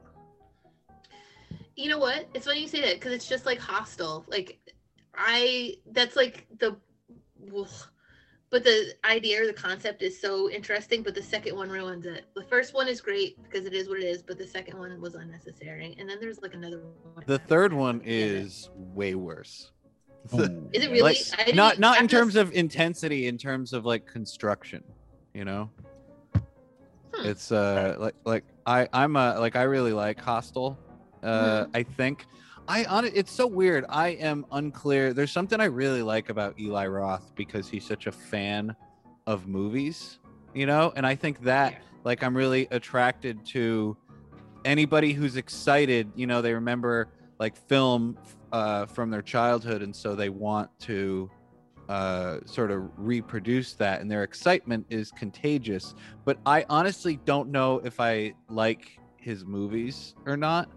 You 1.75 1.89
know 1.89 1.99
what? 1.99 2.27
It's 2.33 2.47
funny 2.47 2.61
you 2.61 2.67
say 2.67 2.81
that 2.81 2.95
because 2.95 3.13
it's 3.13 3.29
just 3.29 3.45
like 3.45 3.59
Hostel. 3.59 4.25
Like, 4.27 4.59
I 5.21 5.75
that's 5.91 6.15
like 6.15 6.47
the, 6.59 6.77
but 8.49 8.63
the 8.63 8.93
idea 9.05 9.43
or 9.43 9.45
the 9.45 9.53
concept 9.53 10.01
is 10.01 10.19
so 10.19 10.49
interesting. 10.49 11.03
But 11.03 11.13
the 11.13 11.21
second 11.21 11.55
one 11.57 11.69
ruins 11.69 12.05
it. 12.05 12.25
The 12.35 12.43
first 12.45 12.73
one 12.73 12.87
is 12.87 13.01
great 13.01 13.41
because 13.43 13.65
it 13.65 13.73
is 13.73 13.89
what 13.89 13.99
it 13.99 14.05
is, 14.05 14.23
but 14.23 14.37
the 14.37 14.47
second 14.47 14.79
one 14.79 14.99
was 15.01 15.15
unnecessary. 15.15 15.95
And 15.99 16.09
then 16.09 16.17
there's 16.21 16.41
like 16.41 16.53
another 16.53 16.79
one. 17.13 17.23
The 17.27 17.37
third 17.37 17.73
one 17.73 18.01
is 18.05 18.69
way 18.75 19.13
worse. 19.15 19.71
Ooh, 20.33 20.39
Is 20.73 20.83
it 20.85 20.89
really? 20.91 21.01
Like, 21.01 21.17
didn't- 21.45 21.55
not 21.55 21.79
not 21.79 21.97
in 21.99 22.05
after- 22.05 22.17
terms 22.17 22.35
of 22.37 22.53
intensity, 22.53 23.27
in 23.27 23.37
terms 23.37 23.73
of 23.73 23.85
like 23.85 24.05
construction. 24.05 24.83
You 25.33 25.45
know, 25.45 25.69
Hmm. 27.13 27.25
it's 27.27 27.51
uh 27.51 27.95
like 27.99 28.15
like 28.25 28.45
I 28.65 28.87
I'm 28.93 29.15
a 29.15 29.37
like 29.39 29.55
I 29.57 29.63
really 29.63 29.93
like 29.93 30.19
Hostel. 30.19 30.77
Uh, 31.21 31.65
Mhm. 31.65 31.69
I 31.73 31.83
think 31.83 32.25
I 32.69 32.85
on 32.85 33.03
it. 33.03 33.13
It's 33.15 33.31
so 33.31 33.47
weird. 33.47 33.83
I 33.89 34.09
am 34.09 34.45
unclear. 34.51 35.11
There's 35.11 35.31
something 35.31 35.59
I 35.59 35.65
really 35.65 36.03
like 36.03 36.29
about 36.29 36.59
Eli 36.59 36.85
Roth 36.87 37.31
because 37.35 37.67
he's 37.67 37.83
such 37.85 38.05
a 38.07 38.11
fan 38.11 38.75
of 39.27 39.47
movies. 39.47 40.19
You 40.53 40.65
know, 40.67 40.93
and 40.95 41.05
I 41.05 41.15
think 41.15 41.41
that 41.43 41.73
Yeah. 41.73 41.79
like 42.03 42.23
i'm 42.23 42.35
really 42.35 42.67
attracted 42.71 43.45
to 43.45 43.97
anybody 44.65 45.13
who's 45.13 45.35
excited 45.35 46.11
you 46.15 46.25
know 46.27 46.41
they 46.41 46.53
remember 46.53 47.09
like 47.39 47.55
film 47.67 48.17
uh, 48.51 48.85
from 48.85 49.09
their 49.09 49.21
childhood 49.21 49.81
and 49.81 49.95
so 49.95 50.15
they 50.15 50.29
want 50.29 50.69
to 50.79 51.29
uh, 51.87 52.39
sort 52.45 52.71
of 52.71 52.89
reproduce 52.97 53.73
that 53.73 54.01
and 54.01 54.09
their 54.09 54.23
excitement 54.23 54.85
is 54.89 55.11
contagious 55.11 55.93
but 56.25 56.37
i 56.45 56.65
honestly 56.69 57.19
don't 57.25 57.49
know 57.49 57.79
if 57.83 57.99
i 57.99 58.33
like 58.49 58.99
his 59.17 59.45
movies 59.45 60.15
or 60.25 60.37
not 60.37 60.69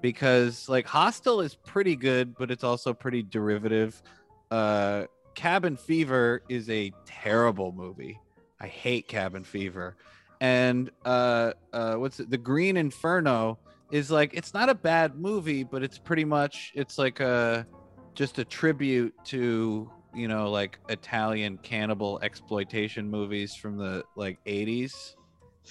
because 0.00 0.68
like 0.68 0.86
hostel 0.86 1.40
is 1.40 1.54
pretty 1.54 1.96
good 1.96 2.34
but 2.36 2.50
it's 2.50 2.64
also 2.64 2.92
pretty 2.92 3.22
derivative. 3.22 4.02
Uh 4.50 5.04
cabin 5.34 5.76
fever 5.76 6.42
is 6.48 6.68
a 6.70 6.92
terrible 7.06 7.72
movie. 7.72 8.18
I 8.60 8.66
hate 8.66 9.08
cabin 9.08 9.44
fever. 9.44 9.96
And 10.40 10.90
uh 11.04 11.52
uh 11.72 11.94
what's 11.94 12.20
it 12.20 12.30
the 12.30 12.38
green 12.38 12.76
inferno 12.76 13.58
is 13.90 14.10
like 14.10 14.32
it's 14.34 14.54
not 14.54 14.68
a 14.68 14.74
bad 14.74 15.16
movie 15.16 15.64
but 15.64 15.82
it's 15.82 15.98
pretty 15.98 16.24
much 16.24 16.72
it's 16.74 16.98
like 16.98 17.20
a 17.20 17.66
just 18.14 18.38
a 18.38 18.44
tribute 18.44 19.14
to 19.24 19.90
you 20.14 20.28
know 20.28 20.50
like 20.50 20.78
italian 20.88 21.58
cannibal 21.58 22.18
exploitation 22.22 23.10
movies 23.10 23.54
from 23.54 23.76
the 23.76 24.04
like 24.16 24.38
80s 24.44 25.14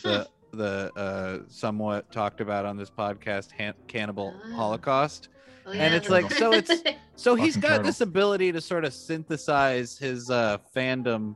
the 0.03 0.27
the 0.51 0.91
uh 0.95 1.39
somewhat 1.47 2.11
talked 2.11 2.41
about 2.41 2.65
on 2.65 2.76
this 2.77 2.89
podcast 2.89 3.51
Han- 3.57 3.73
cannibal 3.88 4.34
Ah. 4.45 4.55
holocaust 4.55 5.30
Oh, 5.65 5.71
and 5.71 5.93
it's 5.93 6.07
that's 6.07 6.23
like, 6.23 6.31
so 6.34 6.51
it's- 6.53 6.81
so 7.15 7.35
he's 7.35 7.55
got 7.55 7.69
turtle. 7.69 7.84
this 7.84 8.01
ability 8.01 8.51
to 8.53 8.61
sort 8.61 8.85
of 8.85 8.93
synthesize 8.93 9.97
his 9.97 10.30
uh 10.31 10.57
fandom 10.76 11.35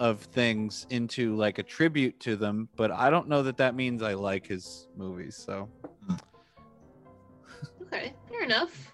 of 0.00 0.20
things 0.22 0.86
into 0.90 1.36
like 1.36 1.58
a 1.58 1.62
tribute 1.62 2.18
to 2.20 2.34
them 2.36 2.68
but 2.76 2.90
i 2.90 3.10
don't 3.10 3.28
know 3.28 3.42
that 3.42 3.56
that 3.58 3.74
means 3.74 4.02
i 4.02 4.14
like 4.14 4.46
his 4.46 4.88
movies 4.96 5.36
so 5.36 5.68
okay. 7.82 8.12
Fair 8.28 8.42
enough. 8.42 8.92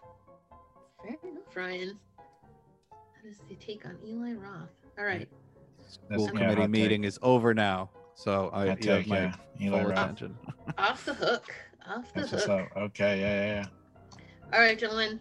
Fair 1.03 1.17
enough, 1.31 1.57
Ryan. 1.57 1.99
That 3.23 3.29
is 3.31 3.39
the 3.49 3.55
take 3.57 3.87
on 3.87 3.97
Eli 4.07 4.35
Roth. 4.35 4.69
All 4.99 5.05
right. 5.05 5.27
School 5.89 6.29
committee 6.29 6.47
hot 6.55 6.57
take. 6.63 6.71
meeting 6.71 7.05
is 7.05 7.19
over 7.23 7.55
now 7.55 7.89
so 8.21 8.51
i 8.53 8.67
Hot 8.67 8.85
you 8.85 8.91
have 8.91 9.01
take, 9.01 9.07
my 9.09 9.21
yeah. 9.21 9.35
Eli 9.63 9.81
full 9.81 9.91
Roth. 9.91 9.99
attention 9.99 10.37
Off 10.79 11.05
the 11.07 11.15
hook. 11.15 11.55
Off 11.89 12.13
the 12.13 12.21
That's 12.21 12.33
what's 12.33 12.45
hook. 12.45 12.71
up. 12.73 12.77
Okay, 12.77 13.21
yeah, 13.21 13.47
yeah, 13.47 13.63
yeah. 13.63 13.67
All 14.53 14.61
right, 14.61 14.79
gentlemen. 14.79 15.21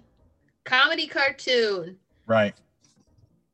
Comedy 0.65 1.07
cartoon. 1.07 1.97
Right. 2.27 2.53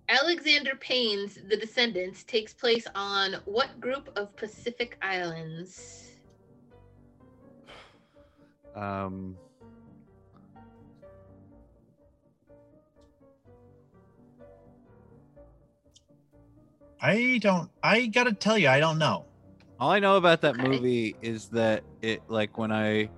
Alexander 0.10 0.76
Payne's 0.80 1.36
The 1.48 1.58
Descendants 1.58 2.24
takes 2.24 2.54
place 2.54 2.88
on 2.96 3.36
what 3.46 3.80
group 3.80 4.10
of 4.16 4.36
Pacific 4.36 4.98
Islands? 5.02 6.02
um 8.76 9.38
I 17.02 17.38
don't. 17.42 17.70
I 17.84 18.08
gotta 18.08 18.34
tell 18.34 18.58
you, 18.58 18.68
I 18.68 18.80
don't 18.80 18.98
know. 18.98 19.26
All 19.80 19.90
I 19.92 20.00
know 20.00 20.16
about 20.18 20.42
that 20.42 20.56
Okay. 20.56 20.68
movie 20.68 21.16
is 21.22 21.50
that 21.50 21.84
it 22.02 22.22
like 22.30 22.58
when 22.58 22.72
I 22.72 23.10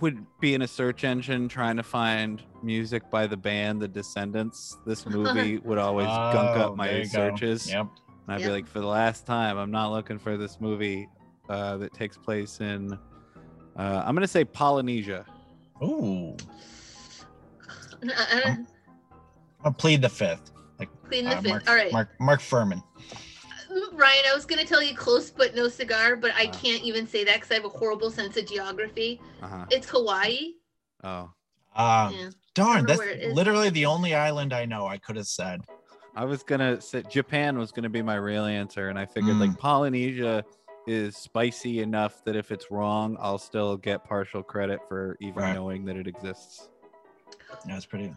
would 0.00 0.24
be 0.40 0.54
in 0.54 0.62
a 0.62 0.68
search 0.68 1.04
engine 1.04 1.48
trying 1.48 1.76
to 1.76 1.82
find 1.82 2.42
music 2.62 3.10
by 3.10 3.26
the 3.26 3.36
band 3.36 3.80
The 3.80 3.88
Descendants, 3.88 4.76
this 4.86 5.06
movie 5.08 5.58
would 5.58 5.78
always 5.78 6.06
gunk 6.32 6.52
Oh, 6.54 6.60
up 6.60 6.76
my 6.76 6.86
there 6.88 7.00
go. 7.02 7.06
searches. 7.08 7.68
Yep. 7.72 7.86
And 8.26 8.34
I'd 8.34 8.40
Yep. 8.40 8.48
be 8.48 8.52
like, 8.52 8.66
for 8.68 8.80
the 8.80 8.86
last 8.86 9.26
time, 9.26 9.56
I'm 9.58 9.70
not 9.70 9.90
looking 9.92 10.18
for 10.18 10.36
this 10.36 10.60
movie 10.60 11.08
uh, 11.48 11.76
that 11.78 11.92
takes 11.94 12.16
place 12.16 12.60
in. 12.60 12.92
Uh, 13.76 14.02
I'm 14.06 14.14
gonna 14.14 14.26
say 14.28 14.44
Polynesia. 14.44 15.24
Ooh. 15.82 16.36
I'm, 18.44 18.66
I'll 19.64 19.72
plead 19.72 20.00
the 20.02 20.08
fifth. 20.08 20.52
Like 20.78 20.88
Clean 21.08 21.24
the 21.24 21.30
uh, 21.32 21.40
fifth. 21.40 21.50
Mark, 21.50 21.68
All 21.68 21.74
right. 21.74 21.92
Mark 21.92 22.08
Mark 22.20 22.40
Fuhrman. 22.40 22.82
Ryan, 23.92 24.24
I 24.30 24.34
was 24.34 24.46
going 24.46 24.60
to 24.60 24.66
tell 24.66 24.82
you 24.82 24.94
close 24.94 25.30
but 25.30 25.54
no 25.54 25.68
cigar, 25.68 26.16
but 26.16 26.32
I 26.34 26.46
Wow. 26.46 26.52
can't 26.52 26.82
even 26.82 27.06
say 27.06 27.24
that 27.24 27.34
because 27.36 27.50
I 27.50 27.54
have 27.54 27.64
a 27.64 27.68
horrible 27.68 28.10
sense 28.10 28.36
of 28.36 28.46
geography. 28.46 29.20
Uh-huh. 29.42 29.66
It's 29.70 29.88
Hawaii. 29.88 30.54
Oh, 31.04 31.30
Uh, 31.74 32.10
Yeah. 32.14 32.30
darn, 32.54 32.86
that's 32.86 32.98
where 32.98 33.10
it 33.10 33.20
is. 33.20 33.34
literally 33.34 33.68
the 33.68 33.84
only 33.84 34.14
island 34.14 34.54
I 34.54 34.64
know. 34.64 34.86
I 34.86 34.96
could 34.96 35.16
have 35.16 35.26
said. 35.26 35.60
I 36.14 36.24
was 36.24 36.42
gonna 36.42 36.80
say 36.80 37.02
Japan 37.02 37.58
was 37.58 37.70
gonna 37.72 37.90
be 37.90 38.00
my 38.00 38.14
real 38.14 38.46
answer, 38.46 38.88
and 38.88 38.98
I 38.98 39.04
figured 39.04 39.36
like 39.36 39.58
Polynesia 39.58 40.42
is 40.86 41.16
spicy 41.18 41.80
enough 41.80 42.24
that 42.24 42.34
if 42.34 42.50
it's 42.50 42.70
wrong, 42.70 43.18
I'll 43.20 43.36
still 43.36 43.76
get 43.76 44.04
partial 44.04 44.42
credit 44.42 44.80
for 44.88 45.18
even 45.20 45.42
Right. 45.42 45.52
knowing 45.52 45.84
that 45.84 45.96
it 45.96 46.06
exists. 46.06 46.70
Yeah, 47.68 47.76
it's 47.76 47.84
pretty. 47.84 48.14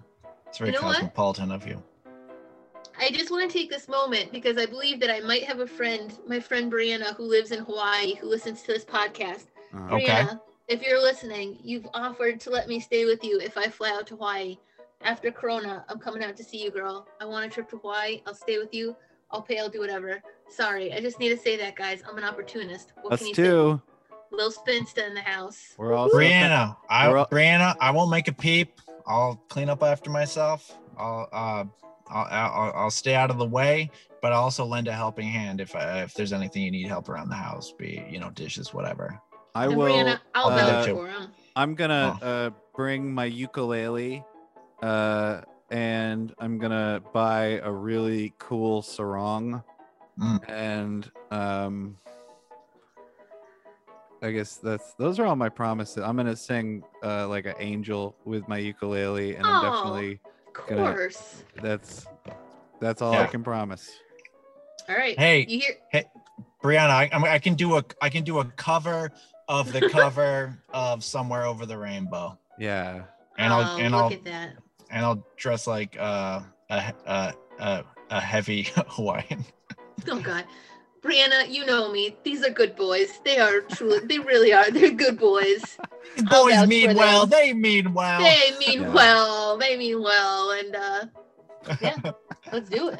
It's 0.47 0.57
very 0.57 0.71
You 0.71 0.79
know 0.79 0.87
what? 0.87 0.95
cosmopolitan 0.95 1.51
of 1.51 1.67
you. 1.67 1.83
I 2.99 3.09
just 3.11 3.31
want 3.31 3.49
to 3.49 3.57
take 3.57 3.69
this 3.69 3.87
moment 3.87 4.31
because 4.31 4.57
I 4.57 4.65
believe 4.65 4.99
that 4.99 5.09
I 5.09 5.19
might 5.21 5.43
have 5.45 5.59
a 5.59 5.67
friend, 5.67 6.17
my 6.27 6.39
friend 6.39 6.71
Brianna, 6.71 7.15
who 7.15 7.23
lives 7.23 7.51
in 7.51 7.59
Hawaii, 7.63 8.15
who 8.15 8.27
listens 8.27 8.61
to 8.63 8.67
this 8.73 8.83
podcast. 8.85 9.45
Uh-huh. 9.73 9.95
Okay. 9.95 10.05
Brianna, 10.05 10.39
if 10.67 10.81
you're 10.81 11.01
listening, 11.01 11.57
you've 11.63 11.87
offered 11.93 12.39
to 12.41 12.49
let 12.49 12.67
me 12.67 12.79
stay 12.79 13.05
with 13.05 13.23
you 13.23 13.39
if 13.39 13.57
I 13.57 13.67
fly 13.67 13.91
out 13.91 14.07
to 14.07 14.15
Hawaii. 14.15 14.57
After 15.01 15.31
Corona, 15.31 15.85
I'm 15.87 15.97
coming 15.97 16.23
out 16.23 16.35
to 16.37 16.43
see 16.43 16.61
you, 16.61 16.71
girl. 16.71 17.07
I 17.21 17.25
want 17.25 17.45
a 17.45 17.49
trip 17.49 17.69
to 17.69 17.77
Hawaii. 17.77 18.21
I'll 18.27 18.33
stay 18.35 18.57
with 18.57 18.73
you. 18.73 18.95
I'll 19.31 19.41
pay. 19.41 19.59
I'll 19.59 19.69
do 19.69 19.79
whatever. 19.79 20.21
Sorry, 20.49 20.91
I 20.91 20.99
just 20.99 21.19
need 21.19 21.29
to 21.29 21.37
say 21.37 21.55
that, 21.57 21.75
guys. 21.77 22.01
I'm 22.07 22.17
an 22.17 22.23
opportunist. 22.25 22.91
What 23.01 23.13
Us 23.13 23.19
can 23.19 23.27
you 23.29 23.33
too. 23.35 23.81
say? 24.11 24.15
Lil 24.35 24.51
Spinsta 24.51 25.07
in 25.07 25.13
the 25.13 25.21
house. 25.21 25.73
We're 25.77 25.93
all 25.93 26.09
Brianna, 26.09 26.75
I 26.89 27.07
We're 27.07 27.17
all- 27.17 27.25
Brianna, 27.27 27.75
I 27.79 27.91
won't 27.91 28.11
make 28.11 28.27
a 28.27 28.33
peep. 28.33 28.79
I'll 29.07 29.37
clean 29.47 29.69
up 29.69 29.81
after 29.83 30.09
myself. 30.09 30.77
I'll 30.97 31.29
uh, 31.31 31.63
I'll, 32.09 32.27
I'll 32.29 32.73
I'll 32.75 32.91
stay 32.91 33.15
out 33.15 33.29
of 33.29 33.37
the 33.37 33.45
way, 33.45 33.89
but 34.21 34.31
I'll 34.33 34.43
also 34.43 34.65
lend 34.65 34.87
a 34.87 34.93
helping 34.93 35.27
hand 35.27 35.61
if 35.61 35.75
uh, 35.75 36.01
if 36.05 36.13
there's 36.13 36.33
anything 36.33 36.63
you 36.63 36.71
need 36.71 36.87
help 36.87 37.09
around 37.09 37.29
the 37.29 37.35
house, 37.35 37.73
be 37.77 38.05
you 38.09 38.19
know 38.19 38.29
dishes, 38.31 38.73
whatever. 38.73 39.19
I 39.55 39.67
And 39.67 39.75
will. 39.77 39.87
Brianna, 39.87 40.19
I'll 40.33 40.49
uh, 40.49 40.83
for 40.85 41.07
him. 41.07 41.31
I'm 41.55 41.75
gonna 41.75 42.17
Oh. 42.21 42.25
uh, 42.25 42.49
bring 42.75 43.13
my 43.13 43.25
ukulele, 43.25 44.23
uh, 44.81 45.41
and 45.69 46.33
I'm 46.39 46.57
gonna 46.59 47.01
buy 47.13 47.59
a 47.63 47.71
really 47.71 48.33
cool 48.39 48.81
sarong, 48.81 49.63
Mm. 50.19 50.49
and 50.49 51.11
um, 51.31 51.97
I 54.21 54.31
guess 54.31 54.57
that's 54.57 54.93
those 54.95 55.17
are 55.19 55.25
all 55.25 55.35
my 55.35 55.49
promises. 55.49 56.03
I'm 56.03 56.17
gonna 56.17 56.35
sing 56.35 56.83
uh, 57.03 57.27
like 57.27 57.45
an 57.45 57.55
angel 57.59 58.15
with 58.25 58.47
my 58.47 58.57
ukulele, 58.57 59.35
and 59.35 59.47
I'm 59.47 59.61
definitely 59.61 60.19
Of 60.63 60.67
gonna- 60.69 60.91
course. 60.93 61.43
that's 61.61 62.05
that's 62.79 63.01
all 63.01 63.13
I 63.13 63.25
can 63.27 63.43
promise. 63.43 63.89
All 64.87 64.95
right. 64.95 65.17
Hey. 65.17 65.45
You 65.47 65.59
hear? 65.59 66.03
Brianna, 66.63 66.89
I, 66.89 67.09
I'm- 67.11 67.23
I 67.25 67.39
can 67.39 67.53
do 67.55 67.77
a 67.77 67.83
I 68.01 68.09
can 68.09 68.23
do 68.23 68.39
a 68.39 68.45
cover 68.45 69.11
of 69.47 69.71
the 69.73 69.89
cover 69.91 70.57
of 70.73 71.03
Somewhere 71.03 71.45
Over 71.45 71.65
the 71.65 71.77
Rainbow, 71.77 72.37
Yeah. 72.57 73.03
and 73.37 73.53
oh, 73.53 73.57
I'll 73.57 73.77
and 73.77 73.91
look 73.93 74.03
I'll 74.03 74.13
at 74.13 74.23
that. 74.25 74.49
and 74.91 75.05
I'll 75.05 75.25
dress 75.37 75.67
like 75.67 75.95
uh, 75.99 76.41
a 76.69 76.93
a 77.05 77.33
a 77.59 77.83
a 78.09 78.19
heavy 78.19 78.63
Hawaiian. 78.75 79.45
Oh 80.09 80.19
God. 80.19 80.45
Brianna, 81.01 81.49
you 81.49 81.65
know 81.65 81.91
me. 81.91 82.15
These 82.23 82.43
are 82.43 82.49
good 82.49 82.75
boys. 82.75 83.19
They 83.23 83.39
are 83.39 83.61
truly, 83.61 83.99
they 84.05 84.19
really 84.19 84.53
are. 84.53 84.69
They're 84.71 84.91
good 84.91 85.17
boys. 85.17 85.77
These 86.15 86.25
boys 86.29 86.67
mean 86.67 86.95
well. 86.95 87.25
They 87.25 87.53
mean 87.53 87.93
well. 87.93 88.21
They 88.21 88.51
mean 88.59 88.81
Yeah. 88.83 88.89
well. 88.93 89.57
They 89.57 89.77
mean 89.77 90.01
well. 90.03 90.51
And 90.51 90.75
uh, 90.75 91.05
yeah, 91.81 91.95
let's 92.51 92.69
do 92.69 92.89
it. 92.89 92.99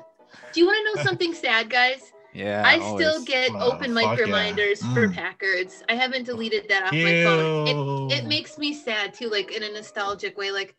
Do 0.53 0.59
you 0.59 0.65
want 0.65 0.77
to 0.77 0.95
know 0.97 1.03
something 1.03 1.33
sad, 1.33 1.69
guys? 1.69 2.11
Yeah. 2.33 2.63
I 2.65 2.77
still 2.95 3.23
get 3.25 3.51
open 3.51 3.93
fuck 3.93 4.09
mic 4.09 4.17
yeah. 4.19 4.25
reminders 4.25 4.81
for 4.93 5.07
Mm. 5.07 5.15
Packards. 5.15 5.83
I 5.89 5.95
haven't 5.95 6.25
deleted 6.25 6.67
that 6.69 6.83
off 6.83 6.93
my 6.93 7.23
phone. 7.23 8.11
It, 8.11 8.19
it 8.19 8.25
makes 8.27 8.57
me 8.57 8.73
sad 8.73 9.13
too, 9.13 9.29
like 9.29 9.51
in 9.51 9.63
a 9.63 9.71
nostalgic 9.71 10.37
way. 10.37 10.51
Like, 10.51 10.75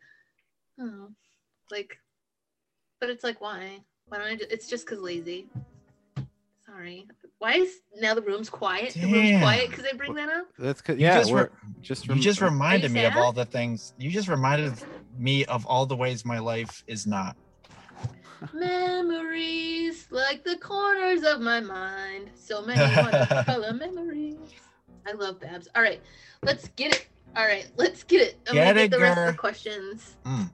oh, 0.81 1.09
like, 1.71 1.97
but 3.01 3.11
it's 3.11 3.25
like, 3.25 3.41
why? 3.41 3.81
Why 4.07 4.19
don't 4.19 4.27
I? 4.29 4.37
Just, 4.37 4.51
it's 4.53 4.67
just 4.69 4.87
because 4.87 5.01
lazy. 5.03 5.49
Sorry. 6.71 7.07
Why 7.39 7.55
is 7.55 7.81
now 7.99 8.15
the 8.15 8.23
room's 8.23 8.49
quiet? 8.51 8.95
The 8.95 9.01
room's 9.03 9.31
Damn. 9.31 9.41
quiet 9.41 9.71
because 9.71 9.85
I 9.93 9.97
bring 9.97 10.15
that 10.15 10.29
up. 10.29 10.47
That's 10.59 10.81
cause, 10.81 10.97
You 10.97 11.03
yeah. 11.07 11.19
just 11.19 11.33
we're 11.33 11.45
re- 11.45 11.49
just 11.83 12.07
You 12.07 12.15
just 12.17 12.41
rem- 12.41 12.53
reminded 12.53 12.93
me 12.93 13.05
of 13.05 13.15
sad? 13.15 13.21
all 13.23 13.33
the 13.33 13.45
things. 13.45 13.95
You 13.99 14.11
just 14.11 14.29
reminded 14.29 14.75
me 15.19 15.45
of 15.47 15.67
all 15.67 15.87
the 15.87 15.97
ways 15.97 16.25
my 16.25 16.39
life 16.39 16.85
is 16.87 17.07
not. 17.07 17.37
Memories 18.55 20.07
like 20.11 20.45
the 20.45 20.57
corners 20.59 21.23
of 21.25 21.41
my 21.41 21.61
mind. 21.61 22.31
So 22.35 22.63
many 22.63 22.81
watercolor 22.97 23.73
memories. 23.75 24.37
I 25.07 25.13
love 25.13 25.41
Babs. 25.41 25.69
All 25.75 25.83
right, 25.83 26.01
let's 26.43 26.69
get 26.77 26.95
it. 26.95 27.07
All 27.37 27.45
right, 27.47 27.69
let's 27.77 28.03
get 28.05 28.21
it. 28.23 28.39
I'm 28.49 28.55
Get 28.55 28.65
gonna 28.69 28.81
it, 28.81 28.91
get 28.91 28.97
the 28.97 29.03
rest 29.03 29.19
of 29.19 29.25
girl. 29.25 29.33
the 29.33 29.39
questions. 29.39 30.17
Mm. 30.25 30.51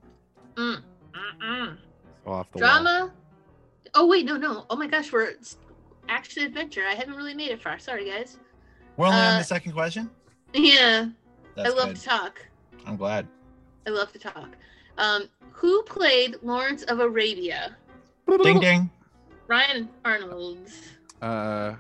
Mm, 0.57 0.83
off 2.27 2.51
the 2.53 2.59
wall. 2.59 2.59
Drama. 2.59 3.13
Oh 3.95 4.07
wait, 4.07 4.25
no, 4.25 4.37
no. 4.37 4.67
Oh 4.71 4.77
my 4.77 4.87
gosh, 4.87 5.13
we're 5.13 5.31
s- 5.41 5.57
action 6.09 6.45
adventure. 6.45 6.85
I 6.89 6.95
haven't 6.95 7.15
really 7.15 7.35
made 7.35 7.51
it 7.51 7.61
far. 7.63 7.79
Sorry, 7.79 8.09
guys. 8.09 8.39
We're 8.97 9.07
only 9.07 9.19
on 9.19 9.35
Uh, 9.35 9.39
the 9.39 9.45
second 9.45 9.73
question. 9.73 10.11
Yeah, 10.55 11.09
That's 11.55 11.71
I 11.71 11.73
love 11.73 11.89
good. 11.89 11.97
to 11.97 12.03
talk. 12.03 12.47
I'm 12.87 12.97
glad. 12.97 13.27
I 13.87 13.91
love 13.91 14.13
to 14.13 14.19
talk. 14.19 14.57
Um, 14.99 15.29
who 15.53 15.83
played 15.83 16.37
Lawrence 16.43 16.83
of 16.85 17.01
Arabia? 17.01 17.77
Ding 18.43 18.61
ding. 18.61 18.91
Ryan 19.49 19.89
Arnold. 20.05 20.71
Uh, 21.23 21.75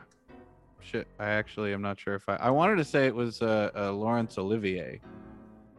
shit. 0.80 1.06
I 1.18 1.30
actually 1.30 1.72
am 1.72 1.82
not 1.82 1.98
sure 1.98 2.14
if 2.14 2.28
I. 2.28 2.36
I 2.36 2.50
wanted 2.50 2.76
to 2.76 2.84
say 2.84 3.06
it 3.06 3.14
was 3.14 3.42
uh, 3.42 3.70
uh 3.74 3.92
Laurence 3.92 4.38
Olivier. 4.38 5.00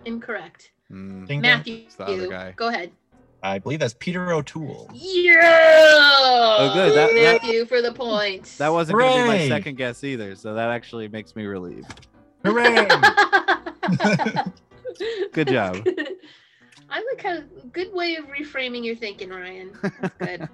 Incorrect. 0.06 0.72
Hmm. 0.90 1.26
Ding 1.26 1.42
ding. 1.42 1.42
Matthew. 1.42 1.76
It's 1.86 1.96
the 1.96 2.06
other 2.06 2.28
guy. 2.28 2.54
Go 2.56 2.68
ahead. 2.68 2.92
I 3.44 3.60
believe 3.60 3.80
that's 3.80 3.96
Peter 4.00 4.32
O'Toole. 4.32 4.90
Yeah. 4.94 5.40
Oh, 6.60 6.72
good. 6.74 6.96
That- 6.96 7.14
that- 7.14 7.44
Matthew 7.44 7.66
for 7.66 7.82
the 7.82 7.92
point. 7.92 8.56
That 8.58 8.72
wasn't 8.72 9.00
going 9.00 9.18
to 9.18 9.24
be 9.24 9.28
my 9.28 9.48
second 9.48 9.78
guess 9.78 10.04
either, 10.04 10.36
so 10.36 10.54
that 10.54 10.70
actually 10.70 11.08
makes 11.08 11.36
me 11.36 11.46
relieved. 11.46 12.08
Hooray! 12.44 12.88
Good 15.34 15.50
job. 15.50 15.88
I 16.90 17.04
like 17.14 17.22
how 17.22 17.40
good 17.74 17.94
way 17.94 18.16
of 18.16 18.26
reframing 18.28 18.86
your 18.86 18.96
thinking, 18.96 19.30
Ryan. 19.30 19.78
That's 20.02 20.18
good. 20.18 20.50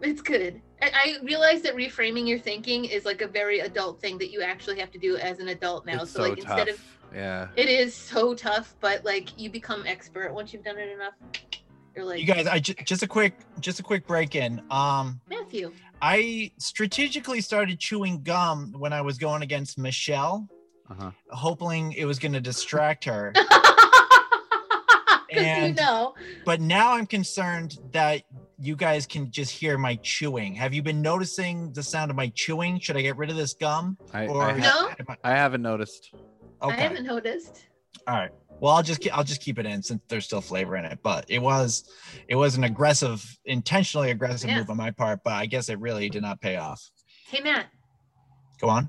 it's 0.00 0.22
good. 0.22 0.60
I, 0.80 0.90
I 0.94 1.24
realize 1.24 1.60
that 1.62 1.74
reframing 1.74 2.26
your 2.26 2.38
thinking 2.38 2.86
is 2.86 3.04
like 3.04 3.20
a 3.20 3.28
very 3.28 3.60
adult 3.60 4.00
thing 4.00 4.16
that 4.18 4.30
you 4.30 4.40
actually 4.40 4.78
have 4.80 4.90
to 4.92 4.98
do 4.98 5.16
as 5.18 5.38
an 5.38 5.48
adult 5.48 5.84
now. 5.84 6.02
it's 6.02 6.12
so, 6.12 6.22
so 6.22 6.28
like 6.30 6.38
tough. 6.40 6.58
instead 6.58 6.68
of 6.68 6.80
yeah. 7.14 7.48
it 7.56 7.68
is 7.68 7.94
so 7.94 8.34
tough, 8.34 8.74
but 8.80 9.04
like 9.04 9.38
you 9.38 9.50
become 9.50 9.84
expert 9.86 10.32
once 10.34 10.52
you've 10.52 10.64
done 10.64 10.78
it 10.78 10.88
enough. 10.90 11.14
You're 11.94 12.04
like 12.04 12.20
you 12.20 12.26
guys, 12.26 12.46
I 12.46 12.58
ju- 12.58 12.74
just 12.84 13.02
a 13.02 13.06
quick, 13.06 13.34
just 13.60 13.78
a 13.78 13.82
quick 13.82 14.06
break 14.06 14.34
in. 14.34 14.60
Um, 14.70 15.20
Matthew. 15.30 15.72
I 16.02 16.50
strategically 16.58 17.40
started 17.40 17.78
chewing 17.78 18.22
gum 18.22 18.74
when 18.76 18.92
I 18.92 19.00
was 19.00 19.16
going 19.16 19.42
against 19.42 19.78
Michelle, 19.78 20.48
Uh-huh. 20.90 21.12
hoping 21.30 21.92
it 21.92 22.04
was 22.04 22.18
going 22.18 22.32
to 22.32 22.40
distract 22.40 23.04
her. 23.04 23.32
Because 25.28 25.68
you 25.68 25.74
know. 25.74 26.14
but 26.44 26.60
now 26.60 26.92
I'm 26.92 27.06
concerned 27.06 27.78
that 27.90 28.22
you 28.60 28.76
guys 28.76 29.04
can 29.04 29.32
just 29.32 29.50
hear 29.50 29.76
my 29.76 29.96
chewing. 29.96 30.54
Have 30.54 30.72
you 30.72 30.80
been 30.80 31.02
noticing 31.02 31.72
the 31.72 31.82
sound 31.82 32.12
of 32.12 32.16
my 32.16 32.28
chewing? 32.36 32.78
Should 32.78 32.96
I 32.96 33.00
get 33.02 33.16
rid 33.16 33.30
of 33.30 33.36
this 33.36 33.52
gum? 33.54 33.96
I, 34.12 34.28
Or 34.28 34.42
I, 34.44 34.56
No. 34.58 34.68
ha- 34.68 34.94
am 34.96 35.06
I- 35.08 35.16
I 35.24 35.30
haven't 35.34 35.62
noticed. 35.62 36.12
I 36.70 36.74
haven't 36.76 37.04
noticed. 37.06 37.66
All 38.06 38.14
right. 38.16 38.30
Well, 38.60 38.74
I'll 38.74 38.82
just 38.82 39.02
ke- 39.02 39.16
I'll 39.16 39.24
just 39.24 39.40
keep 39.40 39.58
it 39.58 39.66
in 39.66 39.82
since 39.82 40.00
there's 40.08 40.24
still 40.24 40.40
flavor 40.40 40.76
in 40.76 40.84
it. 40.84 40.98
But 41.02 41.24
it 41.28 41.40
was 41.40 41.84
it 42.28 42.36
was 42.36 42.56
an 42.56 42.64
aggressive, 42.64 43.24
intentionally 43.44 44.10
aggressive 44.10 44.48
Yeah. 44.50 44.58
move 44.58 44.70
on 44.70 44.76
my 44.76 44.90
part. 44.90 45.20
But 45.24 45.34
I 45.34 45.46
guess 45.46 45.68
it 45.68 45.78
really 45.80 46.08
did 46.08 46.22
not 46.22 46.40
pay 46.40 46.56
off. 46.56 46.88
Hey 47.26 47.40
Matt, 47.40 47.66
Go 48.60 48.68
on. 48.68 48.88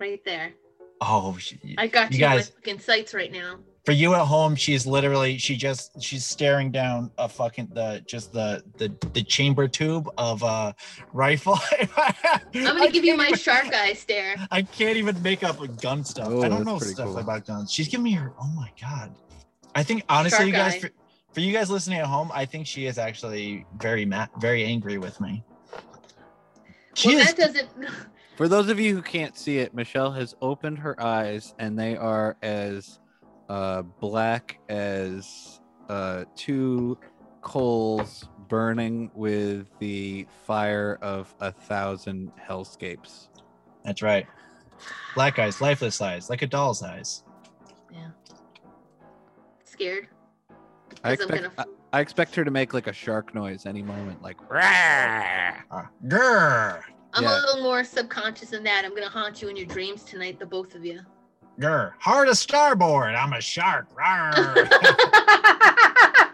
right 0.00 0.20
there. 0.24 0.52
Oh, 1.00 1.36
I 1.78 1.86
got 1.86 2.10
You 2.12 2.16
you, 2.16 2.20
guys- 2.20 2.50
my 2.50 2.54
fucking 2.56 2.80
sights 2.80 3.14
right 3.14 3.32
now. 3.32 3.58
For 3.84 3.92
you 3.92 4.14
at 4.14 4.26
home, 4.26 4.54
she's 4.54 4.86
literally 4.86 5.38
she 5.38 5.56
just 5.56 6.02
she's 6.02 6.24
staring 6.24 6.70
down 6.70 7.10
a 7.18 7.28
fucking 7.28 7.70
the 7.72 8.02
just 8.06 8.32
the 8.32 8.62
the 8.76 8.94
the 9.12 9.22
chamber 9.22 9.66
tube 9.68 10.08
of 10.18 10.42
a 10.42 10.74
rifle. 11.12 11.58
I'm 11.96 12.52
gonna 12.54 12.90
give 12.90 13.04
you 13.04 13.16
my 13.16 13.30
shark 13.32 13.72
eye 13.72 13.94
stare. 13.94 14.36
I 14.50 14.62
can't 14.62 14.96
even 14.96 15.20
make 15.22 15.42
up 15.42 15.60
a 15.60 15.68
gun 15.68 16.04
stuff. 16.04 16.28
Oh, 16.30 16.42
I 16.42 16.48
don't 16.48 16.64
know 16.64 16.78
stuff 16.78 17.06
cool. 17.06 17.18
about 17.18 17.46
guns. 17.46 17.72
She's 17.72 17.88
giving 17.88 18.04
me 18.04 18.12
her. 18.12 18.32
Oh 18.40 18.48
my 18.54 18.70
god. 18.80 19.14
I 19.74 19.82
think 19.82 20.04
honestly, 20.08 20.46
you 20.46 20.52
guys, 20.52 20.76
for, 20.76 20.90
for 21.32 21.40
you 21.40 21.52
guys 21.52 21.70
listening 21.70 22.00
at 22.00 22.06
home, 22.06 22.30
I 22.34 22.44
think 22.44 22.66
she 22.66 22.86
is 22.86 22.98
actually 22.98 23.64
very 23.78 24.04
mad, 24.04 24.28
very 24.40 24.64
angry 24.64 24.98
with 24.98 25.20
me. 25.20 25.44
She 26.94 27.10
well, 27.10 27.18
is. 27.18 27.34
that 27.34 27.36
doesn't. 27.36 27.68
For 28.36 28.48
those 28.48 28.70
of 28.70 28.80
you 28.80 28.94
who 28.94 29.02
can't 29.02 29.36
see 29.36 29.58
it, 29.58 29.74
Michelle 29.74 30.12
has 30.12 30.34
opened 30.40 30.78
her 30.78 30.98
eyes 30.98 31.54
and 31.58 31.78
they 31.78 31.94
are 31.94 32.38
as 32.40 32.99
uh, 33.50 33.82
black 33.82 34.60
as 34.68 35.60
uh, 35.88 36.24
two 36.36 36.96
coals 37.42 38.28
burning 38.48 39.10
with 39.12 39.66
the 39.80 40.24
fire 40.46 40.98
of 41.02 41.34
a 41.40 41.50
thousand 41.50 42.30
hellscapes. 42.40 43.28
That's 43.84 44.02
right. 44.02 44.26
Black 45.16 45.40
eyes, 45.40 45.60
lifeless 45.60 46.00
eyes, 46.00 46.30
like 46.30 46.42
a 46.42 46.46
doll's 46.46 46.82
eyes. 46.82 47.24
Yeah. 47.92 48.10
Scared. 49.64 50.06
I'm 51.02 51.14
expect, 51.14 51.56
gonna- 51.56 51.66
I 51.92 52.00
expect 52.00 52.36
her 52.36 52.44
to 52.44 52.50
make 52.52 52.72
like 52.72 52.86
a 52.86 52.92
shark 52.92 53.34
noise 53.34 53.66
any 53.66 53.82
moment, 53.82 54.22
like 54.22 54.40
"Rah!" 54.48 55.54
Uh, 55.72 55.82
grr, 56.06 56.82
I'm 57.14 57.24
Yeah. 57.24 57.36
a 57.36 57.40
little 57.40 57.62
more 57.64 57.82
subconscious 57.82 58.50
than 58.50 58.62
that. 58.64 58.84
I'm 58.84 58.94
gonna 58.94 59.08
haunt 59.08 59.42
you 59.42 59.48
in 59.48 59.56
your 59.56 59.66
dreams 59.66 60.04
tonight, 60.04 60.38
the 60.38 60.46
both 60.46 60.76
of 60.76 60.84
you. 60.84 61.00
Grr. 61.58 61.92
Hard 61.98 62.28
a 62.28 62.34
starboard. 62.34 63.14
I'm 63.14 63.32
a 63.32 63.40
shark. 63.40 63.86
Rawr. 63.96 64.34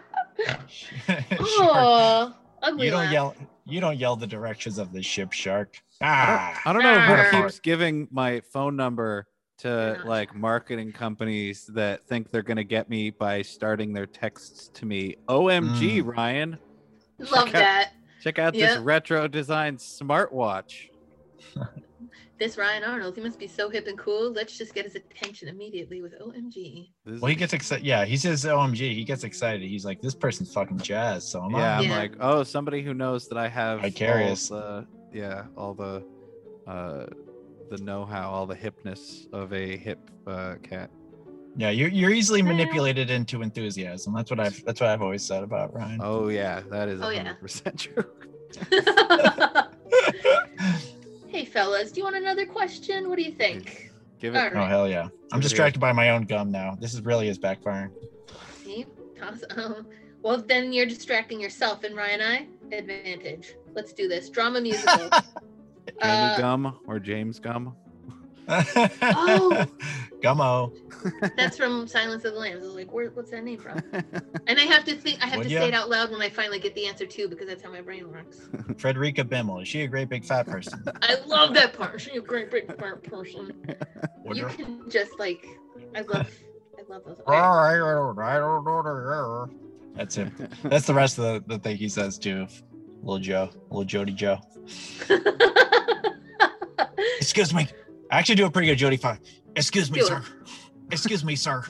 shark. 0.69 1.23
oh, 1.39 2.33
ugly 2.63 2.85
You 2.85 2.91
don't 2.91 3.03
laugh. 3.03 3.11
yell. 3.13 3.35
You 3.65 3.81
don't 3.81 3.97
yell 3.97 4.15
the 4.15 4.27
directions 4.27 4.77
of 4.77 4.93
the 4.93 5.01
ship, 5.03 5.33
shark. 5.33 5.77
I 5.99 6.25
don't, 6.25 6.37
Ah. 6.55 6.61
I 6.65 6.73
don't 6.73 6.83
know 6.83 6.99
who 6.99 7.41
keeps 7.43 7.59
giving 7.59 8.07
my 8.11 8.41
phone 8.53 8.75
number 8.75 9.27
to 9.59 9.95
You're 9.97 10.05
like 10.07 10.35
marketing 10.35 10.91
companies 10.93 11.65
that 11.73 12.07
think 12.07 12.29
they're 12.31 12.43
gonna 12.43 12.63
get 12.63 12.89
me 12.89 13.09
by 13.09 13.41
starting 13.41 13.91
their 13.91 14.05
texts 14.05 14.69
to 14.75 14.85
me. 14.85 15.15
OMG, 15.27 16.01
Mm. 16.03 16.15
Ryan, 16.15 16.57
Love 17.19 17.29
Check 17.47 17.47
out- 17.47 17.51
that. 17.53 17.91
check 18.21 18.39
out 18.39 18.53
this 18.53 18.77
retro 18.77 19.27
design 19.27 19.77
smartwatch. 19.77 20.89
This 22.39 22.55
Ryan 22.55 22.83
Arnold, 22.83 23.15
he 23.15 23.21
must 23.21 23.39
be 23.39 23.47
so 23.47 23.67
hip 23.67 23.87
and 23.87 23.97
cool. 23.97 24.31
Let's 24.31 24.55
just 24.57 24.75
get 24.75 24.85
his 24.85 24.93
attention 24.95 25.47
immediately 25.47 26.03
with 26.03 26.13
OMG. 26.21 26.91
Well, 27.19 27.29
he 27.29 27.35
gets 27.35 27.53
excited. 27.53 27.83
Yeah, 27.83 28.05
he 28.05 28.15
says 28.15 28.45
OMG. 28.45 28.93
He 28.93 29.03
gets 29.03 29.23
excited. 29.23 29.63
He's 29.63 29.85
like, 29.85 30.01
this 30.01 30.13
person's 30.13 30.53
fucking 30.53 30.77
jazz. 30.79 31.27
So 31.27 31.41
I'm 31.41 31.49
yeah, 31.51 31.77
on. 31.77 31.79
I'm 31.79 31.83
Yeah. 31.89 31.97
like, 31.97 32.13
oh, 32.19 32.43
somebody 32.43 32.83
who 32.83 32.93
knows 32.93 33.27
that 33.29 33.39
I 33.39 33.47
have 33.47 33.79
all 33.79 33.89
Vicarious. 33.89 34.49
the 34.49 34.85
yeah, 35.11 35.45
all 35.57 35.73
the 35.73 36.05
uh 36.67 37.07
the 37.71 37.77
know-how, 37.79 38.29
all 38.29 38.45
the 38.45 38.55
hipness 38.55 39.25
of 39.33 39.51
a 39.51 39.75
hip 39.75 39.99
uh 40.27 40.55
cat. 40.61 40.91
Yeah, 41.55 41.71
you're 41.71 41.89
you're 41.89 42.11
easily 42.11 42.43
manipulated 42.43 43.09
into 43.09 43.41
enthusiasm. 43.41 44.13
That's 44.13 44.29
what 44.29 44.39
I've 44.39 44.63
that's 44.63 44.79
what 44.79 44.91
I've 44.91 45.01
always 45.01 45.23
said 45.23 45.41
about 45.43 45.73
Ryan. 45.73 46.01
Oh 46.03 46.27
yeah, 46.27 46.61
that 46.69 46.87
is 46.87 47.01
Oh, 47.01 47.09
yeah. 47.09 47.33
100% 47.41 47.77
true. 47.79 48.05
hey 51.37 51.45
fellas, 51.45 51.91
do 51.91 51.99
you 51.99 52.03
want 52.03 52.15
another 52.15 52.47
question? 52.47 53.07
What 53.09 53.17
do 53.19 53.23
you 53.23 53.31
think? 53.31 53.91
Give 54.19 54.33
it 54.33 54.39
All 54.39 54.47
oh 54.47 54.51
right. 54.55 54.67
hell 54.69 54.89
yeah! 54.89 55.03
I'm 55.03 55.09
Give 55.09 55.11
it 55.11 55.33
here. 55.33 55.41
distracted 55.41 55.79
by 55.79 55.91
my 55.91 56.09
own 56.09 56.23
gum 56.23 56.49
now. 56.51 56.75
This 56.81 56.95
is 56.95 57.01
really 57.01 57.27
is 57.27 57.37
backfiring. 57.37 57.91
See? 58.63 58.87
Toss- 59.19 59.43
oh. 59.57 59.83
Well, 60.23 60.39
then 60.41 60.73
you're 60.73 60.87
distracting 60.87 61.39
yourself 61.39 61.83
and 61.83 61.95
Ryan 61.95 62.21
I. 62.21 62.47
Advantage. 62.75 63.53
Let's 63.75 63.93
do 63.93 64.07
this. 64.07 64.31
Drama 64.31 64.61
musical. 64.61 65.09
Amy 66.03 66.27
Uh, 66.33 66.37
Gum 66.39 66.79
or 66.87 66.97
James 66.99 67.39
Gum. 67.39 67.75
Oh. 68.47 69.65
Gummo. 70.21 70.73
That's 71.37 71.57
from 71.57 71.87
Silence 71.87 72.25
of 72.25 72.33
the 72.33 72.39
Lambs. 72.39 72.63
I 72.63 72.67
was 72.67 72.75
like, 72.75 72.91
Where, 72.91 73.09
what's 73.11 73.29
that 73.31 73.43
name 73.43 73.59
from? 73.59 73.81
And 74.47 74.57
I 74.57 74.63
have 74.63 74.85
to 74.85 74.95
think. 74.95 75.21
I 75.21 75.27
have 75.27 75.41
to 75.43 75.49
say 75.49 75.67
it 75.67 75.73
out 75.73 75.89
loud 75.89 76.09
when 76.09 76.21
I 76.21 76.29
finally 76.29 76.57
get 76.59 76.73
the 76.73 76.87
answer 76.87 77.05
too, 77.05 77.27
because 77.27 77.47
that's 77.47 77.61
how 77.61 77.69
my 77.69 77.81
brain 77.81 78.09
works. 78.09 78.47
Frederica 78.77 79.25
Bimmel. 79.25 79.61
Is 79.61 79.67
she 79.67 79.81
a 79.81 79.87
great 79.87 80.07
big 80.07 80.23
fat 80.23 80.47
person? 80.47 80.83
I 81.01 81.17
love 81.25 81.53
that 81.55 81.73
part. 81.73 81.99
She's 81.99 82.15
a 82.15 82.21
great 82.21 82.49
big 82.49 82.67
fat 82.67 83.03
person. 83.03 83.51
You 83.67 83.75
Wonder- 84.23 84.47
can 84.49 84.89
just 84.89 85.19
like, 85.19 85.45
I 85.95 86.01
love, 86.01 86.31
I 86.79 86.81
love 86.87 87.03
those. 87.05 87.19
That's 89.95 90.15
him. 90.15 90.31
That's 90.63 90.87
the 90.87 90.93
rest 90.93 91.17
of 91.17 91.25
the, 91.25 91.43
the 91.47 91.59
thing 91.59 91.75
he 91.75 91.89
says 91.89 92.17
too. 92.17 92.47
Little 93.03 93.19
Joe, 93.19 93.49
little 93.69 93.83
Jody 93.83 94.13
Joe. 94.13 94.39
Excuse 97.19 97.53
me. 97.53 97.67
I 98.11 98.19
actually 98.19 98.35
do 98.35 98.45
a 98.45 98.51
pretty 98.51 98.67
good 98.67 98.77
Jody 98.77 98.97
Fox. 98.97 99.19
Excuse 99.55 99.91
me, 99.91 100.01
sir. 100.01 100.23
Excuse 100.91 101.23
me, 101.25 101.35
sir. 101.35 101.63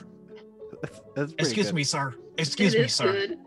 That's 0.82 1.00
pretty 1.14 1.34
Excuse 1.38 1.66
good. 1.66 1.74
me, 1.74 1.84
sir. 1.84 2.14
Excuse 2.38 2.74
It 2.74 2.82
me, 2.82 2.88
sir. 2.88 3.12
good. 3.12 3.38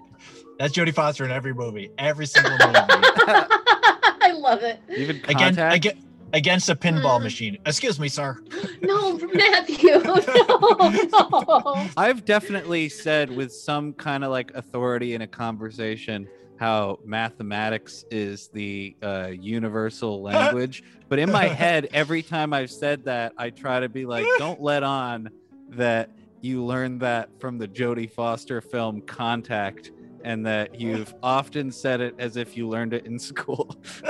That's 0.59 0.73
Jodie 0.73 0.93
Foster 0.93 1.23
in 1.25 1.31
every 1.31 1.53
movie, 1.53 1.89
every 1.97 2.25
single 2.33 2.51
movie. 2.51 2.61
I 2.75 4.33
love 4.35 4.61
it. 4.63 4.79
Even 4.95 5.21
Again, 5.27 5.57
again, 5.57 5.97
against 6.33 6.69
a 6.69 6.75
pinball 6.75 7.19
Mm. 7.19 7.23
machine. 7.23 7.57
Excuse 7.65 7.99
me, 7.99 8.09
sir. 8.09 8.37
No, 8.81 9.17
Matthew. 9.17 9.99
No, 10.03 10.15
no. 10.15 11.87
I've 11.97 12.25
definitely 12.25 12.89
said 12.89 13.29
with 13.35 13.53
some 13.53 13.93
kind 13.93 14.23
of 14.23 14.31
like 14.31 14.51
authority 14.55 15.13
in 15.13 15.21
a 15.21 15.27
conversation 15.27 16.27
how 16.61 16.99
mathematics 17.03 18.05
is 18.11 18.49
the 18.49 18.95
uh, 19.01 19.31
universal 19.33 20.21
language. 20.21 20.83
but 21.09 21.17
in 21.17 21.31
my 21.31 21.45
head, 21.63 21.89
every 21.91 22.21
time 22.21 22.53
I've 22.53 22.69
said 22.69 23.03
that, 23.05 23.33
I 23.35 23.49
try 23.49 23.79
to 23.79 23.89
be 23.89 24.05
like, 24.05 24.27
don't 24.37 24.61
let 24.61 24.83
on 24.83 25.31
that 25.69 26.11
you 26.41 26.63
learned 26.63 27.01
that 27.01 27.29
from 27.39 27.57
the 27.57 27.67
Jodie 27.67 28.11
Foster 28.11 28.61
film 28.61 29.01
Contact 29.01 29.91
and 30.23 30.45
that 30.45 30.79
you've 30.79 31.15
often 31.23 31.71
said 31.71 31.99
it 31.99 32.13
as 32.19 32.37
if 32.37 32.55
you 32.55 32.69
learned 32.69 32.93
it 32.93 33.07
in 33.07 33.17
school. 33.17 33.75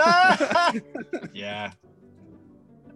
yeah. 1.33 1.71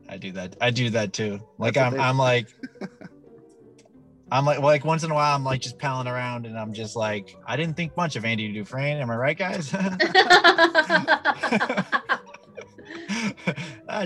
I 0.09 0.17
do 0.17 0.33
that. 0.33 0.57
I 0.59 0.69
do 0.69 0.89
that 0.89 1.13
too. 1.13 1.39
Like 1.57 1.75
That's 1.75 1.95
I'm 1.95 2.01
I'm 2.01 2.17
like 2.17 2.49
I'm 4.31 4.45
like 4.45 4.59
like 4.59 4.85
once 4.85 5.03
in 5.03 5.11
a 5.11 5.13
while 5.13 5.35
I'm 5.35 5.43
like 5.43 5.61
just 5.61 5.77
palling 5.77 6.07
around 6.07 6.45
and 6.45 6.57
I'm 6.57 6.73
just 6.73 6.95
like 6.95 7.35
I 7.45 7.55
didn't 7.55 7.77
think 7.77 7.95
much 7.95 8.15
of 8.15 8.25
Andy 8.25 8.51
Dufresne. 8.51 8.97
Am 8.97 9.11
I 9.11 9.15
right, 9.15 9.37
guys? 9.37 9.71
I 9.73 9.95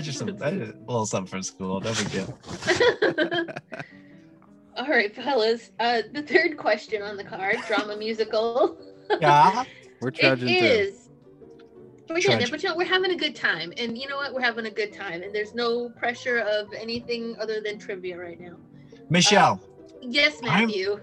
just 0.00 0.18
some 0.18 0.28
I 0.42 0.50
did 0.50 0.62
a 0.62 0.74
little 0.86 1.06
something 1.06 1.30
from 1.30 1.42
school. 1.42 1.80
No 1.80 1.94
big 1.94 2.10
deal. 2.10 2.36
All 4.76 4.86
right, 4.86 5.14
fellas. 5.14 5.70
Uh, 5.78 6.02
the 6.12 6.22
third 6.22 6.56
question 6.56 7.02
on 7.02 7.16
the 7.16 7.24
card: 7.24 7.56
drama 7.66 7.96
musical. 7.96 8.78
Yeah. 9.20 9.64
We're 10.00 10.08
It 10.08 10.16
trudging 10.16 10.48
through. 10.48 10.92
We're 12.08 12.20
getting 12.20 12.40
it, 12.40 12.50
but 12.50 12.62
you 12.62 12.68
know, 12.68 12.76
we're 12.76 12.86
having 12.86 13.12
a 13.12 13.16
good 13.16 13.36
time, 13.36 13.72
and 13.76 13.96
you 13.96 14.08
know 14.08 14.16
what? 14.16 14.34
We're 14.34 14.40
having 14.40 14.66
a 14.66 14.70
good 14.70 14.92
time, 14.92 15.22
and 15.22 15.34
there's 15.34 15.54
no 15.54 15.90
pressure 15.90 16.38
of 16.38 16.72
anything 16.72 17.36
other 17.40 17.60
than 17.60 17.78
trivia 17.78 18.18
right 18.18 18.40
now. 18.40 18.56
Michelle, 19.10 19.60
Yes, 20.00 20.40
I'm- 20.44 20.66
Matthew. 20.66 21.00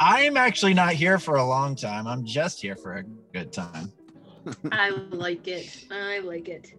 I'm 0.00 0.36
actually 0.36 0.74
not 0.74 0.92
here 0.92 1.18
for 1.18 1.36
a 1.36 1.44
long 1.44 1.74
time. 1.74 2.06
I'm 2.06 2.24
just 2.24 2.60
here 2.60 2.76
for 2.76 2.98
a 2.98 3.02
good 3.32 3.52
time. 3.52 3.92
I 4.70 4.90
like 5.10 5.48
it. 5.48 5.86
I 5.90 6.20
like 6.20 6.48
it. 6.48 6.72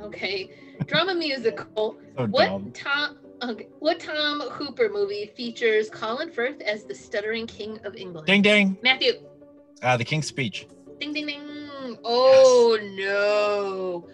Okay, 0.00 0.50
drama 0.86 1.14
musical. 1.14 1.98
So 2.16 2.26
What 2.26 2.46
dumb. 2.46 2.72
Tom? 2.72 3.18
Okay, 3.42 3.68
what 3.78 4.00
Tom 4.00 4.40
Hooper 4.50 4.88
movie 4.88 5.32
features 5.36 5.88
Colin 5.90 6.30
Firth 6.32 6.60
as 6.62 6.84
the 6.84 6.94
stuttering 6.94 7.46
king 7.46 7.78
of 7.84 7.94
England? 7.96 8.26
Ding 8.26 8.42
ding. 8.42 8.76
Matthew. 8.82 9.12
Uh, 9.82 9.96
the 9.96 10.04
King's 10.04 10.26
Speech. 10.26 10.66
Ding 11.00 11.12
ding 11.12 11.26
ding. 11.26 11.98
Oh 12.04 12.78
no. 12.96 14.08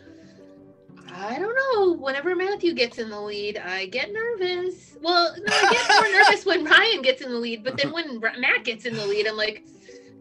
I 1.17 1.39
don't 1.39 1.55
know. 1.55 1.93
Whenever 2.03 2.35
Matthew 2.35 2.75
gets 2.75 2.99
in 2.99 3.09
the 3.09 3.21
lead, 3.21 3.57
I 3.59 3.87
get 3.87 4.13
nervous. 4.13 4.97
Well, 5.01 5.35
no, 5.39 5.45
I 5.47 5.73
get 5.73 5.89
more 5.89 6.11
nervous 6.13 6.45
when 6.45 6.65
Ryan 6.71 7.03
gets 7.03 7.23
in 7.23 7.31
the 7.31 7.39
lead, 7.39 7.63
but 7.63 7.77
then 7.77 7.93
when 7.93 8.19
Matt 8.21 8.65
gets 8.65 8.85
in 8.85 8.95
the 8.95 9.07
lead, 9.07 9.27
I'm 9.29 9.37
like, 9.37 9.65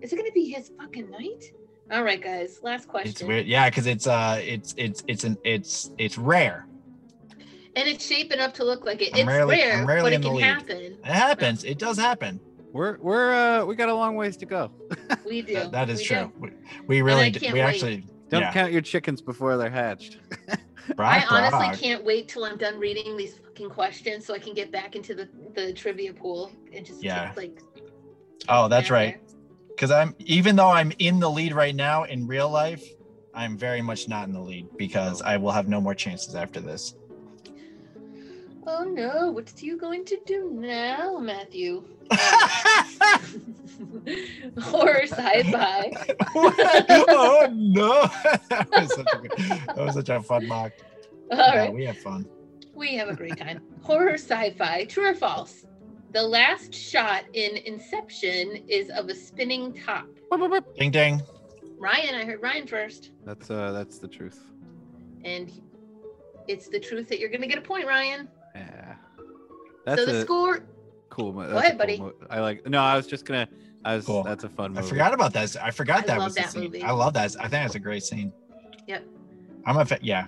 is 0.02 0.14
it 0.14 0.18
gonna 0.18 0.32
be 0.34 0.50
his 0.50 0.72
fucking 0.80 1.10
night? 1.10 1.52
All 1.92 2.04
right, 2.04 2.22
guys. 2.22 2.60
Last 2.62 2.84
It's 2.84 2.86
question. 2.92 3.28
weird. 3.28 3.46
Yeah, 3.48 3.70
because 3.70 3.88
it's 3.88 4.06
uh 4.08 4.40
it's 4.44 4.74
it's 4.78 5.04
it's 5.08 5.24
an 5.24 5.38
it's 5.44 5.90
it's 5.98 6.18
rare. 6.18 6.68
And 7.76 7.88
it's 7.88 8.06
shaping 8.06 8.40
up 8.40 8.54
to 8.56 8.64
look 8.64 8.86
like 8.86 9.02
it. 9.02 9.14
I'm 9.14 9.22
It's 9.22 9.28
rarely- 9.28 9.56
rare, 9.58 9.80
I'm 9.80 9.88
rarely 9.88 10.12
but 10.12 10.14
in 10.14 10.20
it 10.22 10.24
the 10.24 10.28
can 10.30 10.36
lead. 10.38 10.44
happen. 10.46 10.78
It 10.78 11.06
happens. 11.06 11.64
It 11.64 11.80
does 11.80 11.98
happen. 11.98 12.40
We're 12.72 12.98
we're 13.00 13.34
uh 13.34 13.66
we 13.66 13.76
got 13.76 13.90
a 13.90 13.96
long 13.96 14.16
ways 14.16 14.38
to 14.38 14.46
go. 14.46 14.72
We 15.28 15.42
do. 15.42 15.54
That- 15.56 15.72
that 15.72 15.90
is 15.90 16.00
We 16.00 16.06
true. 16.06 16.32
We, 16.40 16.50
we 16.88 17.02
really 17.02 17.32
d- 17.32 17.40
can't 17.40 17.54
we 17.54 17.60
wait. 17.62 17.66
actually 17.66 18.06
Don't 18.30 18.42
yeah. 18.42 18.54
count 18.54 18.72
your 18.72 18.82
chickens 18.82 19.22
before 19.22 19.58
they're 19.58 19.70
hatched. 19.72 20.20
I 20.98 21.26
honestly 21.30 21.68
Brock. 21.68 21.78
can't 21.78 22.04
wait 22.04 22.28
till 22.28 22.46
I'm 22.46 22.58
done 22.58 22.80
reading 22.80 23.16
these 23.18 23.38
fucking 23.38 23.70
questions 23.70 24.26
so 24.26 24.34
I 24.34 24.40
can 24.40 24.54
get 24.54 24.72
back 24.72 24.96
into 24.96 25.16
the, 25.16 25.30
the 25.56 25.74
trivia 25.74 26.14
pool 26.14 26.52
and 26.74 26.86
just 26.86 27.04
Yeah. 27.04 27.30
keep, 27.30 27.38
like 27.38 27.62
Oh, 28.50 28.68
that's 28.68 28.90
right. 28.90 29.20
Because 29.70 29.92
I'm 29.92 30.16
even 30.20 30.56
though 30.56 30.70
I'm 30.70 30.92
in 31.00 31.20
the 31.20 31.30
lead 31.30 31.54
right 31.54 31.76
now 31.76 32.04
in 32.04 32.28
real 32.28 32.50
life, 32.50 32.84
I'm 33.34 33.58
very 33.58 33.82
much 33.82 34.08
not 34.08 34.28
in 34.28 34.34
the 34.34 34.42
lead 34.42 34.68
because 34.78 35.22
oh. 35.22 35.26
I 35.26 35.38
will 35.38 35.52
have 35.52 35.68
no 35.68 35.82
more 35.82 35.96
chances 35.96 36.36
after 36.36 36.60
this. 36.60 36.94
There. 38.66 38.76
Oh 38.80 38.84
no, 38.84 39.32
what's 39.32 39.62
you 39.64 39.78
going 39.78 40.06
to 40.06 40.18
do 40.26 40.52
now, 40.54 41.18
Matthew? 41.18 41.84
Horror 44.62 45.04
sci-fi. 45.06 45.92
oh 46.36 47.48
no! 47.52 48.02
that, 48.50 48.68
was 48.72 48.94
such 48.96 49.08
a, 49.14 49.18
good- 49.18 49.32
that 49.38 49.78
was 49.78 49.94
such 49.96 50.10
a 50.10 50.22
fun 50.22 50.48
mock. 50.48 50.72
All 51.32 51.38
Yeah, 51.38 51.58
right, 51.58 51.74
we 51.74 51.86
have 51.86 51.98
fun. 51.98 52.28
we 52.76 52.96
have 52.96 53.08
a 53.10 53.16
great 53.16 53.38
time. 53.38 53.62
Horror 53.82 54.14
sci-fi, 54.16 54.86
true 54.86 55.10
or 55.10 55.16
false? 55.16 55.66
The 56.12 56.22
last 56.22 56.74
shot 56.74 57.24
in 57.34 57.58
Inception 57.58 58.64
is 58.68 58.90
of 58.92 59.10
a 59.10 59.16
spinning 59.16 59.74
top. 59.74 60.06
Ding 60.78 60.92
ding. 60.92 61.22
Ryan, 61.80 62.16
I 62.16 62.24
heard 62.26 62.42
Ryan 62.42 62.68
first, 62.68 63.12
That's 63.26 63.50
uh 63.50 63.72
that's 63.72 63.98
the 64.00 64.08
truth. 64.08 64.40
and 65.26 65.52
it's 66.48 66.68
the 66.68 66.80
truth 66.80 67.08
that 67.10 67.20
you're 67.20 67.30
gonna 67.30 67.48
get 67.48 67.58
a 67.58 67.62
point, 67.62 67.88
Ryan. 67.88 68.28
Yeah. 68.56 68.96
That's 69.86 70.02
so 70.02 70.06
the 70.06 70.18
a 70.20 70.22
score 70.22 70.60
cool. 71.10 71.34
mo- 71.34 71.42
Go 71.48 71.54
that's 71.54 71.54
a 71.54 71.58
ahead, 71.58 71.72
cool 71.72 71.78
buddy. 71.80 72.00
mo- 72.00 72.14
I 72.30 72.40
like. 72.40 72.68
No, 72.68 72.80
I 72.80 72.96
was 72.96 73.08
just 73.08 73.26
gonna. 73.26 73.48
I 73.86 73.96
was. 73.96 74.06
Cool. 74.06 74.24
That's 74.24 74.44
a 74.44 74.50
fun 74.50 74.78
I 74.78 74.82
forgot 74.82 75.14
about 75.14 75.34
that. 75.34 75.56
I 75.62 75.72
forgot 75.72 76.04
I 76.04 76.08
that 76.08 76.18
love 76.20 76.28
was 76.28 76.36
the 76.36 76.42
that 76.42 76.52
scene. 76.52 76.64
movie. 76.64 76.84
I 76.84 76.92
love 76.92 77.14
that. 77.14 77.36
I 77.38 77.42
think 77.44 77.52
that's 77.52 77.76
a 77.76 77.80
great 77.80 78.04
scene. 78.04 78.32
Yep. 78.88 79.04
I'm 79.66 79.78
a 79.78 79.86
fa- 79.86 80.00
yeah. 80.02 80.28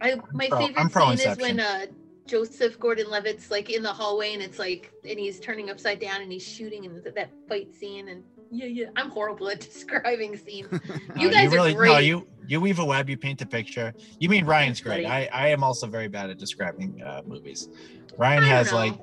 I 0.00 0.16
my 0.32 0.48
pro- 0.48 0.58
favorite 0.58 0.80
I'm 0.80 0.90
pro 0.90 1.14
scene 1.16 1.30
is 1.30 1.38
when 1.38 1.60
uh 1.60 1.86
Joseph 2.26 2.78
Gordon-Levitt's 2.80 3.50
like 3.50 3.70
in 3.70 3.82
the 3.82 3.92
hallway 3.92 4.34
and 4.34 4.42
it's 4.42 4.58
like 4.58 4.92
and 5.08 5.18
he's 5.18 5.38
turning 5.40 5.70
upside 5.70 6.00
down 6.00 6.20
and 6.22 6.30
he's 6.30 6.46
shooting 6.46 6.84
and 6.84 7.02
that 7.14 7.30
fight 7.48 7.72
scene 7.74 8.08
and 8.08 8.22
yeah 8.50 8.66
yeah 8.66 8.86
I'm 8.96 9.10
horrible 9.10 9.48
at 9.48 9.60
describing 9.72 10.36
scenes. 10.36 10.68
You 11.16 11.28
Uh, 11.28 11.32
guys 11.32 11.46
are 11.46 11.56
really 11.56 11.72
no 11.72 11.78
great. 11.78 12.04
you 12.04 12.26
you 12.46 12.60
weave 12.60 12.78
a 12.78 12.84
web. 12.84 13.08
You 13.10 13.16
paint 13.16 13.40
a 13.42 13.46
picture. 13.46 13.92
You 14.20 14.28
mean 14.28 14.44
Ryan's 14.44 14.80
great. 14.80 15.06
I 15.06 15.28
I 15.32 15.48
am 15.48 15.64
also 15.64 15.86
very 15.86 16.08
bad 16.08 16.30
at 16.30 16.38
describing 16.38 17.00
uh, 17.04 17.22
movies. 17.26 17.68
Ryan 18.18 18.42
I 18.44 18.46
has 18.46 18.70
know. 18.70 18.78
like 18.78 18.94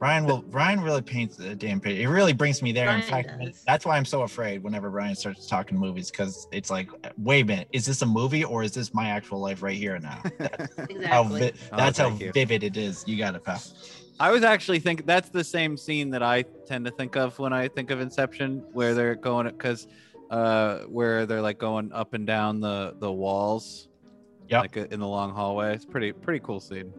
Ryan 0.00 0.24
will 0.24 0.42
Ryan 0.50 0.80
really 0.80 1.02
paints 1.02 1.36
the 1.36 1.54
damn 1.54 1.80
picture. 1.80 2.02
It 2.02 2.08
really 2.08 2.32
brings 2.32 2.60
me 2.60 2.72
there. 2.72 2.90
In 2.90 3.02
fact, 3.02 3.28
does. 3.38 3.62
that's 3.68 3.86
why 3.86 3.96
I'm 3.96 4.04
so 4.04 4.22
afraid 4.22 4.60
whenever 4.64 4.90
Ryan 4.90 5.14
starts 5.14 5.46
talking 5.46 5.78
movies 5.78 6.10
because 6.10 6.48
it's 6.50 6.70
like, 6.70 6.88
wait 7.18 7.42
a 7.42 7.46
minute, 7.46 7.68
is 7.72 7.86
this 7.86 8.02
a 8.02 8.06
movie 8.06 8.42
or 8.42 8.64
is 8.64 8.72
this 8.72 8.92
my 8.92 9.10
actual 9.10 9.38
life 9.40 9.62
right 9.62 9.76
here 9.76 9.94
and 9.94 10.02
now? 10.02 10.20
How 11.06 11.22
exactly. 11.22 11.40
vi- 11.40 11.52
Oh, 11.70 11.76
that's 11.76 11.98
how 11.98 12.08
you. 12.16 12.32
vivid 12.32 12.64
it 12.64 12.76
is. 12.76 13.04
You 13.06 13.16
got 13.16 13.36
it, 13.36 13.44
pal. 13.44 13.62
I 14.20 14.30
was 14.30 14.44
actually 14.44 14.78
thinking 14.78 15.06
that's 15.06 15.30
the 15.30 15.42
same 15.44 15.76
scene 15.76 16.10
that 16.10 16.22
I 16.22 16.42
tend 16.66 16.84
to 16.84 16.90
think 16.90 17.16
of 17.16 17.38
when 17.38 17.52
I 17.52 17.68
think 17.68 17.90
of 17.90 18.00
Inception, 18.00 18.62
where 18.72 18.94
they're 18.94 19.14
going 19.14 19.46
because 19.46 19.86
uh 20.30 20.80
where 20.84 21.26
they're 21.26 21.42
like 21.42 21.58
going 21.58 21.92
up 21.92 22.14
and 22.14 22.26
down 22.26 22.60
the 22.60 22.94
the 22.98 23.10
walls. 23.10 23.88
yeah, 24.48 24.60
Like 24.60 24.76
uh, 24.76 24.86
in 24.90 25.00
the 25.00 25.06
long 25.08 25.32
hallway. 25.32 25.74
It's 25.74 25.84
pretty 25.84 26.12
pretty 26.12 26.40
cool 26.40 26.60
scene. 26.60 26.92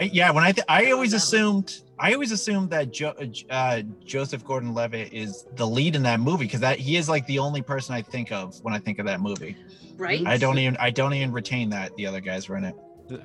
I- 0.00 0.04
Yeah, 0.12 0.30
when 0.30 0.42
I 0.44 0.52
th- 0.52 0.64
I 0.68 0.90
always 0.92 1.12
assumed 1.12 1.80
I 1.98 2.12
always 2.14 2.32
assumed 2.32 2.70
that 2.70 2.90
jo- 2.92 3.14
uh, 3.50 3.82
Joseph 4.04 4.44
Gordon-Levitt 4.44 5.12
is 5.12 5.46
the 5.54 5.64
lead 5.66 5.94
in 5.94 6.02
that 6.02 6.18
movie 6.18 6.44
because 6.46 6.58
that 6.60 6.80
he 6.80 6.96
is 6.96 7.08
like 7.08 7.24
the 7.28 7.38
only 7.38 7.62
person 7.62 7.94
I 7.94 8.02
think 8.02 8.32
of 8.32 8.58
when 8.62 8.74
I 8.74 8.78
think 8.80 8.98
of 8.98 9.06
that 9.06 9.20
movie. 9.20 9.56
right? 9.96 10.26
I 10.26 10.36
don't 10.36 10.58
even 10.58 10.76
I 10.78 10.90
don't 10.90 11.14
even 11.14 11.30
retain 11.32 11.68
that 11.70 11.94
the 11.96 12.06
other 12.06 12.20
guys 12.20 12.48
were 12.48 12.56
in 12.56 12.64
it. 12.64 12.74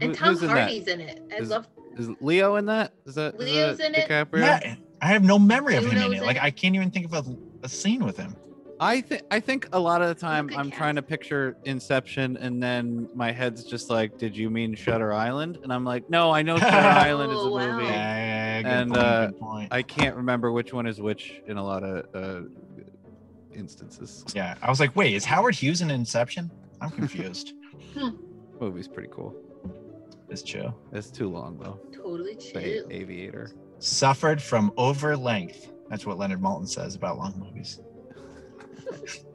And 0.01 0.15
who's 0.15 0.17
Tom 0.17 0.29
in 0.35 0.41
that? 0.41 0.49
Hardy's 0.49 0.87
in 0.87 0.99
it. 1.01 1.23
I 1.31 1.37
Is- 1.37 1.49
love 1.49 1.67
Is 1.97 2.09
Leo 2.21 2.55
in 2.55 2.65
that? 2.67 2.93
Is 3.05 3.15
that 3.15 3.35
is 3.35 3.39
Leo's 3.41 3.77
that 3.79 3.87
in 3.87 3.95
it. 3.95 4.07
DiCaprio? 4.09 4.39
Yeah, 4.41 4.75
I 5.01 5.07
have 5.07 5.23
no 5.23 5.37
memory 5.39 5.75
of 5.75 5.85
him 5.85 5.97
in 5.97 6.13
it. 6.13 6.23
Like. 6.23 6.37
I 6.41 6.51
can't 6.51 6.75
even 6.75 6.91
think 6.91 7.11
of 7.11 7.13
a, 7.27 7.35
a 7.63 7.69
scene 7.69 8.03
with 8.05 8.17
him. 8.17 8.35
I 8.81 9.01
think 9.01 9.23
I 9.29 9.41
think 9.41 9.67
a 9.73 9.79
lot 9.79 10.01
of 10.01 10.07
the 10.07 10.15
time 10.15 10.49
I'm 10.55 10.69
cast. 10.69 10.77
trying 10.77 10.95
to 10.95 11.01
picture 11.01 11.57
Inception, 11.65 12.37
and 12.37 12.63
then 12.63 13.09
my 13.13 13.29
head's 13.33 13.65
just 13.65 13.89
like, 13.89 14.17
"Did 14.17 14.37
you 14.37 14.49
mean 14.49 14.73
Shutter 14.73 15.11
Island?" 15.11 15.59
And 15.63 15.73
I'm 15.73 15.83
like, 15.83 16.09
"No, 16.09 16.31
I 16.31 16.43
know 16.43 16.57
Shutter 16.59 16.73
Island 16.87 17.33
is 17.33 17.37
a 17.37 17.41
Oh, 17.41 17.49
wow. 17.51 17.71
movie. 17.77 17.87
Yeah, 17.87 18.61
good 18.61 18.67
And, 18.71 18.91
point, 18.91 19.03
uh, 19.03 19.25
good 19.27 19.39
point. 19.39 19.67
I 19.73 19.81
can't 19.81 20.15
remember 20.15 20.53
which 20.53 20.71
one 20.71 20.87
is 20.87 21.01
which 21.01 21.41
in 21.47 21.57
a 21.57 21.63
lot 21.63 21.83
of 21.83 22.05
uh, 22.15 22.47
instances. 23.53 24.23
yeah, 24.33 24.55
I 24.61 24.69
was 24.69 24.79
like, 24.79 24.95
wait, 24.95 25.13
is 25.13 25.25
Howard 25.25 25.55
Hughes 25.55 25.81
in 25.81 25.91
Inception? 25.91 26.49
I'm 26.79 26.89
confused. 26.91 27.53
Movie's 28.61 28.87
pretty 28.87 29.09
cool. 29.11 29.35
It's 30.29 30.41
chill. 30.43 30.75
It's 30.91 31.09
too 31.09 31.29
long 31.29 31.57
though. 31.57 31.79
Totally 31.95 32.35
The 32.35 32.41
chill. 32.41 32.87
A- 32.89 32.93
Aviator. 32.93 33.51
Suffered 33.79 34.41
from 34.41 34.71
over 34.77 35.15
length. 35.15 35.71
That's 35.89 36.05
what 36.05 36.17
Leonard 36.17 36.41
Maltin 36.41 36.67
says 36.67 36.95
about 36.95 37.17
long 37.17 37.33
movies. 37.37 37.79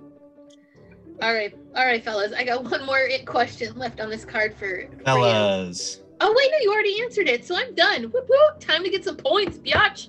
All 1.22 1.32
right, 1.32 1.54
all 1.76 1.86
right, 1.86 2.02
fellas. 2.02 2.32
I 2.32 2.44
got 2.44 2.64
one 2.64 2.84
more 2.84 2.98
i- 3.08 3.22
question 3.24 3.72
left 3.78 4.00
on 4.00 4.10
this 4.10 4.24
card 4.24 4.52
for, 4.54 4.58
for 4.58 4.80
you. 4.80 5.04
Fellas. 5.04 6.00
Oh 6.20 6.34
wait, 6.36 6.50
no, 6.50 6.58
you 6.60 6.72
already 6.72 7.00
answered 7.02 7.28
it, 7.28 7.44
so 7.46 7.56
I'm 7.56 7.72
done. 7.74 8.04
Whoop 8.04 8.26
whoop! 8.28 8.60
Time 8.60 8.82
to 8.82 8.90
get 8.90 9.04
some 9.04 9.16
points, 9.16 9.58
biatch. 9.58 10.08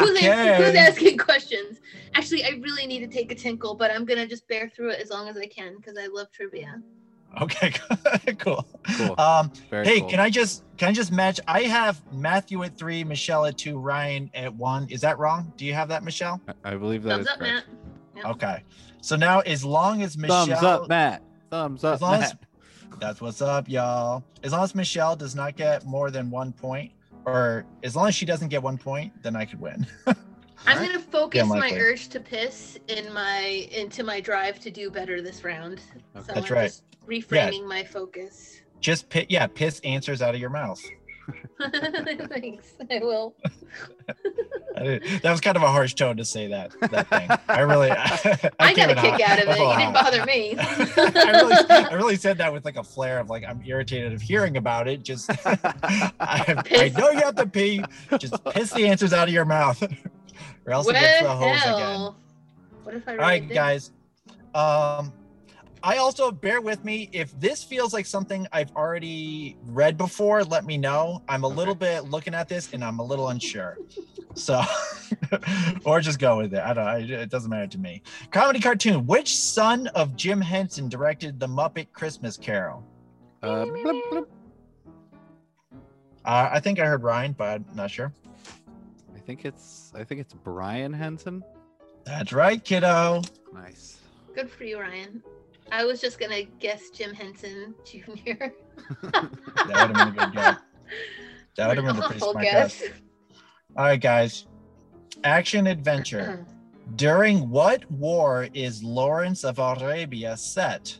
Who's, 0.00 0.22
ans- 0.22 0.62
who's 0.62 0.74
asking 0.76 1.16
questions? 1.18 1.80
Actually, 2.14 2.44
I 2.44 2.50
really 2.60 2.86
need 2.86 3.00
to 3.00 3.06
take 3.06 3.32
a 3.32 3.34
tinkle, 3.34 3.74
but 3.74 3.90
I'm 3.90 4.04
gonna 4.04 4.26
just 4.26 4.46
bear 4.46 4.68
through 4.68 4.90
it 4.90 5.00
as 5.00 5.08
long 5.10 5.26
as 5.28 5.36
I 5.38 5.46
can 5.46 5.76
because 5.78 5.96
I 5.98 6.06
love 6.06 6.30
trivia. 6.32 6.82
Okay, 7.40 7.72
cool. 8.38 8.66
Cool. 8.96 9.14
Um, 9.18 9.50
Very 9.70 9.86
hey, 9.86 10.00
cool. 10.00 10.10
can 10.10 10.20
I 10.20 10.28
just 10.30 10.64
can 10.76 10.88
I 10.88 10.92
just 10.92 11.12
match? 11.12 11.40
I 11.48 11.62
have 11.62 12.00
Matthew 12.12 12.62
at 12.62 12.76
three, 12.76 13.04
Michelle 13.04 13.46
at 13.46 13.56
two, 13.56 13.78
Ryan 13.78 14.30
at 14.34 14.54
one. 14.54 14.86
Is 14.90 15.00
that 15.00 15.18
wrong? 15.18 15.52
Do 15.56 15.64
you 15.64 15.72
have 15.74 15.88
that, 15.88 16.02
Michelle? 16.04 16.40
I- 16.64 16.72
I 16.72 16.76
believe 16.76 17.02
that 17.04 17.10
Thumbs 17.10 17.26
is 17.26 17.32
up, 17.32 17.38
correct. 17.38 17.66
Matt. 17.68 17.76
Yep. 18.16 18.24
Okay. 18.36 18.62
So 19.00 19.16
now, 19.16 19.40
as 19.40 19.64
long 19.64 20.02
as 20.02 20.16
Michelle, 20.18 20.46
Thumbs 20.46 20.62
up, 20.62 20.88
Matt. 20.88 21.22
Thumbs 21.50 21.84
up, 21.84 21.94
As 21.94 22.02
long 22.02 22.22
as- 22.22 22.34
that's 23.00 23.20
what's 23.20 23.40
up, 23.42 23.68
y'all. 23.68 24.22
As 24.42 24.52
long 24.52 24.62
as 24.64 24.74
Michelle 24.74 25.16
does 25.16 25.34
not 25.34 25.56
get 25.56 25.84
more 25.86 26.10
than 26.10 26.30
one 26.30 26.52
point, 26.52 26.92
or 27.24 27.64
as 27.82 27.96
long 27.96 28.08
as 28.08 28.14
she 28.14 28.26
doesn't 28.26 28.48
get 28.48 28.62
one 28.62 28.76
point, 28.78 29.12
then 29.22 29.36
I 29.36 29.44
could 29.44 29.60
win. 29.60 29.86
I'm 30.06 30.76
Alright. 30.76 30.86
gonna 30.92 31.00
focus 31.00 31.48
my 31.48 31.72
urge 31.72 32.08
to 32.10 32.20
piss 32.20 32.78
in 32.88 33.12
my 33.12 33.66
into 33.72 34.04
my 34.04 34.20
drive 34.20 34.60
to 34.60 34.70
do 34.70 34.90
better 34.90 35.20
this 35.20 35.42
round. 35.42 35.80
So 35.80 36.20
That's 36.34 36.50
I'm 36.50 36.54
right. 36.56 36.64
just 36.66 36.84
reframing 37.06 37.66
my 37.66 37.84
focus. 37.84 38.60
Just 38.80 39.08
piss, 39.08 39.26
yeah, 39.28 39.46
piss 39.46 39.80
answers 39.80 40.22
out 40.22 40.34
of 40.34 40.40
your 40.40 40.50
mouth. 40.50 40.82
Thanks. 41.60 42.74
I 42.90 42.98
will. 42.98 43.34
That 44.74 45.22
was 45.24 45.40
kind 45.40 45.56
of 45.56 45.62
a 45.62 45.68
harsh 45.68 45.94
tone 45.94 46.16
to 46.16 46.24
say 46.24 46.48
that. 46.48 46.72
That 46.90 47.08
thing. 47.08 47.28
I 47.48 47.60
really, 47.60 47.90
I, 47.90 48.50
I, 48.58 48.74
got 48.74 48.90
a 48.90 48.94
kick 48.94 49.20
out 49.20 49.40
of 49.40 49.48
it. 49.48 49.58
You 49.58 49.76
didn't 49.76 49.92
bother 49.92 50.24
me. 50.24 50.56
I 50.58 51.30
really, 51.30 51.54
I 51.68 51.94
really 51.94 52.16
said 52.16 52.38
that 52.38 52.52
with 52.52 52.64
like 52.64 52.76
a 52.76 52.82
flare 52.82 53.20
of 53.20 53.30
like 53.30 53.44
I'm 53.44 53.62
irritated 53.64 54.12
of 54.12 54.20
hearing 54.20 54.56
about 54.56 54.88
it. 54.88 55.02
Just 55.02 55.30
I, 55.46 56.62
I 56.70 56.92
know 56.96 57.10
you 57.10 57.20
have 57.20 57.36
to 57.36 57.46
pee. 57.46 57.84
Just 58.18 58.44
piss 58.46 58.72
the 58.72 58.88
answers 58.88 59.12
out 59.12 59.28
of 59.28 59.34
your 59.34 59.44
mouth, 59.44 59.82
or 60.66 60.72
else 60.72 60.88
it 60.88 60.94
gets 60.94 61.22
the 61.22 61.28
hose 61.28 61.62
again. 61.62 62.14
What 62.82 62.94
if 62.96 63.06
I 63.06 63.12
All 63.12 63.18
right, 63.18 63.46
did? 63.46 63.54
guys. 63.54 63.92
Um, 64.54 65.12
I 65.84 65.96
also 65.96 66.30
bear 66.30 66.60
with 66.60 66.84
me 66.84 67.10
if 67.12 67.38
this 67.40 67.64
feels 67.64 67.92
like 67.92 68.06
something 68.06 68.46
I've 68.52 68.70
already 68.76 69.56
read 69.64 69.96
before. 69.96 70.44
Let 70.44 70.64
me 70.64 70.78
know. 70.78 71.22
I'm 71.28 71.42
a 71.42 71.48
little 71.48 71.74
bit 71.74 72.04
looking 72.04 72.34
at 72.34 72.48
this 72.48 72.72
and 72.72 72.84
I'm 72.84 73.00
a 73.00 73.02
little 73.02 73.30
unsure. 73.30 73.78
So, 74.34 74.62
or 75.84 76.00
just 76.00 76.20
go 76.20 76.36
with 76.38 76.54
it. 76.54 76.60
I 76.60 76.72
don't. 76.72 76.86
I, 76.86 76.98
it 76.98 77.30
doesn't 77.30 77.50
matter 77.50 77.66
to 77.66 77.78
me. 77.78 78.02
Comedy 78.30 78.60
cartoon. 78.60 79.06
Which 79.06 79.36
son 79.36 79.88
of 79.88 80.14
Jim 80.14 80.40
Henson 80.40 80.88
directed 80.88 81.40
the 81.40 81.48
Muppet 81.48 81.88
Christmas 81.92 82.36
Carol? 82.36 82.84
Uh, 83.42 83.64
bloop, 83.64 84.00
bloop. 84.12 84.26
Uh, 86.24 86.48
I 86.52 86.60
think 86.60 86.78
I 86.78 86.86
heard 86.86 87.02
Ryan, 87.02 87.32
but 87.32 87.60
I'm 87.60 87.66
not 87.74 87.90
sure. 87.90 88.12
I 89.14 89.18
think 89.18 89.44
it's 89.44 89.92
I 89.96 90.04
think 90.04 90.20
it's 90.20 90.32
Brian 90.32 90.92
Henson. 90.92 91.42
That's 92.04 92.32
right, 92.32 92.62
kiddo. 92.62 93.22
Nice. 93.52 93.98
Good 94.34 94.50
for 94.50 94.64
you, 94.64 94.80
Ryan. 94.80 95.22
I 95.70 95.84
was 95.84 96.00
just 96.00 96.18
gonna 96.18 96.42
guess 96.58 96.90
Jim 96.90 97.14
Henson 97.14 97.74
Jr. 97.84 98.46
That 99.12 99.88
would 99.88 99.96
have 99.96 100.14
been 100.14 100.24
a 100.24 100.26
good 100.26 100.32
guess. 100.34 100.56
That 101.56 101.68
would 101.68 101.76
have 101.78 101.86
been 101.86 101.96
a 101.96 102.06
pretty 102.06 102.20
Awful 102.20 102.32
smart 102.32 102.44
guess. 102.44 102.82
All 103.76 103.84
right, 103.84 104.00
guys. 104.00 104.46
Action 105.24 105.66
adventure. 105.66 106.46
During 106.96 107.48
what 107.48 107.90
war 107.90 108.48
is 108.52 108.82
Lawrence 108.82 109.44
of 109.44 109.58
Arabia 109.58 110.36
set? 110.36 110.98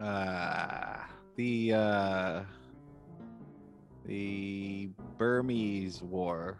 Uh, 0.00 0.96
the 1.36 1.74
uh, 1.74 2.42
the 4.06 4.90
Burmese 5.18 6.02
War. 6.02 6.58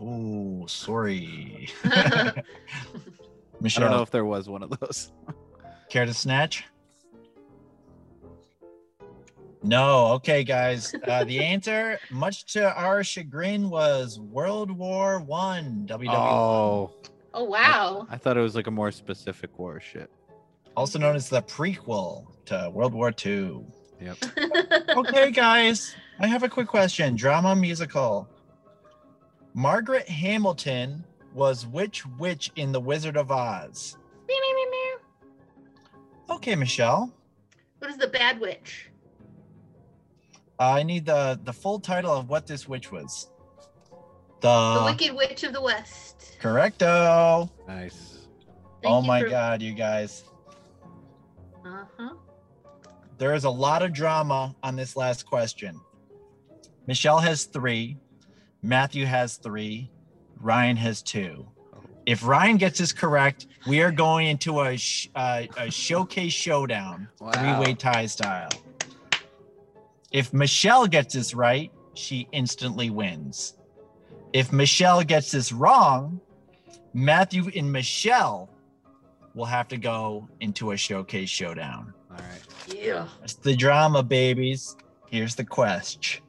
Oh, 0.00 0.66
sorry. 0.66 1.68
Michelle. 3.60 3.84
I 3.84 3.88
don't 3.88 3.96
know 3.96 4.02
if 4.02 4.10
there 4.10 4.24
was 4.24 4.48
one 4.48 4.62
of 4.62 4.70
those. 4.80 5.12
care 5.88 6.04
to 6.06 6.12
snatch? 6.14 6.64
No. 9.62 10.08
Okay, 10.14 10.44
guys. 10.44 10.94
Uh, 11.06 11.24
the 11.24 11.42
answer, 11.42 11.98
much 12.10 12.52
to 12.52 12.72
our 12.76 13.02
chagrin, 13.02 13.70
was 13.70 14.20
World 14.20 14.70
War 14.70 15.20
One. 15.20 15.86
WW, 15.88 16.08
Oh, 16.12 16.92
oh 17.34 17.44
wow. 17.44 18.06
I 18.10 18.16
thought 18.16 18.36
it 18.36 18.40
was 18.42 18.54
like 18.54 18.66
a 18.66 18.70
more 18.70 18.92
specific 18.92 19.58
war 19.58 19.80
shit. 19.80 20.10
also 20.76 20.98
known 20.98 21.16
as 21.16 21.28
the 21.30 21.42
prequel 21.42 22.26
to 22.46 22.70
World 22.72 22.92
War 22.94 23.10
Two. 23.10 23.64
Yep. 24.00 24.16
okay, 24.96 25.30
guys, 25.30 25.94
I 26.20 26.26
have 26.26 26.42
a 26.42 26.48
quick 26.48 26.68
question. 26.68 27.16
Drama 27.16 27.56
musical. 27.56 28.28
Margaret 29.54 30.08
Hamilton 30.08 31.02
was 31.32 31.66
which 31.66 32.04
witch 32.18 32.50
in 32.56 32.72
The 32.72 32.80
Wizard 32.80 33.16
of 33.16 33.30
Oz? 33.30 33.96
Meow, 34.28 34.34
meow, 34.40 34.54
meow, 34.54 34.70
meow. 36.28 36.36
Okay, 36.36 36.54
Michelle. 36.56 37.12
What 37.78 37.90
is 37.90 37.96
the 37.96 38.08
bad 38.08 38.40
witch? 38.40 38.90
I 40.58 40.82
need 40.82 41.04
the 41.06 41.38
the 41.44 41.52
full 41.52 41.78
title 41.78 42.12
of 42.12 42.28
what 42.30 42.46
this 42.46 42.66
witch 42.68 42.90
was. 42.90 43.28
The 44.40 44.74
The, 44.78 44.84
Wicked 44.84 45.14
Witch 45.16 45.44
of 45.44 45.52
the 45.52 45.60
West. 45.62 46.36
correcto. 46.40 47.50
Nice. 47.68 48.26
Thank 48.82 48.94
oh 48.94 49.02
my 49.02 49.22
for- 49.22 49.28
god, 49.28 49.62
you 49.62 49.72
guys. 49.74 50.24
Uh-huh. 51.64 52.14
There 53.18 53.34
is 53.34 53.44
a 53.44 53.50
lot 53.50 53.82
of 53.82 53.92
drama 53.92 54.54
on 54.62 54.76
this 54.76 54.96
last 54.96 55.26
question. 55.26 55.80
Michelle 56.86 57.18
has 57.18 57.44
three, 57.44 57.96
Matthew 58.62 59.06
has 59.06 59.36
three, 59.36 59.90
Ryan 60.40 60.76
has 60.76 61.02
two. 61.02 61.46
If 62.04 62.24
Ryan 62.24 62.56
gets 62.56 62.78
this 62.78 62.92
correct, 62.92 63.46
we 63.66 63.80
are 63.82 63.90
going 63.90 64.28
into 64.28 64.60
a 64.60 64.76
sh- 64.76 65.08
uh, 65.14 65.44
a 65.56 65.70
showcase 65.70 66.32
showdown, 66.32 67.08
Wow. 67.20 67.32
three-way 67.32 67.74
tie 67.74 68.06
style. 68.06 68.50
If 70.12 70.32
Michelle 70.32 70.86
gets 70.86 71.14
this 71.14 71.34
right, 71.34 71.72
she 71.94 72.28
instantly 72.32 72.90
wins. 72.90 73.54
If 74.32 74.52
Michelle 74.52 75.02
gets 75.02 75.32
this 75.32 75.50
wrong, 75.50 76.20
Matthew 76.94 77.50
and 77.56 77.72
Michelle 77.72 78.50
will 79.34 79.44
have 79.46 79.66
to 79.68 79.76
go 79.76 80.28
into 80.40 80.70
a 80.70 80.76
showcase 80.76 81.28
showdown. 81.28 81.92
All 82.68 82.74
right. 82.74 82.84
Yeah. 82.84 83.08
It's 83.22 83.34
the 83.34 83.56
drama, 83.56 84.02
babies. 84.02 84.76
Here's 85.10 85.34
the 85.34 85.44
question. 85.44 86.22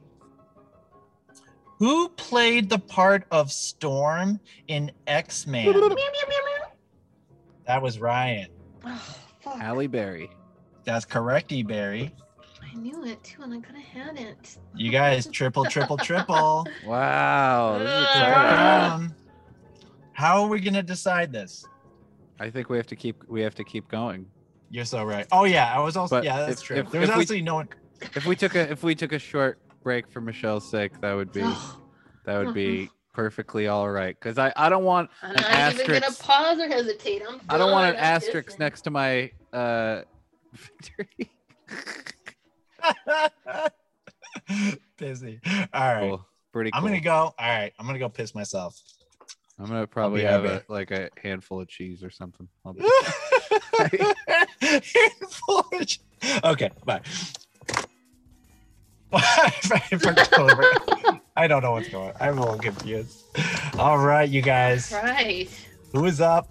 Who 1.78 2.08
played 2.10 2.68
the 2.68 2.78
part 2.78 3.24
of 3.30 3.52
Storm 3.52 4.40
in 4.66 4.90
X 5.06 5.46
Men? 5.46 5.72
That 7.66 7.80
was 7.82 8.00
Ryan. 8.00 8.48
Oh, 8.84 9.16
fuck. 9.40 9.56
Halle 9.58 9.86
Berry. 9.86 10.30
That's 10.84 11.04
correct, 11.04 11.52
E. 11.52 11.62
Barry. 11.62 12.14
I 12.62 12.74
knew 12.76 13.04
it 13.04 13.22
too, 13.22 13.42
and 13.42 13.54
I 13.54 13.60
could 13.60 13.76
have 13.76 14.06
had 14.06 14.18
it. 14.18 14.56
You 14.74 14.90
guys, 14.90 15.26
triple, 15.26 15.64
triple, 15.66 15.96
triple. 15.96 16.66
Wow. 16.86 17.78
This 17.78 17.88
is 17.88 17.94
a 17.94 18.12
triple 18.12 18.14
Turn 18.14 18.34
count. 18.34 19.02
around. 19.02 19.14
How 20.12 20.42
are 20.42 20.48
we 20.48 20.60
gonna 20.60 20.82
decide 20.82 21.30
this? 21.32 21.64
I 22.40 22.50
think 22.50 22.68
we 22.70 22.76
have 22.76 22.86
to 22.88 22.96
keep 22.96 23.22
we 23.28 23.40
have 23.42 23.54
to 23.56 23.64
keep 23.64 23.88
going. 23.88 24.26
You're 24.70 24.84
so 24.84 25.02
right. 25.04 25.26
Oh 25.32 25.44
yeah, 25.44 25.72
I 25.74 25.80
was 25.80 25.96
also 25.96 26.16
But 26.16 26.24
yeah, 26.24 26.46
that's 26.46 26.60
if- 26.60 26.66
true. 26.66 26.76
if- 26.76 26.90
there 26.90 27.00
was 27.00 27.10
if 27.10 27.16
we- 27.16 27.22
actually 27.22 27.42
no 27.42 27.54
one. 27.56 27.68
If 28.14 28.26
we 28.26 28.36
took 28.36 28.54
a 28.54 28.70
if 28.70 28.82
we 28.82 28.94
took 28.94 29.12
a 29.12 29.18
short 29.18 29.58
break 29.82 30.10
for 30.10 30.20
Michelle's 30.20 30.68
sake, 30.70 31.00
that 31.00 31.14
would 31.14 31.32
be 31.32 31.42
that 32.26 32.44
would 32.44 32.54
be 32.54 32.90
perfectly 33.14 33.66
all 33.68 33.88
right. 33.90 34.16
Because 34.18 34.38
I 34.38 34.52
I 34.56 34.68
don't 34.68 34.84
want 34.84 35.10
I'm 35.22 35.34
An 35.36 35.42
not 35.42 35.74
even 35.74 35.86
gonna 36.00 36.12
pause 36.14 36.58
or 36.60 36.68
hesitate. 36.68 37.22
I'm 37.28 37.40
I 37.48 37.58
don't 37.58 37.72
want 37.72 37.90
an 37.90 37.96
asterisk 37.96 38.56
pissing. 38.56 38.58
next 38.60 38.82
to 38.82 38.90
my 38.90 39.30
uh 39.52 40.02
victory. 40.52 41.30
Busy. 44.98 45.40
All 45.72 45.94
right. 45.94 46.08
Cool. 46.10 46.26
Pretty 46.52 46.70
cool. 46.70 46.78
I'm 46.78 46.84
gonna 46.84 47.00
go. 47.00 47.14
All 47.14 47.34
right. 47.38 47.72
I'm 47.78 47.86
gonna 47.86 47.98
go 47.98 48.08
piss 48.08 48.34
myself. 48.34 48.80
I'm 49.58 49.66
gonna 49.66 49.86
probably 49.86 50.22
have 50.22 50.44
a, 50.44 50.62
like 50.68 50.90
a 50.92 51.10
handful 51.22 51.60
of 51.60 51.68
cheese 51.68 52.02
or 52.04 52.10
something. 52.10 52.48
I'll 55.48 55.64
okay. 56.52 56.70
Bye. 56.84 57.00
I 61.36 61.46
don't 61.46 61.62
know 61.62 61.72
what's 61.72 61.88
going 61.88 62.10
on. 62.10 62.14
I'm 62.20 62.38
a 62.38 62.40
little 62.42 62.58
confused. 62.58 63.22
All 63.78 63.98
right, 63.98 64.28
you 64.28 64.42
guys. 64.42 64.92
Right. 64.92 65.48
Who 65.92 66.04
is 66.04 66.20
up? 66.20 66.48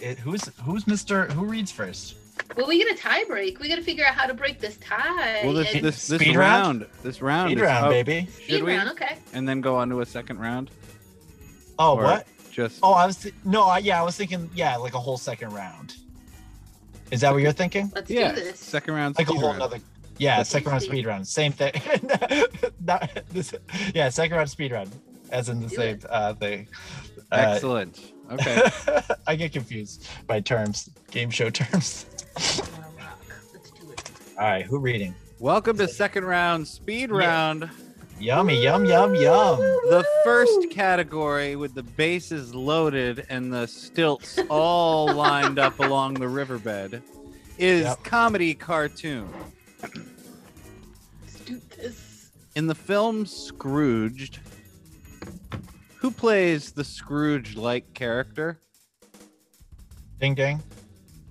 It, 0.00 0.18
who's 0.18 0.44
who's 0.62 0.84
Mr. 0.84 1.30
Who 1.32 1.44
reads 1.46 1.72
first? 1.72 2.14
Well, 2.56 2.68
we 2.68 2.78
get 2.78 2.94
a 2.94 2.96
tie 3.00 3.24
break. 3.24 3.58
We 3.58 3.68
got 3.68 3.76
to 3.76 3.82
figure 3.82 4.04
out 4.06 4.14
how 4.14 4.26
to 4.26 4.34
break 4.34 4.60
this 4.60 4.76
tie. 4.76 5.40
well, 5.44 5.54
this 5.54 5.74
and- 5.74 5.84
this 5.84 6.06
this 6.06 6.20
Speed 6.20 6.36
round, 6.36 6.82
round? 6.82 6.92
this 7.02 7.20
round, 7.20 7.48
Speed 7.50 7.58
is- 7.58 7.62
round, 7.62 7.86
oh, 7.86 7.90
baby. 7.90 8.26
speed 8.30 8.44
should 8.48 8.62
we? 8.62 8.76
round. 8.76 8.90
Okay. 8.90 9.18
And 9.32 9.48
then 9.48 9.60
go 9.60 9.74
on 9.76 9.88
to 9.88 10.00
a 10.00 10.06
second 10.06 10.38
round. 10.38 10.70
Oh, 11.80 11.96
Or 11.96 12.04
what? 12.04 12.26
Just 12.52 12.78
Oh, 12.82 12.92
I 12.92 13.06
was 13.06 13.16
th- 13.16 13.34
no, 13.44 13.64
I, 13.64 13.78
yeah, 13.78 14.00
I 14.00 14.04
was 14.04 14.16
thinking, 14.16 14.48
yeah, 14.54 14.76
like 14.76 14.94
a 14.94 14.98
whole 15.00 15.18
second 15.18 15.52
round. 15.52 15.96
Is 17.10 17.20
that 17.22 17.32
what 17.32 17.42
you're 17.42 17.52
thinking? 17.52 17.90
Let's 17.94 18.10
yeah, 18.10 18.32
do 18.34 18.40
this. 18.42 18.58
second 18.60 18.94
round. 18.94 19.16
Like 19.18 19.26
a 19.28 19.30
speed 19.30 19.40
whole 19.40 19.48
round. 19.50 19.58
nother. 19.60 19.78
Yeah, 20.18 20.38
That's 20.38 20.50
second 20.50 20.70
round 20.70 20.82
speed 20.82 21.06
round, 21.06 21.26
same 21.28 21.52
thing. 21.52 21.72
Not 22.84 23.08
this, 23.30 23.54
yeah, 23.94 24.08
second 24.08 24.36
round 24.36 24.50
speed 24.50 24.72
round, 24.72 24.90
as 25.30 25.48
in 25.48 25.60
the 25.60 25.68
Do 25.68 25.76
same 25.76 25.94
it. 25.96 26.04
uh, 26.10 26.34
thing. 26.34 26.66
Uh, 27.30 27.36
Excellent. 27.36 28.12
Okay. 28.32 28.68
I 29.28 29.36
get 29.36 29.52
confused 29.52 30.06
by 30.26 30.40
terms, 30.40 30.90
game 31.12 31.30
show 31.30 31.50
terms. 31.50 32.06
I 32.36 32.60
wanna 32.72 32.88
rock. 32.98 33.18
Let's 33.54 33.70
do 33.70 33.90
it. 33.92 34.10
All 34.36 34.44
right, 34.44 34.66
who 34.66 34.78
reading? 34.80 35.14
Welcome 35.38 35.78
to 35.78 35.86
second 35.86 36.24
round 36.24 36.66
speed 36.66 37.10
Yeah. 37.10 37.68
Round. 38.18 38.24
Yummy, 38.24 38.62
yum, 38.62 38.84
yum, 38.84 39.14
yum. 39.14 39.58
The 39.58 40.04
first 40.24 40.70
category 40.70 41.56
with 41.56 41.74
the 41.74 41.82
bases 41.82 42.54
loaded 42.54 43.26
and 43.28 43.52
the 43.52 43.66
stilts 43.66 44.38
all 44.48 45.12
lined 45.14 45.58
up 45.58 45.78
along 45.80 46.14
the 46.14 46.28
riverbed 46.28 47.02
is 47.58 47.82
Yep. 47.84 48.04
comedy 48.04 48.54
cartoon. 48.54 49.28
Let's 49.82 51.40
do 51.44 51.60
this. 51.76 52.30
In 52.54 52.66
the 52.66 52.74
film 52.74 53.24
Scrooged, 53.26 54.40
who 55.96 56.10
plays 56.10 56.72
the 56.72 56.84
Scrooge 56.84 57.56
like 57.56 57.92
character? 57.94 58.58
Ding, 60.20 60.34
ding. 60.34 60.60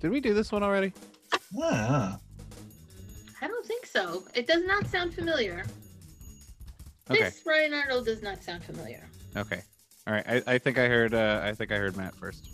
Did 0.00 0.10
we 0.10 0.20
do 0.20 0.32
this 0.32 0.50
one 0.52 0.62
already? 0.62 0.92
Ah, 1.60 2.18
I 3.42 3.46
don't 3.48 3.66
think 3.66 3.84
so. 3.86 4.24
It 4.34 4.46
does 4.46 4.64
not 4.64 4.86
sound 4.86 5.12
familiar. 5.14 5.64
Okay. 7.10 7.22
This 7.22 7.42
Ryan 7.46 7.74
Arnold 7.74 8.06
does 8.06 8.22
not 8.22 8.42
sound 8.42 8.62
familiar. 8.62 9.08
Okay. 9.36 9.62
All 10.06 10.14
right. 10.14 10.24
I, 10.26 10.42
I 10.54 10.58
think 10.58 10.78
I 10.78 10.88
heard 10.88 11.14
uh, 11.14 11.40
I 11.42 11.52
think 11.52 11.72
I 11.72 11.76
heard 11.76 11.96
Matt 11.96 12.14
first. 12.14 12.48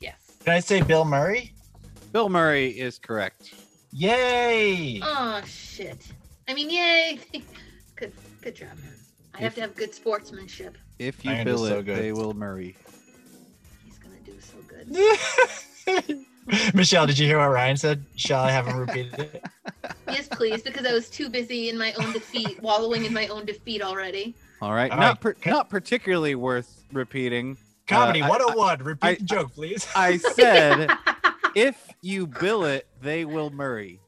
Yes. 0.00 0.36
can 0.44 0.54
I 0.54 0.60
say 0.60 0.80
Bill 0.82 1.04
Murray? 1.04 1.52
Bill 2.12 2.28
Murray 2.28 2.68
is 2.68 2.98
correct. 2.98 3.54
Yay! 3.92 5.00
Oh 5.02 5.42
shit. 5.46 6.06
I 6.48 6.54
mean, 6.54 6.70
yay. 6.70 7.18
good, 7.96 8.12
good 8.42 8.54
job, 8.54 8.68
man. 8.68 8.92
I 9.34 9.40
have 9.40 9.54
to 9.56 9.60
have 9.62 9.74
good 9.74 9.94
sportsmanship. 9.94 10.76
If 10.98 11.24
you 11.24 11.30
Iron 11.30 11.40
is 11.40 11.44
bill 11.44 11.66
so 11.66 11.78
it, 11.78 11.84
good. 11.84 11.98
they 11.98 12.12
will 12.12 12.34
Murray. 12.34 12.76
He's 13.84 13.98
gonna 13.98 14.20
do 14.24 14.34
so 14.40 14.56
good. 14.66 16.26
Michelle, 16.74 17.06
did 17.06 17.18
you 17.18 17.26
hear 17.26 17.38
what 17.38 17.50
Ryan 17.50 17.76
said? 17.76 18.04
Shall 18.16 18.42
I 18.44 18.50
have 18.50 18.66
him 18.66 18.76
repeat 18.76 19.12
it? 19.14 19.44
yes, 20.08 20.28
please, 20.28 20.62
because 20.62 20.86
I 20.86 20.92
was 20.92 21.08
too 21.10 21.28
busy 21.28 21.68
in 21.68 21.76
my 21.78 21.92
own 21.94 22.12
defeat, 22.12 22.60
wallowing 22.62 23.04
in 23.04 23.12
my 23.12 23.26
own 23.28 23.44
defeat 23.44 23.82
already. 23.82 24.34
All 24.62 24.72
right. 24.72 24.90
All 24.90 24.96
not 24.98 25.24
right. 25.24 25.36
per- 25.42 25.50
not 25.50 25.68
particularly 25.68 26.34
worth 26.34 26.84
repeating. 26.92 27.56
Comedy 27.86 28.22
Uh, 28.22 28.26
I- 28.26 28.30
101. 28.30 28.82
Repeat 28.82 29.06
I- 29.08 29.14
the 29.14 29.24
joke, 29.24 29.54
please. 29.54 29.86
I 29.96 30.16
said 30.18 30.90
if 31.54 31.88
you 32.02 32.26
bill 32.26 32.64
it, 32.64 32.86
they 33.02 33.24
will 33.24 33.50
Murray. 33.50 34.00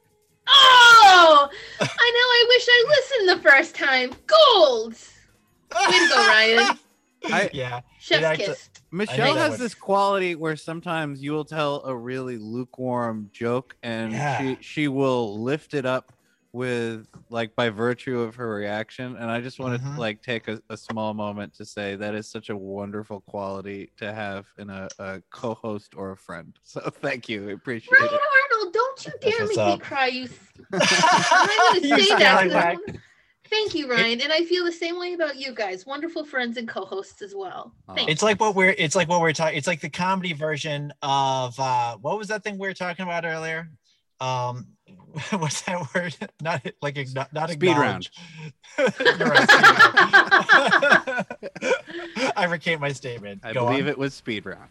oh, 0.48 1.48
I 1.80 1.84
know. 1.84 1.88
I 1.88 2.44
wish 2.48 2.66
I 2.68 2.84
listened 2.88 3.28
the 3.38 3.48
first 3.50 3.74
time. 3.74 4.10
Gold. 4.26 4.94
Way 5.74 5.98
to 5.98 6.08
go, 6.08 6.26
Ryan. 6.28 6.78
I- 7.24 7.50
yeah. 7.52 7.80
Chef's 8.08 8.24
actu- 8.24 8.44
kiss. 8.46 8.70
Michelle 8.90 9.34
has 9.36 9.58
this 9.58 9.74
quality 9.74 10.34
where 10.34 10.56
sometimes 10.56 11.22
you 11.22 11.32
will 11.32 11.44
tell 11.44 11.82
a 11.84 11.94
really 11.96 12.38
lukewarm 12.38 13.30
joke 13.32 13.76
and 13.82 14.12
Yeah. 14.12 14.38
she 14.38 14.58
she 14.60 14.88
will 14.88 15.40
lift 15.42 15.74
it 15.74 15.84
up 15.86 16.12
with 16.52 17.06
like 17.28 17.54
by 17.54 17.68
virtue 17.68 18.20
of 18.20 18.34
her 18.36 18.48
reaction 18.54 19.16
and 19.16 19.30
I 19.30 19.42
just 19.42 19.60
want 19.60 19.80
to 19.82 19.88
like 20.00 20.22
take 20.22 20.48
a, 20.48 20.60
a 20.70 20.78
small 20.78 21.12
moment 21.12 21.52
to 21.58 21.66
say 21.66 21.94
that 21.96 22.14
is 22.14 22.26
such 22.26 22.48
a 22.48 22.56
wonderful 22.56 23.20
quality 23.20 23.90
to 23.98 24.14
have 24.14 24.46
in 24.56 24.70
a, 24.70 24.88
a 24.98 25.22
co-host 25.30 25.92
or 25.94 26.12
a 26.12 26.16
friend. 26.16 26.58
So 26.64 26.80
thank 26.80 27.28
you. 27.28 27.50
I 27.50 27.52
appreciate 27.52 28.00
Ryan 28.00 28.14
it. 28.14 28.20
Arnold, 28.52 28.72
don't 28.74 29.06
you 29.06 29.12
dare 29.20 29.32
what's 29.44 29.56
make 29.58 29.66
me 29.66 29.72
up. 29.74 29.80
cry, 29.80 30.06
you. 30.06 30.24
s- 30.24 30.30
I'm 30.72 31.46
not 31.46 31.82
gonna 31.82 32.02
say 32.02 32.48
that. 32.48 32.76
'Cause 33.50 33.58
I 33.58 33.68
scallywag. 33.68 33.68
wanna- 33.68 33.68
Thank 33.68 33.74
you, 33.74 33.90
Ryan, 33.90 34.20
and 34.20 34.32
I 34.32 34.44
feel 34.44 34.64
the 34.64 34.72
same 34.72 34.98
way 34.98 35.14
about 35.14 35.36
you 35.36 35.52
guys. 35.54 35.86
Wonderful 35.86 36.24
friends 36.24 36.56
and 36.56 36.68
co-hosts 36.68 37.22
as 37.22 37.34
well. 37.34 37.72
Thank 37.94 38.08
It's 38.10 38.22
like 38.22 38.40
what 38.40 38.54
we're 38.54 38.74
it's 38.78 38.94
like 38.96 39.08
what 39.08 39.20
we're 39.20 39.32
talking 39.32 39.56
it's 39.58 39.66
like 39.66 39.80
the 39.80 39.90
comedy 39.90 40.32
version 40.32 40.92
of 41.02 41.58
uh 41.60 41.96
what 41.98 42.18
was 42.18 42.28
that 42.28 42.42
thing 42.44 42.58
we 42.58 42.66
were 42.68 42.74
talking 42.74 43.02
about 43.04 43.24
earlier? 43.24 43.70
Um 44.20 44.68
what's 45.30 45.62
that 45.62 45.94
word? 45.94 46.14
Not 46.42 46.64
like 46.82 46.94
igno- 46.96 47.32
not 47.32 47.50
Speed 47.50 47.70
acknowledge. 47.70 48.10
Right, 48.78 48.94
speed 48.94 49.20
round. 49.20 49.48
I 52.36 52.44
recant 52.48 52.80
my 52.80 52.92
statement. 52.92 53.40
I 53.44 53.52
Go 53.52 53.66
believe 53.66 53.84
on. 53.84 53.88
it 53.90 53.98
was 53.98 54.14
speed 54.14 54.44
round. 54.46 54.70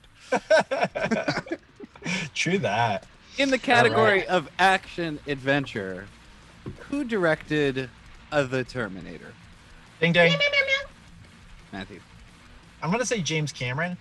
True 2.34 2.58
that. 2.60 3.06
In 3.38 3.50
the 3.52 3.58
category 3.58 4.26
of 4.28 4.50
action 4.60 5.20
adventure, 5.28 6.08
who 6.90 7.04
directed 7.04 7.90
uh, 8.32 8.44
The 8.44 8.64
Terminator? 8.64 9.34
Ding 10.00 10.14
ding. 10.14 10.34
Matthew. 11.72 12.00
I'm 12.82 12.92
gonna 12.92 13.06
say 13.06 13.22
James 13.22 13.52
Cameron. 13.52 13.98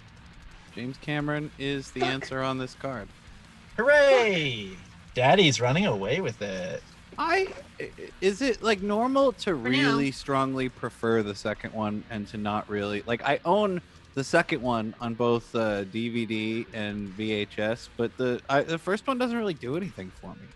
James 0.74 0.96
Cameron 1.00 1.50
is 1.58 1.90
the 1.92 2.02
answer 2.04 2.42
on 2.42 2.58
this 2.58 2.74
card. 2.74 3.08
Hooray! 3.76 4.70
Daddy's 5.14 5.60
running 5.60 5.86
away 5.86 6.20
with 6.20 6.40
it. 6.42 6.82
I 7.18 7.48
i- 7.80 7.90
is 8.20 8.42
it 8.42 8.62
like 8.62 8.82
normal 8.82 9.32
to 9.32 9.50
now. 9.52 9.56
really 9.70 10.10
strongly 10.12 10.68
prefer 10.68 11.22
the 11.22 11.34
second 11.34 11.72
one 11.72 12.04
and 12.10 12.26
to 12.28 12.36
not 12.36 12.68
really 12.68 13.02
like 13.06 13.22
I 13.24 13.40
own 13.46 13.80
the 14.14 14.24
second 14.24 14.60
one 14.62 14.94
on 15.00 15.14
both 15.14 15.54
uh, 15.54 15.84
DVD 15.84 16.66
and 16.74 17.08
VHS, 17.16 17.88
but 17.96 18.14
the 18.18 18.40
I, 18.50 18.62
the 18.62 18.78
first 18.78 19.06
one 19.06 19.16
doesn't 19.18 19.36
really 19.36 19.54
do 19.54 19.76
anything 19.76 20.10
for 20.20 20.28
me. 20.34 20.46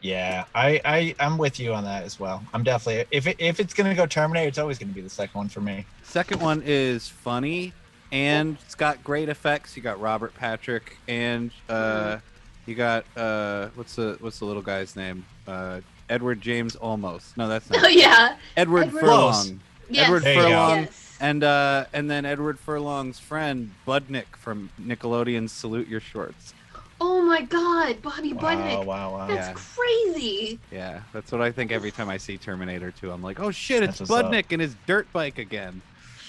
Yeah, 0.00 0.44
I, 0.54 0.80
I 0.84 1.14
I'm 1.18 1.38
with 1.38 1.58
you 1.58 1.74
on 1.74 1.84
that 1.84 2.04
as 2.04 2.20
well. 2.20 2.42
I'm 2.54 2.62
definitely 2.62 3.04
if 3.10 3.26
it, 3.26 3.36
if 3.40 3.58
it's 3.58 3.74
gonna 3.74 3.94
go 3.94 4.06
Terminator, 4.06 4.48
it's 4.48 4.58
always 4.58 4.78
gonna 4.78 4.92
be 4.92 5.00
the 5.00 5.10
second 5.10 5.36
one 5.38 5.48
for 5.48 5.60
me. 5.60 5.84
Second 6.04 6.40
one 6.40 6.62
is 6.64 7.08
funny 7.08 7.72
and 8.12 8.56
it's 8.64 8.74
got 8.76 9.02
great 9.02 9.28
effects. 9.28 9.76
You 9.76 9.82
got 9.82 10.00
Robert 10.00 10.34
Patrick 10.34 10.96
and 11.08 11.50
uh, 11.68 12.18
you 12.66 12.74
got 12.76 13.04
uh, 13.16 13.68
what's 13.74 13.96
the 13.96 14.16
what's 14.20 14.38
the 14.38 14.44
little 14.44 14.62
guy's 14.62 14.94
name? 14.94 15.24
Uh, 15.48 15.80
Edward 16.08 16.40
James 16.40 16.76
Almost. 16.76 17.36
No, 17.36 17.48
that's 17.48 17.68
not. 17.68 17.78
Oh 17.80 17.82
not 17.82 17.94
yeah. 17.94 18.36
Edward 18.56 18.86
Edward- 18.88 19.00
Furlong. 19.00 19.60
Yes. 19.90 20.04
Edward 20.06 20.22
There. 20.22 20.34
Furlong 20.42 20.78
Yes. 20.82 21.16
and 21.20 21.42
uh, 21.42 21.86
and 21.92 22.08
then 22.10 22.24
Edward 22.24 22.58
Furlong's 22.60 23.18
friend 23.18 23.72
Budnick 23.86 24.36
from 24.36 24.70
Nickelodeon's 24.80 25.50
Salute 25.50 25.88
Your 25.88 26.00
Shorts. 26.00 26.54
Oh 27.00 27.22
my 27.22 27.42
God, 27.42 28.02
Bobby 28.02 28.32
Wow, 28.32 28.40
Budnick. 28.42 28.84
wow, 28.86 29.12
wow. 29.12 29.26
That's 29.28 29.48
Yeah. 29.48 29.54
crazy. 29.54 30.58
Yeah, 30.72 31.00
that's 31.12 31.30
what 31.30 31.40
I 31.40 31.52
think 31.52 31.70
every 31.72 31.90
time 31.92 32.08
I 32.08 32.16
see 32.16 32.36
Terminator 32.36 32.90
2. 32.90 33.10
I'm 33.10 33.22
like, 33.22 33.38
oh 33.40 33.50
shit, 33.50 33.82
it's 33.82 33.98
That's 33.98 34.10
up. 34.10 34.26
Budnick 34.26 34.46
and 34.50 34.60
his 34.60 34.74
dirt 34.86 35.06
bike 35.12 35.38
again. 35.38 35.80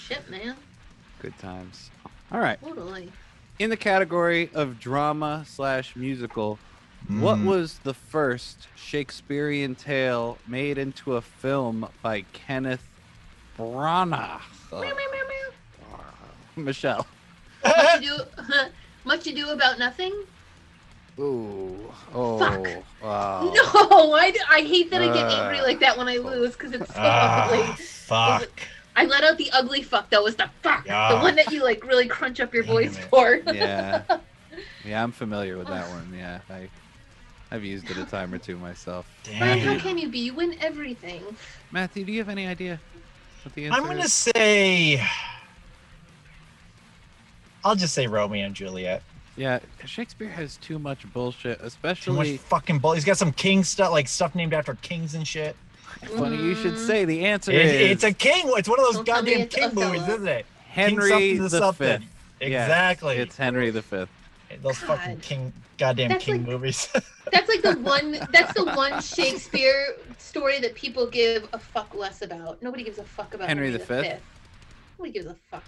Shit, 0.06 0.30
man. 0.30 0.56
Good 1.20 1.36
times. 1.38 1.90
All 2.32 2.40
right. 2.40 2.58
Totally. 2.62 3.10
In 3.58 3.68
the 3.70 3.76
category 3.76 4.50
of 4.54 4.78
drama 4.78 5.44
slash 5.46 5.94
musical, 5.96 6.58
what 7.08 7.38
Mm. 7.38 7.44
was 7.46 7.78
the 7.82 7.92
first 7.94 8.68
Shakespearean 8.76 9.74
tale 9.74 10.38
made 10.46 10.78
into 10.78 11.16
a 11.16 11.20
film 11.20 11.88
by 12.02 12.22
Kenneth 12.32 12.86
Branagh? 13.58 14.40
Meow, 14.70 14.80
meow, 14.80 14.90
meow, 14.94 15.22
meow. 15.28 15.96
Michelle. 16.56 17.06
Much 17.64 17.96
ado, 17.96 18.20
much 19.04 19.26
ado 19.26 19.50
about 19.50 19.78
nothing. 19.78 20.12
Ooh. 21.18 21.78
Oh. 22.14 22.38
Fuck. 22.38 22.66
Wow. 23.02 23.52
No, 23.54 24.12
I, 24.14 24.32
I 24.48 24.60
hate 24.62 24.90
that 24.90 25.02
I 25.02 25.06
get 25.06 25.24
Uh, 25.26 25.42
angry 25.42 25.60
like 25.62 25.80
that 25.80 25.96
when 25.98 26.08
I 26.08 26.16
lose 26.16 26.52
because 26.52 26.72
it's 26.72 26.88
so 26.88 27.00
Ah, 27.00 27.46
ugly. 27.50 27.74
fuck. 27.84 28.48
I 28.96 29.04
let 29.06 29.22
out 29.24 29.38
the 29.38 29.50
ugly 29.52 29.82
fuck. 29.82 30.10
That 30.10 30.22
was 30.22 30.36
the 30.36 30.50
fuck. 30.62 30.84
The 30.84 31.18
one 31.22 31.36
that 31.36 31.50
you 31.52 31.62
like 31.62 31.84
really 31.86 32.06
crunch 32.06 32.40
up 32.40 32.52
your 32.54 32.62
Damn 32.64 32.72
voice 32.74 32.96
it. 32.98 33.04
for. 33.04 33.36
Yeah. 33.52 34.02
Yeah, 34.84 35.02
I'm 35.02 35.12
familiar 35.12 35.56
with 35.56 35.68
that 35.68 35.88
one. 35.90 36.12
Yeah. 36.16 36.40
I 36.50 36.68
I've 37.52 37.64
used 37.64 37.88
it 37.90 37.96
a 37.98 38.04
time 38.04 38.32
or 38.34 38.38
two 38.38 38.58
myself. 38.58 39.06
Ryan, 39.40 39.58
how 39.60 39.78
can 39.78 39.96
you 39.98 40.08
be? 40.08 40.18
You 40.20 40.34
win 40.34 40.56
everything. 40.60 41.22
Matthew, 41.70 42.04
do 42.04 42.12
you 42.12 42.18
have 42.18 42.28
any 42.28 42.46
idea 42.46 42.80
what 43.44 43.54
the 43.54 43.66
answer 43.66 43.78
I'm 43.80 43.86
gonna 43.86 44.00
is? 44.04 44.12
say. 44.12 45.02
I'll 47.64 47.76
just 47.76 47.94
say 47.94 48.06
Romeo 48.06 48.44
and 48.46 48.54
Juliet. 48.54 49.02
Yeah, 49.40 49.58
Shakespeare 49.86 50.28
has 50.28 50.58
too 50.58 50.78
much 50.78 51.10
bullshit, 51.14 51.56
Too 51.56 51.62
much 51.64 51.66
especially. 51.72 52.36
fucking 52.36 52.78
bull. 52.78 52.92
He's 52.92 53.06
got 53.06 53.16
some 53.16 53.32
king 53.32 53.64
stuff, 53.64 53.90
like 53.90 54.06
stuff 54.06 54.34
named 54.34 54.52
after 54.52 54.74
kings 54.82 55.14
and 55.14 55.26
shit. 55.26 55.56
Funny 56.14 56.36
you 56.36 56.54
should 56.54 56.74
Mm. 56.74 56.86
say. 56.86 57.04
The 57.06 57.24
answer 57.24 57.50
It- 57.50 57.64
is 57.64 57.90
it's 57.92 58.04
a 58.04 58.12
king. 58.12 58.52
It's 58.58 58.68
one 58.68 58.78
of 58.78 58.84
those 58.84 58.96
Don't 58.96 59.06
goddamn 59.06 59.40
it's 59.40 59.54
king 59.54 59.74
movies, 59.74 60.02
isn't 60.06 60.28
it? 60.28 60.44
Henry 60.68 61.08
something 61.08 61.42
the 61.42 61.48
something. 61.48 62.00
Fifth. 62.00 62.10
Yeah, 62.42 62.46
Exactly. 62.64 63.16
It's 63.16 63.34
Henry 63.38 63.70
the 63.70 63.80
Fifth. 63.80 64.10
those 64.60 64.76
fucking 64.76 65.20
king, 65.20 65.54
goddamn 65.78 66.10
That's 66.10 66.24
king 66.24 66.42
like- 66.44 66.46
movies. 66.46 66.88
That's 67.32 67.48
like 67.48 67.62
the 67.62 67.78
one. 67.78 68.12
That's 68.32 68.52
the 68.52 68.66
one 68.66 69.00
Shakespeare 69.00 69.96
story 70.18 70.60
that 70.60 70.74
people 70.74 71.06
give 71.06 71.48
a 71.54 71.58
fuck 71.58 71.94
less 71.94 72.20
about. 72.20 72.62
Nobody 72.62 72.84
gives 72.84 72.98
a 72.98 73.04
fuck 73.04 73.32
about 73.32 73.48
Henry 73.48 73.68
Henry, 73.68 73.72
the 73.72 73.78
the 73.78 73.84
Fifth? 73.86 74.04
Fifth. 74.06 74.22
Nobody 74.98 75.12
gives 75.12 75.26
a 75.28 75.36
fuck. 75.50 75.64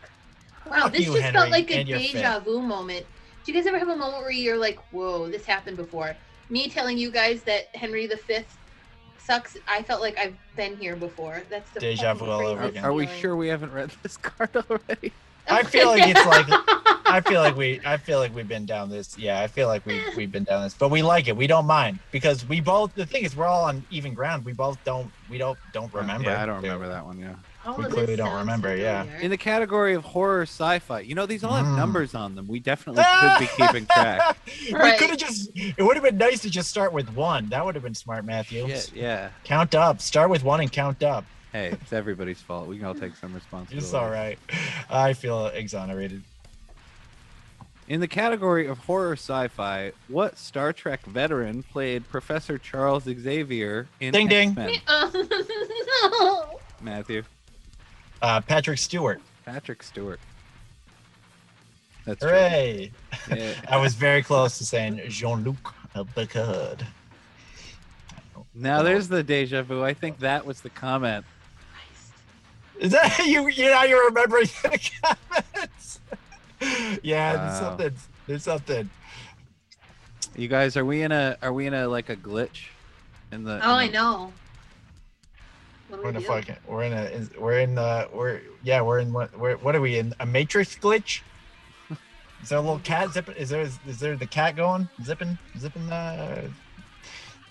Wow, 0.66 0.82
Fuck 0.82 0.92
this 0.92 1.00
you, 1.06 1.12
just 1.12 1.22
Henry, 1.22 1.38
felt 1.40 1.50
like 1.50 1.70
a 1.70 1.74
and 1.78 1.88
your 1.88 1.98
deja 1.98 2.38
vu 2.40 2.60
moment. 2.60 3.06
Do 3.44 3.52
you 3.52 3.58
guys 3.58 3.66
ever 3.66 3.78
have 3.78 3.88
a 3.88 3.96
moment 3.96 4.22
where 4.22 4.30
you're 4.30 4.56
like, 4.56 4.78
"Whoa, 4.92 5.28
this 5.28 5.44
happened 5.44 5.76
before"? 5.76 6.16
Me 6.48 6.68
telling 6.68 6.98
you 6.98 7.10
guys 7.10 7.42
that 7.42 7.74
Henry 7.74 8.06
V 8.06 8.44
sucks. 9.18 9.56
I 9.68 9.82
felt 9.82 10.00
like 10.00 10.18
I've 10.18 10.36
been 10.56 10.76
here 10.76 10.96
before. 10.96 11.42
That's 11.48 11.70
the 11.70 11.80
Deja 11.80 12.14
fucking 12.14 12.26
vu 12.26 12.30
all 12.30 12.46
over 12.46 12.64
again. 12.64 12.84
Are 12.84 12.92
we 12.92 13.06
sure 13.06 13.36
we 13.36 13.48
haven't 13.48 13.72
read 13.72 13.90
this 14.02 14.16
card 14.16 14.50
already? 14.56 15.12
I 15.48 15.62
feel 15.64 15.88
like 15.88 16.04
it's 16.06 16.26
like 16.26 16.46
I 17.06 17.20
feel 17.20 17.40
like 17.40 17.56
we 17.56 17.80
I 17.84 17.96
feel 17.96 18.18
like 18.18 18.34
we've 18.34 18.48
been 18.48 18.66
down 18.66 18.90
this. 18.90 19.18
Yeah, 19.18 19.40
I 19.40 19.46
feel 19.46 19.68
like 19.68 19.84
we 19.84 19.98
eh. 19.98 20.10
we've 20.16 20.32
been 20.32 20.44
down 20.44 20.62
this, 20.62 20.74
but 20.74 20.90
we 20.90 21.02
like 21.02 21.28
it. 21.28 21.36
We 21.36 21.46
don't 21.46 21.66
mind 21.66 21.98
because 22.10 22.48
we 22.48 22.60
both. 22.60 22.94
The 22.94 23.06
thing 23.06 23.24
is, 23.24 23.36
we're 23.36 23.46
all 23.46 23.64
on 23.64 23.84
even 23.90 24.14
ground. 24.14 24.44
We 24.44 24.52
both 24.52 24.82
don't. 24.84 25.10
We 25.28 25.38
don't 25.38 25.58
don't 25.72 25.92
remember. 25.92 26.30
Yeah, 26.30 26.42
I 26.42 26.46
don't 26.46 26.62
remember 26.62 26.88
that 26.88 27.04
one. 27.04 27.18
Yeah. 27.18 27.34
All 27.64 27.76
We 27.76 27.84
clearly 27.84 28.16
don't 28.16 28.26
sounds 28.28 28.40
remember, 28.40 28.76
yeah. 28.76 29.04
In 29.20 29.30
the 29.30 29.36
category 29.36 29.94
of 29.94 30.02
horror 30.04 30.42
sci-fi, 30.42 31.00
you 31.00 31.14
know 31.14 31.26
these 31.26 31.44
all 31.44 31.52
have 31.54 31.64
Mm. 31.66 31.76
numbers 31.76 32.14
on 32.14 32.34
them. 32.34 32.48
We 32.48 32.58
definitely 32.58 33.04
could 33.04 33.38
be 33.38 33.46
keeping 33.56 33.86
track. 33.92 34.36
we 34.46 34.96
could 34.96 35.10
have 35.10 35.18
just. 35.18 35.50
It 35.54 35.80
would 35.82 35.94
have 35.96 36.02
been 36.04 36.18
nice 36.18 36.40
to 36.42 36.50
just 36.50 36.68
start 36.68 36.92
with 36.92 37.10
one. 37.14 37.48
That 37.50 37.64
would 37.64 37.74
have 37.76 37.84
been 37.84 37.94
smart, 37.94 38.24
Matthew. 38.24 38.66
Shit, 38.68 38.92
yeah. 38.94 39.30
Count 39.44 39.74
up. 39.76 40.00
Start 40.00 40.28
with 40.30 40.42
one 40.42 40.60
and 40.60 40.72
count 40.72 41.02
up. 41.04 41.24
Hey, 41.52 41.68
it's 41.68 41.92
everybody's 41.92 42.40
fault. 42.40 42.66
We 42.66 42.78
can 42.78 42.86
all 42.86 42.94
take 42.94 43.14
some 43.16 43.32
responsibility. 43.34 43.84
It's 43.84 43.94
all 43.94 44.10
right. 44.10 44.38
I 44.90 45.12
feel 45.12 45.46
exonerated. 45.48 46.22
In 47.88 48.00
the 48.00 48.08
category 48.08 48.66
of 48.66 48.78
horror 48.78 49.12
sci-fi, 49.14 49.92
what 50.08 50.38
Star 50.38 50.72
Trek 50.72 51.04
veteran 51.04 51.62
played 51.62 52.08
Professor 52.08 52.56
Charles 52.56 53.04
Xavier 53.04 53.86
in 54.00 54.12
Ding, 54.12 54.28
ding. 54.28 54.56
X-Men? 54.58 54.80
No. 56.20 56.58
Matthew, 56.80 57.22
Uh, 58.22 58.40
Patrick 58.40 58.78
Stewart. 58.78 59.20
Patrick 59.44 59.82
Stewart. 59.82 60.20
That's 62.06 62.20
true. 62.20 62.30
Hooray! 62.30 62.92
Yeah. 63.30 63.54
I 63.68 63.76
was 63.76 63.94
very 63.94 64.22
close 64.22 64.58
to 64.58 64.64
saying 64.64 65.00
Jean-Luc 65.08 65.56
Picard. 66.14 66.86
Now 68.54 68.82
there's 68.82 69.08
the 69.08 69.22
deja 69.22 69.62
vu. 69.62 69.82
I 69.84 69.94
think 69.94 70.18
that 70.20 70.44
was 70.46 70.60
the 70.60 70.70
comment. 70.70 71.24
Is 72.78 72.92
that 72.92 73.18
you? 73.26 73.48
You 73.48 73.70
now 73.70 73.84
you're 73.84 74.06
remembering 74.06 74.46
the 74.62 74.90
comments. 75.02 76.00
yeah, 77.02 77.36
there's 77.36 77.60
Wow. 77.60 77.68
something. 77.68 77.94
There's 78.26 78.42
something. 78.44 78.90
You 80.36 80.48
guys, 80.48 80.76
are 80.76 80.84
we 80.84 81.02
in 81.02 81.12
a 81.12 81.36
are 81.42 81.52
we 81.52 81.66
in 81.66 81.74
a 81.74 81.88
like 81.88 82.08
a 82.08 82.16
glitch? 82.16 82.66
In 83.30 83.44
the 83.44 83.54
Oh, 83.54 83.56
in 83.56 83.62
I 83.64 83.88
know. 83.88 84.32
We're 85.92 86.08
in 86.08 86.16
a 86.16 86.20
fucking. 86.20 86.56
We're 86.66 86.84
in 86.84 86.92
a. 86.92 87.40
We're 87.40 87.58
in 87.60 87.74
the. 87.74 88.08
We're 88.12 88.40
yeah. 88.62 88.80
We're 88.80 89.00
in 89.00 89.12
what? 89.12 89.36
We're, 89.38 89.56
what 89.58 89.76
are 89.76 89.80
we 89.80 89.98
in? 89.98 90.14
A 90.20 90.26
matrix 90.26 90.74
glitch? 90.76 91.20
Is 92.42 92.48
there 92.48 92.58
a 92.58 92.62
little 92.62 92.78
cat 92.80 93.10
zipping? 93.12 93.34
Is 93.36 93.50
there? 93.50 93.60
Is, 93.60 93.78
there 94.00 94.16
the 94.16 94.26
cat 94.26 94.56
going 94.56 94.88
zipping 95.04 95.38
zipping? 95.58 95.90
Uh, 95.90 96.48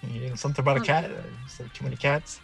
you 0.04 0.30
know, 0.30 0.36
something 0.36 0.64
about 0.64 0.78
a 0.78 0.82
cat? 0.82 1.12
Is 1.48 1.58
there 1.58 1.70
too 1.74 1.84
many 1.84 1.96
cats? 1.96 2.42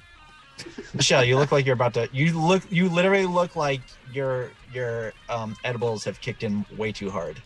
Michelle, 0.94 1.24
you 1.24 1.38
look 1.38 1.52
like 1.52 1.65
you're 1.65 1.74
about 1.74 1.94
to. 1.95 2.07
You 2.11 2.40
look. 2.40 2.64
You 2.69 2.90
literally 2.90 3.26
look 3.26 3.56
like 3.56 3.82
your 4.14 4.52
your 4.72 5.14
um 5.30 5.56
edibles 5.64 6.03
have 6.03 6.22
kicked 6.22 6.44
in 6.44 6.65
way 6.78 6.91
too 6.91 7.10
hard. 7.10 7.41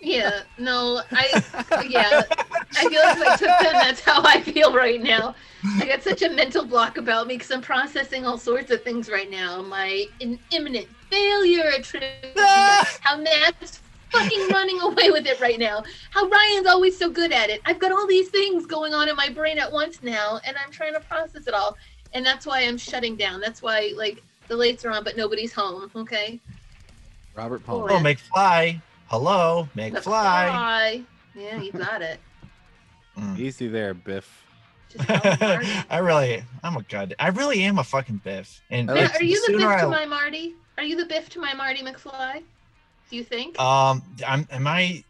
Yeah, 0.00 0.42
no, 0.58 1.02
I 1.12 1.86
yeah, 1.88 2.22
I 2.76 2.88
feel 2.88 3.02
like 3.02 3.16
if 3.16 3.22
I 3.22 3.36
took 3.36 3.58
them, 3.60 3.72
that's 3.74 4.00
how 4.00 4.22
I 4.24 4.40
feel 4.40 4.74
right 4.74 5.02
now. 5.02 5.34
I 5.78 5.86
got 5.86 6.02
such 6.02 6.22
a 6.22 6.30
mental 6.30 6.64
block 6.64 6.96
about 6.96 7.26
me 7.26 7.34
because 7.34 7.50
I'm 7.50 7.60
processing 7.60 8.24
all 8.24 8.38
sorts 8.38 8.70
of 8.70 8.82
things 8.82 9.10
right 9.10 9.30
now. 9.30 9.60
My 9.60 10.06
in, 10.20 10.38
imminent 10.52 10.88
failure 11.10 11.66
at 11.66 11.84
trivia, 11.84 12.10
how 13.00 13.18
Matt's 13.18 13.82
fucking 14.10 14.48
running 14.48 14.80
away 14.80 15.10
with 15.10 15.26
it 15.26 15.38
right 15.38 15.58
now, 15.58 15.84
how 16.10 16.26
Ryan's 16.28 16.66
always 16.66 16.98
so 16.98 17.10
good 17.10 17.30
at 17.30 17.50
it. 17.50 17.60
I've 17.66 17.78
got 17.78 17.92
all 17.92 18.06
these 18.06 18.30
things 18.30 18.64
going 18.64 18.94
on 18.94 19.08
in 19.08 19.16
my 19.16 19.28
brain 19.28 19.58
at 19.58 19.70
once 19.70 20.02
now, 20.02 20.40
and 20.46 20.56
I'm 20.56 20.72
trying 20.72 20.94
to 20.94 21.00
process 21.00 21.46
it 21.46 21.52
all, 21.52 21.76
and 22.14 22.24
that's 22.24 22.46
why 22.46 22.62
I'm 22.62 22.78
shutting 22.78 23.16
down. 23.16 23.40
That's 23.40 23.60
why 23.60 23.92
like 23.96 24.22
the 24.48 24.56
lights 24.56 24.84
are 24.86 24.90
on, 24.90 25.04
but 25.04 25.16
nobody's 25.16 25.52
home. 25.52 25.90
Okay. 25.94 26.40
Robert 27.34 27.64
Paul. 27.64 27.84
Oh, 27.84 27.88
Palmer. 27.88 28.08
Oh, 28.08 28.14
McFly. 28.14 28.80
Hello, 29.10 29.68
The 29.74 29.90
McFly. 29.90 30.02
fly. 30.02 31.02
Yeah, 31.34 31.60
you 31.60 31.70
got 31.72 32.02
it. 32.02 32.18
Mm. 33.16 33.38
Easy 33.38 33.68
there, 33.68 33.94
Biff. 33.94 34.44
Just 34.88 35.06
call 35.06 35.16
him 35.32 35.38
Marty. 35.40 35.68
I 35.90 35.98
really, 35.98 36.44
I'm 36.64 36.76
a 36.76 36.82
god. 36.82 37.14
I 37.20 37.28
really 37.28 37.62
am 37.62 37.78
a 37.78 37.84
fucking 37.84 38.20
biff. 38.24 38.60
And 38.70 38.90
I 38.90 38.94
Matt, 38.94 39.12
like- 39.12 39.20
are 39.20 39.24
you 39.24 39.46
the 39.46 39.56
Biff 39.58 39.66
I- 39.66 39.80
to 39.80 39.88
my 39.88 40.06
Marty? 40.06 40.54
Are 40.76 40.82
you 40.82 40.96
the 40.96 41.06
Biff 41.06 41.28
to 41.30 41.40
my 41.40 41.54
Marty 41.54 41.82
McFly? 41.82 42.42
Do 43.10 43.16
you 43.16 43.22
think? 43.22 43.58
Um, 43.60 44.02
I'm, 44.26 44.46
am 44.50 44.66
I? 44.66 45.04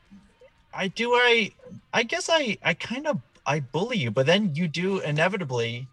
I 0.74 0.89
do. 0.89 1.12
I. 1.12 1.52
I 1.94 2.02
guess 2.02 2.28
I. 2.31 2.56
I 2.62 2.74
kind 2.74 3.06
of. 3.06 3.20
I 3.47 3.60
bully 3.60 3.97
you, 3.97 4.10
but 4.10 4.27
then 4.27 4.55
you 4.55 4.68
do 4.68 5.01
inevitably. 5.01 5.89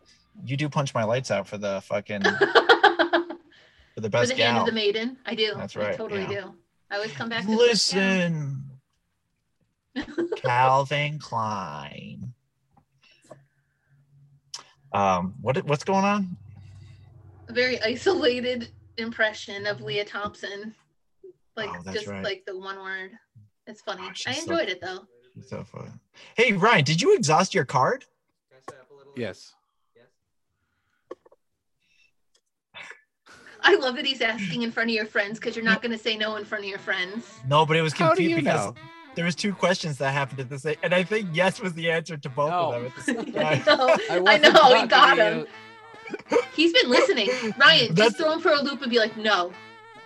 You 0.46 0.56
do 0.58 0.68
punch 0.70 0.94
my 0.94 1.04
lights 1.06 1.32
out 1.32 1.48
for 1.48 1.58
the 1.58 1.82
fucking 1.82 2.22
for 2.24 2.30
the 2.30 3.20
best. 3.22 3.32
For 3.96 4.10
best 4.10 4.36
the 4.36 4.44
hand 4.44 4.58
of 4.58 4.66
the 4.66 4.72
maiden, 4.74 5.18
I 5.26 5.36
do. 5.36 5.54
That's 5.56 5.76
right. 5.76 5.86
I 5.86 5.90
right, 5.90 5.98
totally 5.98 6.22
yeah. 6.24 6.28
do. 6.42 6.54
I 6.90 6.96
always 6.96 7.12
come 7.12 7.30
back. 7.30 7.42
To 7.46 7.52
the 7.52 7.58
best 7.58 7.94
gal. 7.94 8.02
Listen, 8.20 8.64
Calvin 10.38 11.20
Klein. 11.20 12.34
Um, 14.94 15.36
what 15.42 15.58
what's 15.66 15.84
going 15.84 16.06
on? 16.06 16.38
A 17.50 17.54
very 17.54 17.82
isolated 17.82 18.70
impression 18.98 19.66
of 19.66 19.82
Lea 19.82 20.04
Thompson, 20.04 20.74
like 21.56 21.70
Oh, 21.70 21.92
just 21.92 22.08
right. 22.08 22.24
like 22.24 22.44
the 22.46 22.58
one 22.58 22.78
word. 22.80 23.12
It's 23.68 23.82
funny. 23.82 24.04
Oh, 24.04 24.10
I 24.10 24.14
she's 24.14 24.44
so- 24.44 24.52
enjoyed 24.54 24.70
it 24.70 24.80
though. 24.82 25.06
So 25.46 25.64
fun. 25.66 26.00
Hey 26.36 26.54
Ryan, 26.54 26.84
did 26.84 27.00
you 27.02 27.16
exhaust 27.16 27.54
your 27.54 27.66
card? 27.66 28.06
Yes. 29.16 29.54
I 33.70 33.76
love 33.76 33.96
that 33.98 34.06
he's 34.06 34.22
asking 34.22 34.62
in 34.64 34.72
front 34.72 34.90
of 34.90 34.96
your 34.96 35.06
friends 35.06 35.40
because 35.40 35.56
you're 35.56 35.66
not 35.66 35.82
going 35.82 35.92
to 35.92 35.98
say 35.98 36.16
no 36.18 36.36
in 36.38 36.46
front 36.46 36.64
of 36.64 36.70
your 36.70 36.80
friends. 36.80 37.26
No, 37.48 37.66
but 37.66 37.76
it 37.78 37.82
was 37.82 37.94
How 37.94 38.14
do 38.14 38.24
you 38.24 38.38
because 38.38 38.68
know? 38.68 38.76
there 39.16 39.26
was 39.26 39.36
two 39.36 39.54
questions 39.54 39.98
that 39.98 40.12
happened 40.14 40.40
at 40.40 40.50
the 40.50 40.58
same, 40.60 40.76
and 40.84 40.94
I 40.94 41.04
think 41.04 41.30
yes 41.34 41.60
was 41.60 41.74
the 41.74 41.92
answer 41.92 42.16
to 42.18 42.30
both 42.30 42.50
No. 42.52 42.72
of 42.72 42.74
them 42.74 42.86
at 42.86 42.96
the 42.96 43.02
same 43.02 43.20
I 43.46 43.58
time. 43.60 43.78
know. 43.78 43.98
I 44.10 44.34
I 44.36 44.38
know. 44.38 44.82
he 44.82 44.88
got 44.88 45.18
him. 45.18 45.48
He's 46.56 46.72
been 46.74 46.90
listening. 46.90 47.30
Ryan, 47.60 47.94
That's- 47.94 47.98
just 47.98 48.18
throw 48.18 48.32
him 48.34 48.40
for 48.40 48.52
a 48.52 48.62
loop 48.62 48.82
and 48.82 48.90
be 48.90 49.00
like, 49.00 49.18
no, 49.18 49.52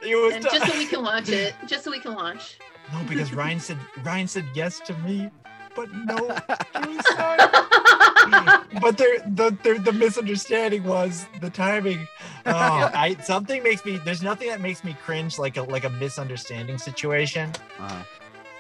It 0.02 0.16
was 0.16 0.34
and 0.34 0.44
t- 0.44 0.50
just 0.58 0.72
so 0.72 0.78
we 0.78 0.86
can 0.88 1.04
watch 1.04 1.30
it. 1.30 1.54
Just 1.68 1.84
so 1.84 1.92
we 1.92 2.00
can 2.00 2.16
watch. 2.16 2.58
no, 2.92 3.04
because 3.08 3.32
Ryan 3.34 3.60
said 3.60 3.78
Ryan 4.04 4.28
said 4.28 4.46
yes 4.56 4.80
to 4.82 4.94
me, 5.00 5.30
but 5.76 5.94
no 5.94 6.16
you. 6.18 6.82
to 6.82 6.90
his 6.90 7.06
son. 7.06 7.40
But 8.82 8.98
there, 8.98 9.20
the, 9.20 9.56
the 9.64 9.80
the 9.84 9.92
misunderstanding 9.92 10.84
was 10.84 11.26
the 11.40 11.50
timing. 11.50 12.08
Oh, 12.44 12.90
I 12.96 13.16
something 13.22 13.62
makes 13.62 13.86
me. 13.86 13.98
There's 14.04 14.24
nothing 14.24 14.48
that 14.48 14.62
makes 14.62 14.84
me 14.84 14.98
cringe 15.06 15.38
like 15.38 15.58
a 15.58 15.62
like 15.62 15.84
a 15.84 15.92
misunderstanding 15.92 16.80
situation. 16.80 17.52
Uh-huh. 17.78 18.04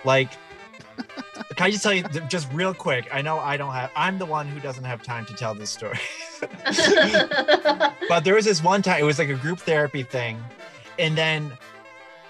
Like, 0.05 0.33
can 1.55 1.65
I 1.65 1.71
just 1.71 1.81
tell 1.81 1.93
you 1.93 2.03
just 2.29 2.47
real 2.53 2.75
quick? 2.75 3.07
I 3.11 3.23
know 3.23 3.39
I 3.39 3.57
don't 3.57 3.73
have. 3.73 3.89
I'm 3.95 4.19
the 4.19 4.27
one 4.27 4.47
who 4.47 4.59
doesn't 4.59 4.83
have 4.83 5.01
time 5.01 5.25
to 5.25 5.33
tell 5.33 5.55
this 5.55 5.71
story. 5.71 5.97
but 8.07 8.23
there 8.23 8.35
was 8.35 8.45
this 8.45 8.63
one 8.63 8.83
time 8.83 8.99
it 8.99 9.03
was 9.03 9.17
like 9.17 9.29
a 9.29 9.35
group 9.35 9.57
therapy 9.57 10.03
thing 10.03 10.39
and 10.99 11.17
then 11.17 11.51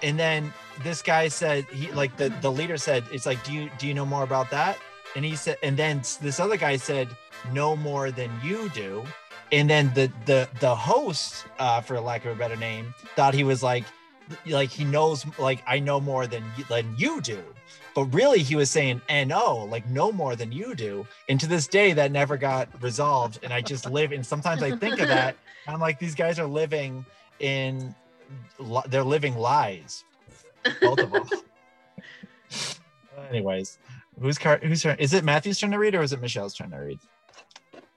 and 0.02 0.18
then 0.18 0.52
this 0.82 1.02
guy 1.02 1.28
said 1.28 1.64
he 1.66 1.90
like 1.92 2.16
the 2.16 2.30
the 2.40 2.50
leader 2.50 2.76
said 2.76 3.04
it's 3.12 3.26
like 3.26 3.42
do 3.44 3.52
you 3.52 3.70
do 3.78 3.86
you 3.86 3.94
know 3.94 4.06
more 4.06 4.24
about 4.24 4.50
that 4.50 4.78
and 5.14 5.24
he 5.24 5.36
said 5.36 5.56
and 5.62 5.76
then 5.76 6.02
this 6.20 6.40
other 6.40 6.56
guy 6.56 6.76
said 6.76 7.08
no 7.52 7.76
more 7.76 8.10
than 8.10 8.30
you 8.42 8.68
do 8.70 9.04
and 9.50 9.68
then 9.68 9.92
the 9.94 10.10
the 10.26 10.48
the 10.60 10.74
host 10.74 11.46
uh 11.58 11.80
for 11.80 12.00
lack 12.00 12.24
of 12.24 12.32
a 12.32 12.38
better 12.38 12.56
name 12.56 12.94
thought 13.16 13.34
he 13.34 13.44
was 13.44 13.62
like 13.62 13.84
like 14.46 14.70
he 14.70 14.84
knows 14.84 15.24
like 15.38 15.62
I 15.66 15.78
know 15.78 16.00
more 16.00 16.26
than 16.26 16.44
than 16.68 16.94
you 16.96 17.20
do. 17.20 17.42
But 17.94 18.04
really, 18.06 18.40
he 18.40 18.56
was 18.56 18.70
saying 18.70 19.00
"no," 19.26 19.68
like 19.70 19.88
no 19.88 20.12
more 20.12 20.36
than 20.36 20.50
you 20.50 20.74
do. 20.74 21.06
And 21.28 21.38
to 21.40 21.46
this 21.46 21.66
day, 21.66 21.92
that 21.92 22.10
never 22.10 22.36
got 22.36 22.68
resolved. 22.82 23.38
And 23.42 23.52
I 23.52 23.60
just 23.60 23.90
live. 23.90 24.12
And 24.12 24.24
sometimes 24.24 24.62
I 24.62 24.76
think 24.76 25.00
of 25.00 25.08
that. 25.08 25.36
I'm 25.68 25.80
like, 25.80 25.98
these 25.98 26.14
guys 26.14 26.38
are 26.38 26.46
living 26.46 27.04
in, 27.38 27.94
they're 28.88 29.04
living 29.04 29.36
lies, 29.36 30.04
both 30.80 30.98
of 30.98 31.12
them. 31.12 31.28
Anyways, 33.30 33.78
who's 34.20 34.38
card? 34.38 34.64
who's 34.64 34.82
turn? 34.82 34.96
Is 34.98 35.12
it 35.12 35.22
Matthew's 35.22 35.60
turn 35.60 35.70
to 35.70 35.78
read, 35.78 35.94
or 35.94 36.02
is 36.02 36.12
it 36.12 36.20
Michelle's 36.20 36.54
turn 36.54 36.70
to 36.70 36.78
read? 36.78 36.98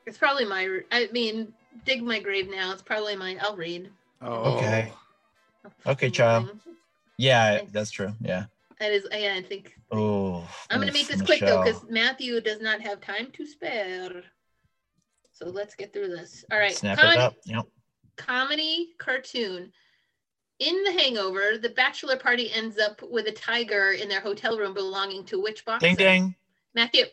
It's 0.05 0.17
probably 0.17 0.45
my. 0.45 0.79
I 0.91 1.09
mean, 1.11 1.53
dig 1.85 2.03
my 2.03 2.19
grave 2.19 2.49
now. 2.49 2.71
It's 2.71 2.81
probably 2.81 3.15
my. 3.15 3.37
I'll 3.41 3.55
read. 3.55 3.89
Oh, 4.21 4.55
Okay. 4.57 4.91
Okay, 5.85 6.09
child. 6.09 6.59
Yeah, 7.17 7.61
that's 7.71 7.91
true. 7.91 8.13
Yeah. 8.21 8.45
That 8.79 8.91
is. 8.91 9.07
Yeah, 9.11 9.35
I 9.37 9.41
think. 9.41 9.75
Oh. 9.91 10.47
I'm 10.69 10.79
gonna 10.79 10.91
make 10.91 11.07
this 11.07 11.21
quick 11.21 11.39
though, 11.39 11.63
because 11.63 11.83
Matthew 11.89 12.39
does 12.41 12.61
not 12.61 12.81
have 12.81 13.01
time 13.01 13.31
to 13.33 13.45
spare. 13.45 14.23
So 15.31 15.47
let's 15.47 15.75
get 15.75 15.91
through 15.91 16.09
this. 16.09 16.45
All 16.51 16.59
right. 16.59 16.73
Snap 16.73 16.97
comedy, 16.97 17.17
it 17.17 17.21
up. 17.21 17.35
Yep. 17.45 17.65
comedy 18.17 18.93
cartoon. 18.97 19.71
In 20.59 20.83
The 20.85 20.91
Hangover, 20.93 21.57
the 21.57 21.69
bachelor 21.69 22.15
party 22.15 22.49
ends 22.53 22.79
up 22.79 23.01
with 23.03 23.27
a 23.27 23.31
tiger 23.31 23.91
in 23.91 24.07
their 24.07 24.21
hotel 24.21 24.57
room 24.57 24.73
belonging 24.73 25.25
to 25.25 25.41
which 25.41 25.65
boxer? 25.65 25.87
Ding 25.87 25.95
ding. 25.95 26.35
Matthew. 26.73 27.05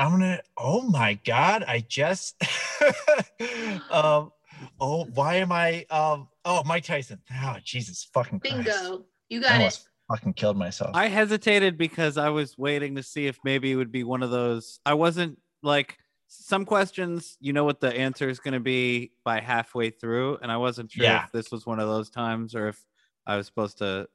I'm 0.00 0.12
gonna. 0.12 0.40
Oh 0.56 0.82
my 0.82 1.14
god! 1.24 1.64
I 1.66 1.84
just. 1.86 2.42
um. 3.90 4.32
Oh, 4.80 5.04
why 5.14 5.36
am 5.36 5.52
I? 5.52 5.84
Um. 5.90 6.28
Oh, 6.44 6.62
Mike 6.64 6.84
Tyson. 6.84 7.20
Oh, 7.42 7.56
Jesus 7.64 8.08
fucking 8.12 8.40
Christ! 8.40 8.56
Bingo. 8.56 9.04
You 9.28 9.38
I 9.40 9.42
got 9.42 9.50
it. 9.52 9.56
almost 9.58 9.88
fucking 10.08 10.32
killed 10.34 10.56
myself. 10.56 10.90
I 10.94 11.08
hesitated 11.08 11.76
because 11.78 12.16
I 12.16 12.30
was 12.30 12.56
waiting 12.58 12.96
to 12.96 13.02
see 13.02 13.26
if 13.26 13.38
maybe 13.44 13.72
it 13.72 13.76
would 13.76 13.92
be 13.92 14.04
one 14.04 14.22
of 14.22 14.30
those. 14.30 14.80
I 14.84 14.94
wasn't 14.94 15.38
like 15.62 15.98
some 16.28 16.64
questions, 16.64 17.36
you 17.40 17.52
know 17.52 17.64
what 17.64 17.80
the 17.80 17.92
answer 17.92 18.28
is 18.28 18.38
going 18.38 18.54
to 18.54 18.60
be 18.60 19.12
by 19.24 19.40
halfway 19.40 19.90
through, 19.90 20.38
and 20.42 20.50
I 20.50 20.56
wasn't 20.58 20.92
sure 20.92 21.04
Yeah. 21.04 21.24
if 21.24 21.32
this 21.32 21.50
was 21.50 21.66
one 21.66 21.80
of 21.80 21.88
those 21.88 22.08
times 22.08 22.54
or 22.54 22.68
if 22.68 22.82
I 23.26 23.36
was 23.36 23.46
supposed 23.46 23.78
to. 23.78 24.08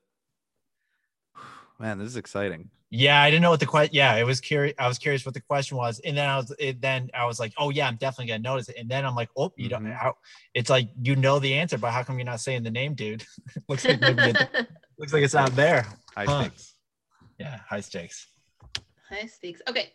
Man, 1.79 1.97
this 1.99 2.07
is 2.07 2.15
exciting. 2.17 2.69
yeah, 2.89 3.21
I 3.21 3.29
didn't 3.29 3.41
know 3.41 3.49
what 3.49 3.59
the 3.59 3.65
question. 3.65 3.93
Yeah, 3.95 4.15
it 4.15 4.25
was 4.25 4.39
curious. 4.39 4.73
I 4.79 4.87
was 4.87 4.97
curious 4.97 5.25
what 5.25 5.33
the 5.33 5.41
question 5.41 5.75
was, 5.77 5.99
and 6.05 6.15
then 6.17 6.29
I 6.29 6.37
was. 6.37 6.53
It, 6.57 6.79
then 6.81 7.09
I 7.13 7.25
was 7.25 7.39
like, 7.39 7.53
oh 7.57 7.69
yeah, 7.69 7.87
I'm 7.87 7.97
definitely 7.97 8.27
gonna 8.27 8.39
notice 8.43 8.69
it. 8.69 8.77
And 8.77 8.89
then 8.89 9.05
I'm 9.05 9.15
like, 9.15 9.29
oh, 9.37 9.51
you 9.57 9.67
don't. 9.69 9.83
Mhm. 9.83 9.93
How, 9.95 10.15
it's 10.53 10.69
like 10.69 10.89
you 11.01 11.15
know 11.17 11.39
the 11.39 11.53
answer, 11.55 11.77
but 11.77 11.91
how 11.91 12.03
come 12.03 12.17
you're 12.17 12.25
not 12.25 12.39
saying 12.39 12.63
the 12.63 12.71
name, 12.71 12.93
dude? 12.93 13.23
looks 13.69 13.85
like 13.85 13.99
maybe 13.99 14.21
it, 14.23 14.49
looks 14.97 15.11
like 15.13 15.23
it's 15.23 15.33
not 15.33 15.53
there. 15.55 15.85
High 16.15 16.25
Huh. 16.25 16.41
stakes. 16.43 16.75
Yeah, 17.39 17.59
high 17.69 17.81
stakes. 17.81 18.27
High 19.09 19.25
stakes. 19.27 19.61
Okay. 19.69 19.91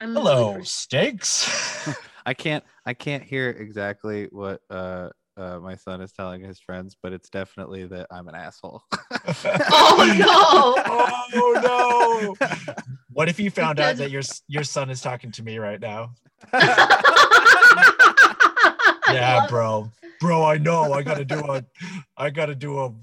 I'm 0.00 0.12
Hello, 0.12 0.52
really 0.52 0.64
stakes. 0.66 1.88
I 2.26 2.34
can't. 2.34 2.62
I 2.84 2.92
can't 2.92 3.22
hear 3.22 3.48
exactly 3.50 4.28
what 4.30 4.60
uh, 4.68 5.08
uh, 5.36 5.58
my 5.58 5.74
son 5.74 6.00
is 6.00 6.12
telling 6.12 6.42
his 6.42 6.60
friends, 6.60 6.96
but 7.02 7.12
it's 7.12 7.28
definitely 7.28 7.86
that 7.86 8.06
I'm 8.10 8.28
an 8.28 8.34
asshole. 8.34 8.82
Oh 9.46 10.14
no! 10.18 10.74
oh 11.36 12.36
no! 12.40 12.46
What 13.10 13.28
if 13.28 13.38
you 13.40 13.50
found 13.50 13.80
out 13.80 13.96
that 13.96 14.10
your 14.10 14.22
your 14.48 14.64
son 14.64 14.90
is 14.90 15.00
talking 15.00 15.30
to 15.32 15.42
me 15.42 15.58
right 15.58 15.80
now? 15.80 16.12
Yeah, 19.12 19.46
bro, 19.48 19.90
bro, 20.20 20.44
I 20.44 20.58
know. 20.58 20.92
I 20.92 21.02
gotta 21.02 21.24
do 21.24 21.38
a, 21.38 21.64
I 22.16 22.30
gotta 22.30 22.54
do 22.54 22.78
a. 22.78 22.82
All 22.82 22.96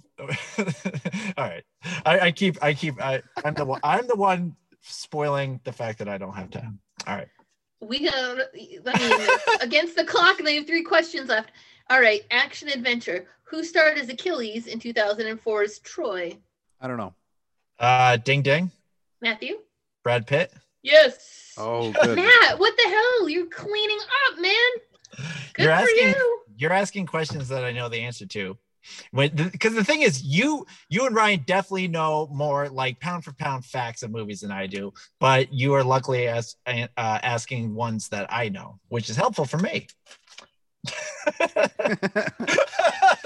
right, 1.37 1.63
I, 2.05 2.19
I 2.19 2.31
keep, 2.31 2.57
I 2.61 2.73
keep, 2.73 3.01
I, 3.01 3.21
I'm 3.45 3.53
the 3.53 3.65
one, 3.65 3.79
I'm 3.83 4.07
the 4.07 4.15
one 4.15 4.55
spoiling 4.81 5.59
the 5.63 5.71
fact 5.71 5.99
that 5.99 6.09
I 6.09 6.17
don't 6.17 6.33
have 6.33 6.49
time. 6.49 6.79
All 7.07 7.15
right, 7.15 7.27
We 7.79 8.05
got, 8.05 8.15
I 8.15 9.17
mean, 9.17 9.29
against 9.61 9.95
the 9.95 10.03
clock, 10.03 10.39
and 10.39 10.47
they 10.47 10.55
have 10.55 10.67
three 10.67 10.83
questions 10.83 11.29
left. 11.29 11.51
All 11.89 11.99
right, 12.01 12.21
action 12.31 12.69
adventure. 12.69 13.27
Who 13.43 13.63
starred 13.63 13.97
as 13.97 14.09
Achilles 14.09 14.67
in 14.67 14.79
2004's 14.79 15.79
Troy? 15.79 16.37
I 16.79 16.87
don't 16.87 16.97
know. 16.97 17.13
uh, 17.79 18.17
ding 18.17 18.41
ding, 18.41 18.71
Matthew? 19.21 19.57
Brad 20.03 20.25
Pitt. 20.25 20.53
Yes. 20.83 21.53
Oh, 21.57 21.91
good. 22.03 22.15
Matt, 22.15 22.59
what 22.59 22.73
the 22.77 22.89
hell? 22.89 23.29
You're 23.29 23.47
cleaning 23.47 23.99
up, 24.29 24.39
man. 24.39 25.25
Good 25.53 25.63
you're 25.63 25.75
for 25.75 25.83
asking, 25.83 26.07
you. 26.07 26.39
you're 26.57 26.73
asking 26.73 27.05
questions 27.07 27.49
that 27.49 27.63
I 27.65 27.71
know 27.71 27.89
the 27.89 27.99
answer 28.01 28.25
to. 28.27 28.57
When 29.11 29.29
because 29.35 29.75
the 29.75 29.83
thing 29.83 30.01
is, 30.01 30.23
you 30.23 30.65
you 30.89 31.05
and 31.05 31.15
Ryan 31.15 31.43
definitely 31.45 31.87
know 31.87 32.27
more 32.31 32.67
like 32.67 32.99
pound 32.99 33.23
for 33.23 33.31
pound 33.33 33.63
facts 33.63 34.01
of 34.01 34.09
movies 34.09 34.39
than 34.41 34.51
I 34.51 34.65
do, 34.65 34.91
but 35.19 35.53
you 35.53 35.73
are 35.75 35.83
luckily 35.83 36.27
as, 36.27 36.55
uh, 36.65 36.87
asking 36.97 37.75
ones 37.75 38.09
that 38.09 38.33
I 38.33 38.49
know, 38.49 38.79
which 38.87 39.07
is 39.11 39.15
helpful 39.15 39.45
for 39.45 39.59
me. 39.59 39.85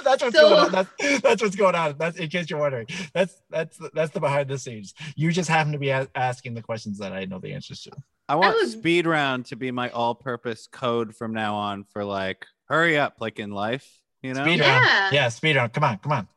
that's 0.04 0.24
what's 0.24 0.36
So- 0.36 0.50
going 0.50 0.54
on. 0.66 0.72
That's, 0.72 1.22
that's 1.22 1.42
what's 1.42 1.56
going 1.56 1.76
on. 1.76 1.96
That's 1.98 2.18
in 2.18 2.30
case 2.30 2.50
you're 2.50 2.60
wondering. 2.60 2.88
That's 3.14 3.42
that's 3.50 3.80
that's 3.94 4.12
the 4.12 4.20
behind 4.20 4.50
the 4.50 4.58
scenes. 4.58 4.94
You 5.16 5.32
just 5.32 5.50
happen 5.50 5.72
to 5.72 5.80
be 5.80 5.90
a- 5.90 6.08
asking 6.16 6.54
the 6.54 6.62
questions 6.62 6.98
that 7.00 7.14
I 7.14 7.26
know 7.26 7.40
the 7.40 7.54
answers 7.54 7.82
to. 7.84 7.92
I 8.28 8.36
want 8.36 8.56
was- 8.56 8.74
speed 8.74 9.06
round 9.08 9.46
to 9.48 9.56
be 9.56 9.72
my 9.72 9.90
all-purpose 9.90 10.68
code 10.72 11.16
from 11.16 11.34
now 11.34 11.56
on 11.56 11.84
for 11.84 12.04
like 12.04 12.46
hurry 12.66 12.98
up, 12.98 13.16
like 13.20 13.40
in 13.40 13.52
life. 13.52 14.02
You 14.22 14.34
know. 14.34 14.44
Speed 14.44 14.60
Yeah. 14.60 14.80
round. 14.80 15.14
Yeah, 15.14 15.30
speed 15.30 15.56
round. 15.56 15.74
Come 15.74 15.84
on, 15.84 15.98
come 16.00 16.12
on. 16.12 16.28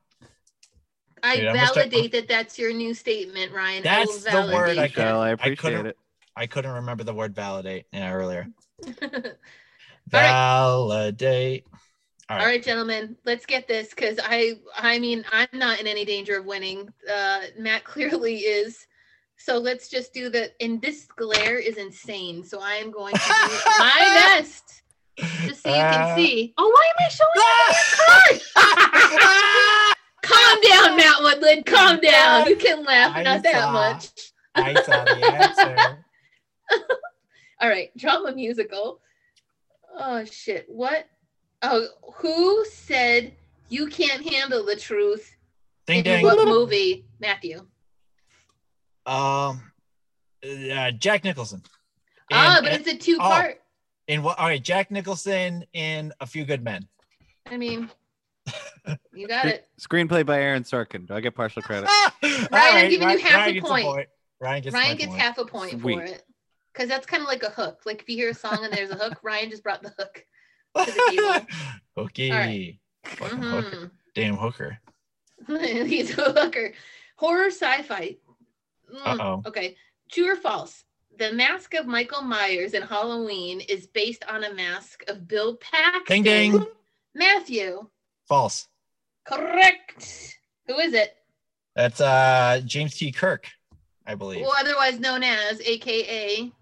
I 1.22 1.36
Dude, 1.36 1.46
I'm 1.48 1.56
start- 1.66 1.90
validate 1.90 2.12
that 2.12 2.28
that's 2.28 2.58
your 2.58 2.72
new 2.72 2.94
statement, 2.94 3.52
Ryan. 3.52 3.80
I 3.80 4.04
That's 4.04 4.22
the 4.24 4.50
word 4.54 4.78
I 4.78 4.82
Michelle, 4.82 5.20
I 5.20 5.28
I 5.28 5.30
appreciate 5.30 5.58
couldn't- 5.58 5.86
it. 5.86 5.96
I 6.36 6.46
couldn't 6.46 6.70
remember 6.70 7.02
the 7.02 7.14
word 7.14 7.34
validate 7.34 7.86
earlier. 7.92 8.46
Validate. 10.10 11.64
All 12.30 12.36
All 12.36 12.36
right. 12.38 12.46
right, 12.46 12.62
gentlemen, 12.62 13.16
let's 13.24 13.46
get 13.46 13.66
this 13.66 13.90
because 13.90 14.18
I, 14.22 14.54
I 14.76 14.98
mean, 14.98 15.24
I'm 15.32 15.48
not 15.52 15.80
in 15.80 15.86
any 15.86 16.04
danger 16.04 16.38
of 16.38 16.44
winning. 16.46 16.88
Uh, 17.10 17.40
Matt 17.58 17.84
clearly 17.92 18.38
is. 18.40 18.86
So 19.36 19.56
let's 19.58 19.88
just 19.88 20.12
do 20.12 20.28
the. 20.30 20.50
And 20.60 20.82
this 20.82 21.06
glare 21.16 21.58
is 21.58 21.76
insane. 21.76 22.42
So 22.44 22.60
I 22.60 22.74
am 22.74 22.90
going 22.90 23.14
to 23.14 23.20
do 23.20 23.58
my 23.78 24.34
best, 24.36 24.82
just 25.46 25.62
so 25.62 25.70
you 25.70 25.76
Uh, 25.82 25.90
can 25.92 26.16
see. 26.16 26.54
Oh, 26.58 26.68
why 26.68 26.86
am 26.90 26.96
I 26.98 27.08
showing 27.08 27.30
you 27.36 28.40
the 28.40 28.40
card? 28.64 29.94
Calm 30.22 30.60
down, 30.60 30.96
Matt 30.96 31.20
Woodland. 31.22 31.66
Calm 31.66 32.00
down. 32.00 32.46
You 32.46 32.56
can 32.56 32.84
laugh, 32.84 33.12
I 33.14 33.22
not 33.22 33.42
that 33.44 33.72
much. 33.72 34.08
I 34.54 34.74
saw 34.74 35.04
the 35.04 35.22
answer. 35.22 36.04
All 37.60 37.68
right, 37.68 37.96
drama 37.96 38.32
musical. 38.32 39.00
Oh 40.00 40.24
shit! 40.24 40.64
What? 40.68 41.06
Oh, 41.62 41.88
who 42.18 42.64
said 42.66 43.32
you 43.68 43.88
can't 43.88 44.22
handle 44.24 44.64
the 44.64 44.76
truth? 44.76 45.34
Ding 45.86 45.98
in 45.98 46.04
ding. 46.04 46.24
what 46.24 46.46
movie, 46.46 47.04
Matthew? 47.20 47.66
Um, 49.06 49.62
uh, 50.44 50.90
Jack 50.92 51.24
Nicholson. 51.24 51.62
ah, 52.32 52.58
In- 52.58 52.64
but 52.64 52.72
it's 52.74 52.86
a 52.88 52.96
two-part. 52.96 53.60
in 54.06 54.22
what? 54.22 54.38
All 54.38 54.46
right, 54.46 54.62
Jack 54.62 54.90
Nicholson 54.90 55.64
in 55.72 56.12
A 56.20 56.26
Few 56.26 56.44
Good 56.44 56.62
Men. 56.62 56.86
I 57.50 57.56
mean, 57.56 57.90
you 59.14 59.26
got 59.26 59.46
it. 59.46 59.66
Screenplay 59.80 60.24
by 60.24 60.40
Aaron 60.40 60.62
Sorkin. 60.64 61.06
Do 61.06 61.14
I 61.14 61.20
get 61.20 61.34
partial 61.34 61.62
credit? 61.62 61.88
Ryan, 62.22 62.50
I'm 62.52 62.90
giving 62.90 63.10
you 63.10 63.18
half 63.18 63.48
a 63.48 63.52
gets 63.52 63.68
point. 63.68 64.06
Ryan 64.40 64.62
gets, 64.62 64.74
Ryan 64.74 64.96
gets 64.96 65.08
point. 65.08 65.20
half 65.20 65.38
a 65.38 65.44
point 65.44 65.70
Sweet. 65.80 65.94
for 65.98 66.02
it, 66.04 66.22
because 66.78 66.88
that's 66.88 67.06
kind 67.06 67.22
of 67.22 67.28
like 67.28 67.42
a 67.42 67.50
hook. 67.50 67.80
Like 67.84 68.02
if 68.02 68.08
you 68.08 68.14
hear 68.16 68.30
a 68.30 68.34
song 68.34 68.60
and 68.62 68.72
there's 68.72 68.90
a 68.90 68.94
hook, 68.94 69.18
Ryan 69.22 69.50
just 69.50 69.64
brought 69.64 69.82
the 69.82 69.92
hook. 69.98 70.24
to 70.76 70.84
the 70.86 71.16
table. 71.16 71.46
Hooky. 71.96 72.30
Right. 72.30 72.78
Fucking 73.02 73.42
hooker. 73.42 73.90
Damn 74.14 74.36
hooker. 74.36 74.78
He's 75.48 76.16
a 76.16 76.32
hooker. 76.32 76.72
Horror 77.16 77.50
sci-fi. 77.50 78.16
Mm, 78.94 79.06
Uh-oh. 79.06 79.42
Okay. 79.46 79.76
True 80.12 80.30
or 80.30 80.36
false? 80.36 80.84
The 81.18 81.32
mask 81.32 81.74
of 81.74 81.86
Michael 81.86 82.22
Myers 82.22 82.74
in 82.74 82.82
Halloween 82.82 83.60
is 83.60 83.88
based 83.88 84.24
on 84.28 84.44
a 84.44 84.54
mask 84.54 85.02
of 85.08 85.26
Bill 85.26 85.56
Paxton. 85.56 86.22
Ding 86.22 86.22
ding. 86.22 86.66
Matthew. 87.16 87.88
False. 88.28 88.68
Correct. 89.26 90.36
Who 90.68 90.78
is 90.78 90.94
it? 90.94 91.16
That's 91.74 92.00
uh 92.00 92.60
James 92.64 92.96
T. 92.96 93.10
Kirk, 93.10 93.48
I 94.06 94.14
believe. 94.14 94.42
Well, 94.42 94.54
otherwise 94.56 95.00
known 95.00 95.24
as 95.24 95.60
AKA. 95.60 96.52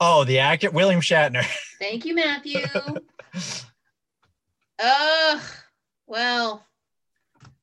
Oh, 0.00 0.24
the 0.24 0.38
actor 0.38 0.70
William 0.70 1.00
Shatner. 1.00 1.44
Thank 1.78 2.04
you, 2.06 2.14
Matthew. 2.14 2.60
Ugh. 4.78 5.40
Well. 6.06 6.66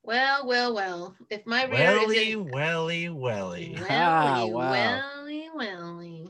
Well, 0.03 0.47
well, 0.47 0.73
well. 0.75 1.15
If 1.29 1.45
my 1.45 1.65
rear 1.65 1.97
welly, 1.99 2.17
isn't 2.17 2.51
welly, 2.51 3.09
welly. 3.09 3.75
Ah, 3.89 4.45
wow. 4.45 5.01
welly, 5.17 5.49
welly. 5.53 6.29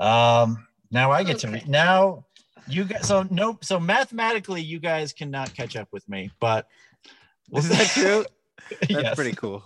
Um, 0.00 0.66
now 0.90 1.10
I 1.12 1.22
get 1.22 1.38
to 1.38 1.46
Okay. 1.46 1.58
read. 1.60 1.68
Now 1.68 2.26
you 2.68 2.84
guys. 2.84 3.06
So 3.06 3.26
nope. 3.30 3.64
So 3.64 3.80
mathematically, 3.80 4.60
you 4.60 4.78
guys 4.80 5.12
cannot 5.12 5.54
catch 5.54 5.76
up 5.76 5.88
with 5.92 6.06
me, 6.08 6.30
but 6.40 6.66
Is 7.54 7.68
that 7.68 7.88
true? 7.88 8.26
That's 8.80 8.90
yes. 8.90 9.14
pretty 9.14 9.32
cool. 9.36 9.62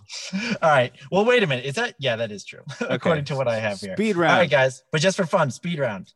All 0.63 0.71
right. 0.71 0.93
Well, 1.11 1.25
wait 1.25 1.43
a 1.43 1.47
minute. 1.47 1.65
Is 1.65 1.75
that? 1.77 1.95
Yeah, 1.99 2.17
that 2.17 2.31
is 2.33 2.45
true. 2.45 2.61
According 2.81 3.25
to 3.27 3.37
what 3.37 3.47
I 3.49 3.57
have 3.59 3.81
here. 3.81 3.95
Speed 3.97 4.17
round. 4.17 4.39
right, 4.39 4.51
guys. 4.51 4.83
But 4.93 5.01
just 5.01 5.17
for 5.17 5.25
fun, 5.27 5.51
speed 5.51 5.79
round. 5.79 6.13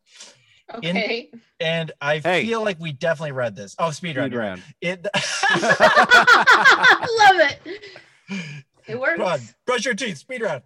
In- 0.83 0.97
Okay. 0.97 1.31
And 1.61 1.93
I 2.01 2.19
Hey. 2.19 2.47
feel 2.47 2.65
like 2.65 2.81
we 2.81 2.93
definitely 2.93 3.33
read 3.33 3.55
this. 3.55 3.77
Oh, 3.79 3.91
speed, 3.91 4.17
round. 4.17 4.31
Speed 4.33 4.39
round. 4.39 4.63
It. 4.81 5.07
I 5.15 7.07
love 7.19 7.51
it. 7.51 8.41
It 8.89 8.99
works. 8.99 9.19
Come 9.19 9.27
on, 9.27 9.41
brush 9.67 9.85
your 9.85 9.95
teeth. 9.95 10.19
Speed 10.19 10.43
round. 10.43 10.63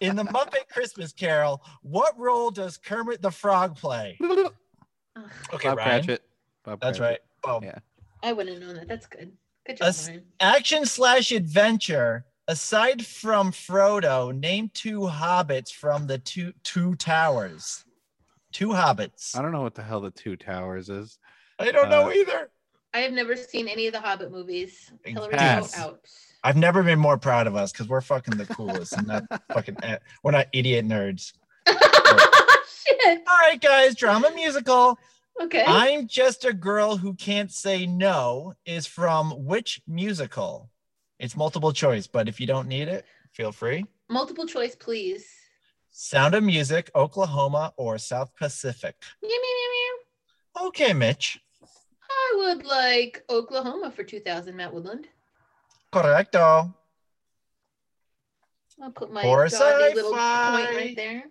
In 0.00 0.16
the 0.16 0.24
Muppet 0.24 0.68
Christmas 0.72 1.12
Carol, 1.12 1.62
what 1.82 2.18
role 2.18 2.50
does 2.50 2.76
Kermit 2.78 3.22
the 3.22 3.30
Frog 3.30 3.76
play? 3.76 4.18
Okay, 4.20 5.68
Bob 5.68 5.78
Ryan. 5.78 6.04
Cratchit. 6.04 6.22
Bob 6.64 6.80
That's 6.80 6.98
Cratchit. 6.98 7.22
right. 7.44 7.60
Boom. 7.60 7.64
Yeah. 7.68 7.78
I 8.22 8.32
wouldn't 8.32 8.56
have 8.58 8.66
known 8.66 8.76
that. 8.76 8.88
That's 8.88 9.06
good. 9.06 9.32
Good 9.66 9.78
job, 9.78 9.88
Us- 9.88 10.10
Action 10.40 10.86
slash 10.86 11.32
adventure. 11.32 12.24
Aside 12.46 13.06
from 13.06 13.52
Frodo, 13.52 14.38
name 14.38 14.70
two 14.74 15.00
hobbits 15.00 15.72
from 15.72 16.06
the 16.06 16.18
two 16.18 16.52
two 16.62 16.94
towers. 16.96 17.84
Two 18.52 18.68
hobbits. 18.68 19.36
I 19.36 19.40
don't 19.40 19.50
know 19.52 19.62
what 19.62 19.74
the 19.74 19.82
hell 19.82 20.02
the 20.02 20.10
two 20.10 20.36
towers 20.36 20.90
is. 20.90 21.18
I 21.58 21.72
don't 21.72 21.88
know 21.88 22.08
uh, 22.10 22.12
either. 22.12 22.50
I 22.92 22.98
have 22.98 23.12
never 23.12 23.34
seen 23.34 23.66
any 23.66 23.86
of 23.86 23.92
the 23.94 24.00
Hobbit 24.00 24.30
movies. 24.30 24.92
Hillary, 25.04 25.32
Pass. 25.32 25.76
out. 25.78 26.00
I've 26.44 26.56
never 26.56 26.82
been 26.82 26.98
more 26.98 27.16
proud 27.16 27.46
of 27.46 27.56
us 27.56 27.72
because 27.72 27.88
we're 27.88 28.02
fucking 28.02 28.36
the 28.36 28.46
coolest 28.46 28.92
and 28.92 29.06
not 29.06 29.24
fucking 29.52 29.76
eh, 29.82 29.96
we're 30.22 30.30
not 30.32 30.46
idiot 30.52 30.86
nerds. 30.86 31.32
Shit. 31.68 33.22
All 33.26 33.38
right, 33.40 33.58
guys, 33.60 33.94
drama 33.94 34.30
musical. 34.34 34.98
Okay. 35.40 35.64
I'm 35.66 36.06
just 36.06 36.44
a 36.44 36.52
girl 36.52 36.96
who 36.96 37.14
can't 37.14 37.50
say 37.50 37.86
no 37.86 38.54
is 38.64 38.86
from 38.86 39.44
which 39.44 39.80
musical? 39.86 40.70
It's 41.18 41.36
multiple 41.36 41.72
choice, 41.72 42.06
but 42.06 42.28
if 42.28 42.40
you 42.40 42.46
don't 42.46 42.68
need 42.68 42.88
it, 42.88 43.04
feel 43.32 43.52
free. 43.52 43.84
Multiple 44.08 44.46
choice, 44.46 44.74
please. 44.74 45.26
Sound 45.90 46.34
of 46.34 46.42
Music, 46.42 46.90
Oklahoma, 46.94 47.72
or 47.76 47.98
South 47.98 48.34
Pacific. 48.36 48.96
Meow, 49.22 49.28
meow, 49.28 49.36
meow, 49.38 50.62
meow. 50.62 50.68
Okay, 50.68 50.92
Mitch. 50.92 51.40
I 52.10 52.34
would 52.36 52.64
like 52.64 53.24
Oklahoma 53.28 53.90
for 53.90 54.04
2000, 54.04 54.56
Matt 54.56 54.72
Woodland. 54.72 55.08
Correcto. 55.92 56.74
I'll 58.82 58.90
put 58.90 59.12
my 59.12 59.22
little 59.22 60.12
point 60.12 60.20
right 60.74 60.96
there. 60.96 61.24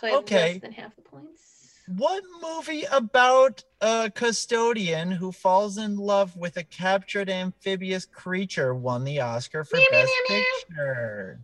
So 0.00 0.06
I 0.06 0.10
have 0.10 0.20
Okay. 0.20 0.52
less 0.52 0.62
than 0.62 0.72
half 0.72 0.96
the 0.96 1.02
points. 1.02 1.49
What 1.96 2.22
movie 2.40 2.84
about 2.92 3.64
a 3.80 4.10
custodian 4.14 5.10
who 5.10 5.32
falls 5.32 5.76
in 5.76 5.96
love 5.96 6.36
with 6.36 6.56
a 6.56 6.62
captured 6.62 7.28
amphibious 7.28 8.04
creature 8.06 8.74
won 8.74 9.02
the 9.02 9.18
Oscar 9.20 9.64
for 9.64 9.76
Meow, 9.76 9.86
meow, 9.90 9.98
Best 10.00 10.12
meow, 10.28 10.36
meow. 10.36 10.44
Picture? 10.68 11.40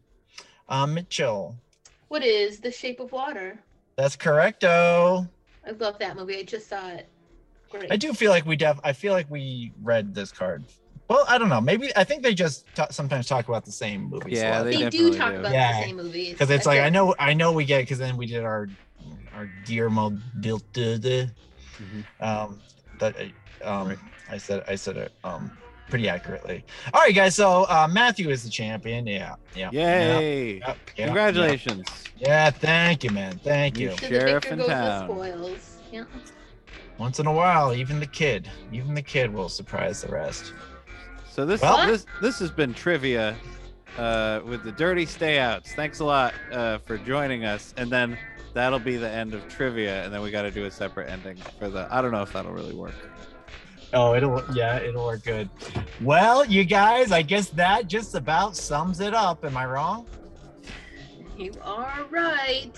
Um, 0.68 0.94
Mitchell. 0.94 1.56
What 2.08 2.22
is 2.24 2.60
The 2.60 2.70
Shape 2.70 3.00
of 3.00 3.10
Water? 3.10 3.58
That's 3.96 4.16
correcto. 4.16 5.28
I 5.66 5.70
love 5.72 5.98
that 5.98 6.14
movie. 6.16 6.36
I 6.38 6.42
just 6.44 6.68
saw 6.68 6.90
it. 6.90 7.08
Great. 7.70 7.90
I 7.90 7.96
do 7.96 8.12
feel 8.12 8.30
like 8.30 8.46
we 8.46 8.54
def. 8.54 8.78
I 8.84 8.92
feel 8.92 9.12
like 9.14 9.28
we 9.28 9.72
read 9.82 10.14
this 10.14 10.30
card. 10.30 10.62
Well, 11.08 11.24
I 11.28 11.38
don't 11.38 11.48
know. 11.48 11.60
Maybe 11.60 11.90
I 11.96 12.04
think 12.04 12.22
they 12.22 12.34
just 12.34 12.66
ta- 12.76 12.88
sometimes 12.90 13.26
talk 13.26 13.48
about 13.48 13.64
the 13.64 13.72
same 13.72 14.04
movies. 14.04 14.38
Yeah, 14.38 14.62
They, 14.62 14.76
they 14.84 14.90
do 14.90 15.12
talk 15.16 15.32
do. 15.32 15.40
about 15.40 15.52
Yeah, 15.52 15.80
the 15.80 15.86
same 15.86 15.96
movies. 15.96 16.32
because 16.32 16.50
it's 16.50 16.66
like 16.66 16.76
feel- 16.78 16.84
I 16.84 16.88
know 16.90 17.14
I 17.18 17.34
know 17.34 17.50
we 17.52 17.64
get 17.64 17.82
because 17.82 17.98
then 17.98 18.16
we 18.16 18.26
did 18.26 18.44
our 18.44 18.68
our 19.36 19.48
Guillermo 19.64 20.10
del 20.40 20.60
Toro. 20.72 21.26
Mhm. 21.78 22.04
Um, 22.20 22.60
that 22.98 23.14
um, 23.62 23.88
Right. 23.88 23.98
I 24.30 24.38
said 24.38 24.64
I 24.66 24.74
said 24.74 24.96
it 24.96 25.12
um 25.24 25.50
pretty 25.90 26.08
accurately. 26.08 26.64
All 26.94 27.00
right, 27.02 27.14
guys. 27.14 27.34
So 27.36 27.64
uh, 27.68 27.86
Matthew 27.90 28.30
is 28.30 28.42
the 28.42 28.50
champion. 28.50 29.06
Yeah, 29.06 29.36
yeah. 29.54 29.70
Yay! 29.72 30.54
Yeah, 30.58 30.74
yeah, 30.96 31.04
Congratulations. 31.04 31.86
Yeah. 32.18 32.28
Yeah, 32.46 32.50
thank 32.50 33.04
you, 33.04 33.10
man. 33.10 33.38
Thank 33.44 33.78
you. 33.78 33.90
You 33.90 33.96
Sheriff 33.98 34.46
in 34.46 34.58
town. 34.64 35.08
spoils. 35.08 35.76
Yeah. 35.92 36.04
Once 36.98 37.20
in 37.20 37.26
a 37.26 37.32
while, 37.32 37.74
even 37.74 38.00
the 38.00 38.06
kid, 38.06 38.50
even 38.72 38.94
the 38.94 39.02
kid 39.02 39.32
will 39.32 39.50
surprise 39.50 40.00
the 40.00 40.08
rest. 40.08 40.54
So 41.30 41.44
this 41.44 41.60
Well- 41.60 41.86
this 41.86 42.06
this 42.22 42.38
has 42.38 42.50
been 42.50 42.72
trivia 42.72 43.36
uh, 43.98 44.40
with 44.46 44.64
the 44.64 44.72
dirty 44.72 45.04
stayouts. 45.04 45.68
Thanks 45.74 46.00
a 46.00 46.04
lot 46.06 46.32
uh, 46.50 46.78
for 46.78 46.96
joining 46.96 47.44
us, 47.44 47.74
and 47.76 47.90
then 47.90 48.16
that'll 48.56 48.78
be 48.78 48.96
the 48.96 49.08
end 49.08 49.34
of 49.34 49.46
trivia, 49.48 50.02
and 50.02 50.12
then 50.12 50.22
we 50.22 50.30
got 50.30 50.42
to 50.42 50.50
do 50.50 50.64
a 50.64 50.70
separate 50.70 51.10
ending 51.10 51.36
for 51.58 51.68
the. 51.68 51.86
I 51.94 52.00
don't 52.00 52.10
know 52.10 52.22
if 52.22 52.32
that'll 52.32 52.52
really 52.52 52.74
work. 52.74 52.94
Oh, 53.92 54.14
it'll 54.14 54.42
yeah, 54.54 54.78
it'll 54.78 55.04
work 55.04 55.22
good. 55.24 55.50
Well, 56.00 56.42
you 56.46 56.64
guys, 56.64 57.12
I 57.12 57.20
guess 57.20 57.50
that 57.50 57.86
just 57.86 58.14
about 58.14 58.56
sums 58.56 59.00
it 59.00 59.12
up. 59.12 59.44
Am 59.44 59.56
I 59.58 59.66
wrong? 59.66 60.06
You 61.36 61.52
are 61.62 62.06
right. 62.10 62.72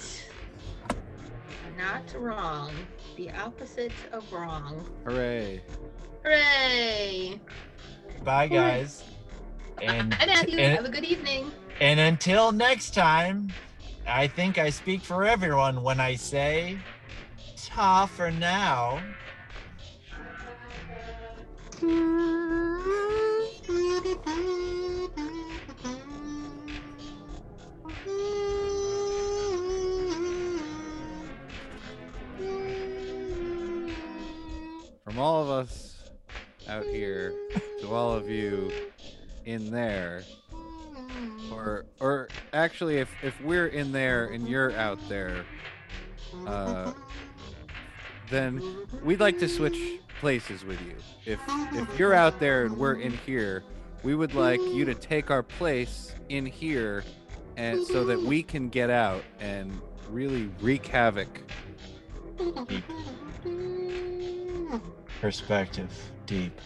Not 1.78 2.12
wrong. 2.18 2.72
The 3.16 3.30
opposite 3.30 3.92
of 4.10 4.30
wrong. 4.32 4.84
Hooray! 5.04 5.62
Hooray! 6.24 7.40
Bye, 8.24 8.48
guys. 8.48 9.04
And 9.80 10.12
Hi, 10.14 10.26
Matthew. 10.26 10.58
and, 10.58 10.74
Have 10.76 10.84
a 10.84 10.88
good 10.88 11.04
evening. 11.04 11.52
and 11.80 12.00
until 12.00 12.50
next 12.50 12.94
time, 12.94 13.52
I 14.08 14.26
think 14.26 14.56
I 14.56 14.70
speak 14.70 15.02
for 15.02 15.26
everyone 15.26 15.82
when 15.82 16.00
I 16.00 16.14
say, 16.14 16.78
"Ta 17.66 18.06
for 18.06 18.30
now." 18.30 19.02
From 35.04 35.18
all 35.18 35.42
of 35.42 35.50
us 35.50 35.96
out 36.66 36.84
here 36.84 37.34
to 37.80 37.94
all 37.94 38.14
of 38.14 38.30
you 38.30 38.72
in 39.44 39.70
there, 39.70 40.22
or 41.52 41.84
or 42.00 42.28
actually, 42.52 42.98
if 42.98 43.10
if 43.22 43.40
we're 43.42 43.68
in 43.68 43.92
there 43.92 44.26
and 44.26 44.48
you're 44.48 44.72
out 44.72 44.98
there, 45.08 45.44
uh, 46.46 46.92
then 48.30 48.62
we'd 49.02 49.20
like 49.20 49.38
to 49.38 49.48
switch 49.48 49.78
places 50.20 50.64
with 50.64 50.80
you. 50.82 50.94
If 51.24 51.40
if 51.72 51.98
you're 51.98 52.14
out 52.14 52.40
there 52.40 52.64
and 52.64 52.76
we're 52.76 53.00
in 53.00 53.12
here, 53.26 53.64
we 54.02 54.14
would 54.14 54.34
like 54.34 54.60
you 54.60 54.84
to 54.84 54.94
take 54.94 55.30
our 55.30 55.42
place 55.42 56.14
in 56.28 56.46
here, 56.46 57.04
and 57.56 57.84
so 57.86 58.04
that 58.04 58.20
we 58.20 58.42
can 58.42 58.68
get 58.68 58.90
out 58.90 59.22
and 59.40 59.80
really 60.10 60.50
wreak 60.60 60.86
havoc. 60.86 61.40
Perspective, 65.20 65.90
deep. 66.26 66.60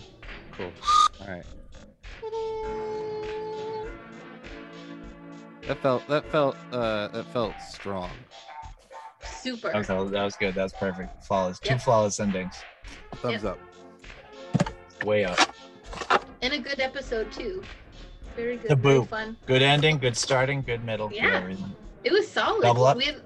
Cool. 0.52 0.72
All 1.20 1.28
right. 1.28 1.44
That 5.66 5.78
felt 5.78 6.06
that 6.09 6.24
felt 6.30 6.56
uh 6.72 7.09
that 7.09 7.26
felt 7.26 7.55
strong. 7.70 8.10
Super. 9.24 9.70
That 9.72 9.89
was, 9.97 10.10
that 10.10 10.22
was 10.22 10.36
good. 10.36 10.55
That 10.55 10.64
was 10.64 10.72
perfect. 10.72 11.24
Flawless. 11.24 11.59
Two 11.60 11.70
Yep. 11.70 11.80
flawless 11.82 12.20
endings. 12.20 12.55
Thumbs 13.16 13.44
up. 13.44 13.59
Way 15.05 15.24
up. 15.24 15.39
And 16.43 16.52
a 16.52 16.59
good 16.59 16.80
episode 16.80 17.30
too. 17.32 17.62
Very 18.34 18.56
good. 18.56 18.70
The 18.70 18.76
very 18.76 18.98
boo. 19.01 19.05
fun. 19.05 19.36
Good 19.47 19.62
ending. 19.62 19.98
Good 19.98 20.16
starting. 20.16 20.62
Good 20.62 20.84
middle. 20.84 21.09
Good 21.09 21.16
Yeah. 21.18 21.36
everything. 21.36 21.74
It 22.02 22.12
was 22.12 22.28
solid. 22.28 22.62
Double 22.62 22.84
up. 22.84 22.97
We 22.97 23.05
had, 23.05 23.20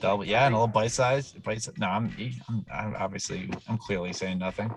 Double, 0.00 0.24
yeah, 0.26 0.44
and 0.44 0.54
a 0.54 0.58
little 0.58 0.68
bite 0.68 0.92
size. 0.92 1.32
Bite 1.32 1.62
size. 1.62 1.74
No, 1.78 1.86
I'm, 1.86 2.14
I'm, 2.48 2.66
I'm 2.72 2.94
obviously, 2.96 3.50
I'm 3.66 3.78
clearly 3.78 4.12
saying 4.12 4.38
nothing. 4.38 4.72